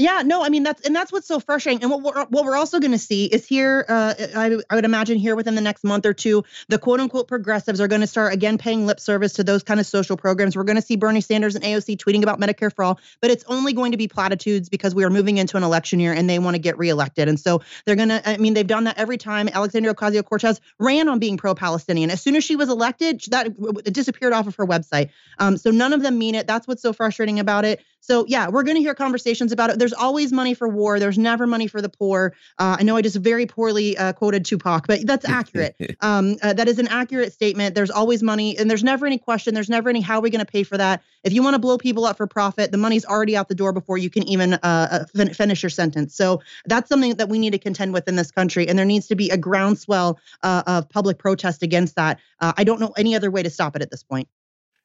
Yeah, 0.00 0.22
no, 0.24 0.42
I 0.42 0.48
mean 0.48 0.62
that's 0.62 0.80
and 0.86 0.96
that's 0.96 1.12
what's 1.12 1.28
so 1.28 1.40
frustrating. 1.40 1.82
And 1.82 1.90
what 1.90 2.02
we're 2.02 2.24
what 2.24 2.46
we're 2.46 2.56
also 2.56 2.80
going 2.80 2.92
to 2.92 2.98
see 2.98 3.26
is 3.26 3.46
here. 3.46 3.84
Uh, 3.86 4.14
I, 4.34 4.56
I 4.70 4.74
would 4.74 4.86
imagine 4.86 5.18
here 5.18 5.36
within 5.36 5.56
the 5.56 5.60
next 5.60 5.84
month 5.84 6.06
or 6.06 6.14
two, 6.14 6.42
the 6.68 6.78
quote 6.78 7.00
unquote 7.00 7.28
progressives 7.28 7.82
are 7.82 7.88
going 7.88 8.00
to 8.00 8.06
start 8.06 8.32
again 8.32 8.56
paying 8.56 8.86
lip 8.86 8.98
service 8.98 9.34
to 9.34 9.44
those 9.44 9.62
kind 9.62 9.78
of 9.78 9.84
social 9.84 10.16
programs. 10.16 10.56
We're 10.56 10.64
going 10.64 10.76
to 10.76 10.82
see 10.82 10.96
Bernie 10.96 11.20
Sanders 11.20 11.54
and 11.54 11.62
AOC 11.62 11.98
tweeting 11.98 12.22
about 12.22 12.40
Medicare 12.40 12.74
for 12.74 12.82
all, 12.82 12.98
but 13.20 13.30
it's 13.30 13.44
only 13.46 13.74
going 13.74 13.92
to 13.92 13.98
be 13.98 14.08
platitudes 14.08 14.70
because 14.70 14.94
we 14.94 15.04
are 15.04 15.10
moving 15.10 15.36
into 15.36 15.58
an 15.58 15.64
election 15.64 16.00
year 16.00 16.14
and 16.14 16.30
they 16.30 16.38
want 16.38 16.54
to 16.54 16.60
get 16.60 16.78
reelected. 16.78 17.28
And 17.28 17.38
so 17.38 17.60
they're 17.84 17.96
going 17.96 18.08
to. 18.08 18.26
I 18.26 18.38
mean, 18.38 18.54
they've 18.54 18.66
done 18.66 18.84
that 18.84 18.96
every 18.96 19.18
time. 19.18 19.50
Alexandria 19.52 19.92
Ocasio 19.92 20.24
Cortez 20.24 20.62
ran 20.78 21.10
on 21.10 21.18
being 21.18 21.36
pro-Palestinian. 21.36 22.08
As 22.08 22.22
soon 22.22 22.36
as 22.36 22.44
she 22.44 22.56
was 22.56 22.70
elected, 22.70 23.20
that 23.32 23.54
disappeared 23.92 24.32
off 24.32 24.46
of 24.46 24.56
her 24.56 24.66
website. 24.66 25.10
Um, 25.38 25.58
so 25.58 25.70
none 25.70 25.92
of 25.92 26.00
them 26.00 26.16
mean 26.18 26.36
it. 26.36 26.46
That's 26.46 26.66
what's 26.66 26.80
so 26.80 26.94
frustrating 26.94 27.38
about 27.38 27.66
it. 27.66 27.82
So 28.00 28.24
yeah, 28.26 28.48
we're 28.48 28.62
going 28.62 28.76
to 28.76 28.80
hear 28.80 28.94
conversations 28.94 29.52
about 29.52 29.70
it. 29.70 29.78
There's 29.78 29.92
always 29.92 30.32
money 30.32 30.54
for 30.54 30.68
war. 30.68 30.98
There's 30.98 31.18
never 31.18 31.46
money 31.46 31.66
for 31.66 31.82
the 31.82 31.88
poor. 31.88 32.34
Uh, 32.58 32.76
I 32.80 32.82
know 32.82 32.96
I 32.96 33.02
just 33.02 33.16
very 33.16 33.46
poorly 33.46 33.96
uh, 33.96 34.14
quoted 34.14 34.44
Tupac, 34.44 34.86
but 34.86 35.06
that's 35.06 35.24
accurate. 35.28 35.76
um, 36.00 36.36
uh, 36.42 36.54
that 36.54 36.66
is 36.66 36.78
an 36.78 36.88
accurate 36.88 37.32
statement. 37.32 37.74
There's 37.74 37.90
always 37.90 38.22
money, 38.22 38.58
and 38.58 38.70
there's 38.70 38.82
never 38.82 39.06
any 39.06 39.18
question. 39.18 39.54
There's 39.54 39.68
never 39.68 39.90
any 39.90 40.00
how 40.00 40.18
are 40.18 40.22
we 40.22 40.30
going 40.30 40.44
to 40.44 40.50
pay 40.50 40.62
for 40.62 40.78
that. 40.78 41.02
If 41.24 41.34
you 41.34 41.42
want 41.42 41.54
to 41.54 41.58
blow 41.58 41.76
people 41.76 42.06
up 42.06 42.16
for 42.16 42.26
profit, 42.26 42.72
the 42.72 42.78
money's 42.78 43.04
already 43.04 43.36
out 43.36 43.48
the 43.48 43.54
door 43.54 43.72
before 43.72 43.98
you 43.98 44.08
can 44.08 44.22
even 44.24 44.54
uh, 44.54 44.58
uh, 44.62 45.04
fin- 45.14 45.34
finish 45.34 45.62
your 45.62 45.70
sentence. 45.70 46.14
So 46.14 46.40
that's 46.64 46.88
something 46.88 47.16
that 47.16 47.28
we 47.28 47.38
need 47.38 47.52
to 47.52 47.58
contend 47.58 47.92
with 47.92 48.08
in 48.08 48.16
this 48.16 48.30
country, 48.30 48.66
and 48.66 48.78
there 48.78 48.86
needs 48.86 49.06
to 49.08 49.14
be 49.14 49.28
a 49.28 49.36
groundswell 49.36 50.18
uh, 50.42 50.62
of 50.66 50.88
public 50.88 51.18
protest 51.18 51.62
against 51.62 51.96
that. 51.96 52.18
I 52.40 52.64
don't 52.64 52.80
know 52.80 52.92
any 52.96 53.14
other 53.14 53.30
way 53.30 53.42
to 53.42 53.50
stop 53.50 53.76
it 53.76 53.82
at 53.82 53.90
this 53.90 54.02
point. 54.02 54.26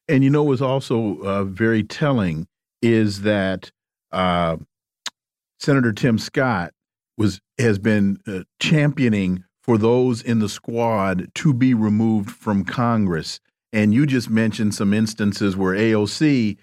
And 0.09 0.23
you 0.23 0.29
know, 0.29 0.43
it 0.43 0.49
was 0.49 0.61
also 0.61 1.45
very 1.45 1.83
telling 1.83 2.47
is 2.85 3.21
that 3.21 3.71
uh, 4.11 4.57
Senator 5.59 5.91
Tim 5.91 6.19
Scott 6.19 6.71
was 7.17 7.41
has 7.57 7.79
been 7.79 8.19
uh, 8.27 8.41
championing 8.59 9.43
for 9.63 9.77
those 9.77 10.21
in 10.21 10.39
the 10.39 10.49
squad 10.49 11.27
to 11.33 11.53
be 11.53 11.73
removed 11.73 12.29
from 12.29 12.63
Congress. 12.63 13.39
And 13.73 13.93
you 13.93 14.05
just 14.05 14.29
mentioned 14.29 14.75
some 14.75 14.93
instances 14.93 15.57
where 15.57 15.75
AOC 15.75 16.57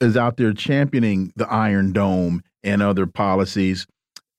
is 0.00 0.16
out 0.16 0.36
there 0.36 0.52
championing 0.52 1.32
the 1.34 1.48
Iron 1.48 1.92
Dome 1.92 2.42
and 2.62 2.82
other 2.82 3.06
policies, 3.06 3.86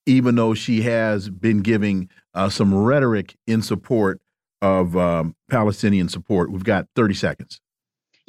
even 0.06 0.36
though 0.36 0.54
she 0.54 0.82
has 0.82 1.30
been 1.30 1.62
giving 1.62 2.10
uh, 2.36 2.50
some 2.50 2.74
rhetoric 2.74 3.36
in 3.48 3.62
support 3.62 4.22
of 4.62 4.96
um, 4.96 5.36
Palestinian 5.50 6.10
support. 6.10 6.52
We've 6.52 6.64
got 6.64 6.88
30 6.96 7.16
seconds. 7.16 7.60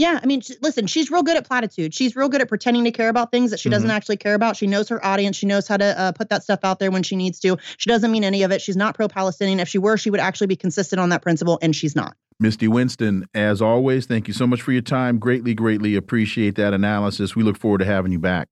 Yeah, 0.00 0.18
I 0.22 0.24
mean, 0.24 0.40
listen, 0.62 0.86
she's 0.86 1.10
real 1.10 1.22
good 1.22 1.36
at 1.36 1.46
platitudes. 1.46 1.94
She's 1.94 2.16
real 2.16 2.30
good 2.30 2.40
at 2.40 2.48
pretending 2.48 2.84
to 2.84 2.90
care 2.90 3.10
about 3.10 3.30
things 3.30 3.50
that 3.50 3.60
she 3.60 3.68
mm-hmm. 3.68 3.74
doesn't 3.74 3.90
actually 3.90 4.16
care 4.16 4.32
about. 4.32 4.56
She 4.56 4.66
knows 4.66 4.88
her 4.88 5.04
audience. 5.04 5.36
She 5.36 5.44
knows 5.44 5.68
how 5.68 5.76
to 5.76 6.00
uh, 6.00 6.12
put 6.12 6.30
that 6.30 6.42
stuff 6.42 6.60
out 6.62 6.78
there 6.78 6.90
when 6.90 7.02
she 7.02 7.16
needs 7.16 7.38
to. 7.40 7.58
She 7.76 7.90
doesn't 7.90 8.10
mean 8.10 8.24
any 8.24 8.42
of 8.42 8.50
it. 8.50 8.62
She's 8.62 8.78
not 8.78 8.94
pro-Palestinian. 8.94 9.60
If 9.60 9.68
she 9.68 9.76
were, 9.76 9.98
she 9.98 10.08
would 10.08 10.18
actually 10.18 10.46
be 10.46 10.56
consistent 10.56 11.00
on 11.00 11.10
that 11.10 11.20
principle, 11.20 11.58
and 11.60 11.76
she's 11.76 11.94
not. 11.94 12.16
Misty 12.38 12.66
Winston, 12.66 13.26
as 13.34 13.60
always, 13.60 14.06
thank 14.06 14.26
you 14.26 14.32
so 14.32 14.46
much 14.46 14.62
for 14.62 14.72
your 14.72 14.80
time. 14.80 15.18
Greatly, 15.18 15.52
greatly 15.52 15.96
appreciate 15.96 16.54
that 16.54 16.72
analysis. 16.72 17.36
We 17.36 17.42
look 17.42 17.58
forward 17.58 17.80
to 17.80 17.84
having 17.84 18.10
you 18.10 18.18
back. 18.18 18.48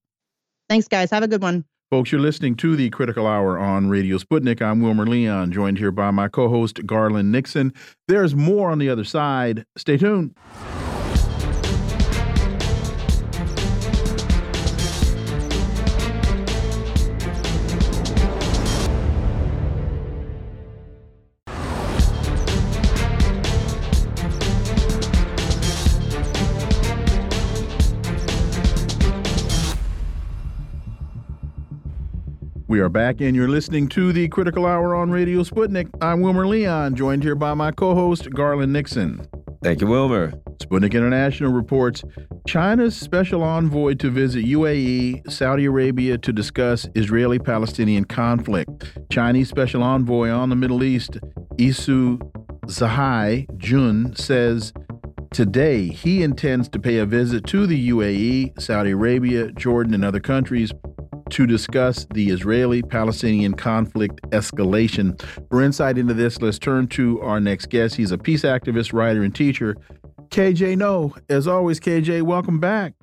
Thanks, 0.68 0.86
guys. 0.86 1.10
Have 1.12 1.22
a 1.22 1.28
good 1.28 1.40
one. 1.40 1.64
Folks, 1.90 2.12
you're 2.12 2.20
listening 2.20 2.56
to 2.56 2.76
the 2.76 2.90
Critical 2.90 3.26
Hour 3.26 3.58
on 3.58 3.88
Radio 3.88 4.18
Sputnik. 4.18 4.60
I'm 4.60 4.82
Wilmer 4.82 5.06
Leon, 5.06 5.52
joined 5.52 5.78
here 5.78 5.92
by 5.92 6.10
my 6.10 6.28
co 6.28 6.50
host, 6.50 6.84
Garland 6.84 7.32
Nixon. 7.32 7.72
There's 8.06 8.34
more 8.34 8.70
on 8.70 8.78
the 8.78 8.90
other 8.90 9.04
side. 9.04 9.64
Stay 9.78 9.96
tuned. 9.96 10.34
We 32.68 32.80
are 32.80 32.90
back, 32.90 33.22
and 33.22 33.34
you're 33.34 33.48
listening 33.48 33.88
to 33.88 34.12
the 34.12 34.28
Critical 34.28 34.66
Hour 34.66 34.94
on 34.94 35.10
Radio 35.10 35.42
Sputnik. 35.42 35.88
I'm 36.02 36.20
Wilmer 36.20 36.46
Leon, 36.46 36.96
joined 36.96 37.22
here 37.22 37.34
by 37.34 37.54
my 37.54 37.72
co 37.72 37.94
host, 37.94 38.28
Garland 38.28 38.74
Nixon. 38.74 39.26
Thank 39.62 39.80
you, 39.80 39.86
Wilmer. 39.86 40.32
Sputnik 40.58 40.92
International 40.92 41.50
reports 41.50 42.04
China's 42.46 42.94
special 42.94 43.42
envoy 43.42 43.94
to 43.94 44.10
visit 44.10 44.44
UAE, 44.44 45.32
Saudi 45.32 45.64
Arabia 45.64 46.18
to 46.18 46.30
discuss 46.30 46.86
Israeli 46.94 47.38
Palestinian 47.38 48.04
conflict. 48.04 48.98
Chinese 49.10 49.48
special 49.48 49.82
envoy 49.82 50.28
on 50.28 50.50
the 50.50 50.56
Middle 50.56 50.84
East, 50.84 51.16
Isu 51.54 52.18
Zhai 52.66 53.46
Jun, 53.56 54.14
says 54.14 54.74
today 55.30 55.88
he 55.88 56.22
intends 56.22 56.68
to 56.68 56.78
pay 56.78 56.98
a 56.98 57.06
visit 57.06 57.46
to 57.46 57.66
the 57.66 57.88
UAE, 57.88 58.60
Saudi 58.60 58.90
Arabia, 58.90 59.50
Jordan, 59.52 59.94
and 59.94 60.04
other 60.04 60.20
countries 60.20 60.70
to 61.30 61.46
discuss 61.46 62.06
the 62.12 62.30
Israeli 62.30 62.82
Palestinian 62.82 63.54
conflict 63.54 64.20
escalation. 64.30 65.20
For 65.50 65.62
insight 65.62 65.98
into 65.98 66.14
this, 66.14 66.40
let's 66.40 66.58
turn 66.58 66.88
to 66.88 67.20
our 67.20 67.40
next 67.40 67.70
guest. 67.70 67.96
He's 67.96 68.12
a 68.12 68.18
peace 68.18 68.42
activist, 68.42 68.92
writer, 68.92 69.22
and 69.22 69.34
teacher. 69.34 69.76
KJ 70.30 70.76
Noh. 70.76 71.14
As 71.28 71.46
always, 71.46 71.80
KJ, 71.80 72.22
welcome 72.22 72.60
back. 72.60 72.94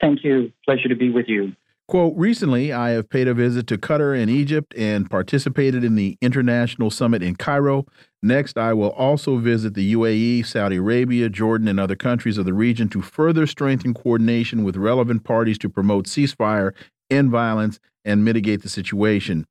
Thank 0.00 0.24
you. 0.24 0.52
Pleasure 0.64 0.88
to 0.88 0.96
be 0.96 1.10
with 1.10 1.26
you. 1.28 1.52
Quote, 1.88 2.14
recently 2.16 2.72
I 2.72 2.90
have 2.90 3.08
paid 3.08 3.28
a 3.28 3.34
visit 3.34 3.68
to 3.68 3.78
Qatar 3.78 4.20
and 4.20 4.28
Egypt 4.28 4.74
and 4.76 5.08
participated 5.08 5.84
in 5.84 5.94
the 5.94 6.18
international 6.20 6.90
summit 6.90 7.22
in 7.22 7.36
Cairo. 7.36 7.86
Next, 8.24 8.58
I 8.58 8.72
will 8.72 8.90
also 8.90 9.36
visit 9.36 9.74
the 9.74 9.92
UAE, 9.94 10.44
Saudi 10.46 10.76
Arabia, 10.76 11.28
Jordan, 11.28 11.68
and 11.68 11.78
other 11.78 11.94
countries 11.94 12.38
of 12.38 12.44
the 12.44 12.54
region 12.54 12.88
to 12.88 13.02
further 13.02 13.46
strengthen 13.46 13.94
coordination 13.94 14.64
with 14.64 14.76
relevant 14.76 15.22
parties 15.22 15.58
to 15.58 15.68
promote 15.68 16.06
ceasefire 16.06 16.72
end 17.10 17.30
violence 17.30 17.78
and 18.04 18.24
mitigate 18.24 18.62
the 18.62 18.68
situation. 18.68 19.46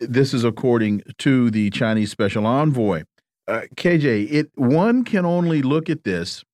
This 0.00 0.32
is 0.32 0.44
according 0.44 1.02
to 1.18 1.50
the 1.50 1.70
Chinese 1.70 2.10
special 2.10 2.46
envoy. 2.46 3.04
Uh, 3.46 3.62
KJ, 3.76 4.30
it 4.30 4.50
one 4.54 5.04
can 5.04 5.24
only 5.24 5.62
look 5.62 5.88
at 5.90 6.04
this 6.04 6.44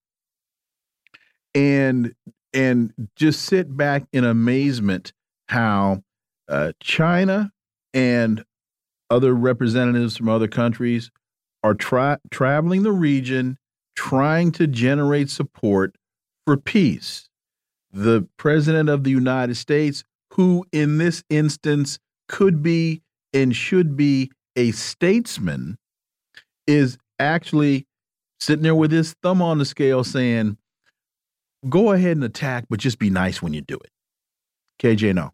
and 1.55 2.15
and 2.53 2.93
just 3.17 3.43
sit 3.43 3.77
back 3.77 4.05
in 4.13 4.25
amazement 4.25 5.13
how 5.49 6.03
uh, 6.49 6.73
China 6.81 7.51
and 7.93 8.45
other 9.11 9.35
representatives 9.35 10.17
from 10.17 10.29
other 10.29 10.49
countries 10.49 11.11
are 11.63 11.75
tra 11.75 12.19
traveling 12.31 12.83
the 12.83 12.93
region 12.93 13.59
trying 13.97 14.53
to 14.53 14.67
generate 14.67 15.31
support 15.31 15.97
for 16.47 16.57
peace 16.57 17.29
the 17.95 18.27
president 18.37 18.89
of 18.89 19.05
the 19.05 19.11
United 19.11 19.55
States, 19.55 20.05
who 20.33 20.67
in 20.73 20.99
this 20.99 21.23
instance 21.31 21.99
could 22.29 22.63
be 22.63 23.03
and 23.33 23.55
should 23.55 23.97
be 23.97 24.33
a 24.57 24.73
statesman, 24.73 25.79
is 26.67 26.99
actually 27.21 27.87
sitting 28.41 28.65
there 28.65 28.75
with 28.75 28.91
his 28.91 29.15
thumb 29.23 29.41
on 29.41 29.59
the 29.59 29.65
scale 29.65 30.03
saying, 30.03 30.59
go 31.69 31.93
ahead 31.93 32.17
and 32.17 32.25
attack, 32.25 32.65
but 32.69 32.81
just 32.81 32.99
be 32.99 33.11
nice 33.11 33.41
when 33.41 33.53
you 33.53 33.61
do 33.61 33.77
it. 33.77 33.91
KJ, 34.83 35.15
no. 35.15 35.31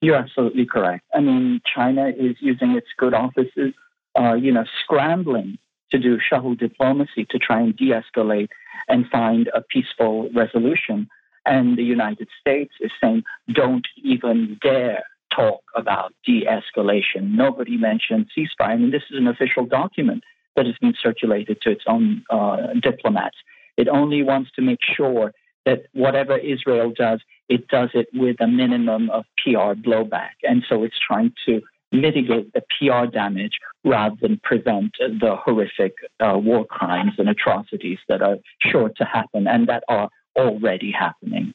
You're 0.00 0.16
absolutely 0.16 0.66
correct. 0.66 1.04
I 1.12 1.20
mean, 1.20 1.60
China 1.74 2.08
is 2.08 2.36
using 2.38 2.72
its 2.72 2.86
good 2.96 3.14
offices, 3.14 3.74
uh, 4.18 4.34
you 4.34 4.52
know, 4.52 4.64
scrambling 4.82 5.58
to 5.90 5.98
do 5.98 6.18
shuttle 6.20 6.54
diplomacy 6.54 7.26
to 7.30 7.38
try 7.38 7.60
and 7.60 7.76
de 7.76 7.90
escalate 7.90 8.50
and 8.88 9.08
find 9.08 9.48
a 9.54 9.60
peaceful 9.60 10.30
resolution 10.34 11.08
and 11.46 11.76
the 11.76 11.82
United 11.82 12.28
States 12.40 12.72
is 12.80 12.90
saying, 13.02 13.22
don't 13.52 13.86
even 14.02 14.58
dare 14.62 15.04
talk 15.34 15.62
about 15.74 16.12
de 16.24 16.46
escalation. 16.46 17.32
Nobody 17.32 17.76
mentioned 17.76 18.30
ceasefire. 18.36 18.68
I 18.68 18.76
mean, 18.76 18.90
this 18.90 19.02
is 19.10 19.18
an 19.18 19.26
official 19.26 19.66
document 19.66 20.22
that 20.56 20.66
has 20.66 20.76
been 20.80 20.94
circulated 21.02 21.60
to 21.62 21.70
its 21.70 21.84
own 21.86 22.24
uh, 22.30 22.74
diplomats. 22.80 23.36
It 23.76 23.88
only 23.88 24.22
wants 24.22 24.50
to 24.52 24.62
make 24.62 24.78
sure 24.96 25.32
that 25.66 25.86
whatever 25.92 26.36
Israel 26.36 26.92
does, 26.96 27.20
it 27.48 27.68
does 27.68 27.90
it 27.94 28.08
with 28.12 28.36
a 28.40 28.46
minimum 28.46 29.10
of 29.10 29.24
PR 29.38 29.72
blowback. 29.74 30.36
And 30.42 30.64
so 30.68 30.84
it's 30.84 30.98
trying 30.98 31.32
to 31.46 31.62
mitigate 31.90 32.52
the 32.52 32.62
PR 32.78 33.06
damage 33.06 33.58
rather 33.84 34.16
than 34.20 34.40
prevent 34.42 34.92
the 34.98 35.36
horrific 35.36 35.94
uh, 36.20 36.36
war 36.36 36.64
crimes 36.64 37.12
and 37.18 37.28
atrocities 37.28 37.98
that 38.08 38.20
are 38.20 38.36
sure 38.60 38.90
to 38.96 39.04
happen 39.04 39.46
and 39.46 39.68
that 39.68 39.84
are 39.88 40.10
already 40.36 40.90
happening. 40.92 41.52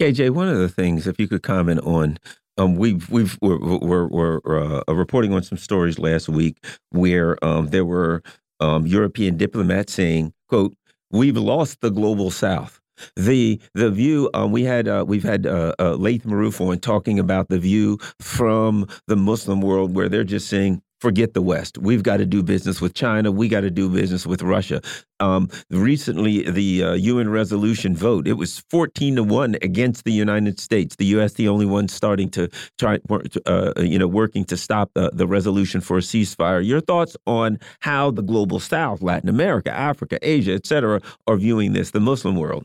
KJ, 0.00 0.30
one 0.30 0.48
of 0.48 0.58
the 0.58 0.68
things, 0.68 1.06
if 1.06 1.18
you 1.18 1.28
could 1.28 1.42
comment 1.42 1.80
on, 1.80 2.18
um, 2.56 2.76
we've 2.76 3.08
we've 3.10 3.38
we're, 3.40 3.58
we're, 3.58 4.06
we're 4.08 4.40
uh, 4.46 4.82
reporting 4.92 5.32
on 5.32 5.42
some 5.42 5.58
stories 5.58 5.98
last 5.98 6.28
week 6.28 6.56
where 6.90 7.42
um, 7.44 7.68
there 7.68 7.84
were 7.84 8.22
um, 8.60 8.86
European 8.86 9.36
diplomats 9.36 9.92
saying, 9.92 10.32
"quote 10.48 10.74
We've 11.10 11.36
lost 11.36 11.80
the 11.80 11.90
global 11.90 12.30
South." 12.30 12.80
the 13.16 13.60
the 13.74 13.90
view 13.90 14.30
um, 14.34 14.52
we 14.52 14.62
had 14.62 14.88
uh, 14.88 15.04
we've 15.06 15.22
had 15.22 15.46
uh, 15.46 15.74
uh, 15.78 15.94
Laith 15.94 16.24
Marouf 16.24 16.60
on 16.60 16.78
talking 16.78 17.18
about 17.18 17.48
the 17.48 17.58
view 17.58 17.98
from 18.20 18.86
the 19.06 19.16
Muslim 19.16 19.60
world 19.60 19.94
where 19.94 20.08
they're 20.08 20.24
just 20.24 20.48
saying 20.48 20.82
forget 21.00 21.34
the 21.34 21.42
West. 21.42 21.78
We've 21.78 22.02
got 22.02 22.18
to 22.18 22.26
do 22.26 22.42
business 22.42 22.80
with 22.80 22.94
China. 22.94 23.32
We 23.32 23.48
got 23.48 23.62
to 23.62 23.70
do 23.70 23.88
business 23.88 24.26
with 24.26 24.42
Russia. 24.42 24.80
Um, 25.18 25.48
recently, 25.70 26.48
the 26.50 26.82
uh, 26.82 26.92
UN 26.94 27.28
resolution 27.28 27.94
vote 27.96 28.26
it 28.26 28.34
was 28.34 28.62
fourteen 28.70 29.16
to 29.16 29.22
one 29.22 29.56
against 29.62 30.04
the 30.04 30.12
United 30.12 30.60
States. 30.60 30.96
The 30.96 31.06
U.S. 31.06 31.34
the 31.34 31.48
only 31.48 31.66
one 31.66 31.88
starting 31.88 32.30
to 32.30 32.48
try, 32.78 32.98
uh, 33.46 33.72
you 33.78 33.98
know, 33.98 34.08
working 34.08 34.44
to 34.46 34.56
stop 34.56 34.90
the, 34.94 35.10
the 35.12 35.26
resolution 35.26 35.80
for 35.80 35.98
a 35.98 36.00
ceasefire. 36.00 36.64
Your 36.64 36.80
thoughts 36.80 37.16
on 37.26 37.58
how 37.80 38.10
the 38.10 38.22
global 38.22 38.60
South, 38.60 39.02
Latin 39.02 39.28
America, 39.28 39.72
Africa, 39.72 40.18
Asia, 40.22 40.52
etc., 40.52 41.00
are 41.26 41.36
viewing 41.36 41.72
this, 41.72 41.90
the 41.90 42.00
Muslim 42.00 42.36
world? 42.36 42.64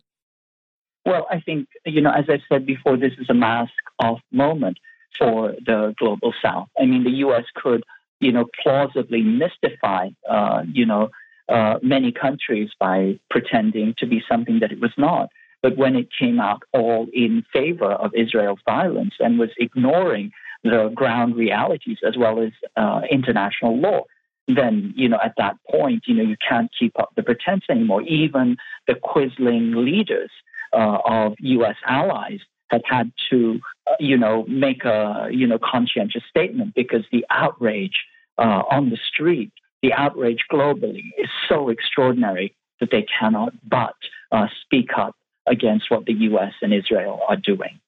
Well, 1.06 1.28
I 1.30 1.40
think 1.40 1.68
you 1.86 2.02
know, 2.02 2.12
as 2.12 2.26
I 2.30 2.42
said 2.50 2.66
before, 2.66 2.98
this 2.98 3.14
is 3.20 3.30
a 3.30 3.34
mask-off 3.34 4.20
moment 4.32 4.78
for 5.18 5.54
the 5.66 5.94
global 5.98 6.34
South. 6.42 6.68
I 6.80 6.86
mean, 6.86 7.04
the 7.04 7.12
U.S. 7.12 7.46
could 7.56 7.84
you 8.20 8.32
know, 8.32 8.46
plausibly 8.62 9.22
mystify, 9.22 10.10
uh, 10.30 10.64
you 10.72 10.86
know, 10.86 11.10
uh, 11.50 11.76
many 11.82 12.12
countries 12.12 12.70
by 12.80 13.20
pretending 13.30 13.94
to 13.98 14.08
be 14.08 14.24
something 14.30 14.60
that 14.60 14.72
it 14.72 14.80
was 14.80 14.92
not. 14.98 15.30
But 15.62 15.78
when 15.78 15.96
it 15.96 16.08
came 16.18 16.40
out 16.40 16.64
all 16.74 17.08
in 17.14 17.44
favor 17.52 17.92
of 17.92 18.12
Israel's 18.16 18.60
violence 18.66 19.16
and 19.20 19.40
was 19.40 19.50
ignoring 19.58 20.32
the 20.64 20.92
ground 20.94 21.36
realities 21.36 21.98
as 22.08 22.18
well 22.18 22.42
as 22.42 22.52
uh, 22.76 23.02
international 23.10 23.78
law, 23.78 24.04
then 24.48 24.94
you 24.96 25.10
know 25.10 25.18
at 25.24 25.34
that 25.38 25.56
point 25.72 26.04
you 26.06 26.14
know 26.14 26.24
you 26.24 26.38
can't 26.48 26.70
keep 26.78 26.98
up 27.00 27.10
the 27.16 27.24
pretense 27.24 27.64
anymore. 27.70 28.02
Even 28.04 28.58
the 28.88 28.94
quisling 28.94 29.84
leaders 29.84 30.30
uh, 30.74 30.98
of 31.06 31.34
U.S. 31.40 31.76
allies 31.88 32.42
had 32.76 32.82
had 32.98 33.12
to, 33.30 33.60
uh, 33.88 33.96
you 34.00 34.18
know, 34.18 34.46
make 34.48 34.84
a, 34.86 35.30
you 35.32 35.48
know, 35.48 35.60
conscientious 35.60 36.24
statement 36.30 36.74
because 36.76 37.04
the 37.12 37.26
outrage 37.30 38.04
uh, 38.38 38.64
on 38.70 38.90
the 38.90 38.98
street, 39.12 39.52
the 39.82 39.94
outrage 39.94 40.44
globally 40.52 41.04
is 41.18 41.30
so 41.48 41.70
extraordinary 41.70 42.56
that 42.80 42.90
they 42.92 43.06
cannot 43.20 43.54
but 43.68 43.96
uh, 44.32 44.48
speak 44.64 44.90
up 44.98 45.16
against 45.48 45.90
what 45.90 46.06
the 46.06 46.14
U.S. 46.14 46.54
and 46.62 46.74
Israel 46.74 47.22
are 47.30 47.38
doing. 47.38 47.80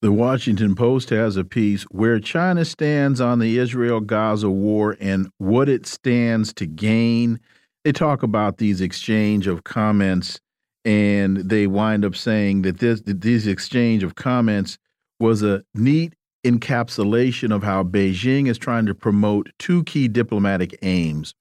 The 0.00 0.12
Washington 0.12 0.74
Post 0.74 1.10
has 1.10 1.36
a 1.36 1.44
piece 1.44 1.84
where 1.84 2.20
China 2.20 2.64
stands 2.64 3.20
on 3.20 3.38
the 3.38 3.58
Israel 3.58 4.00
Gaza 4.00 4.50
war 4.50 4.96
and 5.00 5.30
what 5.38 5.68
it 5.68 5.86
stands 5.86 6.52
to 6.54 6.66
gain. 6.66 7.40
They 7.84 7.92
talk 7.92 8.22
about 8.22 8.58
these 8.58 8.80
exchange 8.80 9.46
of 9.46 9.64
comments 9.64 10.40
and 10.84 11.36
they 11.38 11.66
wind 11.66 12.04
up 12.04 12.14
saying 12.14 12.62
that 12.62 12.78
this 12.78 13.02
this 13.04 13.46
exchange 13.46 14.02
of 14.02 14.14
comments 14.14 14.78
was 15.20 15.42
a 15.42 15.62
neat 15.74 16.14
encapsulation 16.44 17.54
of 17.54 17.62
how 17.62 17.82
Beijing 17.82 18.48
is 18.48 18.58
trying 18.58 18.86
to 18.86 18.94
promote 18.94 19.50
two 19.58 19.82
key 19.84 20.08
diplomatic 20.08 20.76
aims 20.82 21.34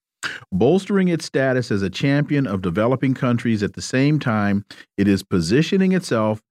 bolstering 0.52 1.10
its 1.10 1.26
status 1.26 1.72
as 1.72 1.82
a 1.82 1.90
champion 1.90 2.48
of 2.48 2.62
developing 2.62 3.14
countries 3.14 3.64
at 3.64 3.74
the 3.74 3.82
same 3.82 4.20
time 4.20 4.66
it 4.98 5.08
is 5.08 5.24
positioning 5.24 5.92
itself 5.92 6.42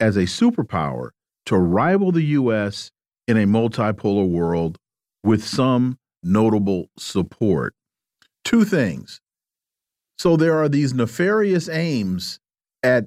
as 0.00 0.16
a 0.16 0.22
superpower 0.22 1.10
to 1.46 1.56
rival 1.56 2.12
the 2.12 2.24
US 2.24 2.90
in 3.26 3.36
a 3.36 3.46
multipolar 3.46 4.28
world 4.28 4.78
with 5.22 5.44
some 5.44 5.98
notable 6.22 6.90
support. 6.98 7.74
Two 8.44 8.64
things 8.64 9.20
so 10.18 10.36
there 10.36 10.58
are 10.58 10.68
these 10.68 10.94
nefarious 10.94 11.68
aims 11.68 12.38
at 12.82 13.06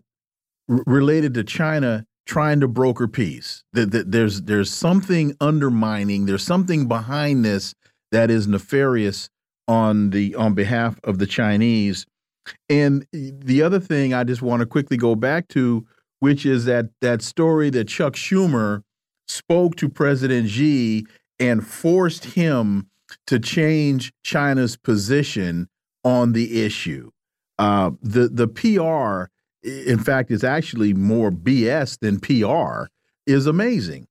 related 0.68 1.34
to 1.36 1.44
China 1.44 2.06
trying 2.26 2.60
to 2.60 2.68
broker 2.68 3.08
peace. 3.08 3.64
There's 3.74 4.42
there's 4.42 4.70
something 4.70 5.36
undermining. 5.40 6.26
There's 6.26 6.44
something 6.44 6.88
behind 6.88 7.46
this 7.46 7.74
that 8.12 8.30
is 8.30 8.48
nefarious 8.48 9.30
on 9.68 10.12
the 10.12 10.36
on 10.36 10.54
behalf 10.54 11.00
of 11.04 11.20
the 11.20 11.28
Chinese. 11.28 12.06
And 12.70 13.06
the 13.12 13.62
other 13.62 13.80
thing 13.80 14.14
I 14.14 14.24
just 14.24 14.42
want 14.42 14.62
to 14.62 14.66
quickly 14.66 14.98
go 14.98 15.16
back 15.16 15.48
to, 15.50 15.86
which 16.20 16.46
is 16.46 16.66
that 16.66 16.90
that 17.02 17.22
story 17.22 17.70
that 17.72 17.88
Chuck 17.88 18.14
Schumer 18.14 18.84
spoke 19.28 19.76
to 19.78 19.90
President 19.90 20.50
Xi 20.50 21.06
and 21.40 21.66
forced 21.66 22.26
him 22.26 22.90
to 23.28 23.40
change 23.40 24.14
China's 24.24 24.76
position 24.76 25.68
on 26.03 26.34
the 26.34 26.64
issue. 26.64 27.11
Uh, 27.60 27.91
the 28.02 28.28
the 28.28 28.48
PR, 28.48 29.32
in 29.68 29.99
fact, 29.99 30.32
is 30.32 30.44
actually 30.44 30.94
more 30.94 31.32
BS 31.32 31.99
than 31.99 32.19
PR. 32.19 32.88
Is 33.26 33.45
amazing. 33.45 34.07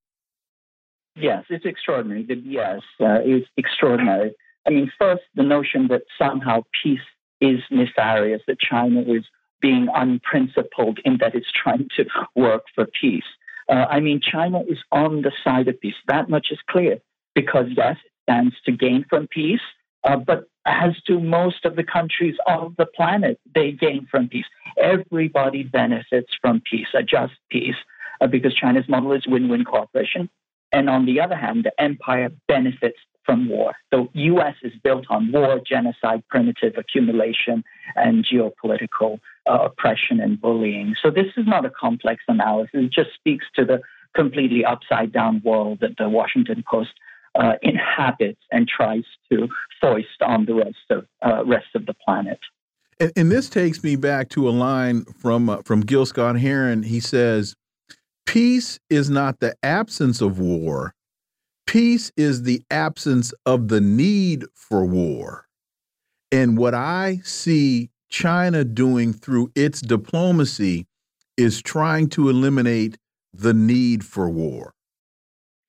Yes, 1.14 1.44
it's 1.48 1.64
extraordinary. 1.64 2.24
The 2.24 2.36
BS 2.36 2.82
uh, 3.00 3.22
is 3.22 3.44
extraordinary. 3.56 4.34
I 4.66 4.70
mean, 4.70 4.92
first, 4.98 5.22
the 5.34 5.42
notion 5.42 5.88
that 5.88 6.02
somehow 6.18 6.64
peace 6.82 7.00
is 7.40 7.60
nefarious, 7.70 8.42
that 8.46 8.58
China 8.60 9.00
is 9.00 9.24
being 9.60 9.88
unprincipled 9.94 10.98
in 11.04 11.18
that 11.18 11.34
it's 11.34 11.50
trying 11.52 11.88
to 11.96 12.04
work 12.34 12.64
for 12.74 12.86
peace. 13.00 13.24
Uh, 13.68 13.86
I 13.88 14.00
mean, 14.00 14.20
China 14.20 14.60
is 14.68 14.78
on 14.92 15.22
the 15.22 15.32
side 15.42 15.68
of 15.68 15.80
peace. 15.80 15.94
That 16.06 16.28
much 16.28 16.48
is 16.50 16.58
clear 16.68 16.98
because, 17.34 17.66
yes, 17.76 17.96
it 18.04 18.12
stands 18.24 18.54
to 18.66 18.72
gain 18.72 19.04
from 19.08 19.26
peace, 19.28 19.60
uh, 20.04 20.16
but 20.16 20.48
as 20.66 20.94
do 21.06 21.20
most 21.20 21.64
of 21.64 21.76
the 21.76 21.84
countries 21.84 22.34
of 22.46 22.74
the 22.76 22.86
planet, 22.86 23.38
they 23.54 23.72
gain 23.72 24.06
from 24.10 24.28
peace. 24.28 24.46
Everybody 24.76 25.62
benefits 25.62 26.32
from 26.40 26.60
peace, 26.68 26.88
a 26.94 27.02
just 27.02 27.34
peace, 27.50 27.76
uh, 28.20 28.26
because 28.26 28.54
China's 28.54 28.88
model 28.88 29.12
is 29.12 29.26
win 29.26 29.48
win 29.48 29.64
cooperation. 29.64 30.28
And 30.72 30.90
on 30.90 31.06
the 31.06 31.20
other 31.20 31.36
hand, 31.36 31.64
the 31.64 31.80
empire 31.80 32.30
benefits 32.48 32.98
from 33.24 33.48
war. 33.48 33.74
The 33.90 34.08
U.S. 34.12 34.54
is 34.62 34.72
built 34.82 35.06
on 35.08 35.32
war, 35.32 35.60
genocide, 35.66 36.22
primitive 36.28 36.74
accumulation, 36.76 37.64
and 37.96 38.24
geopolitical 38.24 39.20
uh, 39.50 39.58
oppression 39.64 40.20
and 40.20 40.40
bullying. 40.40 40.94
So 41.02 41.10
this 41.10 41.26
is 41.36 41.46
not 41.46 41.64
a 41.64 41.70
complex 41.70 42.22
analysis. 42.28 42.70
It 42.74 42.92
just 42.92 43.14
speaks 43.14 43.46
to 43.56 43.64
the 43.64 43.80
completely 44.14 44.64
upside 44.64 45.12
down 45.12 45.42
world 45.44 45.78
that 45.80 45.96
the 45.98 46.08
Washington 46.08 46.64
Post 46.68 46.92
uh, 47.38 47.54
inhabits 47.62 48.40
and 48.50 48.68
tries 48.68 49.04
to 49.30 49.48
foist 49.80 50.22
on 50.22 50.46
the 50.46 50.54
rest 50.54 50.76
of 50.90 51.06
uh, 51.24 51.44
rest 51.44 51.68
of 51.74 51.86
the 51.86 51.94
planet. 51.94 52.38
And, 52.98 53.12
and, 53.16 53.30
this 53.30 53.50
takes 53.50 53.84
me 53.84 53.96
back 53.96 54.30
to 54.30 54.48
a 54.48 54.50
line 54.50 55.04
from 55.04 55.50
uh, 55.50 55.58
from 55.64 55.80
Gil 55.80 56.06
Scott 56.06 56.38
Heron. 56.38 56.82
He 56.82 57.00
says, 57.00 57.54
"Peace 58.24 58.78
is 58.88 59.10
not 59.10 59.40
the 59.40 59.54
absence 59.62 60.20
of 60.20 60.38
war. 60.38 60.94
Peace 61.66 62.10
is 62.16 62.44
the 62.44 62.62
absence 62.70 63.32
of 63.44 63.68
the 63.68 63.80
need 63.80 64.44
for 64.54 64.84
war." 64.84 65.46
And 66.32 66.58
what 66.58 66.74
I 66.74 67.20
see 67.22 67.90
China 68.08 68.64
doing 68.64 69.12
through 69.12 69.52
its 69.54 69.80
diplomacy 69.80 70.86
is 71.36 71.60
trying 71.62 72.08
to 72.08 72.28
eliminate 72.28 72.96
the 73.32 73.52
need 73.52 74.04
for 74.04 74.30
war. 74.30 74.72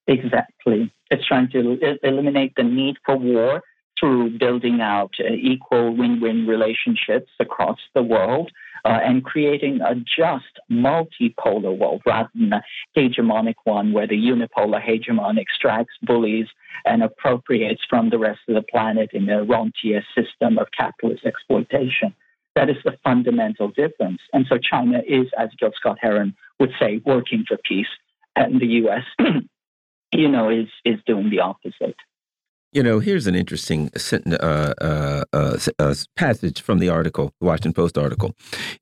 Exactly. 0.07 0.91
It's 1.10 1.26
trying 1.26 1.50
to 1.52 1.98
eliminate 2.04 2.54
the 2.56 2.64
need 2.64 2.98
for 3.06 3.18
war 3.18 3.62
through 4.00 4.38
building 4.38 4.82
out 4.82 5.14
uh, 5.20 5.34
equal 5.34 5.96
win 5.96 6.20
win 6.20 6.46
relationships 6.46 7.32
across 7.40 7.80
the 7.96 8.04
world 8.04 8.52
uh, 8.86 9.00
and 9.04 9.24
creating 9.24 9.82
a 9.82 9.96
just 9.96 10.60
multipolar 10.72 11.76
world 11.76 12.02
rather 12.06 12.30
than 12.36 12.54
a 12.54 12.64
hegemonic 12.96 13.56
one 13.64 13.92
where 13.92 14.08
the 14.08 14.16
unipolar 14.16 14.82
hegemon 14.82 15.40
extracts, 15.40 15.96
bullies, 16.04 16.48
and 16.86 17.04
appropriates 17.04 17.82
from 17.90 18.10
the 18.10 18.20
rest 18.20 18.40
of 18.48 18.56
the 18.56 18.62
planet 18.62 19.10
in 19.14 19.30
a 19.30 19.44
rentier 19.44 20.04
system 20.16 20.58
of 20.58 20.68
capitalist 20.78 21.26
exploitation. 21.26 22.14
That 22.56 22.70
is 22.70 22.78
the 22.84 22.98
fundamental 23.04 23.70
difference. 23.70 24.20
And 24.34 24.46
so 24.50 24.58
China 24.58 25.02
is, 25.08 25.28
as 25.38 25.50
Gil 25.60 25.72
Scott 25.76 25.98
Heron 26.00 26.36
would 26.60 26.72
say, 26.80 27.02
working 27.06 27.46
for 27.48 27.58
peace, 27.58 27.88
and 28.36 28.62
the 28.62 28.68
US 28.68 29.04
you 30.12 30.28
know, 30.28 30.50
is 30.50 30.68
is 30.86 31.00
doing 31.06 31.30
the 31.30 31.40
opposite. 31.40 31.96
You 32.74 32.84
know, 32.84 33.00
here's 33.00 33.28
an 33.28 33.36
interesting 33.36 33.90
uh, 33.96 34.74
uh, 34.82 35.24
uh, 35.34 35.58
uh, 35.80 35.96
passage 36.16 36.62
from 36.62 36.80
the 36.80 36.90
article, 36.90 37.34
the 37.40 37.46
Washington 37.46 37.74
Post 37.74 37.98
article. 37.98 38.36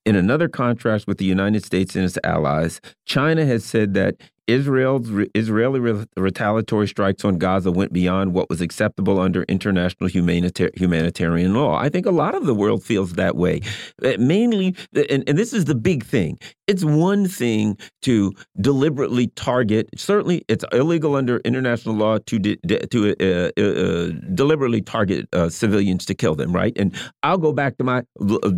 In 0.06 0.16
another 0.16 0.50
contrast 0.50 1.08
with 1.08 1.18
the 1.18 1.26
United 1.26 1.64
States 1.64 1.96
and 1.96 2.04
its 2.04 2.18
allies, 2.24 2.82
China 3.06 3.46
has 3.46 3.64
said 3.64 3.94
that 3.94 4.18
Israel's 4.48 5.10
Israeli 5.34 5.80
re 5.80 6.06
retaliatory 6.18 6.88
strikes 6.88 7.26
on 7.26 7.38
Gaza 7.38 7.72
went 7.72 7.92
beyond 7.92 8.34
what 8.34 8.50
was 8.50 8.62
acceptable 8.62 9.20
under 9.20 9.44
international 9.44 10.10
humanita 10.10 10.72
humanitarian 10.76 11.54
law. 11.54 11.76
I 11.76 11.90
think 11.90 12.06
a 12.06 12.12
lot 12.12 12.36
of 12.36 12.46
the 12.46 12.54
world 12.54 12.84
feels 12.84 13.14
that 13.14 13.36
way. 13.36 13.62
Uh, 14.04 14.14
mainly, 14.20 14.76
and, 15.10 15.24
and 15.28 15.38
this 15.38 15.54
is 15.54 15.66
the 15.66 15.76
big 15.76 16.06
thing. 16.06 16.38
It's 16.68 16.84
one 16.84 17.28
thing 17.28 17.78
to 18.04 18.34
deliberately 18.62 19.28
target. 19.28 19.90
Certainly, 19.96 20.44
it's 20.48 20.66
illegal 20.72 21.16
under 21.16 21.38
international 21.40 21.96
law 21.96 22.20
to 22.20 22.40
to 22.40 23.16
uh, 23.20 23.52
uh, 23.58 23.62
uh, 23.62 24.12
deliberately 24.34 24.82
target 24.82 25.28
uh, 25.34 25.50
civilians 25.50 26.06
to 26.06 26.14
kill 26.14 26.36
them. 26.36 26.54
Right? 26.54 26.74
And 26.78 26.96
I'll 27.24 27.38
go 27.38 27.52
back 27.52 27.78
to 27.78 27.84
my 27.84 28.04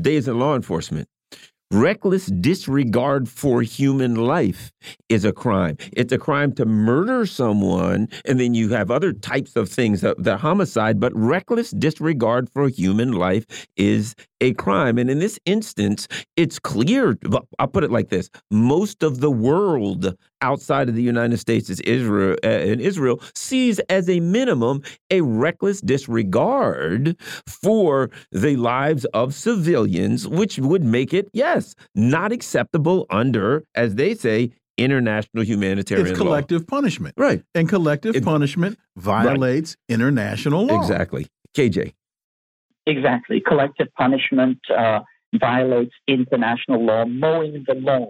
days 0.02 0.28
in 0.28 0.40
law 0.40 0.56
enforcement 0.56 1.08
reckless 1.72 2.28
disregard 2.28 3.28
for 3.28 3.62
human 3.62 4.16
life 4.16 4.72
is 5.10 5.26
a 5.26 5.34
crime. 5.34 5.78
It's 5.94 6.14
a 6.14 6.18
crime 6.18 6.54
to 6.54 6.66
murder 6.66 7.26
someone, 7.26 8.08
and 8.26 8.40
then 8.40 8.54
you 8.54 8.70
have 8.70 8.90
other 8.90 9.14
types 9.14 9.56
of 9.56 9.70
things 9.70 10.02
that, 10.02 10.24
that 10.24 10.40
homicide, 10.40 11.00
but 11.00 11.14
reckless 11.16 11.72
disregard 11.72 12.50
for 12.54 12.70
human 12.70 13.12
life 13.12 13.68
is 13.76 14.16
a 14.40 14.54
crime. 14.54 14.98
And 14.98 15.10
in 15.10 15.20
this 15.20 15.40
instance, 15.46 16.08
it's 16.36 16.60
clear. 16.60 17.18
I'll 17.60 17.68
put 17.68 17.84
it 17.84 17.92
like 17.92 18.10
this: 18.10 18.30
most 18.52 19.04
of 19.04 19.20
the 19.20 19.32
world 19.32 20.16
outside 20.42 20.90
of 20.90 20.96
the 20.96 21.02
United 21.04 21.38
States 21.38 21.70
is 21.70 21.80
Israel, 21.82 22.36
uh, 22.44 22.48
and 22.48 22.82
Israel 22.82 23.22
sees 23.36 23.80
as 23.90 24.10
a 24.10 24.20
minimum 24.20 24.82
a 25.10 25.22
reckless 25.22 25.82
disregard 25.82 27.16
for 27.48 28.10
the 28.32 28.56
lives 28.56 29.06
of 29.14 29.34
civilians, 29.34 30.28
which 30.28 30.60
would 30.60 30.84
make 30.84 31.14
it, 31.14 31.30
yes, 31.34 31.76
not 31.96 32.32
acceptable 32.32 33.06
under, 33.10 33.64
as 33.76 33.96
they 33.96 34.14
say, 34.14 34.52
international 34.78 35.44
humanitarian 35.44 36.08
it's 36.08 36.18
collective 36.18 36.62
law. 36.62 36.78
punishment. 36.78 37.16
Right. 37.18 37.42
And 37.56 37.68
collective 37.68 38.16
it, 38.16 38.24
punishment 38.24 38.78
violates 38.96 39.76
right. 39.90 39.96
international 39.96 40.66
law. 40.68 40.80
Exactly. 40.80 41.28
Kj 41.56 41.94
exactly. 42.88 43.42
Collective 43.46 43.88
punishment 43.96 44.60
uh, 44.76 45.02
violates 45.36 45.94
international 46.08 46.84
law 46.84 47.06
mowing 47.06 47.64
the 47.68 47.76
lawn 47.76 48.08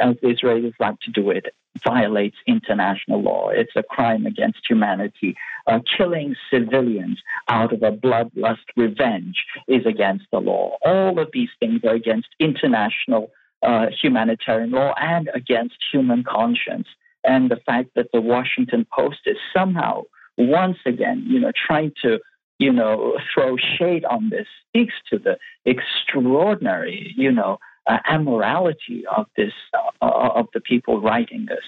as 0.00 0.16
the 0.22 0.28
Israelis 0.28 0.72
like 0.80 0.98
to 1.00 1.10
do 1.12 1.30
it, 1.30 1.46
violates 1.82 2.36
international 2.46 3.22
law. 3.22 3.48
It's 3.48 3.72
a 3.76 3.82
crime 3.82 4.26
against 4.26 4.60
humanity. 4.68 5.36
Uh, 5.66 5.80
killing 5.96 6.36
civilians 6.50 7.20
out 7.48 7.72
of 7.72 7.82
a 7.82 7.90
bloodlust 7.90 8.66
revenge 8.76 9.44
is 9.66 9.86
against 9.86 10.26
the 10.30 10.38
law. 10.38 10.76
All 10.84 11.18
of 11.18 11.30
these 11.32 11.48
things 11.58 11.80
are 11.84 11.94
against 11.94 12.28
international 12.38 13.30
uh, 13.62 13.86
humanitarian 14.02 14.70
law 14.70 14.94
and 15.00 15.30
against 15.34 15.76
human 15.90 16.22
conscience. 16.22 16.86
And 17.24 17.50
the 17.50 17.56
fact 17.56 17.90
that 17.96 18.08
the 18.12 18.20
Washington 18.20 18.86
Post 18.92 19.20
is 19.26 19.38
somehow 19.56 20.02
once 20.36 20.78
again, 20.84 21.24
you 21.26 21.40
know, 21.40 21.52
trying 21.66 21.92
to 22.02 22.18
you 22.58 22.72
know, 22.72 23.18
throw 23.32 23.56
shade 23.56 24.04
on 24.04 24.30
this 24.30 24.46
speaks 24.68 24.94
to 25.10 25.18
the 25.18 25.36
extraordinary, 25.64 27.12
you 27.16 27.30
know, 27.30 27.58
uh, 27.86 27.98
amorality 28.10 29.02
of 29.16 29.26
this 29.36 29.52
uh, 29.74 30.06
of 30.06 30.46
the 30.54 30.60
people 30.60 31.00
writing 31.00 31.46
this. 31.48 31.64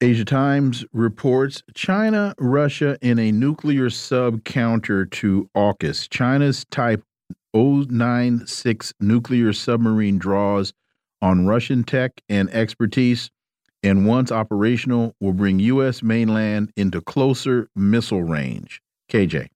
Asia 0.00 0.24
Times 0.24 0.84
reports 0.92 1.62
China, 1.74 2.34
Russia 2.38 2.96
in 3.02 3.18
a 3.18 3.32
nuclear 3.32 3.90
sub 3.90 4.44
counter 4.44 5.04
to 5.04 5.50
AUKUS. 5.56 6.08
China's 6.08 6.64
Type 6.70 7.02
096 7.52 8.94
nuclear 9.00 9.52
submarine 9.52 10.18
draws 10.18 10.72
on 11.20 11.46
Russian 11.46 11.82
tech 11.82 12.12
and 12.28 12.48
expertise, 12.50 13.30
and 13.82 14.06
once 14.06 14.30
operational, 14.30 15.16
will 15.20 15.32
bring 15.32 15.58
U.S. 15.58 16.02
mainland 16.02 16.72
into 16.76 17.00
closer 17.00 17.68
missile 17.74 18.22
range. 18.22 18.80
KJ. 19.10 19.48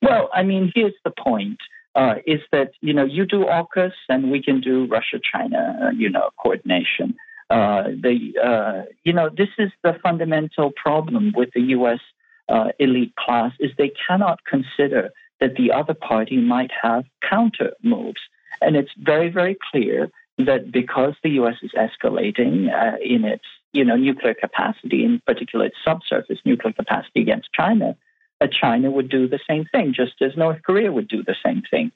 Well, 0.00 0.30
I 0.32 0.42
mean, 0.42 0.72
here's 0.74 0.94
the 1.04 1.12
point 1.22 1.58
uh, 1.96 2.16
is 2.26 2.40
that 2.52 2.72
you 2.82 2.92
know 2.92 3.04
you 3.04 3.24
do 3.24 3.46
AUKUS 3.46 3.94
and 4.08 4.30
we 4.30 4.42
can 4.42 4.60
do 4.60 4.86
Russia-China, 4.86 5.78
uh, 5.82 5.90
you 5.90 6.10
know, 6.10 6.30
coordination. 6.40 7.16
Uh, 7.48 7.84
the 7.84 8.34
uh, 8.42 8.82
you 9.04 9.12
know 9.12 9.30
this 9.30 9.48
is 9.58 9.70
the 9.82 9.96
fundamental 10.02 10.70
problem 10.70 11.32
with 11.34 11.48
the 11.54 11.62
U.S. 11.78 12.00
Uh, 12.48 12.68
elite 12.78 13.14
class 13.16 13.52
is 13.58 13.70
they 13.78 13.92
cannot 14.06 14.40
consider 14.44 15.10
that 15.40 15.56
the 15.56 15.72
other 15.72 15.94
party 15.94 16.36
might 16.36 16.70
have 16.82 17.04
counter 17.28 17.72
moves, 17.82 18.20
and 18.60 18.76
it's 18.76 18.92
very 18.98 19.30
very 19.30 19.56
clear 19.70 20.10
that 20.38 20.70
because 20.70 21.14
the 21.22 21.30
U.S. 21.30 21.56
is 21.62 21.70
escalating 21.72 22.68
in 23.02 23.24
its 23.24 23.44
you 23.72 23.84
know 23.84 23.96
nuclear 23.96 24.34
capacity, 24.34 25.02
in 25.02 25.22
particular 25.26 25.66
its 25.66 25.76
subsurface 25.82 26.40
nuclear 26.44 26.74
capacity 26.74 27.22
against 27.22 27.48
China, 27.54 27.96
uh, 28.40 28.46
China 28.48 28.90
would 28.90 29.08
do 29.08 29.28
the 29.28 29.40
same 29.48 29.64
thing, 29.72 29.94
just 29.94 30.20
as 30.20 30.36
North 30.36 30.62
Korea 30.62 30.92
would 30.92 31.08
do 31.08 31.22
the 31.22 31.36
same 31.44 31.62
thing. 31.70 31.92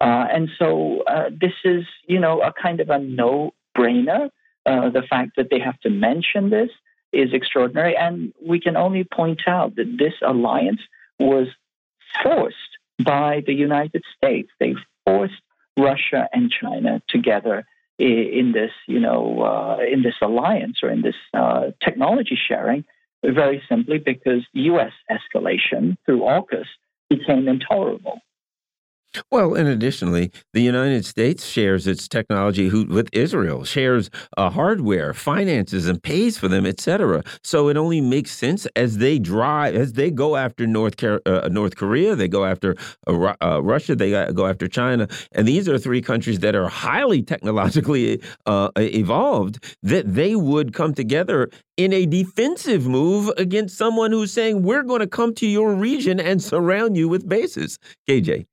Uh, 0.00 0.26
and 0.32 0.48
so 0.58 1.02
uh, 1.06 1.30
this 1.30 1.52
is, 1.64 1.84
you 2.06 2.18
know, 2.18 2.40
a 2.42 2.52
kind 2.52 2.80
of 2.80 2.90
a 2.90 2.98
no-brainer. 2.98 4.30
Uh, 4.66 4.88
the 4.88 5.02
fact 5.02 5.32
that 5.36 5.48
they 5.50 5.60
have 5.60 5.78
to 5.80 5.90
mention 5.90 6.50
this 6.50 6.70
is 7.12 7.32
extraordinary, 7.32 7.96
and 7.96 8.32
we 8.44 8.58
can 8.58 8.76
only 8.76 9.04
point 9.04 9.42
out 9.46 9.76
that 9.76 9.96
this 9.98 10.14
alliance 10.22 10.80
was 11.18 11.46
forced 12.22 12.56
by 13.02 13.42
the 13.46 13.54
United 13.54 14.02
States. 14.16 14.50
They 14.58 14.74
forced 15.04 15.34
Russia 15.78 16.28
and 16.32 16.50
China 16.50 17.02
together 17.08 17.66
in 17.98 18.52
this, 18.52 18.72
you 18.88 18.98
know, 18.98 19.42
uh, 19.42 19.78
in 19.84 20.02
this 20.02 20.14
alliance 20.20 20.78
or 20.82 20.90
in 20.90 21.02
this 21.02 21.14
uh, 21.32 21.70
technology 21.82 22.36
sharing 22.48 22.84
very 23.32 23.62
simply 23.68 23.98
because 23.98 24.44
U.S. 24.52 24.92
escalation 25.10 25.96
through 26.04 26.20
AUKUS 26.20 26.66
became 27.08 27.48
intolerable. 27.48 28.20
Well, 29.30 29.54
and 29.54 29.68
additionally, 29.68 30.32
the 30.52 30.62
United 30.62 31.04
States 31.04 31.46
shares 31.46 31.86
its 31.86 32.08
technology 32.08 32.68
with 32.84 33.08
Israel, 33.12 33.64
shares 33.64 34.10
uh, 34.36 34.50
hardware, 34.50 35.14
finances, 35.14 35.88
and 35.88 36.02
pays 36.02 36.38
for 36.38 36.48
them, 36.48 36.66
etc. 36.66 37.22
So 37.42 37.68
it 37.68 37.76
only 37.76 38.00
makes 38.00 38.32
sense 38.32 38.66
as 38.76 38.98
they 38.98 39.18
drive, 39.18 39.74
as 39.74 39.92
they 39.92 40.10
go 40.10 40.36
after 40.36 40.66
North 40.66 41.02
uh, 41.02 41.48
North 41.50 41.76
Korea, 41.76 42.14
they 42.16 42.28
go 42.28 42.44
after 42.44 42.76
uh, 43.06 43.34
uh 43.42 43.62
Russia, 43.62 43.94
they 43.94 44.10
go 44.32 44.46
after 44.46 44.68
China, 44.68 45.08
and 45.32 45.46
these 45.46 45.68
are 45.68 45.78
three 45.78 46.02
countries 46.02 46.40
that 46.40 46.54
are 46.54 46.68
highly 46.68 47.22
technologically 47.22 48.20
uh, 48.46 48.70
evolved. 48.76 49.64
That 49.82 50.14
they 50.14 50.34
would 50.34 50.72
come 50.72 50.94
together 50.94 51.50
in 51.76 51.92
a 51.92 52.06
defensive 52.06 52.86
move 52.86 53.30
against 53.36 53.76
someone 53.76 54.12
who's 54.12 54.32
saying 54.32 54.62
we're 54.62 54.82
going 54.82 55.00
to 55.00 55.06
come 55.06 55.34
to 55.34 55.46
your 55.46 55.74
region 55.74 56.20
and 56.20 56.42
surround 56.42 56.96
you 56.96 57.08
with 57.08 57.28
bases. 57.28 57.78
KJ. 58.08 58.46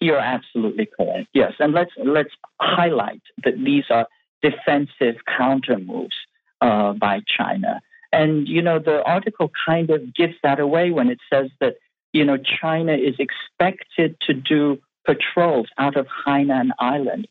You're 0.00 0.18
absolutely 0.18 0.86
correct. 0.86 1.28
Yes, 1.34 1.52
and 1.58 1.72
let's 1.72 1.92
let's 2.02 2.30
highlight 2.58 3.22
that 3.44 3.62
these 3.62 3.84
are 3.90 4.06
defensive 4.42 5.16
counter 5.26 5.78
moves 5.78 6.16
uh, 6.60 6.94
by 6.94 7.20
China. 7.26 7.80
And 8.12 8.48
you 8.48 8.62
know, 8.62 8.78
the 8.78 9.02
article 9.02 9.50
kind 9.66 9.90
of 9.90 10.14
gives 10.14 10.34
that 10.42 10.58
away 10.58 10.90
when 10.90 11.10
it 11.10 11.18
says 11.32 11.50
that 11.60 11.74
you 12.12 12.24
know 12.24 12.38
China 12.38 12.94
is 12.94 13.14
expected 13.18 14.16
to 14.26 14.32
do 14.32 14.78
patrols 15.06 15.68
out 15.78 15.96
of 15.96 16.06
Hainan 16.26 16.70
Island, 16.78 17.28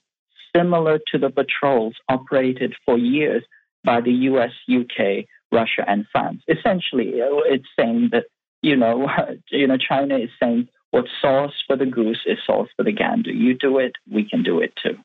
similar 0.55 0.99
to 1.11 1.17
the 1.17 1.29
patrols 1.29 1.95
operated 2.07 2.75
for 2.85 2.97
years 2.97 3.43
by 3.83 4.01
the 4.01 4.11
U.S., 4.11 4.51
UK, 4.69 5.25
Russia, 5.51 5.83
and 5.87 6.05
France. 6.11 6.41
Essentially, 6.47 7.13
it's 7.15 7.67
saying 7.77 8.09
that 8.11 8.25
you 8.61 8.75
know, 8.75 9.09
you 9.51 9.67
know, 9.67 9.77
China 9.77 10.17
is 10.17 10.29
saying 10.41 10.67
What's 10.91 11.10
sauce 11.22 11.53
for 11.68 11.76
the 11.76 11.86
goose 11.86 12.22
is 12.26 12.40
sauce 12.45 12.70
for 12.76 12.84
the 12.84 12.91
gander. 12.91 13.32
You 13.32 13.53
do 13.53 13.78
it, 13.78 13.94
we 14.11 14.28
can 14.28 14.44
do 14.44 14.60
it 14.60 14.74
too. 14.82 14.98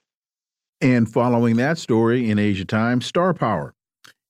And 0.81 1.11
following 1.11 1.56
that 1.56 1.78
story 1.78 2.31
in 2.31 2.39
Asia 2.39 2.65
Times, 2.65 3.06
Star 3.06 3.35
Power. 3.35 3.74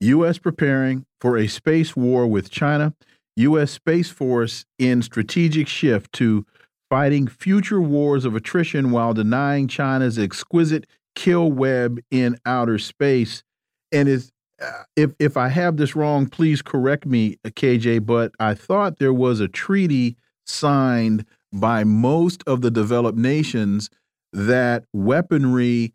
U.S. 0.00 0.38
preparing 0.38 1.06
for 1.20 1.38
a 1.38 1.46
space 1.46 1.96
war 1.96 2.26
with 2.26 2.50
China. 2.50 2.94
U.S. 3.36 3.72
Space 3.72 4.10
Force 4.10 4.64
in 4.78 5.02
strategic 5.02 5.66
shift 5.68 6.12
to 6.14 6.44
fighting 6.90 7.26
future 7.26 7.80
wars 7.80 8.24
of 8.24 8.36
attrition 8.36 8.90
while 8.90 9.14
denying 9.14 9.66
China's 9.66 10.18
exquisite 10.18 10.86
kill 11.14 11.50
web 11.50 12.00
in 12.10 12.36
outer 12.44 12.78
space. 12.78 13.42
And 13.90 14.08
is 14.08 14.32
uh, 14.62 14.84
if 14.96 15.12
if 15.18 15.36
I 15.36 15.48
have 15.48 15.76
this 15.76 15.96
wrong, 15.96 16.28
please 16.28 16.62
correct 16.62 17.06
me, 17.06 17.38
KJ. 17.44 18.06
But 18.06 18.32
I 18.38 18.54
thought 18.54 18.98
there 18.98 19.12
was 19.12 19.40
a 19.40 19.48
treaty 19.48 20.16
signed 20.46 21.24
by 21.54 21.84
most 21.84 22.42
of 22.46 22.60
the 22.60 22.70
developed 22.70 23.18
nations 23.18 23.88
that 24.32 24.84
weaponry 24.92 25.94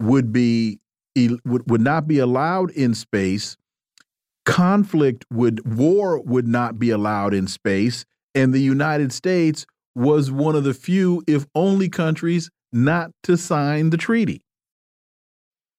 would 0.00 0.32
be 0.32 0.80
would, 1.44 1.70
would 1.70 1.80
not 1.80 2.06
be 2.06 2.18
allowed 2.18 2.70
in 2.72 2.94
space 2.94 3.56
conflict 4.44 5.24
would 5.32 5.76
war 5.76 6.20
would 6.20 6.48
not 6.48 6.78
be 6.78 6.90
allowed 6.90 7.34
in 7.34 7.46
space 7.46 8.04
and 8.34 8.54
the 8.54 8.60
United 8.60 9.12
States 9.12 9.66
was 9.94 10.30
one 10.30 10.56
of 10.56 10.64
the 10.64 10.74
few 10.74 11.22
if 11.26 11.46
only 11.54 11.88
countries 11.88 12.50
not 12.72 13.10
to 13.22 13.36
sign 13.36 13.90
the 13.90 13.96
treaty. 13.96 14.42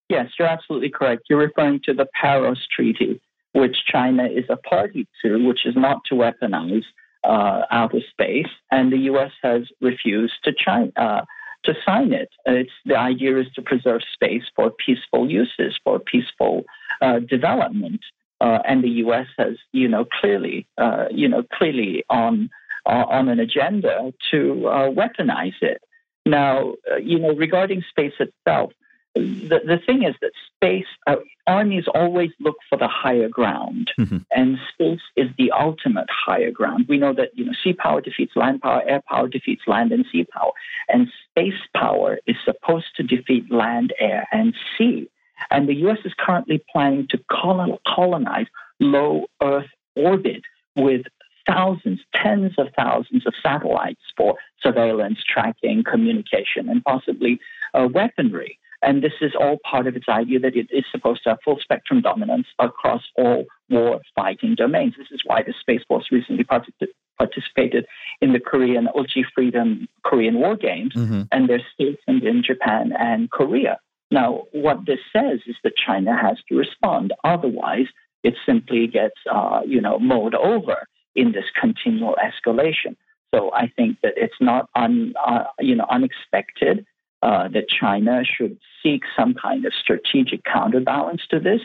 Yes 0.07 0.29
you're 0.37 0.47
absolutely 0.47 0.89
correct. 0.89 1.23
You're 1.29 1.39
referring 1.39 1.81
to 1.85 1.93
the 1.93 2.07
PAROS 2.21 2.59
treaty 2.73 3.21
which 3.53 3.77
China 3.91 4.25
is 4.25 4.45
a 4.49 4.57
party 4.57 5.07
to 5.23 5.45
which 5.45 5.65
is 5.65 5.75
not 5.75 6.01
to 6.05 6.15
weaponize 6.15 6.83
uh, 7.23 7.61
outer 7.71 8.01
space, 8.11 8.47
and 8.71 8.91
the 8.91 8.97
U.S. 9.11 9.31
has 9.43 9.63
refused 9.81 10.35
to 10.43 10.53
China. 10.53 10.91
Uh, 10.95 11.21
to 11.65 11.73
sign 11.85 12.13
it, 12.13 12.29
it's 12.45 12.71
the 12.85 12.97
idea 12.97 13.37
is 13.37 13.47
to 13.55 13.61
preserve 13.61 14.01
space 14.13 14.43
for 14.55 14.71
peaceful 14.71 15.29
uses, 15.29 15.77
for 15.83 15.99
peaceful 15.99 16.63
uh, 17.01 17.19
development, 17.19 17.99
uh, 18.39 18.59
and 18.65 18.81
the 18.81 18.89
U.S. 19.03 19.27
has, 19.37 19.57
you 19.73 19.89
know, 19.89 20.05
clearly, 20.05 20.65
uh, 20.77 21.05
you 21.11 21.27
know, 21.27 21.43
clearly 21.53 22.03
on 22.09 22.49
on 22.85 23.29
an 23.29 23.39
agenda 23.39 24.13
to 24.31 24.53
weaponize 24.95 25.61
it. 25.61 25.81
Now, 26.25 26.73
uh, 26.91 26.95
you 26.95 27.19
know, 27.19 27.35
regarding 27.35 27.83
space 27.89 28.13
itself, 28.19 28.71
the, 29.15 29.59
the 29.65 29.79
thing 29.85 30.03
is 30.03 30.15
that 30.21 30.31
space 30.55 30.85
uh, 31.07 31.15
armies 31.47 31.85
always 31.93 32.31
look 32.39 32.57
for 32.69 32.77
the 32.77 32.87
higher 32.87 33.29
ground, 33.29 33.91
mm-hmm. 33.97 34.17
and 34.31 34.57
space 34.73 35.01
is 35.15 35.29
the 35.37 35.51
ultimate 35.51 36.07
higher 36.09 36.51
ground. 36.51 36.85
We 36.87 36.97
know 36.97 37.13
that 37.13 37.31
you 37.33 37.45
know 37.45 37.53
sea 37.63 37.73
power 37.73 38.01
defeats 38.01 38.35
land 38.35 38.61
power, 38.61 38.83
air 38.87 39.01
power 39.07 39.27
defeats 39.27 39.63
land 39.67 39.91
and 39.91 40.05
sea 40.11 40.25
power, 40.25 40.51
and 40.87 41.07
space 41.29 41.61
power 41.75 42.19
is 42.27 42.35
supposed 42.45 42.87
to 42.97 43.03
defeat 43.03 43.51
land, 43.51 43.93
air, 43.99 44.27
and 44.31 44.53
sea. 44.77 45.09
And 45.51 45.67
the 45.69 45.75
U.S. 45.75 45.99
is 46.05 46.13
currently 46.17 46.63
planning 46.71 47.07
to 47.09 47.19
colonize 47.29 48.47
low 48.79 49.27
Earth 49.41 49.69
orbit 49.95 50.43
with 50.75 51.03
thousands, 51.47 51.99
tens 52.13 52.53
of 52.57 52.67
thousands 52.77 53.25
of 53.25 53.33
satellites 53.41 54.01
for 54.15 54.35
surveillance, 54.61 55.19
tracking, 55.27 55.83
communication, 55.83 56.69
and 56.69 56.83
possibly 56.83 57.39
uh, 57.73 57.87
weaponry. 57.91 58.59
And 58.81 59.03
this 59.03 59.13
is 59.21 59.33
all 59.39 59.57
part 59.69 59.87
of 59.87 59.95
its 59.95 60.07
idea 60.07 60.39
that 60.39 60.55
it 60.55 60.67
is 60.71 60.85
supposed 60.91 61.23
to 61.23 61.29
have 61.31 61.39
full 61.43 61.59
spectrum 61.61 62.01
dominance 62.01 62.47
across 62.59 63.03
all 63.17 63.45
war 63.69 63.99
fighting 64.15 64.55
domains. 64.55 64.93
This 64.97 65.11
is 65.11 65.21
why 65.25 65.43
the 65.43 65.53
Space 65.59 65.81
Force 65.87 66.07
recently 66.11 66.45
participated 66.45 67.85
in 68.21 68.33
the 68.33 68.39
Korean 68.39 68.87
Ulchi 68.95 69.25
Freedom 69.35 69.87
Korean 70.03 70.35
War 70.35 70.55
Games, 70.55 70.93
mm-hmm. 70.93 71.23
and 71.31 71.49
they're 71.49 71.65
stationed 71.73 72.23
in 72.23 72.41
Japan 72.41 72.93
and 72.97 73.29
Korea. 73.31 73.79
Now, 74.11 74.43
what 74.53 74.85
this 74.85 74.99
says 75.13 75.39
is 75.45 75.55
that 75.63 75.73
China 75.75 76.17
has 76.17 76.37
to 76.47 76.55
respond. 76.55 77.13
Otherwise, 77.23 77.87
it 78.23 78.35
simply 78.45 78.87
gets, 78.87 79.15
uh, 79.31 79.61
you 79.65 79.81
know, 79.81 79.99
mowed 79.99 80.35
over 80.35 80.87
in 81.15 81.31
this 81.33 81.45
continual 81.59 82.15
escalation. 82.23 82.95
So 83.33 83.51
I 83.53 83.71
think 83.75 83.97
that 84.01 84.13
it's 84.15 84.39
not 84.39 84.69
un, 84.75 85.13
uh, 85.23 85.43
you 85.59 85.75
know 85.75 85.85
unexpected 85.89 86.85
uh, 87.21 87.47
that 87.49 87.65
China 87.69 88.23
should 88.23 88.57
seek 88.81 89.03
some 89.17 89.33
kind 89.33 89.65
of 89.65 89.73
strategic 89.73 90.43
counterbalance 90.43 91.21
to 91.29 91.39
this. 91.39 91.61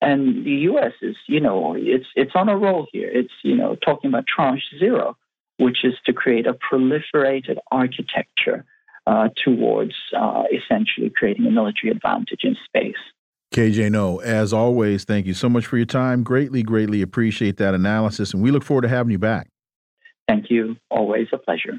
And 0.00 0.44
the 0.44 0.50
U.S. 0.70 0.92
is, 1.00 1.16
you 1.26 1.40
know, 1.40 1.74
it's 1.76 2.06
it's 2.14 2.32
on 2.34 2.48
a 2.48 2.56
roll 2.56 2.86
here. 2.92 3.08
It's 3.10 3.32
you 3.42 3.56
know 3.56 3.76
talking 3.76 4.08
about 4.08 4.26
tranche 4.26 4.64
zero, 4.78 5.16
which 5.58 5.84
is 5.84 5.94
to 6.04 6.12
create 6.12 6.46
a 6.46 6.54
proliferated 6.54 7.56
architecture 7.72 8.64
uh, 9.06 9.28
towards 9.42 9.94
uh, 10.16 10.42
essentially 10.52 11.10
creating 11.16 11.46
a 11.46 11.50
military 11.50 11.90
advantage 11.90 12.40
in 12.42 12.56
space. 12.66 12.94
KJ 13.54 13.90
Noh, 13.90 14.18
as 14.18 14.52
always, 14.52 15.04
thank 15.04 15.24
you 15.24 15.32
so 15.32 15.48
much 15.48 15.64
for 15.64 15.76
your 15.76 15.86
time. 15.86 16.22
Greatly, 16.22 16.62
greatly 16.62 17.00
appreciate 17.00 17.56
that 17.56 17.74
analysis, 17.74 18.34
and 18.34 18.42
we 18.42 18.50
look 18.50 18.64
forward 18.64 18.82
to 18.82 18.88
having 18.88 19.12
you 19.12 19.18
back. 19.18 19.48
Thank 20.28 20.50
you. 20.50 20.76
Always 20.90 21.28
a 21.32 21.38
pleasure. 21.38 21.78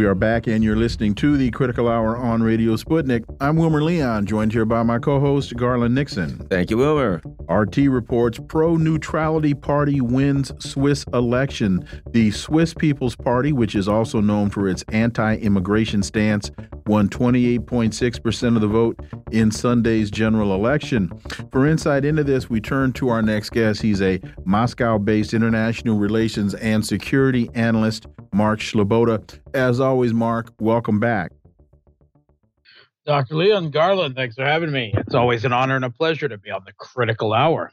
We 0.00 0.06
are 0.06 0.14
back, 0.14 0.46
and 0.46 0.64
you're 0.64 0.76
listening 0.76 1.14
to 1.16 1.36
the 1.36 1.50
Critical 1.50 1.86
Hour 1.86 2.16
on 2.16 2.42
Radio 2.42 2.74
Sputnik. 2.76 3.22
I'm 3.38 3.56
Wilmer 3.56 3.82
Leon, 3.82 4.24
joined 4.24 4.50
here 4.50 4.64
by 4.64 4.82
my 4.82 4.98
co 4.98 5.20
host, 5.20 5.54
Garland 5.58 5.94
Nixon. 5.94 6.38
Thank 6.48 6.70
you, 6.70 6.78
Wilmer. 6.78 7.20
RT 7.50 7.76
reports 7.76 8.40
pro 8.48 8.78
neutrality 8.78 9.52
party 9.52 10.00
wins 10.00 10.52
Swiss 10.58 11.04
election. 11.12 11.84
The 12.12 12.30
Swiss 12.30 12.72
People's 12.72 13.14
Party, 13.14 13.52
which 13.52 13.74
is 13.74 13.88
also 13.88 14.22
known 14.22 14.48
for 14.48 14.70
its 14.70 14.84
anti 14.88 15.36
immigration 15.36 16.02
stance, 16.02 16.50
won 16.86 17.08
28.6% 17.08 18.54
of 18.54 18.62
the 18.62 18.68
vote 18.68 18.98
in 19.32 19.50
Sunday's 19.50 20.10
general 20.10 20.54
election. 20.54 21.10
For 21.52 21.66
insight 21.66 22.06
into 22.06 22.24
this, 22.24 22.48
we 22.48 22.60
turn 22.60 22.92
to 22.94 23.10
our 23.10 23.20
next 23.20 23.50
guest. 23.50 23.82
He's 23.82 24.00
a 24.00 24.18
Moscow 24.44 24.96
based 24.96 25.34
international 25.34 25.98
relations 25.98 26.54
and 26.54 26.86
security 26.86 27.50
analyst, 27.54 28.06
Mark 28.32 28.60
Sleboda. 28.60 29.38
As 29.54 29.80
always, 29.80 29.89
Mark, 30.12 30.52
welcome 30.60 31.00
back. 31.00 31.32
Dr. 33.06 33.36
Leon 33.36 33.70
Garland, 33.70 34.14
thanks 34.14 34.36
for 34.36 34.44
having 34.44 34.70
me. 34.70 34.92
It's 34.94 35.14
always 35.14 35.44
an 35.44 35.52
honor 35.52 35.76
and 35.76 35.84
a 35.84 35.90
pleasure 35.90 36.28
to 36.28 36.38
be 36.38 36.50
on 36.50 36.62
the 36.64 36.72
critical 36.74 37.32
hour. 37.32 37.72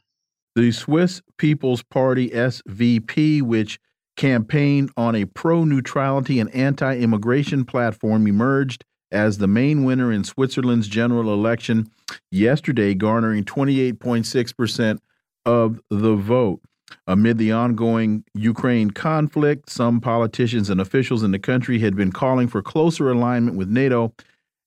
The 0.56 0.72
Swiss 0.72 1.22
People's 1.38 1.84
Party 1.84 2.30
SVP, 2.30 3.41
which 3.41 3.80
campaigned 4.15 4.89
on 4.98 5.15
a 5.15 5.26
pro 5.26 5.64
neutrality 5.64 6.39
and 6.39 6.53
anti 6.56 6.98
immigration 6.98 7.65
platform, 7.65 8.26
emerged 8.26 8.84
as 9.11 9.38
the 9.38 9.48
main 9.48 9.84
winner 9.84 10.11
in 10.11 10.23
Switzerland's 10.23 10.88
general 10.88 11.34
election 11.34 11.89
yesterday, 12.31 12.94
garnering 12.94 13.44
28.6% 13.44 14.99
of 15.45 15.80
the 15.89 16.15
vote. 16.15 16.61
Amid 17.05 17.38
the 17.38 17.51
ongoing 17.51 18.23
Ukraine 18.34 18.91
conflict, 18.91 19.69
some 19.69 19.99
politicians 19.99 20.69
and 20.69 20.80
officials 20.80 21.23
in 21.23 21.31
the 21.31 21.39
country 21.39 21.80
had 21.80 21.95
been 21.95 22.11
calling 22.11 22.47
for 22.47 22.61
closer 22.61 23.09
alignment 23.09 23.57
with 23.57 23.69
NATO 23.69 24.14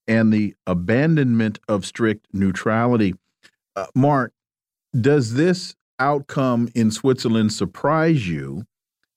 and 0.07 0.33
the 0.33 0.55
abandonment 0.67 1.59
of 1.69 1.87
strict 1.87 2.27
neutrality. 2.33 3.15
Uh, 3.77 3.87
Mark, 3.95 4.33
does 4.99 5.35
this 5.35 5.77
outcome 5.99 6.69
in 6.75 6.91
Switzerland 6.91 7.53
surprise 7.53 8.29
you? 8.29 8.65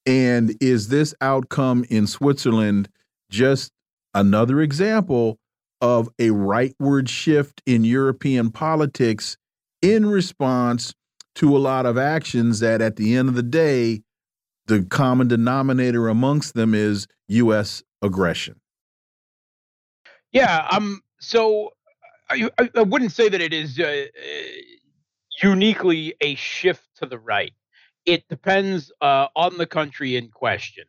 And 0.06 0.56
is 0.62 0.90
this 0.90 1.16
outcome 1.22 1.86
in 1.90 2.08
Switzerland 2.08 2.90
just 3.30 3.72
another 4.14 4.62
example 4.62 5.40
of 5.82 6.10
a 6.20 6.30
rightward 6.30 7.10
shift 7.10 7.62
in 7.66 7.84
European 7.84 8.52
politics 8.52 9.38
in 9.82 10.06
response 10.06 10.94
to 11.36 11.56
a 11.56 11.60
lot 11.60 11.86
of 11.86 11.98
actions 11.98 12.60
that 12.60 12.82
at 12.82 12.96
the 12.96 13.16
end 13.16 13.30
of 13.30 13.36
the 13.36 13.44
day, 13.44 14.04
the 14.68 14.84
common 14.84 15.28
denominator 15.28 16.08
amongst 16.08 16.54
them 16.54 16.74
is 16.74 17.08
U.S. 17.28 17.84
aggression. 18.02 18.60
Yeah. 20.32 20.68
Um. 20.72 21.02
So 21.20 21.74
I, 22.30 22.50
I 22.76 22.82
wouldn't 22.82 23.12
say 23.12 23.30
that 23.30 23.42
it 23.42 23.54
is 23.54 23.80
uh, 23.80 24.06
uniquely 25.42 26.16
a 26.22 26.36
shift 26.36 26.88
to 26.98 27.06
the 27.06 27.20
right. 27.20 27.54
It 28.06 28.28
depends 28.28 28.92
uh, 29.02 29.28
on 29.36 29.58
the 29.58 29.66
country 29.66 30.16
in 30.16 30.30
question, 30.30 30.86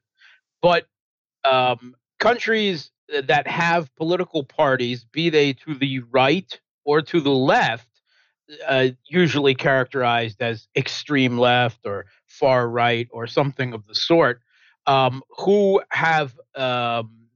but 0.60 0.86
um, 1.44 1.94
countries 2.18 2.90
that 3.08 3.46
have 3.46 3.94
political 3.96 4.44
parties, 4.44 5.04
be 5.04 5.30
they 5.30 5.52
to 5.52 5.74
the 5.74 6.00
right 6.10 6.60
or 6.84 7.02
to 7.02 7.20
the 7.20 7.30
left, 7.30 7.88
uh, 8.66 8.88
usually 9.08 9.54
characterized 9.54 10.42
as 10.42 10.68
extreme 10.76 11.38
left 11.38 11.80
or 11.84 12.06
far 12.26 12.68
right 12.68 13.08
or 13.10 13.26
something 13.26 13.72
of 13.72 13.86
the 13.86 13.94
sort, 13.94 14.40
um, 14.86 15.22
who 15.38 15.80
have 15.90 16.34
um, 16.54 17.28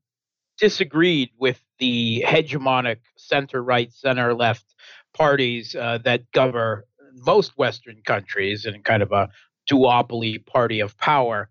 disagreed 0.58 1.30
with 1.38 1.62
the 1.78 2.22
hegemonic 2.26 2.98
center 3.16 3.62
right, 3.62 3.92
center 3.92 4.34
left 4.34 4.74
parties 5.14 5.74
uh, 5.74 5.98
that 6.04 6.30
govern 6.32 6.82
most 7.14 7.56
Western 7.56 8.00
countries 8.04 8.66
in 8.66 8.82
kind 8.82 9.02
of 9.02 9.12
a 9.12 9.28
duopoly 9.70 10.44
party 10.46 10.80
of 10.80 10.96
power, 10.98 11.48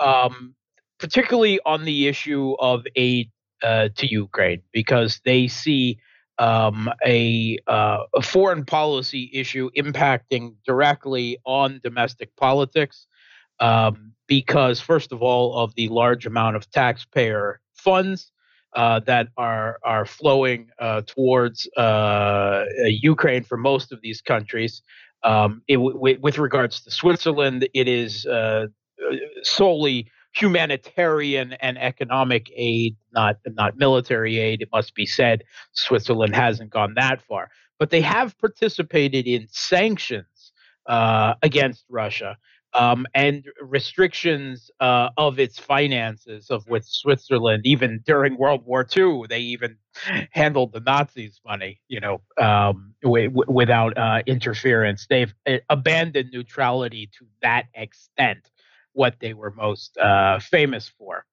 um, 0.00 0.54
particularly 0.98 1.60
on 1.66 1.84
the 1.84 2.08
issue 2.08 2.54
of 2.58 2.84
aid 2.96 3.30
uh, 3.62 3.88
to 3.96 4.10
Ukraine, 4.10 4.62
because 4.72 5.20
they 5.24 5.48
see 5.48 5.98
um, 6.38 6.90
a, 7.04 7.58
uh, 7.66 7.98
a 8.14 8.22
foreign 8.22 8.64
policy 8.64 9.30
issue 9.32 9.70
impacting 9.76 10.54
directly 10.66 11.38
on 11.44 11.80
domestic 11.82 12.34
politics. 12.36 13.06
Um, 13.60 14.12
because, 14.26 14.80
first 14.80 15.12
of 15.12 15.22
all, 15.22 15.54
of 15.54 15.74
the 15.74 15.88
large 15.88 16.24
amount 16.26 16.56
of 16.56 16.70
taxpayer 16.70 17.60
funds 17.74 18.32
uh, 18.74 19.00
that 19.00 19.28
are 19.36 19.78
are 19.82 20.06
flowing 20.06 20.70
uh, 20.78 21.02
towards 21.06 21.68
uh, 21.76 22.64
Ukraine 22.86 23.44
for 23.44 23.58
most 23.58 23.92
of 23.92 24.00
these 24.00 24.20
countries. 24.22 24.82
Um, 25.22 25.62
it, 25.68 25.76
with 25.76 26.38
regards 26.38 26.80
to 26.82 26.90
Switzerland, 26.90 27.68
it 27.74 27.88
is 27.88 28.26
uh, 28.26 28.68
solely 29.42 30.10
humanitarian 30.34 31.52
and 31.54 31.78
economic 31.78 32.50
aid, 32.54 32.96
not 33.12 33.36
not 33.46 33.76
military 33.76 34.38
aid. 34.38 34.62
It 34.62 34.68
must 34.72 34.94
be 34.94 35.06
said, 35.06 35.44
Switzerland 35.72 36.34
hasn't 36.34 36.70
gone 36.70 36.94
that 36.94 37.22
far, 37.22 37.50
but 37.78 37.90
they 37.90 38.00
have 38.00 38.38
participated 38.38 39.26
in 39.26 39.46
sanctions 39.50 40.52
uh, 40.86 41.34
against 41.42 41.84
Russia, 41.88 42.36
um, 42.74 43.06
and 43.14 43.44
restrictions 43.60 44.70
uh, 44.80 45.10
of 45.16 45.38
its 45.38 45.58
finances, 45.58 46.50
of 46.50 46.66
which 46.68 46.84
Switzerland, 46.84 47.62
even 47.64 48.02
during 48.06 48.36
World 48.38 48.64
War 48.64 48.86
II, 48.96 49.24
they 49.28 49.40
even 49.40 49.76
handled 50.30 50.72
the 50.72 50.80
Nazis' 50.80 51.40
money, 51.46 51.80
you 51.88 52.00
know, 52.00 52.20
um, 52.40 52.94
w- 53.02 53.28
w- 53.28 53.52
without 53.52 53.96
uh, 53.98 54.22
interference. 54.26 55.06
They've 55.08 55.34
uh, 55.46 55.58
abandoned 55.68 56.30
neutrality 56.32 57.10
to 57.18 57.26
that 57.42 57.66
extent, 57.74 58.50
what 58.92 59.16
they 59.20 59.34
were 59.34 59.50
most 59.50 59.96
uh, 59.98 60.38
famous 60.38 60.88
for. 60.88 61.24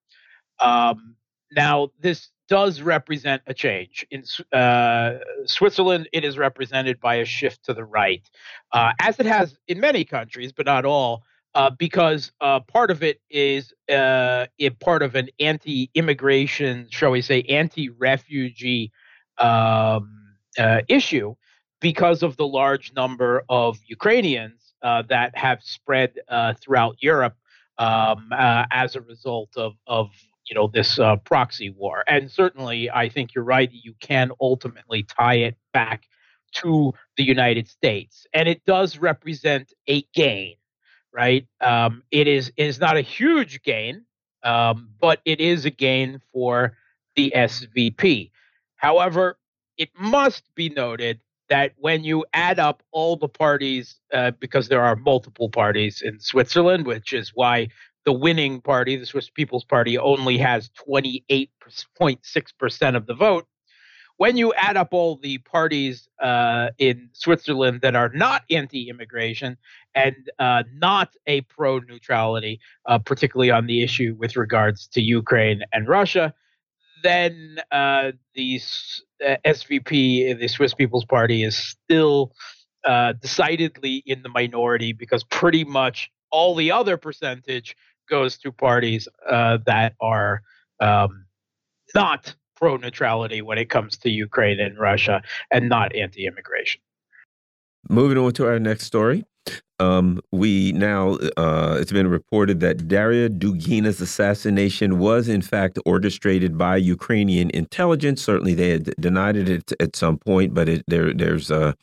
Um, 0.60 1.16
now, 1.52 1.90
this 2.00 2.30
does 2.48 2.82
represent 2.82 3.42
a 3.48 3.54
change. 3.54 4.06
In 4.12 4.24
uh, 4.52 5.20
Switzerland, 5.46 6.10
it 6.12 6.26
is 6.26 6.38
represented 6.38 7.00
by 7.00 7.16
a 7.16 7.26
shift 7.26 7.64
to 7.66 7.74
the 7.74 7.86
right, 7.86 8.28
uh, 8.72 8.92
as 9.00 9.20
it 9.20 9.26
has 9.26 9.56
in 9.68 9.80
many 9.80 10.04
countries, 10.04 10.52
but 10.52 10.66
not 10.66 10.86
all, 10.86 11.24
uh, 11.56 11.70
because 11.70 12.32
uh, 12.42 12.60
part 12.60 12.92
of 12.92 13.04
it 13.04 13.22
is 13.30 13.74
uh, 13.92 14.46
part 14.80 15.04
of 15.04 15.16
an 15.16 15.30
anti-immigration, 15.40 16.88
shall 16.90 17.12
we 17.12 17.22
say, 17.22 17.42
anti-refugee 17.44 18.92
um, 19.38 20.36
uh, 20.58 20.82
issue, 20.88 21.36
because 21.82 22.24
of 22.24 22.36
the 22.38 22.48
large 22.48 22.94
number 22.94 23.44
of 23.48 23.80
Ukrainians 23.88 24.74
that 24.82 25.36
have 25.36 25.62
spread 25.64 26.14
throughout 26.62 26.98
Europe 27.00 27.36
um, 27.80 28.30
as 28.72 28.96
a 28.96 29.02
result 29.02 29.50
of 29.58 29.74
of 29.88 30.12
you 30.48 30.56
know 30.56 30.68
this 30.68 31.00
uh, 31.00 31.16
proxy 31.18 31.70
war. 31.72 32.04
And 32.08 32.30
certainly, 32.30 32.90
I 32.92 33.10
think 33.10 33.34
you're 33.34 33.44
right. 33.44 33.70
You 33.72 33.96
can 34.00 34.32
ultimately 34.40 35.04
tie 35.04 35.36
it 35.36 35.58
back 35.74 36.04
to 36.56 36.94
the 37.18 37.24
United 37.24 37.68
States, 37.68 38.28
and 38.34 38.48
it 38.48 38.64
does 38.66 38.98
represent 38.98 39.74
a 39.88 40.04
gain, 40.14 40.56
right? 41.14 41.48
Um, 41.62 42.04
it 42.12 42.28
is 42.28 42.52
it 42.58 42.66
is 42.66 42.80
not 42.80 42.98
a 42.98 43.02
huge 43.02 43.64
gain, 43.64 44.06
um, 44.44 44.90
but 45.00 45.22
it 45.26 45.40
is 45.40 45.66
a 45.66 45.72
gain 45.72 46.22
for 46.34 46.78
the 47.16 47.32
SVP. 47.36 48.32
However, 48.76 49.38
it 49.78 49.90
must 49.98 50.44
be 50.56 50.70
noted 50.70 51.22
that 51.50 51.74
when 51.78 52.04
you 52.04 52.26
add 52.34 52.60
up 52.60 52.84
all 52.92 53.16
the 53.16 53.28
parties, 53.28 54.00
uh, 54.14 54.32
because 54.40 54.68
there 54.68 54.82
are 54.82 54.96
multiple 54.96 55.50
parties 55.50 56.02
in 56.02 56.20
Switzerland, 56.20 56.86
which 56.86 57.14
is 57.14 57.32
why 57.34 57.70
the 58.06 58.14
winning 58.14 58.62
party, 58.62 58.96
the 58.96 59.06
Swiss 59.06 59.30
People's 59.30 59.66
Party, 59.66 59.98
only 59.98 60.38
has 60.38 60.70
28.6% 60.90 62.96
of 62.96 63.06
the 63.06 63.14
vote. 63.14 63.46
When 64.18 64.36
you 64.36 64.54
add 64.56 64.76
up 64.76 64.94
all 64.94 65.16
the 65.16 65.38
parties 65.40 66.10
uh, 66.22 66.70
in 66.78 67.10
Switzerland 67.14 67.80
that 67.82 67.96
are 67.96 68.10
not 68.10 68.44
anti 68.50 68.90
immigration 68.90 69.58
and 69.96 70.30
uh, 70.40 70.64
not 70.74 71.16
a 71.26 71.42
pro 71.42 71.80
neutrality, 71.80 72.60
uh, 72.86 73.00
particularly 73.00 73.50
on 73.50 73.66
the 73.66 73.82
issue 73.82 74.16
with 74.20 74.36
regards 74.36 74.88
to 74.90 75.02
Ukraine 75.02 75.64
and 75.72 75.88
Russia, 75.88 76.34
then 77.04 77.60
uh, 77.72 78.12
the 78.36 78.60
SVP, 79.46 80.40
the 80.40 80.48
Swiss 80.48 80.74
People's 80.74 81.06
Party, 81.06 81.44
is 81.44 81.58
still 81.58 82.32
uh, 82.86 83.14
decidedly 83.14 84.04
in 84.06 84.22
the 84.24 84.30
minority 84.30 84.94
because 84.94 85.24
pretty 85.24 85.64
much 85.64 86.10
all 86.32 86.56
the 86.56 86.72
other 86.72 86.98
percentage 86.98 87.76
goes 88.10 88.38
to 88.38 88.52
parties 88.52 89.08
uh, 89.30 89.58
that 89.66 89.94
are 90.00 90.42
um, 90.80 91.26
not 91.94 92.34
pro 92.56 92.78
neutrality 92.78 93.42
when 93.42 93.58
it 93.58 93.70
comes 93.70 93.98
to 93.98 94.10
Ukraine 94.10 94.60
and 94.60 94.78
Russia 94.78 95.22
and 95.52 95.70
not 95.70 95.96
anti 95.96 96.26
immigration. 96.26 96.82
Moving 97.88 98.18
on 98.18 98.34
to 98.34 98.46
our 98.46 98.60
next 98.60 98.86
story. 98.86 99.26
Um, 99.80 100.20
we 100.32 100.72
now, 100.74 101.18
uh, 101.38 101.78
it's 101.80 101.92
been 101.92 102.08
reported 102.08 102.60
that 102.60 102.88
Daria 102.88 103.30
Dugina's 103.30 104.02
assassination 104.02 105.00
was 105.00 105.30
in 105.30 105.42
fact 105.42 105.80
orchestrated 105.86 106.58
by 106.58 106.78
Ukrainian 106.78 107.50
intelligence. 107.52 108.22
Certainly, 108.22 108.56
they 108.56 108.72
had 108.72 108.94
denied 109.00 109.38
it 109.38 109.50
at, 109.50 109.82
at 109.82 109.96
some 109.96 110.18
point, 110.18 110.54
but 110.54 110.68
it, 110.68 110.84
there, 110.88 111.14
there's 111.14 111.50
uh, 111.50 111.74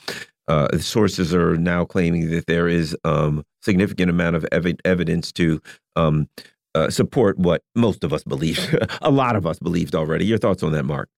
uh, 0.49 0.79
sources 0.79 1.35
are 1.35 1.57
now 1.57 1.85
claiming 1.85 2.31
that 2.31 2.47
there 2.47 2.69
is 2.69 2.97
um, 3.05 3.45
significant 3.63 4.11
amount 4.11 4.37
of 4.37 4.47
ev 4.53 4.67
evidence 4.85 5.33
to 5.33 5.61
um, 5.97 6.29
uh, 6.75 6.91
support 6.91 7.39
what 7.39 7.63
most 7.75 8.05
of 8.05 8.13
us 8.13 8.23
believe. 8.23 8.77
a 9.03 9.11
lot 9.11 9.35
of 9.37 9.47
us 9.47 9.59
believed 9.59 9.95
already. 9.95 10.27
Your 10.27 10.39
thoughts 10.39 10.63
on 10.63 10.73
that, 10.73 10.85
Mark? 10.85 11.09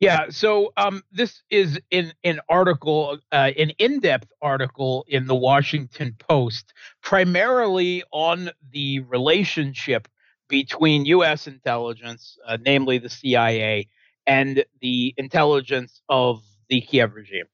Yeah, 0.00 0.26
so 0.30 0.72
um, 0.76 1.02
this 1.12 1.42
is 1.50 1.78
in 1.90 2.12
an 2.24 2.40
article, 2.48 3.18
uh, 3.30 3.50
an 3.56 3.70
in-depth 3.78 4.32
article 4.42 5.04
in 5.08 5.26
the 5.26 5.34
Washington 5.34 6.16
Post, 6.18 6.72
primarily 7.02 8.02
on 8.12 8.50
the 8.72 9.00
relationship 9.00 10.08
between 10.48 11.04
U.S. 11.06 11.46
intelligence, 11.46 12.36
uh, 12.46 12.58
namely 12.64 12.98
the 12.98 13.08
CIA, 13.08 13.88
and 14.26 14.64
the 14.80 15.14
intelligence 15.16 16.02
of 16.08 16.42
the 16.68 16.80
Kiev 16.80 17.14
regime. 17.14 17.46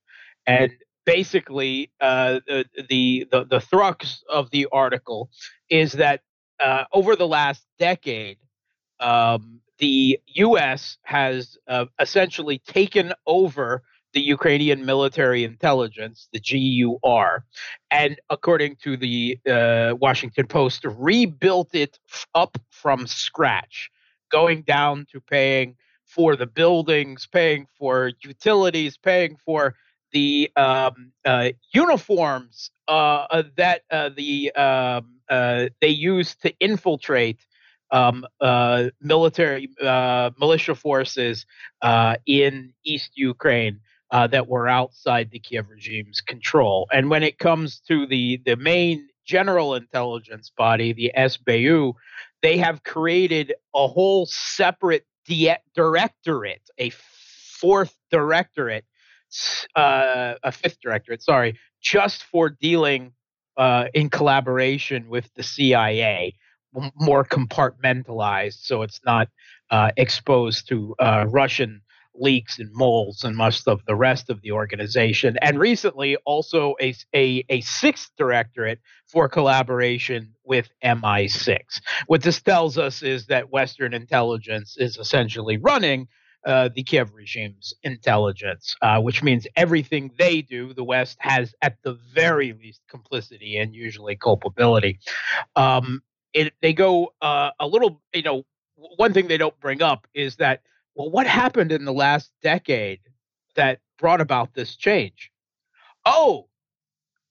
And 0.46 0.72
basically, 1.04 1.90
uh, 2.00 2.40
the, 2.46 2.64
the 2.88 3.26
the 3.50 3.60
thrust 3.60 4.24
of 4.30 4.50
the 4.50 4.68
article 4.72 5.30
is 5.68 5.92
that 5.92 6.22
uh, 6.60 6.84
over 6.92 7.16
the 7.16 7.26
last 7.28 7.64
decade, 7.78 8.38
um, 9.00 9.60
the 9.78 10.18
U.S. 10.26 10.98
has 11.02 11.56
uh, 11.68 11.86
essentially 12.00 12.58
taken 12.58 13.12
over 13.26 13.82
the 14.12 14.20
Ukrainian 14.20 14.86
military 14.86 15.44
intelligence, 15.44 16.28
the 16.32 16.40
GUR, 16.40 17.44
and 17.90 18.18
according 18.30 18.76
to 18.76 18.96
the 18.96 19.38
uh, 19.46 19.94
Washington 20.00 20.46
Post, 20.46 20.84
rebuilt 20.84 21.74
it 21.74 21.98
up 22.34 22.56
from 22.70 23.06
scratch, 23.06 23.90
going 24.30 24.62
down 24.62 25.06
to 25.12 25.20
paying 25.20 25.76
for 26.06 26.34
the 26.34 26.46
buildings, 26.46 27.26
paying 27.26 27.66
for 27.78 28.12
utilities, 28.22 28.96
paying 28.96 29.36
for 29.44 29.74
the 30.12 30.50
um, 30.56 31.12
uh, 31.26 31.50
uniforms 31.74 32.70
uh, 32.88 33.26
uh 33.30 33.42
that 33.56 33.82
uh, 33.90 34.08
the 34.16 34.50
um, 34.52 35.20
they 35.80 35.88
use 35.88 36.36
to 36.36 36.54
infiltrate 36.58 37.40
um, 37.90 38.26
military 39.00 39.68
militia 39.80 40.74
forces 40.74 41.46
in 42.26 42.72
East 42.84 43.12
Ukraine 43.14 43.80
that 44.10 44.48
were 44.48 44.68
outside 44.68 45.30
the 45.30 45.38
Kiev 45.38 45.68
regime's 45.68 46.20
control. 46.20 46.88
And 46.92 47.10
when 47.10 47.22
it 47.22 47.38
comes 47.38 47.80
to 47.88 48.06
the 48.06 48.40
the 48.44 48.56
main 48.56 49.08
general 49.24 49.74
intelligence 49.74 50.52
body, 50.56 50.92
the 50.92 51.12
SBU, 51.16 51.94
they 52.42 52.58
have 52.58 52.84
created 52.84 53.54
a 53.74 53.88
whole 53.88 54.26
separate 54.26 55.04
di- 55.26 55.58
directorate, 55.74 56.62
a 56.78 56.90
fourth 56.90 57.96
directorate 58.10 58.84
uh, 59.74 60.34
a 60.42 60.52
fifth 60.52 60.80
directorate, 60.80 61.22
sorry, 61.22 61.58
just 61.80 62.24
for 62.24 62.50
dealing 62.50 63.12
uh, 63.56 63.86
in 63.94 64.10
collaboration 64.10 65.08
with 65.08 65.28
the 65.34 65.42
CIA, 65.42 66.34
more 67.00 67.24
compartmentalized, 67.24 68.64
so 68.64 68.82
it's 68.82 69.00
not 69.04 69.28
uh, 69.70 69.90
exposed 69.96 70.68
to 70.68 70.94
uh, 70.98 71.26
Russian 71.28 71.82
leaks 72.18 72.58
and 72.58 72.72
moles 72.72 73.24
and 73.24 73.36
most 73.36 73.68
of 73.68 73.84
the 73.86 73.94
rest 73.94 74.30
of 74.30 74.40
the 74.42 74.52
organization. 74.52 75.36
And 75.42 75.58
recently, 75.58 76.16
also 76.24 76.74
a, 76.80 76.94
a, 77.14 77.44
a 77.48 77.60
sixth 77.60 78.10
directorate 78.16 78.80
for 79.06 79.28
collaboration 79.28 80.34
with 80.44 80.68
MI6. 80.84 81.58
What 82.06 82.22
this 82.22 82.40
tells 82.40 82.78
us 82.78 83.02
is 83.02 83.26
that 83.26 83.50
Western 83.50 83.94
intelligence 83.94 84.76
is 84.78 84.96
essentially 84.96 85.58
running 85.58 86.08
uh, 86.46 86.68
the 86.74 86.84
Kiev 86.84 87.12
regime's 87.12 87.74
intelligence, 87.82 88.76
uh, 88.80 89.00
which 89.00 89.22
means 89.22 89.48
everything 89.56 90.12
they 90.16 90.42
do, 90.42 90.72
the 90.72 90.84
West 90.84 91.16
has 91.20 91.52
at 91.60 91.76
the 91.82 91.98
very 92.14 92.52
least 92.52 92.80
complicity 92.88 93.56
and 93.56 93.74
usually 93.74 94.14
culpability. 94.14 95.00
Um, 95.56 96.02
it, 96.36 96.52
they 96.60 96.74
go 96.74 97.14
uh, 97.22 97.50
a 97.58 97.66
little, 97.66 98.02
you 98.12 98.22
know, 98.22 98.44
one 98.96 99.14
thing 99.14 99.26
they 99.26 99.38
don't 99.38 99.58
bring 99.58 99.80
up 99.80 100.06
is 100.14 100.36
that, 100.36 100.60
well, 100.94 101.10
what 101.10 101.26
happened 101.26 101.72
in 101.72 101.86
the 101.86 101.94
last 101.94 102.30
decade 102.42 103.00
that 103.54 103.80
brought 103.98 104.20
about 104.20 104.52
this 104.52 104.76
change? 104.76 105.30
Oh, 106.04 106.48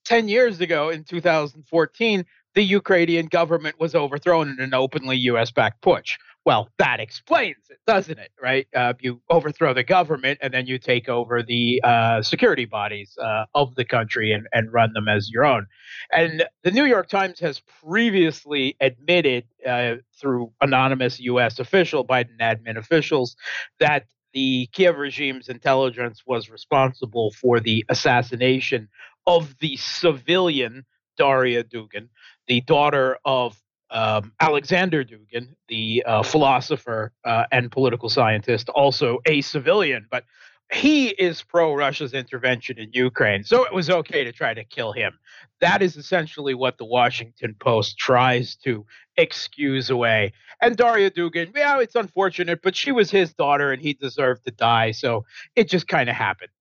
10 0.06 0.28
years 0.28 0.60
ago 0.60 0.90
in 0.90 1.04
2014, 1.04 2.26
the 2.56 2.64
Ukrainian 2.64 3.28
government 3.28 3.80
was 3.80 3.94
overthrown 3.94 4.50
in 4.50 4.60
an 4.60 4.74
openly 4.74 5.18
US 5.18 5.52
backed 5.52 5.84
putsch. 5.84 6.18
Well, 6.46 6.70
that 6.78 7.00
explains 7.00 7.72
it, 7.72 7.80
doesn't 7.88 8.20
it? 8.20 8.30
Right? 8.42 8.68
Uh, 8.76 8.94
you 9.00 9.20
overthrow 9.32 9.74
the 9.74 9.84
government 9.84 10.40
and 10.42 10.54
then 10.54 10.68
you 10.68 10.78
take 10.78 11.10
over 11.10 11.42
the 11.42 11.82
uh, 11.84 12.22
security 12.22 12.66
bodies 12.66 13.18
uh, 13.20 13.46
of 13.56 13.74
the 13.74 13.84
country 13.84 14.32
and, 14.32 14.48
and 14.54 14.72
run 14.72 14.94
them 14.94 15.08
as 15.08 15.30
your 15.32 15.44
own. 15.44 15.66
And 16.12 16.46
the 16.64 16.70
New 16.70 16.86
York 16.86 17.10
Times 17.10 17.40
has 17.40 17.62
previously 17.84 18.78
admitted 18.80 19.46
uh, 19.68 19.96
through 20.22 20.52
anonymous 20.62 21.20
U.S. 21.22 21.58
official, 21.58 22.06
Biden 22.06 22.38
admin 22.40 22.78
officials, 22.78 23.36
that 23.80 24.06
the 24.34 24.70
Kiev 24.72 24.98
regime's 24.98 25.50
intelligence 25.50 26.22
was 26.28 26.50
responsible 26.50 27.32
for 27.32 27.60
the 27.60 27.84
assassination 27.90 28.90
of 29.26 29.56
the 29.60 29.78
civilian 29.78 30.86
Daria 31.18 31.64
Dugin, 31.64 32.10
the 32.48 32.62
daughter 32.62 33.18
of 33.26 33.60
um, 33.96 34.34
Alexander 34.42 35.06
Dugin, 35.06 35.48
the 35.70 36.04
uh, 36.06 36.22
philosopher 36.22 37.14
uh, 37.24 37.46
and 37.52 37.72
political 37.72 38.10
scientist, 38.10 38.68
also 38.70 39.20
a 39.26 39.40
civilian, 39.40 40.06
but 40.12 40.26
he 40.74 41.10
is 41.10 41.42
pro 41.44 41.74
Russia's 41.74 42.14
intervention 42.14 42.78
in 42.78 42.92
Ukraine. 42.92 43.46
So 43.46 43.64
it 43.64 43.74
was 43.74 43.90
okay 43.90 44.26
to 44.26 44.34
try 44.34 44.54
to 44.54 44.66
kill 44.66 44.92
him. 44.92 45.18
That 45.62 45.82
is 45.82 45.96
essentially 45.96 46.54
what 46.54 46.78
the 46.78 46.84
Washington 46.86 47.56
Post 47.58 47.98
tries 47.98 48.58
to 48.58 48.86
excuse 49.16 49.90
away. 49.90 50.34
And 50.62 50.76
Daria 50.76 51.10
Dugin, 51.10 51.56
yeah, 51.56 51.80
it's 51.80 51.96
unfortunate, 51.96 52.62
but 52.62 52.76
she 52.76 52.92
was 52.92 53.10
his 53.10 53.34
daughter 53.34 53.72
and 53.72 53.82
he 53.82 53.94
deserved 53.94 54.44
to 54.44 54.52
die. 54.52 54.92
So 54.92 55.26
it 55.56 55.70
just 55.70 55.88
kind 55.88 56.10
of 56.10 56.16
happened. 56.18 56.52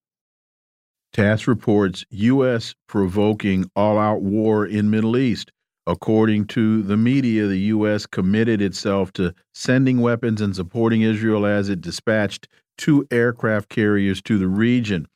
TASS 1.13 1.49
reports 1.49 2.05
U.S. 2.11 2.75
provoking 2.87 3.71
all 3.75 3.99
out 3.99 4.21
war 4.21 4.67
in 4.67 4.91
Middle 4.91 5.17
East. 5.17 5.51
According 5.87 6.47
to 6.47 6.83
the 6.83 6.97
media, 6.97 7.47
the 7.47 7.59
U.S. 7.59 8.07
committed 8.07 8.63
itself 8.63 9.13
to 9.15 9.35
sending 9.53 10.01
weapons 10.01 10.41
and 10.41 10.57
supporting 10.57 11.03
Israel 11.03 11.45
as 11.45 11.69
it 11.69 11.81
dispatched 11.81 12.49
two 12.79 13.07
aircraft 13.11 13.69
carriers 13.69 14.23
to 14.23 14.39
the 14.39 14.49
region. 14.49 15.07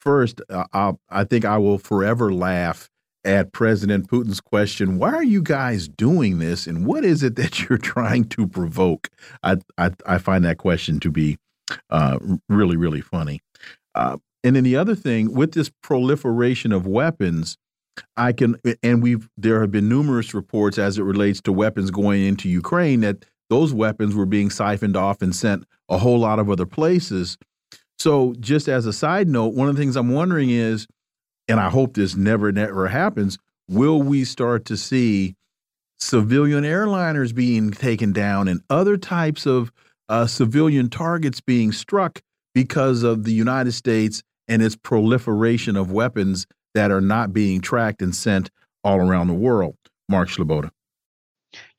First, 0.00 0.40
uh, 0.48 0.92
i 1.10 1.24
think 1.24 1.44
I 1.44 1.58
will 1.58 1.78
forever 1.78 2.32
laugh 2.32 2.88
at 3.24 3.52
President 3.52 4.08
Putin's 4.08 4.40
question, 4.40 4.98
why 4.98 5.12
are 5.12 5.24
you 5.24 5.42
guys 5.42 5.88
doing 5.88 6.38
this? 6.38 6.66
And 6.66 6.86
what 6.86 7.04
is 7.04 7.22
it 7.22 7.34
that 7.36 7.60
you're 7.68 7.78
trying 7.78 8.24
to 8.28 8.46
provoke? 8.46 9.10
I, 9.42 9.56
I, 9.76 9.90
I 10.06 10.18
find 10.18 10.44
that 10.44 10.58
question 10.58 11.00
to 11.00 11.10
be 11.10 11.36
uh, 11.90 12.18
really, 12.48 12.76
really 12.76 13.00
funny. 13.00 13.40
Uh, 13.94 14.18
and 14.44 14.54
then 14.54 14.62
the 14.62 14.76
other 14.76 14.94
thing 14.94 15.32
with 15.32 15.52
this 15.52 15.70
proliferation 15.82 16.70
of 16.70 16.86
weapons, 16.86 17.58
I 18.16 18.32
can, 18.32 18.56
and 18.82 19.02
we've, 19.02 19.28
there 19.36 19.60
have 19.60 19.70
been 19.70 19.88
numerous 19.88 20.34
reports 20.34 20.78
as 20.78 20.98
it 20.98 21.02
relates 21.02 21.40
to 21.42 21.52
weapons 21.52 21.90
going 21.90 22.24
into 22.24 22.48
Ukraine 22.48 23.00
that 23.00 23.24
those 23.48 23.72
weapons 23.72 24.14
were 24.14 24.26
being 24.26 24.50
siphoned 24.50 24.96
off 24.96 25.22
and 25.22 25.34
sent 25.34 25.64
a 25.88 25.98
whole 25.98 26.18
lot 26.18 26.38
of 26.38 26.50
other 26.50 26.66
places. 26.66 27.38
So, 27.98 28.34
just 28.40 28.68
as 28.68 28.86
a 28.86 28.92
side 28.92 29.28
note, 29.28 29.54
one 29.54 29.68
of 29.68 29.76
the 29.76 29.80
things 29.80 29.96
I'm 29.96 30.12
wondering 30.12 30.50
is, 30.50 30.86
and 31.48 31.60
I 31.60 31.70
hope 31.70 31.94
this 31.94 32.16
never, 32.16 32.52
never 32.52 32.88
happens, 32.88 33.38
will 33.68 34.02
we 34.02 34.24
start 34.24 34.64
to 34.66 34.76
see 34.76 35.36
civilian 35.98 36.64
airliners 36.64 37.34
being 37.34 37.70
taken 37.70 38.12
down 38.12 38.48
and 38.48 38.60
other 38.68 38.96
types 38.96 39.46
of 39.46 39.72
uh, 40.08 40.26
civilian 40.26 40.90
targets 40.90 41.40
being 41.40 41.72
struck 41.72 42.20
because 42.54 43.02
of 43.02 43.24
the 43.24 43.32
United 43.32 43.72
States 43.72 44.22
and 44.48 44.62
its 44.62 44.76
proliferation 44.76 45.76
of 45.76 45.90
weapons 45.90 46.46
that 46.76 46.90
are 46.90 47.00
not 47.00 47.32
being 47.32 47.60
tracked 47.60 48.02
and 48.02 48.14
sent 48.14 48.50
all 48.84 48.98
around 48.98 49.28
the 49.28 49.34
world? 49.34 49.76
Mark 50.08 50.28
Sleboda. 50.28 50.70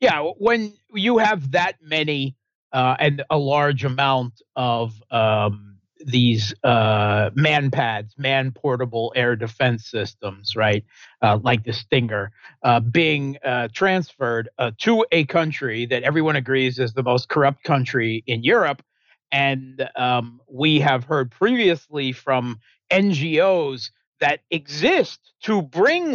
Yeah, 0.00 0.22
when 0.38 0.74
you 0.92 1.18
have 1.18 1.52
that 1.52 1.76
many 1.80 2.36
uh, 2.72 2.96
and 2.98 3.24
a 3.30 3.38
large 3.38 3.84
amount 3.84 4.42
of 4.56 5.00
um, 5.10 5.78
these 6.04 6.52
uh, 6.64 7.30
MANPADS, 7.34 8.18
man 8.18 8.50
portable 8.52 9.12
air 9.16 9.36
defense 9.36 9.88
systems, 9.88 10.56
right, 10.56 10.84
uh, 11.22 11.38
like 11.42 11.64
the 11.64 11.72
Stinger, 11.72 12.32
uh, 12.62 12.80
being 12.80 13.38
uh, 13.44 13.68
transferred 13.72 14.48
uh, 14.58 14.72
to 14.78 15.06
a 15.12 15.24
country 15.24 15.86
that 15.86 16.02
everyone 16.02 16.36
agrees 16.36 16.78
is 16.78 16.92
the 16.92 17.02
most 17.02 17.28
corrupt 17.28 17.62
country 17.62 18.22
in 18.26 18.42
Europe. 18.42 18.82
And 19.30 19.88
um, 19.96 20.40
we 20.48 20.80
have 20.80 21.04
heard 21.04 21.30
previously 21.30 22.12
from 22.12 22.60
NGOs 22.90 23.90
that 24.20 24.40
exist 24.50 25.20
to 25.44 25.62
bring, 25.62 26.12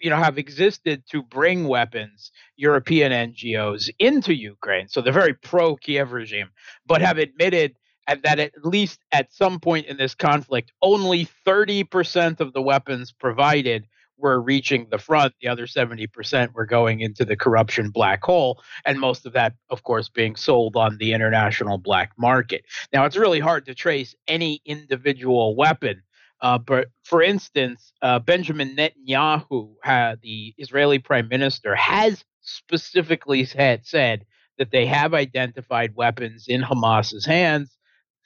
you 0.00 0.10
know, 0.10 0.16
have 0.16 0.38
existed 0.38 1.02
to 1.10 1.22
bring 1.22 1.68
weapons, 1.68 2.32
European 2.56 3.12
NGOs 3.12 3.90
into 3.98 4.34
Ukraine. 4.34 4.88
So 4.88 5.00
they're 5.00 5.12
very 5.12 5.34
pro 5.34 5.76
Kiev 5.76 6.12
regime, 6.12 6.50
but 6.86 7.02
have 7.02 7.18
admitted 7.18 7.76
that 8.08 8.38
at 8.38 8.52
least 8.64 9.00
at 9.12 9.32
some 9.32 9.60
point 9.60 9.86
in 9.86 9.96
this 9.96 10.14
conflict, 10.14 10.72
only 10.82 11.28
30% 11.46 12.40
of 12.40 12.52
the 12.52 12.62
weapons 12.62 13.12
provided 13.12 13.86
were 14.18 14.40
reaching 14.40 14.86
the 14.90 14.98
front. 14.98 15.34
The 15.40 15.48
other 15.48 15.66
70% 15.66 16.52
were 16.52 16.66
going 16.66 17.00
into 17.00 17.24
the 17.24 17.36
corruption 17.36 17.90
black 17.90 18.22
hole. 18.22 18.62
And 18.86 19.00
most 19.00 19.26
of 19.26 19.32
that, 19.32 19.54
of 19.68 19.82
course, 19.82 20.08
being 20.08 20.36
sold 20.36 20.76
on 20.76 20.96
the 20.98 21.12
international 21.12 21.78
black 21.78 22.12
market. 22.16 22.64
Now, 22.92 23.04
it's 23.04 23.16
really 23.16 23.40
hard 23.40 23.66
to 23.66 23.74
trace 23.74 24.14
any 24.28 24.62
individual 24.64 25.56
weapon 25.56 26.02
uh, 26.42 26.58
but 26.58 26.88
for 27.04 27.22
instance, 27.22 27.92
uh, 28.02 28.18
Benjamin 28.18 28.76
Netanyahu, 28.76 29.74
uh, 29.84 30.16
the 30.20 30.52
Israeli 30.58 30.98
prime 30.98 31.28
minister, 31.28 31.76
has 31.76 32.24
specifically 32.40 33.44
said, 33.44 33.86
said 33.86 34.26
that 34.58 34.72
they 34.72 34.84
have 34.86 35.14
identified 35.14 35.94
weapons 35.94 36.46
in 36.48 36.60
Hamas's 36.60 37.24
hands 37.24 37.76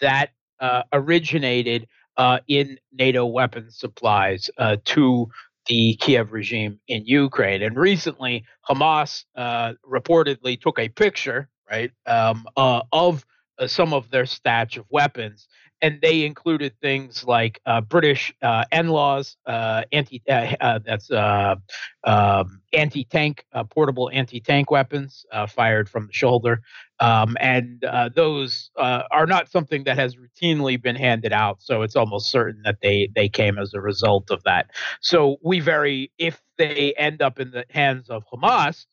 that 0.00 0.30
uh, 0.60 0.82
originated 0.94 1.86
uh, 2.16 2.38
in 2.48 2.78
NATO 2.90 3.26
weapons 3.26 3.78
supplies 3.78 4.48
to 4.86 5.28
the 5.66 5.94
Kiev 5.96 6.32
regime 6.32 6.80
in 6.88 7.04
Ukraine. 7.04 7.62
And 7.62 7.76
recently, 7.76 8.44
Hamas 8.66 9.24
reportedly 9.36 10.58
took 10.58 10.78
a 10.78 10.88
picture, 10.88 11.50
right, 11.70 11.90
um, 12.06 12.46
of 12.56 13.26
some 13.66 13.92
of 13.92 14.10
their 14.10 14.24
stash 14.24 14.78
of 14.78 14.86
weapons 14.90 15.48
and 15.82 16.00
they 16.00 16.24
included 16.24 16.72
things 16.80 17.24
like 17.24 17.60
uh, 17.66 17.80
British 17.80 18.32
uh, 18.42 18.64
NLAWs, 18.72 19.36
uh, 19.46 19.82
anti 19.92 20.22
uh, 20.28 20.54
uh, 20.60 20.78
that's 20.84 21.10
uh, 21.10 21.56
um, 22.04 22.60
anti-tank 22.72 23.44
portable 23.70 24.10
anti-tank 24.12 24.70
weapons 24.70 25.24
fired 25.48 25.88
from 25.88 26.06
the 26.06 26.12
shoulder, 26.12 26.60
um, 27.00 27.36
and 27.40 27.84
those 28.14 28.70
are 28.76 29.26
not 29.26 29.50
something 29.50 29.84
that 29.84 29.98
has 29.98 30.16
routinely 30.16 30.80
been 30.80 30.96
handed 30.96 31.32
out. 31.32 31.62
So 31.62 31.82
it's 31.82 31.96
almost 31.96 32.30
certain 32.30 32.62
that 32.64 32.78
they 32.82 33.08
they 33.14 33.28
came 33.28 33.58
as 33.58 33.74
a 33.74 33.80
result 33.80 34.30
of 34.30 34.42
that. 34.44 34.70
So 35.00 35.36
we 35.42 35.60
very 35.60 36.10
if 36.18 36.40
they 36.58 36.94
end 36.96 37.20
up 37.22 37.38
in 37.38 37.50
the 37.50 37.64
hands 37.70 38.08
of 38.08 38.24
Hamas, 38.32 38.86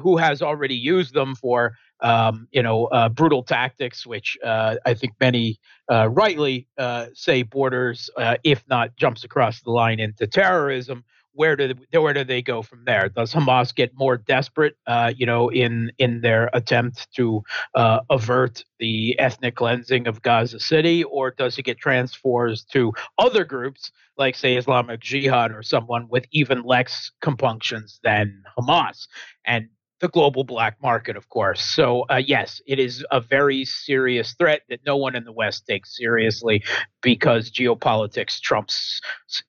who 0.00 0.16
has 0.16 0.42
already 0.42 0.76
used 0.76 1.14
them 1.14 1.34
for 1.34 1.74
um, 2.02 2.48
you 2.52 2.62
know, 2.62 2.86
uh, 2.86 3.08
brutal 3.08 3.42
tactics, 3.42 4.06
which 4.06 4.38
uh, 4.44 4.76
I 4.86 4.94
think 4.94 5.14
many 5.20 5.58
uh, 5.90 6.08
rightly 6.08 6.66
uh, 6.78 7.06
say 7.14 7.42
borders, 7.42 8.10
uh, 8.16 8.36
if 8.44 8.64
not 8.68 8.96
jumps 8.96 9.24
across 9.24 9.60
the 9.62 9.70
line 9.70 10.00
into 10.00 10.26
terrorism. 10.26 11.04
Where 11.32 11.54
do 11.54 11.72
they, 11.72 11.98
where 11.98 12.12
do 12.12 12.24
they 12.24 12.42
go 12.42 12.60
from 12.60 12.84
there? 12.84 13.08
Does 13.08 13.32
Hamas 13.32 13.72
get 13.72 13.92
more 13.94 14.16
desperate, 14.16 14.74
you 15.14 15.24
know, 15.24 15.48
in 15.48 15.92
in 15.96 16.22
their 16.22 16.50
attempt 16.52 17.06
to 17.14 17.42
avert 17.74 18.64
the 18.80 19.16
ethnic 19.18 19.54
cleansing 19.54 20.08
of 20.08 20.22
Gaza 20.22 20.58
City, 20.58 21.04
or 21.04 21.30
does 21.30 21.56
it 21.56 21.62
get 21.62 21.78
transferred 21.78 22.58
to 22.72 22.92
other 23.18 23.44
groups 23.44 23.92
like, 24.18 24.34
say, 24.34 24.56
Islamic 24.56 25.00
Jihad 25.00 25.52
or 25.52 25.62
someone 25.62 26.08
with 26.08 26.26
even 26.32 26.62
less 26.64 27.12
compunctions 27.22 28.00
than 28.02 28.42
Hamas? 28.58 29.06
And 29.44 29.68
the 30.00 30.08
global 30.08 30.44
black 30.44 30.76
market, 30.82 31.16
of 31.16 31.28
course. 31.28 31.60
So, 31.62 32.04
uh, 32.10 32.16
yes, 32.16 32.60
it 32.66 32.78
is 32.78 33.04
a 33.10 33.20
very 33.20 33.64
serious 33.64 34.34
threat 34.34 34.62
that 34.68 34.80
no 34.86 34.96
one 34.96 35.14
in 35.14 35.24
the 35.24 35.32
West 35.32 35.66
takes 35.66 35.96
seriously 35.96 36.64
because 37.02 37.50
geopolitics 37.50 38.40
trumps 38.40 39.00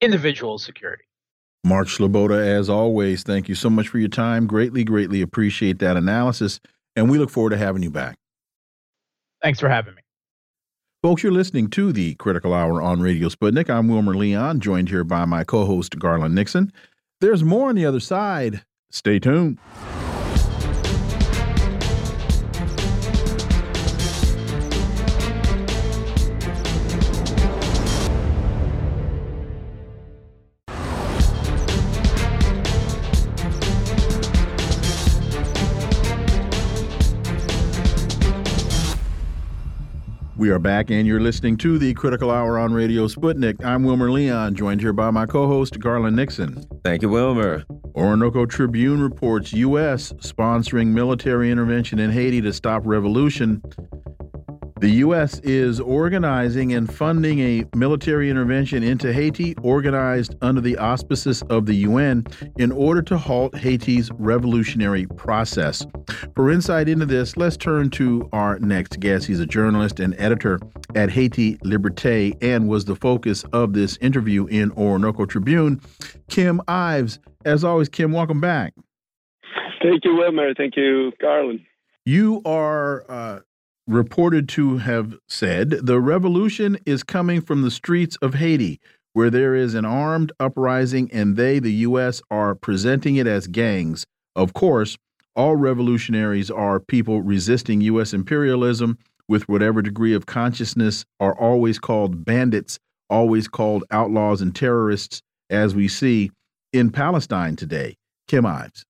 individual 0.02 0.57
security. 0.57 1.03
Mark 1.64 1.88
Sleboda, 1.88 2.40
as 2.40 2.69
always, 2.69 3.23
thank 3.23 3.48
you 3.48 3.56
so 3.56 3.69
much 3.69 3.88
for 3.88 3.99
your 3.99 4.10
time. 4.10 4.48
Greatly, 4.48 4.84
greatly 4.84 5.22
appreciate 5.22 5.80
that 5.80 5.95
analysis. 5.95 6.60
And 6.95 7.10
we 7.10 7.18
look 7.18 7.30
forward 7.30 7.52
to 7.52 7.57
having 7.57 7.84
you 7.84 7.91
back. 7.91 8.18
Thanks 9.41 9.60
for 9.60 9.69
having 9.69 9.95
me. 9.95 10.02
Folks, 11.02 11.23
you're 11.23 11.32
listening 11.32 11.68
to 11.72 11.91
the 11.91 12.14
Critical 12.15 12.53
Hour 12.53 12.82
on 12.82 12.99
Radio 12.99 13.28
Sputnik. 13.30 13.69
I'm 13.69 13.88
Wilmer 13.88 14.15
Leon, 14.15 14.60
joined 14.60 14.90
here 14.90 15.03
by 15.03 15.26
my 15.26 15.44
co 15.44 15.65
host, 15.65 15.98
Garland 15.98 16.36
Nixon. 16.36 16.72
There's 17.22 17.44
more 17.44 17.69
on 17.69 17.76
the 17.76 17.86
other 17.86 17.99
side. 17.99 18.64
Stay 18.91 19.19
tuned. 19.19 19.57
We 40.41 40.49
are 40.49 40.57
back, 40.57 40.89
and 40.89 41.05
you're 41.05 41.19
listening 41.19 41.55
to 41.57 41.77
the 41.77 41.93
Critical 41.93 42.31
Hour 42.31 42.57
on 42.57 42.73
Radio 42.73 43.05
Sputnik. 43.05 43.63
I'm 43.63 43.84
Wilmer 43.84 44.09
Leon, 44.09 44.55
joined 44.55 44.81
here 44.81 44.91
by 44.91 45.11
my 45.11 45.27
co 45.27 45.45
host, 45.45 45.80
Garland 45.80 46.15
Nixon. 46.15 46.65
Thank 46.84 47.03
you, 47.03 47.09
Wilmer. 47.09 47.63
Orinoco 47.93 48.47
Tribune 48.47 49.03
reports 49.03 49.53
U.S. 49.53 50.13
sponsoring 50.13 50.88
military 50.88 51.51
intervention 51.51 51.99
in 51.99 52.09
Haiti 52.09 52.41
to 52.41 52.51
stop 52.53 52.81
revolution. 52.85 53.61
The 54.81 54.89
U.S. 55.05 55.37
is 55.41 55.79
organizing 55.79 56.73
and 56.73 56.91
funding 56.91 57.39
a 57.39 57.65
military 57.75 58.31
intervention 58.31 58.81
into 58.81 59.13
Haiti, 59.13 59.53
organized 59.61 60.33
under 60.41 60.59
the 60.59 60.75
auspices 60.79 61.43
of 61.51 61.67
the 61.67 61.75
UN, 61.75 62.25
in 62.57 62.71
order 62.71 63.03
to 63.03 63.15
halt 63.15 63.55
Haiti's 63.55 64.09
revolutionary 64.13 65.05
process. 65.05 65.85
For 66.33 66.49
insight 66.49 66.89
into 66.89 67.05
this, 67.05 67.37
let's 67.37 67.57
turn 67.57 67.91
to 67.91 68.27
our 68.33 68.57
next 68.57 68.99
guest. 68.99 69.27
He's 69.27 69.39
a 69.39 69.45
journalist 69.45 69.99
and 69.99 70.15
editor 70.17 70.59
at 70.95 71.11
Haiti 71.11 71.57
Liberté 71.57 72.35
and 72.41 72.67
was 72.67 72.85
the 72.85 72.95
focus 72.95 73.43
of 73.53 73.73
this 73.73 73.97
interview 73.97 74.47
in 74.47 74.71
Orinoco 74.71 75.27
Tribune. 75.27 75.79
Kim 76.27 76.59
Ives. 76.67 77.19
As 77.45 77.63
always, 77.63 77.87
Kim, 77.87 78.13
welcome 78.13 78.41
back. 78.41 78.73
Thank 79.83 80.05
you, 80.05 80.15
Wilmer. 80.15 80.55
Thank 80.55 80.75
you, 80.75 81.11
Garland. 81.21 81.59
You 82.03 82.41
are 82.45 83.05
uh, 83.07 83.39
reported 83.87 84.47
to 84.49 84.77
have 84.77 85.15
said 85.27 85.69
the 85.69 85.99
revolution 85.99 86.77
is 86.85 87.03
coming 87.03 87.41
from 87.41 87.61
the 87.61 87.71
streets 87.71 88.15
of 88.17 88.35
Haiti, 88.35 88.79
where 89.13 89.29
there 89.29 89.55
is 89.55 89.73
an 89.73 89.85
armed 89.85 90.31
uprising, 90.39 91.09
and 91.11 91.35
they, 91.35 91.59
the 91.59 91.73
U.S., 91.73 92.21
are 92.31 92.55
presenting 92.55 93.17
it 93.17 93.27
as 93.27 93.47
gangs. 93.47 94.05
Of 94.35 94.53
course, 94.53 94.97
all 95.35 95.55
revolutionaries 95.55 96.49
are 96.51 96.79
people 96.79 97.21
resisting 97.21 97.81
U.S. 97.81 98.13
imperialism 98.13 98.97
with 99.31 99.47
whatever 99.47 99.81
degree 99.81 100.13
of 100.13 100.25
consciousness, 100.25 101.05
are 101.21 101.37
always 101.39 101.79
called 101.79 102.25
bandits, 102.25 102.77
always 103.09 103.47
called 103.47 103.83
outlaws 103.89 104.41
and 104.41 104.53
terrorists, 104.53 105.21
as 105.49 105.73
we 105.73 105.87
see 105.87 106.29
in 106.73 106.89
Palestine 106.91 107.55
today. 107.55 107.95
Kim 108.27 108.45
Ives. 108.45 108.83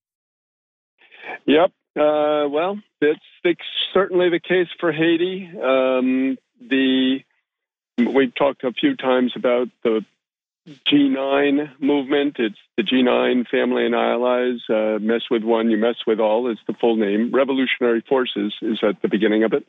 Yep. 1.45 1.71
Uh, 1.95 2.49
well, 2.49 2.79
it's, 3.01 3.19
it's, 3.43 3.61
certainly 3.93 4.29
the 4.29 4.39
case 4.39 4.67
for 4.79 4.91
Haiti. 4.91 5.49
Um, 5.61 6.37
the 6.59 7.19
we've 7.97 8.33
talked 8.35 8.63
a 8.63 8.71
few 8.71 8.95
times 8.95 9.33
about 9.35 9.67
the 9.83 10.05
G9 10.67 11.79
movement. 11.79 12.37
It's 12.39 12.57
the 12.77 12.83
G9 12.83 13.47
family 13.47 13.85
and 13.85 13.95
allies. 13.95 14.59
Uh, 14.69 14.99
mess 14.99 15.23
with 15.29 15.43
one, 15.43 15.69
you 15.69 15.77
mess 15.77 15.95
with 16.05 16.19
all 16.19 16.51
is 16.51 16.57
the 16.67 16.73
full 16.73 16.95
name. 16.95 17.31
Revolutionary 17.33 18.01
Forces 18.07 18.53
is 18.61 18.79
at 18.83 19.01
the 19.01 19.09
beginning 19.09 19.43
of 19.43 19.53
it, 19.53 19.65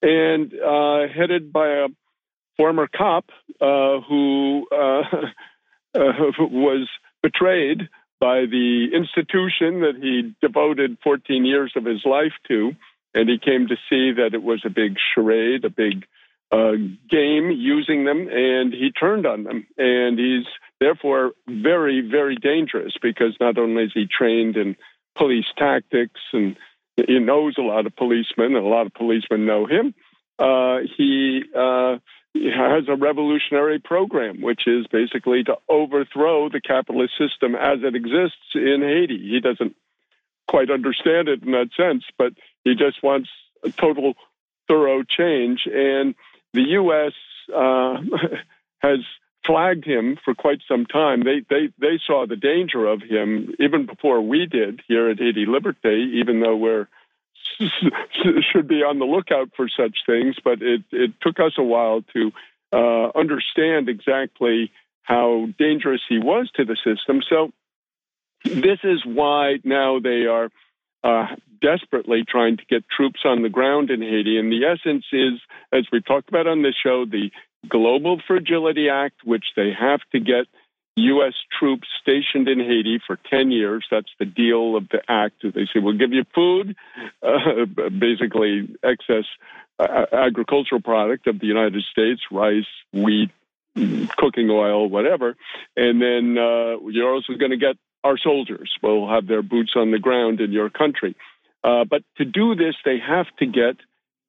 and 0.00 0.52
uh, 0.54 1.12
headed 1.12 1.52
by 1.52 1.68
a 1.68 1.88
former 2.56 2.88
cop 2.88 3.26
uh, 3.60 4.00
who 4.08 4.66
uh, 4.72 5.02
was 5.94 6.88
betrayed 7.22 7.88
by 8.20 8.46
the 8.46 8.86
institution 8.94 9.80
that 9.80 9.96
he 10.00 10.32
devoted 10.40 10.96
14 11.02 11.44
years 11.44 11.72
of 11.76 11.84
his 11.84 12.02
life 12.04 12.32
to. 12.48 12.72
And 13.14 13.28
he 13.28 13.38
came 13.38 13.68
to 13.68 13.76
see 13.88 14.12
that 14.12 14.30
it 14.32 14.42
was 14.42 14.62
a 14.64 14.70
big 14.70 14.96
charade, 15.14 15.64
a 15.64 15.70
big 15.70 16.06
uh, 16.50 16.72
game 17.10 17.50
using 17.50 18.04
them, 18.04 18.28
and 18.30 18.72
he 18.72 18.90
turned 18.92 19.26
on 19.26 19.44
them. 19.44 19.66
And 19.76 20.18
he's 20.18 20.46
therefore 20.80 21.32
very, 21.48 22.00
very 22.00 22.36
dangerous 22.36 22.94
because 23.00 23.34
not 23.40 23.58
only 23.58 23.84
is 23.84 23.92
he 23.94 24.06
trained 24.06 24.56
in 24.56 24.76
police 25.16 25.46
tactics 25.58 26.20
and 26.32 26.56
he 26.96 27.18
knows 27.18 27.54
a 27.58 27.62
lot 27.62 27.86
of 27.86 27.96
policemen, 27.96 28.54
and 28.54 28.66
a 28.66 28.68
lot 28.68 28.86
of 28.86 28.94
policemen 28.94 29.46
know 29.46 29.66
him. 29.66 29.94
Uh, 30.38 30.80
he 30.96 31.42
uh, 31.56 31.96
has 32.34 32.84
a 32.88 32.96
revolutionary 32.96 33.78
program, 33.78 34.40
which 34.42 34.62
is 34.66 34.86
basically 34.88 35.44
to 35.44 35.56
overthrow 35.68 36.48
the 36.48 36.60
capitalist 36.60 37.14
system 37.18 37.54
as 37.54 37.78
it 37.82 37.94
exists 37.94 38.54
in 38.54 38.82
Haiti. 38.82 39.18
He 39.18 39.40
doesn't 39.40 39.74
quite 40.48 40.70
understand 40.70 41.28
it 41.28 41.42
in 41.42 41.52
that 41.52 41.70
sense, 41.76 42.04
but 42.18 42.32
he 42.64 42.74
just 42.74 43.02
wants 43.02 43.28
a 43.64 43.70
total, 43.70 44.14
thorough 44.68 45.02
change. 45.02 45.66
And 45.66 46.14
the 46.52 46.62
U.S. 46.62 47.12
Uh, 47.54 47.98
has 48.78 49.00
flagged 49.46 49.84
him 49.84 50.18
for 50.24 50.34
quite 50.34 50.60
some 50.68 50.86
time. 50.86 51.24
They, 51.24 51.44
they, 51.48 51.72
they 51.80 52.00
saw 52.06 52.26
the 52.26 52.36
danger 52.36 52.86
of 52.86 53.02
him 53.02 53.54
even 53.58 53.86
before 53.86 54.20
we 54.20 54.46
did 54.46 54.82
here 54.86 55.08
at 55.08 55.18
Haiti 55.18 55.46
Liberté, 55.46 56.14
even 56.14 56.40
though 56.40 56.56
we're 56.56 56.88
should 58.52 58.68
be 58.68 58.82
on 58.82 58.98
the 58.98 59.04
lookout 59.04 59.50
for 59.56 59.68
such 59.68 59.98
things, 60.06 60.36
but 60.42 60.62
it, 60.62 60.82
it 60.90 61.12
took 61.20 61.38
us 61.38 61.52
a 61.58 61.62
while 61.62 62.02
to 62.14 62.32
uh, 62.72 63.10
understand 63.18 63.88
exactly 63.88 64.72
how 65.02 65.46
dangerous 65.58 66.00
he 66.08 66.18
was 66.18 66.50
to 66.56 66.64
the 66.64 66.76
system. 66.76 67.20
So, 67.28 67.52
this 68.44 68.78
is 68.82 69.04
why 69.04 69.58
now 69.62 70.00
they 70.00 70.26
are 70.26 70.50
uh, 71.04 71.26
desperately 71.60 72.24
trying 72.28 72.56
to 72.56 72.64
get 72.68 72.84
troops 72.88 73.20
on 73.24 73.42
the 73.42 73.48
ground 73.48 73.90
in 73.90 74.00
Haiti. 74.00 74.38
And 74.38 74.52
the 74.52 74.64
essence 74.64 75.04
is, 75.12 75.40
as 75.72 75.86
we've 75.92 76.04
talked 76.04 76.28
about 76.28 76.46
on 76.46 76.62
this 76.62 76.74
show, 76.80 77.04
the 77.04 77.30
Global 77.68 78.20
Fragility 78.26 78.88
Act, 78.88 79.24
which 79.24 79.44
they 79.56 79.72
have 79.78 80.00
to 80.12 80.20
get 80.20 80.46
U.S. 80.96 81.34
troops 81.58 81.88
stationed 82.00 82.48
in 82.48 82.58
Haiti 82.58 83.00
for 83.06 83.18
10 83.30 83.50
years. 83.50 83.86
That's 83.90 84.10
the 84.18 84.26
deal 84.26 84.76
of 84.76 84.88
the 84.90 85.00
act. 85.08 85.42
They 85.42 85.66
say, 85.72 85.80
we'll 85.80 85.96
give 85.96 86.12
you 86.12 86.24
food, 86.34 86.76
uh, 87.22 87.64
basically 87.98 88.76
excess 88.82 89.24
uh, 89.78 90.06
agricultural 90.12 90.82
product 90.82 91.26
of 91.26 91.40
the 91.40 91.46
United 91.46 91.82
States, 91.90 92.20
rice, 92.30 92.66
wheat, 92.92 93.30
cooking 94.16 94.50
oil, 94.50 94.88
whatever. 94.88 95.36
And 95.76 96.00
then 96.02 96.36
uh, 96.36 96.78
you're 96.88 97.12
also 97.12 97.34
going 97.34 97.52
to 97.52 97.56
get 97.56 97.76
our 98.04 98.18
soldiers. 98.18 98.72
will 98.82 99.08
have 99.08 99.26
their 99.26 99.42
boots 99.42 99.72
on 99.76 99.90
the 99.90 99.98
ground 99.98 100.40
in 100.40 100.52
your 100.52 100.70
country. 100.70 101.16
Uh, 101.64 101.84
but 101.84 102.02
to 102.16 102.24
do 102.24 102.54
this, 102.54 102.74
they 102.84 102.98
have 102.98 103.26
to 103.38 103.46
get 103.46 103.76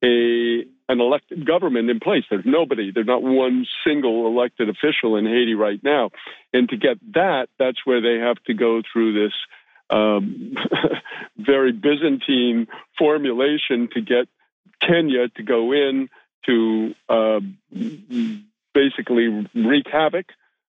a 0.04 0.66
an 0.90 1.00
elected 1.00 1.46
government 1.48 1.90
in 1.90 2.00
place. 2.00 2.24
There's 2.30 2.46
nobody, 2.46 2.92
there's 2.92 3.08
not 3.08 3.24
one 3.24 3.66
single 3.88 4.28
elected 4.28 4.70
official 4.70 5.16
in 5.16 5.26
Haiti 5.26 5.56
right 5.56 5.82
now. 5.82 6.10
And 6.52 6.68
to 6.70 6.78
get 6.78 6.98
that, 7.14 7.48
that's 7.58 7.86
where 7.86 8.02
they 8.02 8.20
have 8.20 8.36
to 8.44 8.54
go 8.54 8.82
through 8.92 9.24
this 9.24 9.34
um, 9.90 10.56
very 11.38 11.72
Byzantine 11.72 12.68
formulation 12.98 13.90
to 13.94 14.02
get 14.02 14.28
Kenya 14.82 15.30
to 15.30 15.44
go 15.44 15.72
in 15.72 16.10
to 16.46 16.94
uh, 17.08 17.40
basically 18.74 19.48
wreak 19.56 19.86
havoc, 19.90 20.26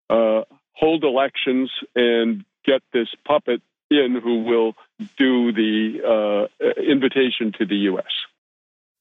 uh, 0.09 0.43
hold 0.73 1.03
elections, 1.03 1.71
and 1.97 2.45
get 2.65 2.83
this 2.93 3.09
puppet 3.27 3.63
in 3.91 4.21
who 4.23 4.43
will 4.43 4.75
do 5.19 5.53
the 5.53 6.49
uh, 6.61 6.67
invitation 6.81 7.53
to 7.59 7.67
the 7.67 7.77
U.S. 7.91 8.05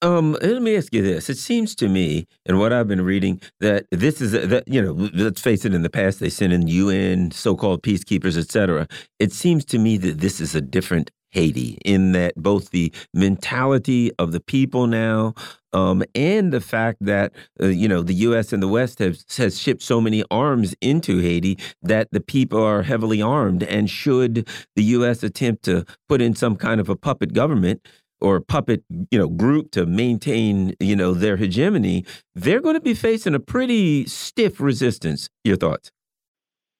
Um, 0.02 0.34
let 0.42 0.62
me 0.62 0.76
ask 0.76 0.94
you 0.94 1.02
this. 1.02 1.30
It 1.30 1.38
seems 1.38 1.76
to 1.76 1.88
me, 1.88 2.28
and 2.46 2.60
what 2.60 2.74
I've 2.74 2.90
been 2.90 3.06
reading, 3.06 3.42
that 3.62 3.86
this 3.90 4.20
is 4.20 4.34
that 4.34 4.68
you 4.68 4.82
know, 4.82 5.10
let's 5.14 5.40
face 5.40 5.64
it. 5.64 5.74
In 5.74 5.82
the 5.82 5.90
past, 5.90 6.20
they 6.20 6.30
sent 6.30 6.52
in 6.52 6.68
UN, 6.68 7.32
so-called 7.32 7.84
peacekeepers, 7.84 8.38
etc. 8.38 8.88
It 9.20 9.32
seems 9.32 9.64
to 9.66 9.80
me 9.80 9.98
that 9.98 10.20
this 10.20 10.42
is 10.42 10.56
a 10.56 10.62
different 10.62 11.10
Haiti 11.34 11.78
in 11.84 12.12
that 12.14 12.36
both 12.36 12.70
the 12.70 12.94
mentality 13.14 14.12
of 14.20 14.32
the 14.32 14.40
people 14.40 14.88
now, 14.88 15.34
um, 15.74 16.04
and 16.14 16.54
the 16.54 16.62
fact 16.62 17.00
that 17.02 17.34
uh, 17.62 17.68
you 17.68 17.88
know 17.88 18.04
the 18.04 18.14
U.S. 18.14 18.54
and 18.54 18.62
the 18.62 18.68
West 18.68 19.00
have 19.00 19.18
has 19.38 19.60
shipped 19.60 19.82
so 19.82 20.00
many 20.00 20.24
arms 20.32 20.76
into 20.82 21.20
Haiti 21.20 21.58
that 21.82 22.08
the 22.12 22.22
people 22.22 22.64
are 22.64 22.84
heavily 22.84 23.22
armed, 23.22 23.64
and 23.64 23.90
should 23.90 24.48
the 24.76 24.84
U.S. 24.84 25.24
attempt 25.24 25.64
to 25.64 25.86
put 26.08 26.22
in 26.22 26.36
some 26.36 26.56
kind 26.56 26.80
of 26.80 26.90
a 26.90 26.96
puppet 26.96 27.34
government 27.34 27.86
or 28.22 28.40
puppet, 28.40 28.84
you 29.12 29.20
know, 29.20 29.28
group 29.28 29.72
to 29.72 29.86
maintain, 29.86 30.74
you 30.80 30.96
know, 30.96 31.14
their 31.14 31.36
hegemony, 31.36 32.06
they're 32.34 32.62
going 32.62 32.76
to 32.76 32.82
be 32.82 32.94
facing 32.94 33.36
a 33.36 33.40
pretty 33.40 34.08
stiff 34.08 34.62
resistance. 34.62 35.30
Your 35.44 35.58
thoughts? 35.58 35.92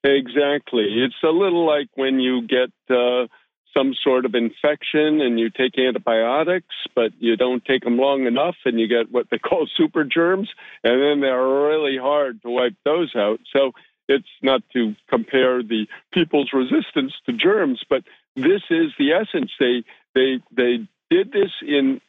Exactly. 0.06 0.86
It's 1.04 1.16
a 1.24 1.32
little 1.32 1.66
like 1.66 1.88
when 1.96 2.20
you 2.20 2.48
get 2.48 2.72
uh, 2.90 3.28
some 3.76 3.94
sort 4.04 4.26
of 4.26 4.36
infection 4.36 5.22
and 5.22 5.40
you 5.40 5.50
take 5.50 5.78
antibiotics, 5.78 6.76
but 6.96 7.12
you 7.20 7.36
don't 7.36 7.64
take 7.66 7.84
them 7.84 7.98
long 7.98 8.26
enough 8.26 8.56
and 8.66 8.80
you 8.80 8.88
get 8.88 9.12
what 9.12 9.30
they 9.30 9.38
call 9.38 9.68
super 9.78 10.04
germs, 10.04 10.50
and 10.84 11.02
then 11.02 11.22
they're 11.22 11.48
really 11.48 11.98
hard 11.98 12.42
to 12.42 12.50
wipe 12.50 12.76
those 12.86 13.16
out. 13.16 13.40
So 13.52 13.72
it's 14.08 14.28
not 14.42 14.62
to 14.74 14.96
compare 15.10 15.64
the 15.64 15.88
people's 16.12 16.52
resistance 16.54 17.14
to 17.26 17.34
germs, 17.34 17.82
but 17.90 18.04
this 18.36 18.62
is 18.70 18.92
the 18.98 19.14
essence. 19.14 19.52
They 19.60 19.84
they 20.14 20.42
they 20.52 20.88
did 21.10 21.32
this 21.32 21.52
in 21.62 22.02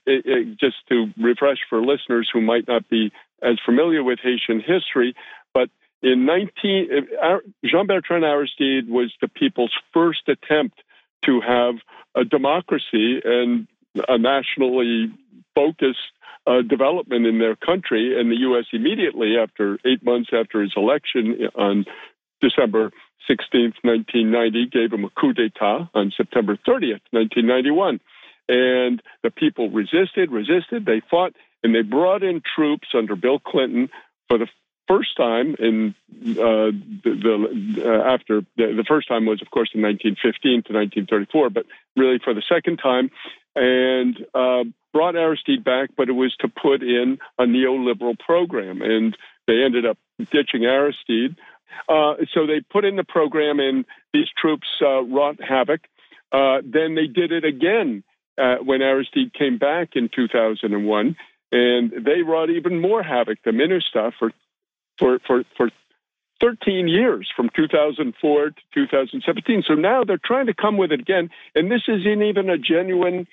just 0.58 0.76
to 0.88 1.12
refresh 1.18 1.58
for 1.68 1.80
listeners 1.80 2.28
who 2.32 2.40
might 2.40 2.66
not 2.66 2.88
be 2.88 3.12
as 3.42 3.58
familiar 3.64 4.02
with 4.02 4.18
Haitian 4.22 4.60
history, 4.60 5.14
but 5.52 5.68
in 6.02 6.26
19 6.26 7.08
uh, 7.22 7.38
Jean 7.64 7.86
Bertrand 7.86 8.24
Aristide 8.24 8.88
was 8.88 9.12
the 9.20 9.28
people's 9.28 9.72
first 9.92 10.28
attempt 10.28 10.82
to 11.26 11.40
have 11.40 11.76
a 12.14 12.24
democracy 12.24 13.20
and 13.24 13.66
a 14.08 14.18
nationally 14.18 15.12
focused 15.54 15.98
uh, 16.46 16.62
development 16.62 17.26
in 17.26 17.38
their 17.38 17.56
country. 17.56 18.18
And 18.18 18.30
the 18.30 18.36
U.S. 18.40 18.66
immediately, 18.72 19.36
after 19.38 19.78
eight 19.84 20.04
months 20.04 20.30
after 20.32 20.62
his 20.62 20.72
election 20.76 21.48
on 21.54 21.84
December 22.40 22.90
16th, 23.28 23.76
1990, 23.82 24.66
gave 24.66 24.92
him 24.92 25.04
a 25.04 25.10
coup 25.10 25.32
d'etat 25.32 25.88
on 25.94 26.12
September 26.16 26.56
30th, 26.56 27.00
1991. 27.10 28.00
And 28.46 29.02
the 29.22 29.30
people 29.30 29.70
resisted, 29.70 30.30
resisted. 30.30 30.84
They 30.84 31.00
fought. 31.10 31.32
and 31.62 31.74
they 31.74 31.82
brought 31.82 32.22
in 32.22 32.42
troops 32.54 32.88
under 32.94 33.16
Bill 33.16 33.38
Clinton 33.38 33.88
for 34.28 34.36
the 34.36 34.48
first 34.88 35.16
time 35.16 35.56
in 35.58 35.94
uh, 36.22 36.70
the, 37.04 37.14
the 37.74 37.82
uh, 37.84 38.14
after 38.14 38.42
the, 38.56 38.74
the, 38.76 38.84
first 38.86 39.08
time 39.08 39.26
was 39.26 39.40
of 39.42 39.50
course 39.50 39.70
in 39.74 39.82
1915 39.82 40.64
to 40.64 40.72
1934, 40.72 41.50
but 41.50 41.66
really 41.96 42.18
for 42.22 42.34
the 42.34 42.42
second 42.48 42.78
time, 42.78 43.10
and 43.54 44.16
uh, 44.34 44.64
brought 44.92 45.16
Aristide 45.16 45.64
back, 45.64 45.90
but 45.96 46.08
it 46.08 46.12
was 46.12 46.34
to 46.40 46.48
put 46.48 46.82
in 46.82 47.18
a 47.38 47.44
neoliberal 47.44 48.18
program, 48.18 48.82
and 48.82 49.16
they 49.46 49.62
ended 49.64 49.86
up 49.86 49.98
ditching 50.30 50.64
Aristide. 50.64 51.36
Uh, 51.88 52.14
so 52.32 52.46
they 52.46 52.60
put 52.60 52.84
in 52.84 52.96
the 52.96 53.04
program, 53.04 53.58
and 53.60 53.84
these 54.12 54.28
troops 54.36 54.66
uh, 54.80 55.02
wrought 55.02 55.40
havoc. 55.42 55.80
Uh, 56.32 56.58
then 56.64 56.94
they 56.94 57.06
did 57.06 57.32
it 57.32 57.44
again 57.44 58.02
when 58.36 58.82
Aristide 58.82 59.32
came 59.32 59.58
back 59.58 59.90
in 59.94 60.08
2001 60.14 61.16
and 61.54 61.92
they 62.04 62.22
wrought 62.22 62.50
even 62.50 62.80
more 62.80 63.00
havoc. 63.00 63.38
The 63.44 63.52
MINUSTAH 63.52 64.14
for 64.18 64.32
for 64.98 65.18
for 65.26 65.44
for 65.56 65.70
13 66.40 66.88
years 66.88 67.30
from 67.34 67.48
2004 67.56 68.50
to 68.50 68.54
2017. 68.74 69.62
So 69.66 69.74
now 69.74 70.04
they're 70.04 70.18
trying 70.22 70.46
to 70.46 70.54
come 70.54 70.76
with 70.76 70.92
it 70.92 71.00
again, 71.00 71.30
and 71.54 71.70
this 71.70 71.82
isn't 71.88 72.22
even 72.22 72.50
a 72.50 72.58
genuine 72.58 73.26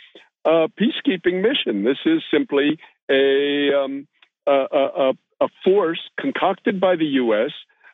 uh, 0.46 0.68
peacekeeping 0.80 1.42
mission. 1.42 1.84
This 1.84 1.98
is 2.06 2.22
simply 2.32 2.80
a, 3.10 3.74
um, 3.74 4.08
a, 4.48 4.52
a, 4.52 5.14
a 5.42 5.48
force 5.64 6.00
concocted 6.20 6.80
by 6.80 6.96
the 6.96 7.06
U.S. 7.06 7.52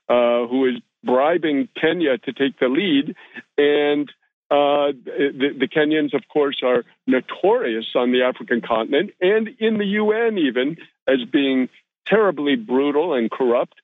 Uh, 0.10 0.48
who 0.48 0.66
is 0.66 0.76
bribing 1.04 1.68
Kenya 1.80 2.18
to 2.20 2.34
take 2.34 2.60
the 2.60 2.68
lead, 2.68 3.16
and 3.58 4.10
uh, 4.50 4.96
the, 5.04 5.50
the, 5.60 5.68
Kenyans, 5.68 6.14
of 6.14 6.24
course, 6.32 6.62
are 6.64 6.86
notorious 7.06 7.88
on 7.96 8.14
the 8.14 8.22
African 8.24 8.62
continent 8.62 9.12
and 9.20 9.50
in 9.60 9.78
the 9.78 9.86
UN, 9.86 10.38
even 10.38 10.78
as 11.06 11.18
being 11.30 11.68
terribly 12.10 12.56
brutal 12.56 13.14
and 13.14 13.30
corrupt. 13.30 13.76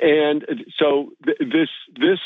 And 0.00 0.44
so 0.78 1.12
th- 1.24 1.38
this 1.38 1.68
this 1.94 2.18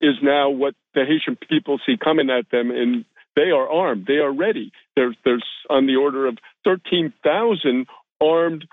is 0.00 0.16
now 0.22 0.50
what 0.50 0.74
the 0.94 1.04
Haitian 1.04 1.36
people 1.36 1.78
see 1.86 1.96
coming 1.96 2.30
at 2.30 2.50
them, 2.50 2.70
and 2.70 3.04
they 3.36 3.50
are 3.50 3.68
armed. 3.68 4.06
They 4.06 4.18
are 4.18 4.32
ready. 4.32 4.72
There's 4.96 5.16
there's 5.24 5.44
on 5.70 5.86
the 5.86 5.96
order 5.96 6.26
of 6.26 6.38
thirteen 6.64 7.12
thousand 7.22 7.86
armed 8.20 8.66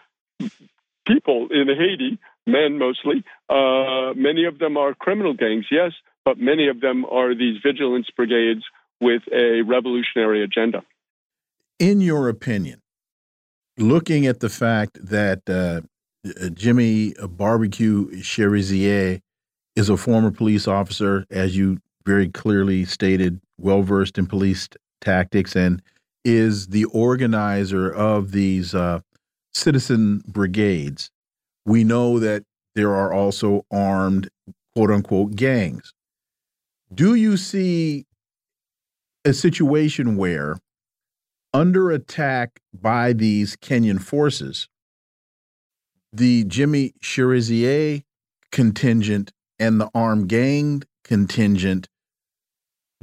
people 1.05 1.47
in 1.51 1.67
Haiti, 1.67 2.17
men 2.47 2.77
mostly. 2.77 3.23
Uh, 3.49 4.13
many 4.15 4.45
of 4.45 4.59
them 4.59 4.77
are 4.77 4.93
criminal 4.93 5.33
gangs, 5.33 5.65
yes, 5.69 5.91
but 6.25 6.39
many 6.39 6.67
of 6.67 6.81
them 6.81 7.05
are 7.05 7.35
these 7.35 7.57
vigilance 7.61 8.07
brigades 8.15 8.63
with 9.01 9.23
a 9.33 9.61
revolutionary 9.61 10.43
agenda. 10.43 10.83
In 11.79 12.01
your 12.01 12.27
opinion, 12.27 12.81
looking 13.79 14.27
at 14.27 14.39
the 14.39 14.49
fact 14.49 14.97
that 15.03 15.41
uh, 15.49 15.81
uh 16.25 16.49
Jimmy 16.49 17.13
Barbecue 17.27 18.21
Cherizier 18.21 19.21
is 19.75 19.89
a 19.89 19.97
former 19.97 20.31
police 20.31 20.67
officer, 20.67 21.25
as 21.31 21.55
you 21.55 21.79
very 22.05 22.29
clearly 22.29 22.85
stated, 22.85 23.39
well 23.57 23.81
versed 23.81 24.17
in 24.17 24.25
police 24.25 24.67
tactics, 25.01 25.55
and 25.55 25.81
is 26.25 26.67
the 26.67 26.85
organizer 26.85 27.89
of 27.91 28.31
these 28.31 28.75
uh, 28.75 28.99
citizen 29.53 30.21
brigades. 30.27 31.11
We 31.65 31.83
know 31.83 32.19
that 32.19 32.43
there 32.75 32.93
are 32.93 33.13
also 33.13 33.65
armed, 33.71 34.29
quote 34.75 34.91
unquote, 34.91 35.35
gangs. 35.35 35.93
Do 36.93 37.15
you 37.15 37.37
see 37.37 38.05
a 39.25 39.33
situation 39.33 40.17
where, 40.17 40.57
under 41.53 41.91
attack 41.91 42.59
by 42.73 43.13
these 43.13 43.55
Kenyan 43.55 44.01
forces, 44.01 44.67
the 46.11 46.43
Jimmy 46.45 46.93
Cherizier 47.01 48.01
contingent 48.51 49.31
and 49.59 49.79
the 49.79 49.89
armed 49.93 50.27
gang 50.29 50.83
contingent 51.03 51.87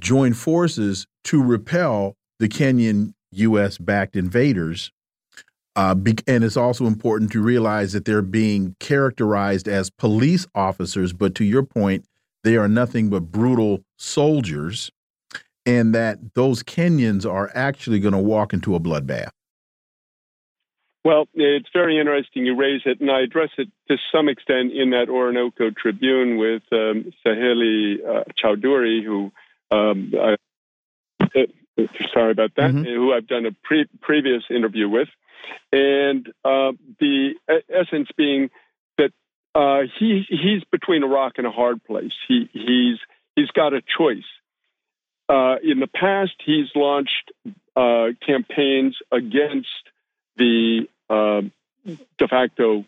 join 0.01 0.35
forces 0.35 1.07
to 1.25 1.43
repel 1.43 2.17
the 2.39 2.49
Kenyan 2.49 3.15
U.S. 3.33 3.79
backed 3.79 4.17
invaders. 4.17 4.91
Uh, 5.75 5.95
and 6.27 6.43
it's 6.43 6.57
also 6.57 6.87
important 6.87 7.31
to 7.33 7.43
realize 7.43 7.93
that 7.93 8.07
they're 8.07 8.23
being 8.23 8.75
characterized 8.81 9.69
as 9.69 9.91
police 9.91 10.47
officers, 10.55 11.13
but 11.13 11.35
to 11.35 11.45
your 11.45 11.63
point, 11.63 12.07
they 12.45 12.57
are 12.57 12.69
nothing 12.69 13.11
but 13.11 13.31
brutal 13.31 13.83
soldiers, 13.99 14.91
and 15.67 15.95
that 15.95 16.35
those 16.35 16.63
Kenyans 16.63 17.31
are 17.31 17.51
actually 17.55 17.99
going 17.99 18.15
to 18.15 18.19
walk 18.19 18.55
into 18.55 18.75
a 18.75 18.81
bloodbath. 18.81 19.31
Well, 21.05 21.29
it's 21.35 21.69
very 21.73 22.01
interesting 22.01 22.47
you 22.47 22.57
raise 22.57 22.83
it, 22.85 23.01
and 23.01 23.11
I 23.11 23.21
address 23.21 23.51
it 23.59 23.69
to 23.89 23.97
some 24.11 24.29
extent 24.29 24.73
in 24.73 24.91
that 24.91 25.09
Orinoco 25.09 25.71
Tribune 25.71 26.37
with 26.37 26.63
um, 26.73 27.13
Saheli 27.25 27.99
uh, 28.05 28.25
Chowdhury, 28.43 29.05
who 29.05 29.31
um, 29.71 30.13
I, 30.21 30.37
uh, 31.23 31.87
sorry 32.13 32.33
about 32.33 32.55
that, 32.57 32.73
mm 32.73 32.83
-hmm. 32.83 32.95
who 32.95 33.13
I've 33.13 33.29
done 33.29 33.47
a 33.47 33.53
pre 33.63 33.87
previous 34.01 34.43
interview 34.51 34.89
with, 34.89 35.09
and 35.73 36.27
uh, 36.45 36.73
the 36.99 37.35
essence 37.69 38.11
being 38.17 38.51
that 38.99 39.13
uh, 39.55 39.83
he 39.99 40.27
he's 40.29 40.65
between 40.71 41.03
a 41.05 41.07
rock 41.07 41.39
and 41.39 41.47
a 41.47 41.53
hard 41.53 41.79
place. 41.85 42.17
He 42.29 42.49
he's 42.53 42.99
he's 43.37 43.53
got 43.53 43.73
a 43.75 43.83
choice. 43.99 44.31
Uh, 45.29 45.57
in 45.63 45.81
the 45.81 45.89
past, 45.89 46.35
he's 46.45 46.69
launched 46.75 47.33
uh, 47.75 48.09
campaigns 48.25 48.97
against 49.11 49.69
the 50.37 50.89
uh, 51.11 51.43
de 52.19 52.29
facto 52.29 52.85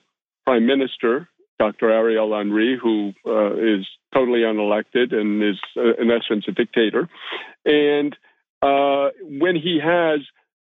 prime 0.46 0.66
minister, 0.66 1.28
Dr. 1.58 1.90
Ariel 1.90 2.36
Henry, 2.36 2.78
who 2.80 3.12
uh, 3.26 3.54
is 3.54 3.86
totally 4.14 4.40
unelected 4.40 5.12
and 5.12 5.42
is, 5.42 5.58
uh, 5.76 5.94
in 6.00 6.10
essence, 6.10 6.44
a 6.48 6.52
dictator. 6.52 7.08
And 7.64 8.16
when 8.60 9.56
he 9.56 9.80
has 9.82 10.20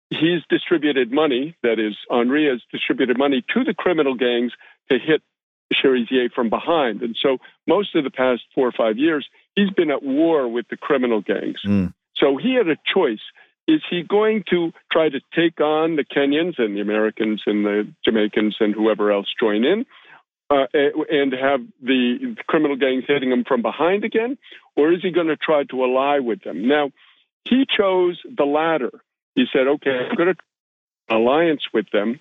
he's 0.10 0.42
distributed 0.50 1.12
money, 1.12 1.56
that 1.64 1.80
is, 1.80 1.96
Henry 2.10 2.48
has 2.48 2.62
distributed 2.72 3.18
money 3.18 3.44
to 3.54 3.64
the 3.64 3.74
criminal 3.74 4.16
gangs 4.16 4.52
to 4.92 5.00
hit 5.00 5.22
Cherizier 5.74 6.30
from 6.34 6.50
behind. 6.50 7.02
And 7.02 7.18
so 7.20 7.38
most 7.68 7.96
of 7.96 8.04
the 8.04 8.12
past 8.12 8.42
four 8.54 8.68
or 8.68 8.72
five 8.72 8.98
years, 8.98 9.28
he's 9.56 9.70
been 9.72 9.92
at 9.92 10.04
war 10.04 10.48
with 10.48 10.68
the 10.70 10.78
criminal 10.78 11.22
gangs. 11.22 11.60
Mm. 11.66 11.94
So 12.16 12.38
he 12.38 12.56
had 12.56 12.68
a 12.68 12.78
choice. 12.94 13.22
Is 13.68 13.82
he 13.90 14.04
going 14.04 14.44
to 14.50 14.74
try 14.92 15.10
to 15.10 15.20
take 15.34 15.62
on 15.62 15.96
the 15.96 16.04
Kenyans 16.04 16.60
and 16.60 16.76
the 16.76 16.82
Americans 16.82 17.44
and 17.46 17.66
the 17.66 17.88
Jamaicans 18.04 18.58
and 18.60 18.74
whoever 18.74 19.12
else 19.12 19.28
join 19.40 19.64
in 19.64 19.86
uh, 20.50 20.66
and 20.74 21.34
have 21.34 21.62
the 21.82 22.36
criminal 22.48 22.76
gangs 22.76 23.06
hitting 23.08 23.32
him 23.32 23.46
from 23.48 23.62
behind 23.62 24.04
again? 24.04 24.38
Or 24.76 24.92
is 24.92 25.02
he 25.02 25.12
going 25.12 25.28
to 25.28 25.38
try 25.38 25.64
to 25.64 25.84
ally 25.84 26.20
with 26.20 26.44
them? 26.44 26.68
Now, 26.68 26.92
he 27.46 27.66
chose 27.66 28.20
the 28.26 28.46
latter. 28.46 28.92
He 29.36 29.46
said, 29.52 29.68
okay, 29.68 30.08
I'm 30.10 30.16
going 30.16 30.34
to 30.36 31.16
alliance 31.16 31.64
with 31.74 31.90
them 31.92 32.20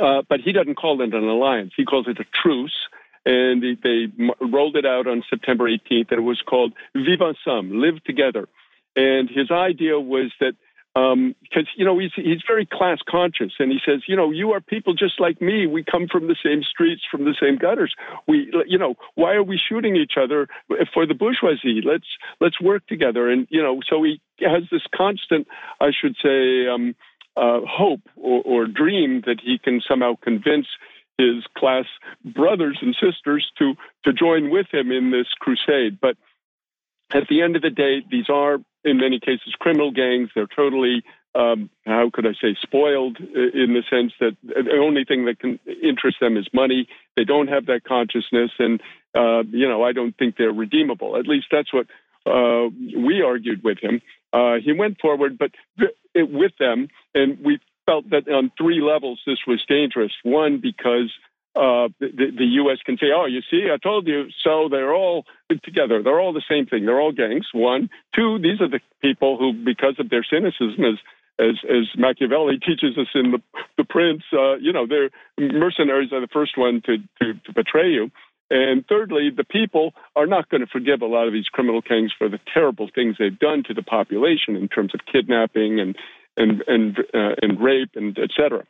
uh, 0.00 0.22
but 0.28 0.40
he 0.40 0.52
doesn't 0.52 0.76
call 0.76 1.00
it 1.00 1.14
an 1.14 1.24
alliance. 1.24 1.72
He 1.76 1.84
calls 1.84 2.06
it 2.08 2.18
a 2.18 2.24
truce. 2.42 2.88
And 3.24 3.62
they, 3.82 4.08
rolled 4.40 4.76
it 4.76 4.84
out 4.84 5.06
on 5.06 5.22
September 5.30 5.70
18th, 5.70 6.10
and 6.10 6.18
it 6.18 6.22
was 6.22 6.42
called 6.44 6.72
Vivre 6.94 7.34
Ensemble, 7.34 7.80
Live 7.80 8.02
Together. 8.04 8.48
And 8.96 9.30
his 9.30 9.50
idea 9.50 9.98
was 10.00 10.32
that 10.40 10.54
because 10.94 11.14
um, 11.14 11.66
you 11.76 11.86
know 11.86 11.98
he's 11.98 12.10
he's 12.14 12.42
very 12.46 12.66
class 12.66 12.98
conscious, 13.08 13.52
and 13.58 13.72
he 13.72 13.78
says, 13.86 14.02
you 14.06 14.14
know, 14.14 14.30
you 14.30 14.52
are 14.52 14.60
people 14.60 14.92
just 14.92 15.18
like 15.18 15.40
me. 15.40 15.66
We 15.66 15.82
come 15.82 16.06
from 16.06 16.28
the 16.28 16.36
same 16.44 16.62
streets, 16.62 17.00
from 17.10 17.24
the 17.24 17.34
same 17.40 17.56
gutters. 17.56 17.94
We, 18.28 18.52
you 18.66 18.76
know, 18.76 18.96
why 19.14 19.32
are 19.32 19.42
we 19.42 19.58
shooting 19.58 19.96
each 19.96 20.14
other 20.20 20.48
for 20.92 21.06
the 21.06 21.14
bourgeoisie? 21.14 21.80
Let's 21.82 22.04
let's 22.40 22.60
work 22.60 22.86
together, 22.88 23.30
and 23.30 23.46
you 23.48 23.62
know, 23.62 23.80
so 23.88 24.02
he 24.02 24.20
has 24.40 24.64
this 24.70 24.82
constant, 24.94 25.46
I 25.80 25.92
should 25.98 26.16
say, 26.22 26.68
um, 26.68 26.94
uh, 27.38 27.60
hope 27.66 28.02
or, 28.16 28.42
or 28.44 28.66
dream 28.66 29.22
that 29.24 29.40
he 29.42 29.58
can 29.58 29.80
somehow 29.88 30.16
convince 30.22 30.66
his 31.18 31.44
class 31.56 31.86
brothers 32.24 32.78
and 32.80 32.94
sisters 32.94 33.50
to 33.58 33.74
to 34.04 34.12
join 34.12 34.50
with 34.50 34.66
him 34.72 34.90
in 34.90 35.10
this 35.10 35.28
crusade. 35.38 35.98
But 36.00 36.16
at 37.12 37.28
the 37.28 37.42
end 37.42 37.56
of 37.56 37.62
the 37.62 37.70
day, 37.70 38.02
these 38.10 38.28
are 38.28 38.58
in 38.84 38.96
many 38.98 39.20
cases 39.20 39.54
criminal 39.58 39.90
gangs. 39.90 40.30
They're 40.34 40.46
totally 40.46 41.02
um, 41.34 41.70
how 41.86 42.10
could 42.12 42.26
I 42.26 42.32
say 42.32 42.56
spoiled 42.60 43.18
in 43.18 43.74
the 43.74 43.82
sense 43.88 44.12
that 44.20 44.36
the 44.42 44.78
only 44.78 45.04
thing 45.04 45.24
that 45.26 45.38
can 45.38 45.58
interest 45.82 46.18
them 46.20 46.36
is 46.36 46.46
money. 46.52 46.88
They 47.16 47.24
don't 47.24 47.48
have 47.48 47.66
that 47.66 47.84
consciousness, 47.84 48.50
and 48.58 48.80
uh, 49.14 49.42
you 49.44 49.68
know 49.68 49.82
I 49.82 49.92
don't 49.92 50.16
think 50.16 50.36
they're 50.36 50.52
redeemable. 50.52 51.16
At 51.16 51.26
least 51.26 51.46
that's 51.50 51.72
what 51.72 51.86
uh, 52.26 52.68
we 52.96 53.22
argued 53.22 53.64
with 53.64 53.78
him. 53.78 54.02
Uh, 54.32 54.56
he 54.62 54.72
went 54.72 55.00
forward, 55.00 55.38
but 55.38 55.52
th- 55.78 55.94
with 56.14 56.52
them, 56.58 56.88
and 57.14 57.38
we 57.42 57.60
felt 57.86 58.10
that 58.10 58.28
on 58.28 58.50
three 58.56 58.80
levels 58.80 59.20
this 59.26 59.38
was 59.46 59.64
dangerous. 59.68 60.12
One, 60.22 60.60
because 60.60 61.10
uh, 61.54 61.88
the, 62.00 62.32
the, 62.36 62.46
U.S. 62.64 62.78
can 62.84 62.96
say, 62.96 63.08
"Oh, 63.14 63.26
you 63.26 63.42
see, 63.50 63.68
I 63.72 63.76
told 63.76 64.06
you." 64.06 64.28
So 64.42 64.68
they're 64.70 64.94
all 64.94 65.26
together. 65.62 66.02
They're 66.02 66.20
all 66.20 66.32
the 66.32 66.44
same 66.48 66.66
thing. 66.66 66.86
They're 66.86 67.00
all 67.00 67.12
gangs. 67.12 67.46
One, 67.52 67.90
two. 68.14 68.38
These 68.38 68.60
are 68.62 68.68
the 68.68 68.80
people 69.02 69.36
who, 69.36 69.52
because 69.52 69.96
of 69.98 70.08
their 70.08 70.24
cynicism, 70.24 70.82
as 70.82 70.98
as 71.38 71.56
as 71.68 71.88
Machiavelli 71.98 72.58
teaches 72.66 72.96
us 72.96 73.08
in 73.14 73.32
the 73.32 73.42
the 73.76 73.84
Prince, 73.84 74.22
uh, 74.32 74.56
you 74.56 74.72
know, 74.72 74.86
they're 74.86 75.10
mercenaries 75.38 76.12
are 76.12 76.20
the 76.20 76.32
first 76.32 76.56
one 76.56 76.80
to, 76.86 76.96
to 77.20 77.34
to 77.44 77.52
betray 77.52 77.90
you. 77.90 78.10
And 78.50 78.84
thirdly, 78.86 79.30
the 79.34 79.44
people 79.44 79.94
are 80.14 80.26
not 80.26 80.48
going 80.50 80.60
to 80.60 80.66
forgive 80.66 81.00
a 81.00 81.06
lot 81.06 81.26
of 81.26 81.32
these 81.32 81.46
criminal 81.46 81.80
gangs 81.80 82.12
for 82.16 82.28
the 82.28 82.40
terrible 82.52 82.88
things 82.94 83.16
they've 83.18 83.38
done 83.38 83.62
to 83.68 83.74
the 83.74 83.82
population 83.82 84.56
in 84.56 84.68
terms 84.68 84.92
of 84.94 85.00
kidnapping 85.10 85.80
and 85.80 85.96
and 86.36 86.62
and 86.66 86.98
uh, 87.14 87.34
and 87.42 87.60
rape 87.60 87.90
and 87.94 88.18
etc. 88.18 88.64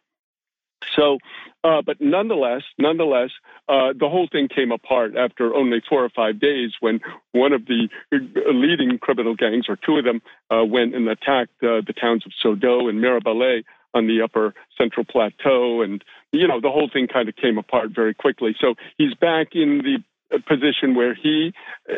So, 0.96 1.18
uh, 1.64 1.82
but 1.82 2.00
nonetheless, 2.00 2.62
nonetheless, 2.78 3.30
uh, 3.68 3.92
the 3.98 4.08
whole 4.08 4.28
thing 4.30 4.48
came 4.48 4.72
apart 4.72 5.16
after 5.16 5.54
only 5.54 5.80
four 5.88 6.04
or 6.04 6.10
five 6.10 6.40
days 6.40 6.72
when 6.80 7.00
one 7.32 7.52
of 7.52 7.66
the 7.66 7.88
leading 8.12 8.98
criminal 8.98 9.34
gangs, 9.34 9.66
or 9.68 9.76
two 9.76 9.96
of 9.96 10.04
them, 10.04 10.22
uh, 10.50 10.64
went 10.64 10.94
and 10.94 11.08
attacked 11.08 11.62
uh, 11.62 11.80
the 11.86 11.94
towns 11.98 12.24
of 12.26 12.32
Saut-d'Eau 12.40 12.88
and 12.88 12.98
Mirebalais 13.00 13.62
on 13.94 14.06
the 14.06 14.22
upper 14.22 14.54
central 14.76 15.04
plateau. 15.04 15.82
And, 15.82 16.02
you 16.32 16.48
know, 16.48 16.60
the 16.60 16.70
whole 16.70 16.90
thing 16.92 17.06
kind 17.06 17.28
of 17.28 17.36
came 17.36 17.58
apart 17.58 17.90
very 17.94 18.14
quickly. 18.14 18.56
So 18.60 18.74
he's 18.98 19.14
back 19.14 19.48
in 19.54 19.78
the 19.78 20.02
position 20.48 20.94
where 20.94 21.14
he, 21.14 21.52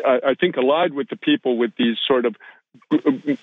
I 0.05 0.35
think, 0.39 0.57
allied 0.57 0.93
with 0.93 1.07
the 1.09 1.15
people 1.15 1.57
with 1.57 1.71
these 1.77 1.97
sort 2.05 2.25
of 2.25 2.35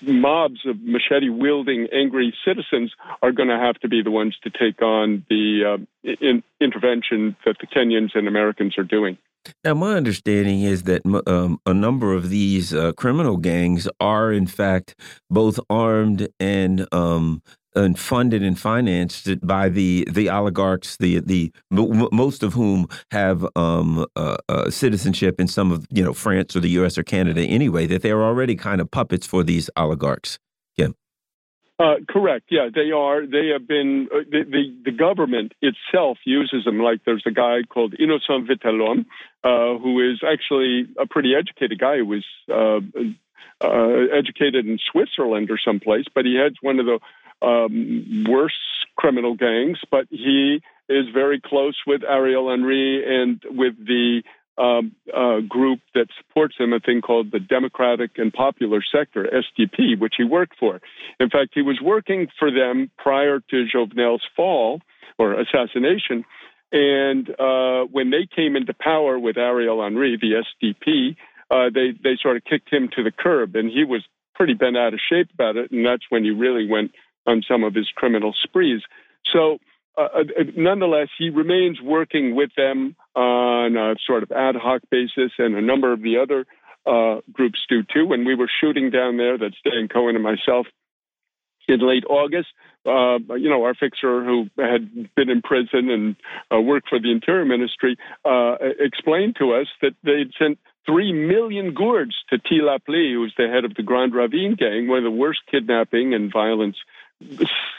mobs 0.01 0.59
of 0.65 0.81
machete 0.81 1.29
wielding 1.29 1.87
angry 1.93 2.33
citizens 2.45 2.91
are 3.21 3.31
going 3.31 3.49
to 3.49 3.57
have 3.57 3.75
to 3.79 3.87
be 3.87 4.01
the 4.01 4.11
ones 4.11 4.37
to 4.43 4.49
take 4.49 4.81
on 4.81 5.25
the 5.29 5.77
uh, 5.77 6.13
in, 6.21 6.43
intervention 6.59 7.35
that 7.45 7.57
the 7.59 7.67
Kenyans 7.67 8.15
and 8.15 8.27
Americans 8.27 8.77
are 8.77 8.83
doing. 8.83 9.17
Now, 9.63 9.73
my 9.73 9.95
understanding 9.95 10.61
is 10.61 10.83
that 10.83 11.01
um, 11.27 11.59
a 11.65 11.73
number 11.73 12.13
of 12.13 12.29
these 12.29 12.73
uh, 12.73 12.93
criminal 12.93 13.37
gangs 13.37 13.89
are, 13.99 14.31
in 14.31 14.47
fact, 14.47 14.95
both 15.29 15.59
armed 15.69 16.29
and 16.39 16.87
um, 16.93 17.41
and 17.75 17.97
funded 17.97 18.43
and 18.43 18.59
financed 18.59 19.45
by 19.45 19.69
the 19.69 20.07
the 20.11 20.29
oligarchs, 20.29 20.97
the 20.97 21.19
the 21.19 21.51
most 21.69 22.43
of 22.43 22.53
whom 22.53 22.87
have 23.11 23.45
um, 23.55 24.05
uh, 24.15 24.37
uh, 24.49 24.69
citizenship 24.69 25.39
in 25.39 25.47
some 25.47 25.71
of 25.71 25.85
you 25.89 26.03
know 26.03 26.13
France 26.13 26.55
or 26.55 26.59
the 26.59 26.69
U.S. 26.69 26.97
or 26.97 27.03
Canada 27.03 27.41
anyway. 27.41 27.87
That 27.87 28.01
they're 28.01 28.23
already 28.23 28.55
kind 28.55 28.81
of 28.81 28.91
puppets 28.91 29.25
for 29.25 29.43
these 29.43 29.69
oligarchs. 29.75 30.39
Kim. 30.77 30.95
Uh, 31.79 31.95
correct. 32.07 32.45
Yeah, 32.49 32.69
they 32.73 32.91
are. 32.91 33.25
They 33.25 33.49
have 33.49 33.67
been. 33.67 34.07
Uh, 34.13 34.19
the, 34.29 34.43
the, 34.43 34.91
the 34.91 34.97
government 34.97 35.53
itself 35.61 36.17
uses 36.25 36.65
them. 36.65 36.79
Like 36.79 37.01
there's 37.05 37.23
a 37.25 37.31
guy 37.31 37.61
called 37.67 37.95
Innocent 37.99 38.47
Vitel'Homme, 38.47 39.05
uh, 39.43 39.79
who 39.79 40.11
is 40.11 40.21
actually 40.25 40.87
a 40.99 41.07
pretty 41.07 41.33
educated 41.35 41.79
guy. 41.79 41.97
Who 41.97 42.05
was 42.05 42.25
uh, 42.49 44.15
educated 44.15 44.65
in 44.65 44.79
Switzerland 44.91 45.49
or 45.49 45.57
someplace, 45.63 46.05
but 46.13 46.25
he 46.25 46.35
heads 46.35 46.55
one 46.61 46.79
of 46.79 46.85
the 46.85 46.99
um, 47.43 48.25
worse 48.27 48.57
criminal 48.97 49.35
gangs, 49.35 49.79
but 49.91 50.05
he 50.09 50.61
is 50.89 51.05
very 51.13 51.41
close 51.43 51.75
with 51.87 52.01
Ariel 52.03 52.49
Henry 52.49 53.03
and 53.05 53.41
with 53.49 53.73
the 53.77 54.21
um, 54.57 54.95
uh, 55.15 55.39
group 55.47 55.79
that 55.95 56.07
supports 56.17 56.55
him, 56.59 56.73
a 56.73 56.79
thing 56.79 57.01
called 57.01 57.31
the 57.31 57.39
Democratic 57.39 58.11
and 58.17 58.31
Popular 58.31 58.83
Sector, 58.83 59.27
SDP, 59.33 59.99
which 59.99 60.13
he 60.17 60.23
worked 60.23 60.57
for. 60.59 60.79
In 61.19 61.29
fact, 61.29 61.51
he 61.53 61.61
was 61.61 61.79
working 61.81 62.27
for 62.37 62.51
them 62.51 62.91
prior 62.97 63.39
to 63.39 63.65
Jovenel's 63.73 64.21
fall 64.35 64.81
or 65.17 65.39
assassination. 65.39 66.23
And 66.71 67.29
uh, 67.39 67.85
when 67.91 68.11
they 68.11 68.27
came 68.35 68.55
into 68.55 68.73
power 68.73 69.17
with 69.17 69.37
Ariel 69.37 69.81
Henry, 69.81 70.17
the 70.19 70.43
SDP, 70.63 71.15
uh, 71.49 71.69
they, 71.73 71.93
they 72.03 72.17
sort 72.21 72.37
of 72.37 72.43
kicked 72.43 72.71
him 72.71 72.89
to 72.95 73.03
the 73.03 73.11
curb, 73.11 73.55
and 73.55 73.69
he 73.69 73.83
was 73.83 74.03
pretty 74.35 74.53
bent 74.53 74.77
out 74.77 74.93
of 74.93 74.99
shape 75.07 75.29
about 75.33 75.55
it. 75.55 75.71
And 75.71 75.85
that's 75.85 76.03
when 76.09 76.23
he 76.23 76.31
really 76.31 76.67
went 76.67 76.91
on 77.25 77.43
some 77.47 77.63
of 77.63 77.73
his 77.73 77.87
criminal 77.95 78.33
sprees. 78.43 78.81
So, 79.31 79.59
uh, 79.97 80.01
uh, 80.01 80.43
nonetheless, 80.55 81.09
he 81.17 81.29
remains 81.29 81.79
working 81.81 82.35
with 82.35 82.49
them 82.57 82.95
on 83.15 83.77
a 83.77 83.95
sort 84.05 84.23
of 84.23 84.31
ad 84.31 84.55
hoc 84.55 84.81
basis, 84.89 85.31
and 85.37 85.55
a 85.55 85.61
number 85.61 85.93
of 85.93 86.01
the 86.01 86.17
other 86.17 86.45
uh, 86.85 87.21
groups 87.31 87.59
do 87.69 87.83
too. 87.83 88.05
When 88.05 88.25
we 88.25 88.35
were 88.35 88.49
shooting 88.59 88.89
down 88.89 89.17
there, 89.17 89.37
that's 89.37 89.55
Dan 89.63 89.87
Cohen 89.87 90.15
and 90.15 90.23
myself, 90.23 90.67
in 91.67 91.79
late 91.79 92.03
August, 92.09 92.49
uh, 92.85 93.17
you 93.35 93.49
know, 93.49 93.63
our 93.63 93.73
fixer 93.73 94.23
who 94.23 94.47
had 94.57 95.13
been 95.15 95.29
in 95.29 95.41
prison 95.41 95.89
and 95.89 96.15
uh, 96.53 96.59
worked 96.59 96.89
for 96.89 96.99
the 96.99 97.11
Interior 97.11 97.45
Ministry 97.45 97.95
uh, 98.25 98.55
explained 98.79 99.37
to 99.39 99.53
us 99.53 99.67
that 99.81 99.93
they'd 100.03 100.31
sent 100.37 100.59
three 100.85 101.13
million 101.13 101.73
gourdes 101.73 102.15
to 102.29 102.37
Ti 102.37 102.59
Lapli, 102.61 103.13
who's 103.13 103.33
the 103.37 103.47
head 103.47 103.63
of 103.63 103.75
the 103.75 103.83
Grand 103.83 104.13
Ravine 104.13 104.55
gang, 104.55 104.89
one 104.89 104.97
of 104.97 105.03
the 105.05 105.11
worst 105.11 105.39
kidnapping 105.49 106.13
and 106.13 106.31
violence 106.31 106.75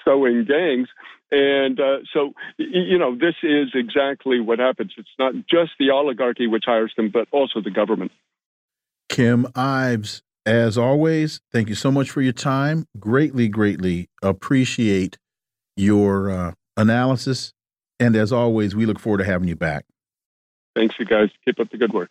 sowing 0.05 0.45
gangs. 0.45 0.89
And 1.31 1.81
uh, 1.81 1.99
so, 2.13 2.33
you 2.59 2.99
know, 2.99 3.17
this 3.17 3.35
is 3.43 3.71
exactly 3.75 4.41
what 4.41 4.59
happens. 4.59 4.93
It's 4.97 5.09
not 5.19 5.35
just 5.51 5.73
the 5.79 5.91
oligarchy 5.91 6.47
which 6.47 6.65
hires 6.67 6.93
them, 6.97 7.11
but 7.13 7.27
also 7.33 7.61
the 7.61 7.71
government. 7.71 8.13
Kim 9.09 9.47
Ives, 9.55 10.23
as 10.47 10.79
always, 10.79 11.41
thank 11.53 11.69
you 11.69 11.75
so 11.75 11.91
much 11.91 12.11
for 12.11 12.23
your 12.23 12.33
time. 12.33 12.87
Greatly, 12.99 13.49
greatly 13.49 14.09
appreciate 14.23 15.19
your 15.77 16.31
uh, 16.31 16.53
analysis. 16.77 17.53
And 17.99 18.15
as 18.17 18.33
always, 18.33 18.75
we 18.75 18.87
look 18.87 18.99
forward 18.99 19.19
to 19.19 19.25
having 19.25 19.49
you 19.49 19.57
back. 19.57 19.87
Thanks, 20.77 20.97
you 20.99 21.07
guys. 21.07 21.31
Keep 21.45 21.61
up 21.61 21.71
the 21.71 21.79
good 21.79 21.93
work. 21.93 22.11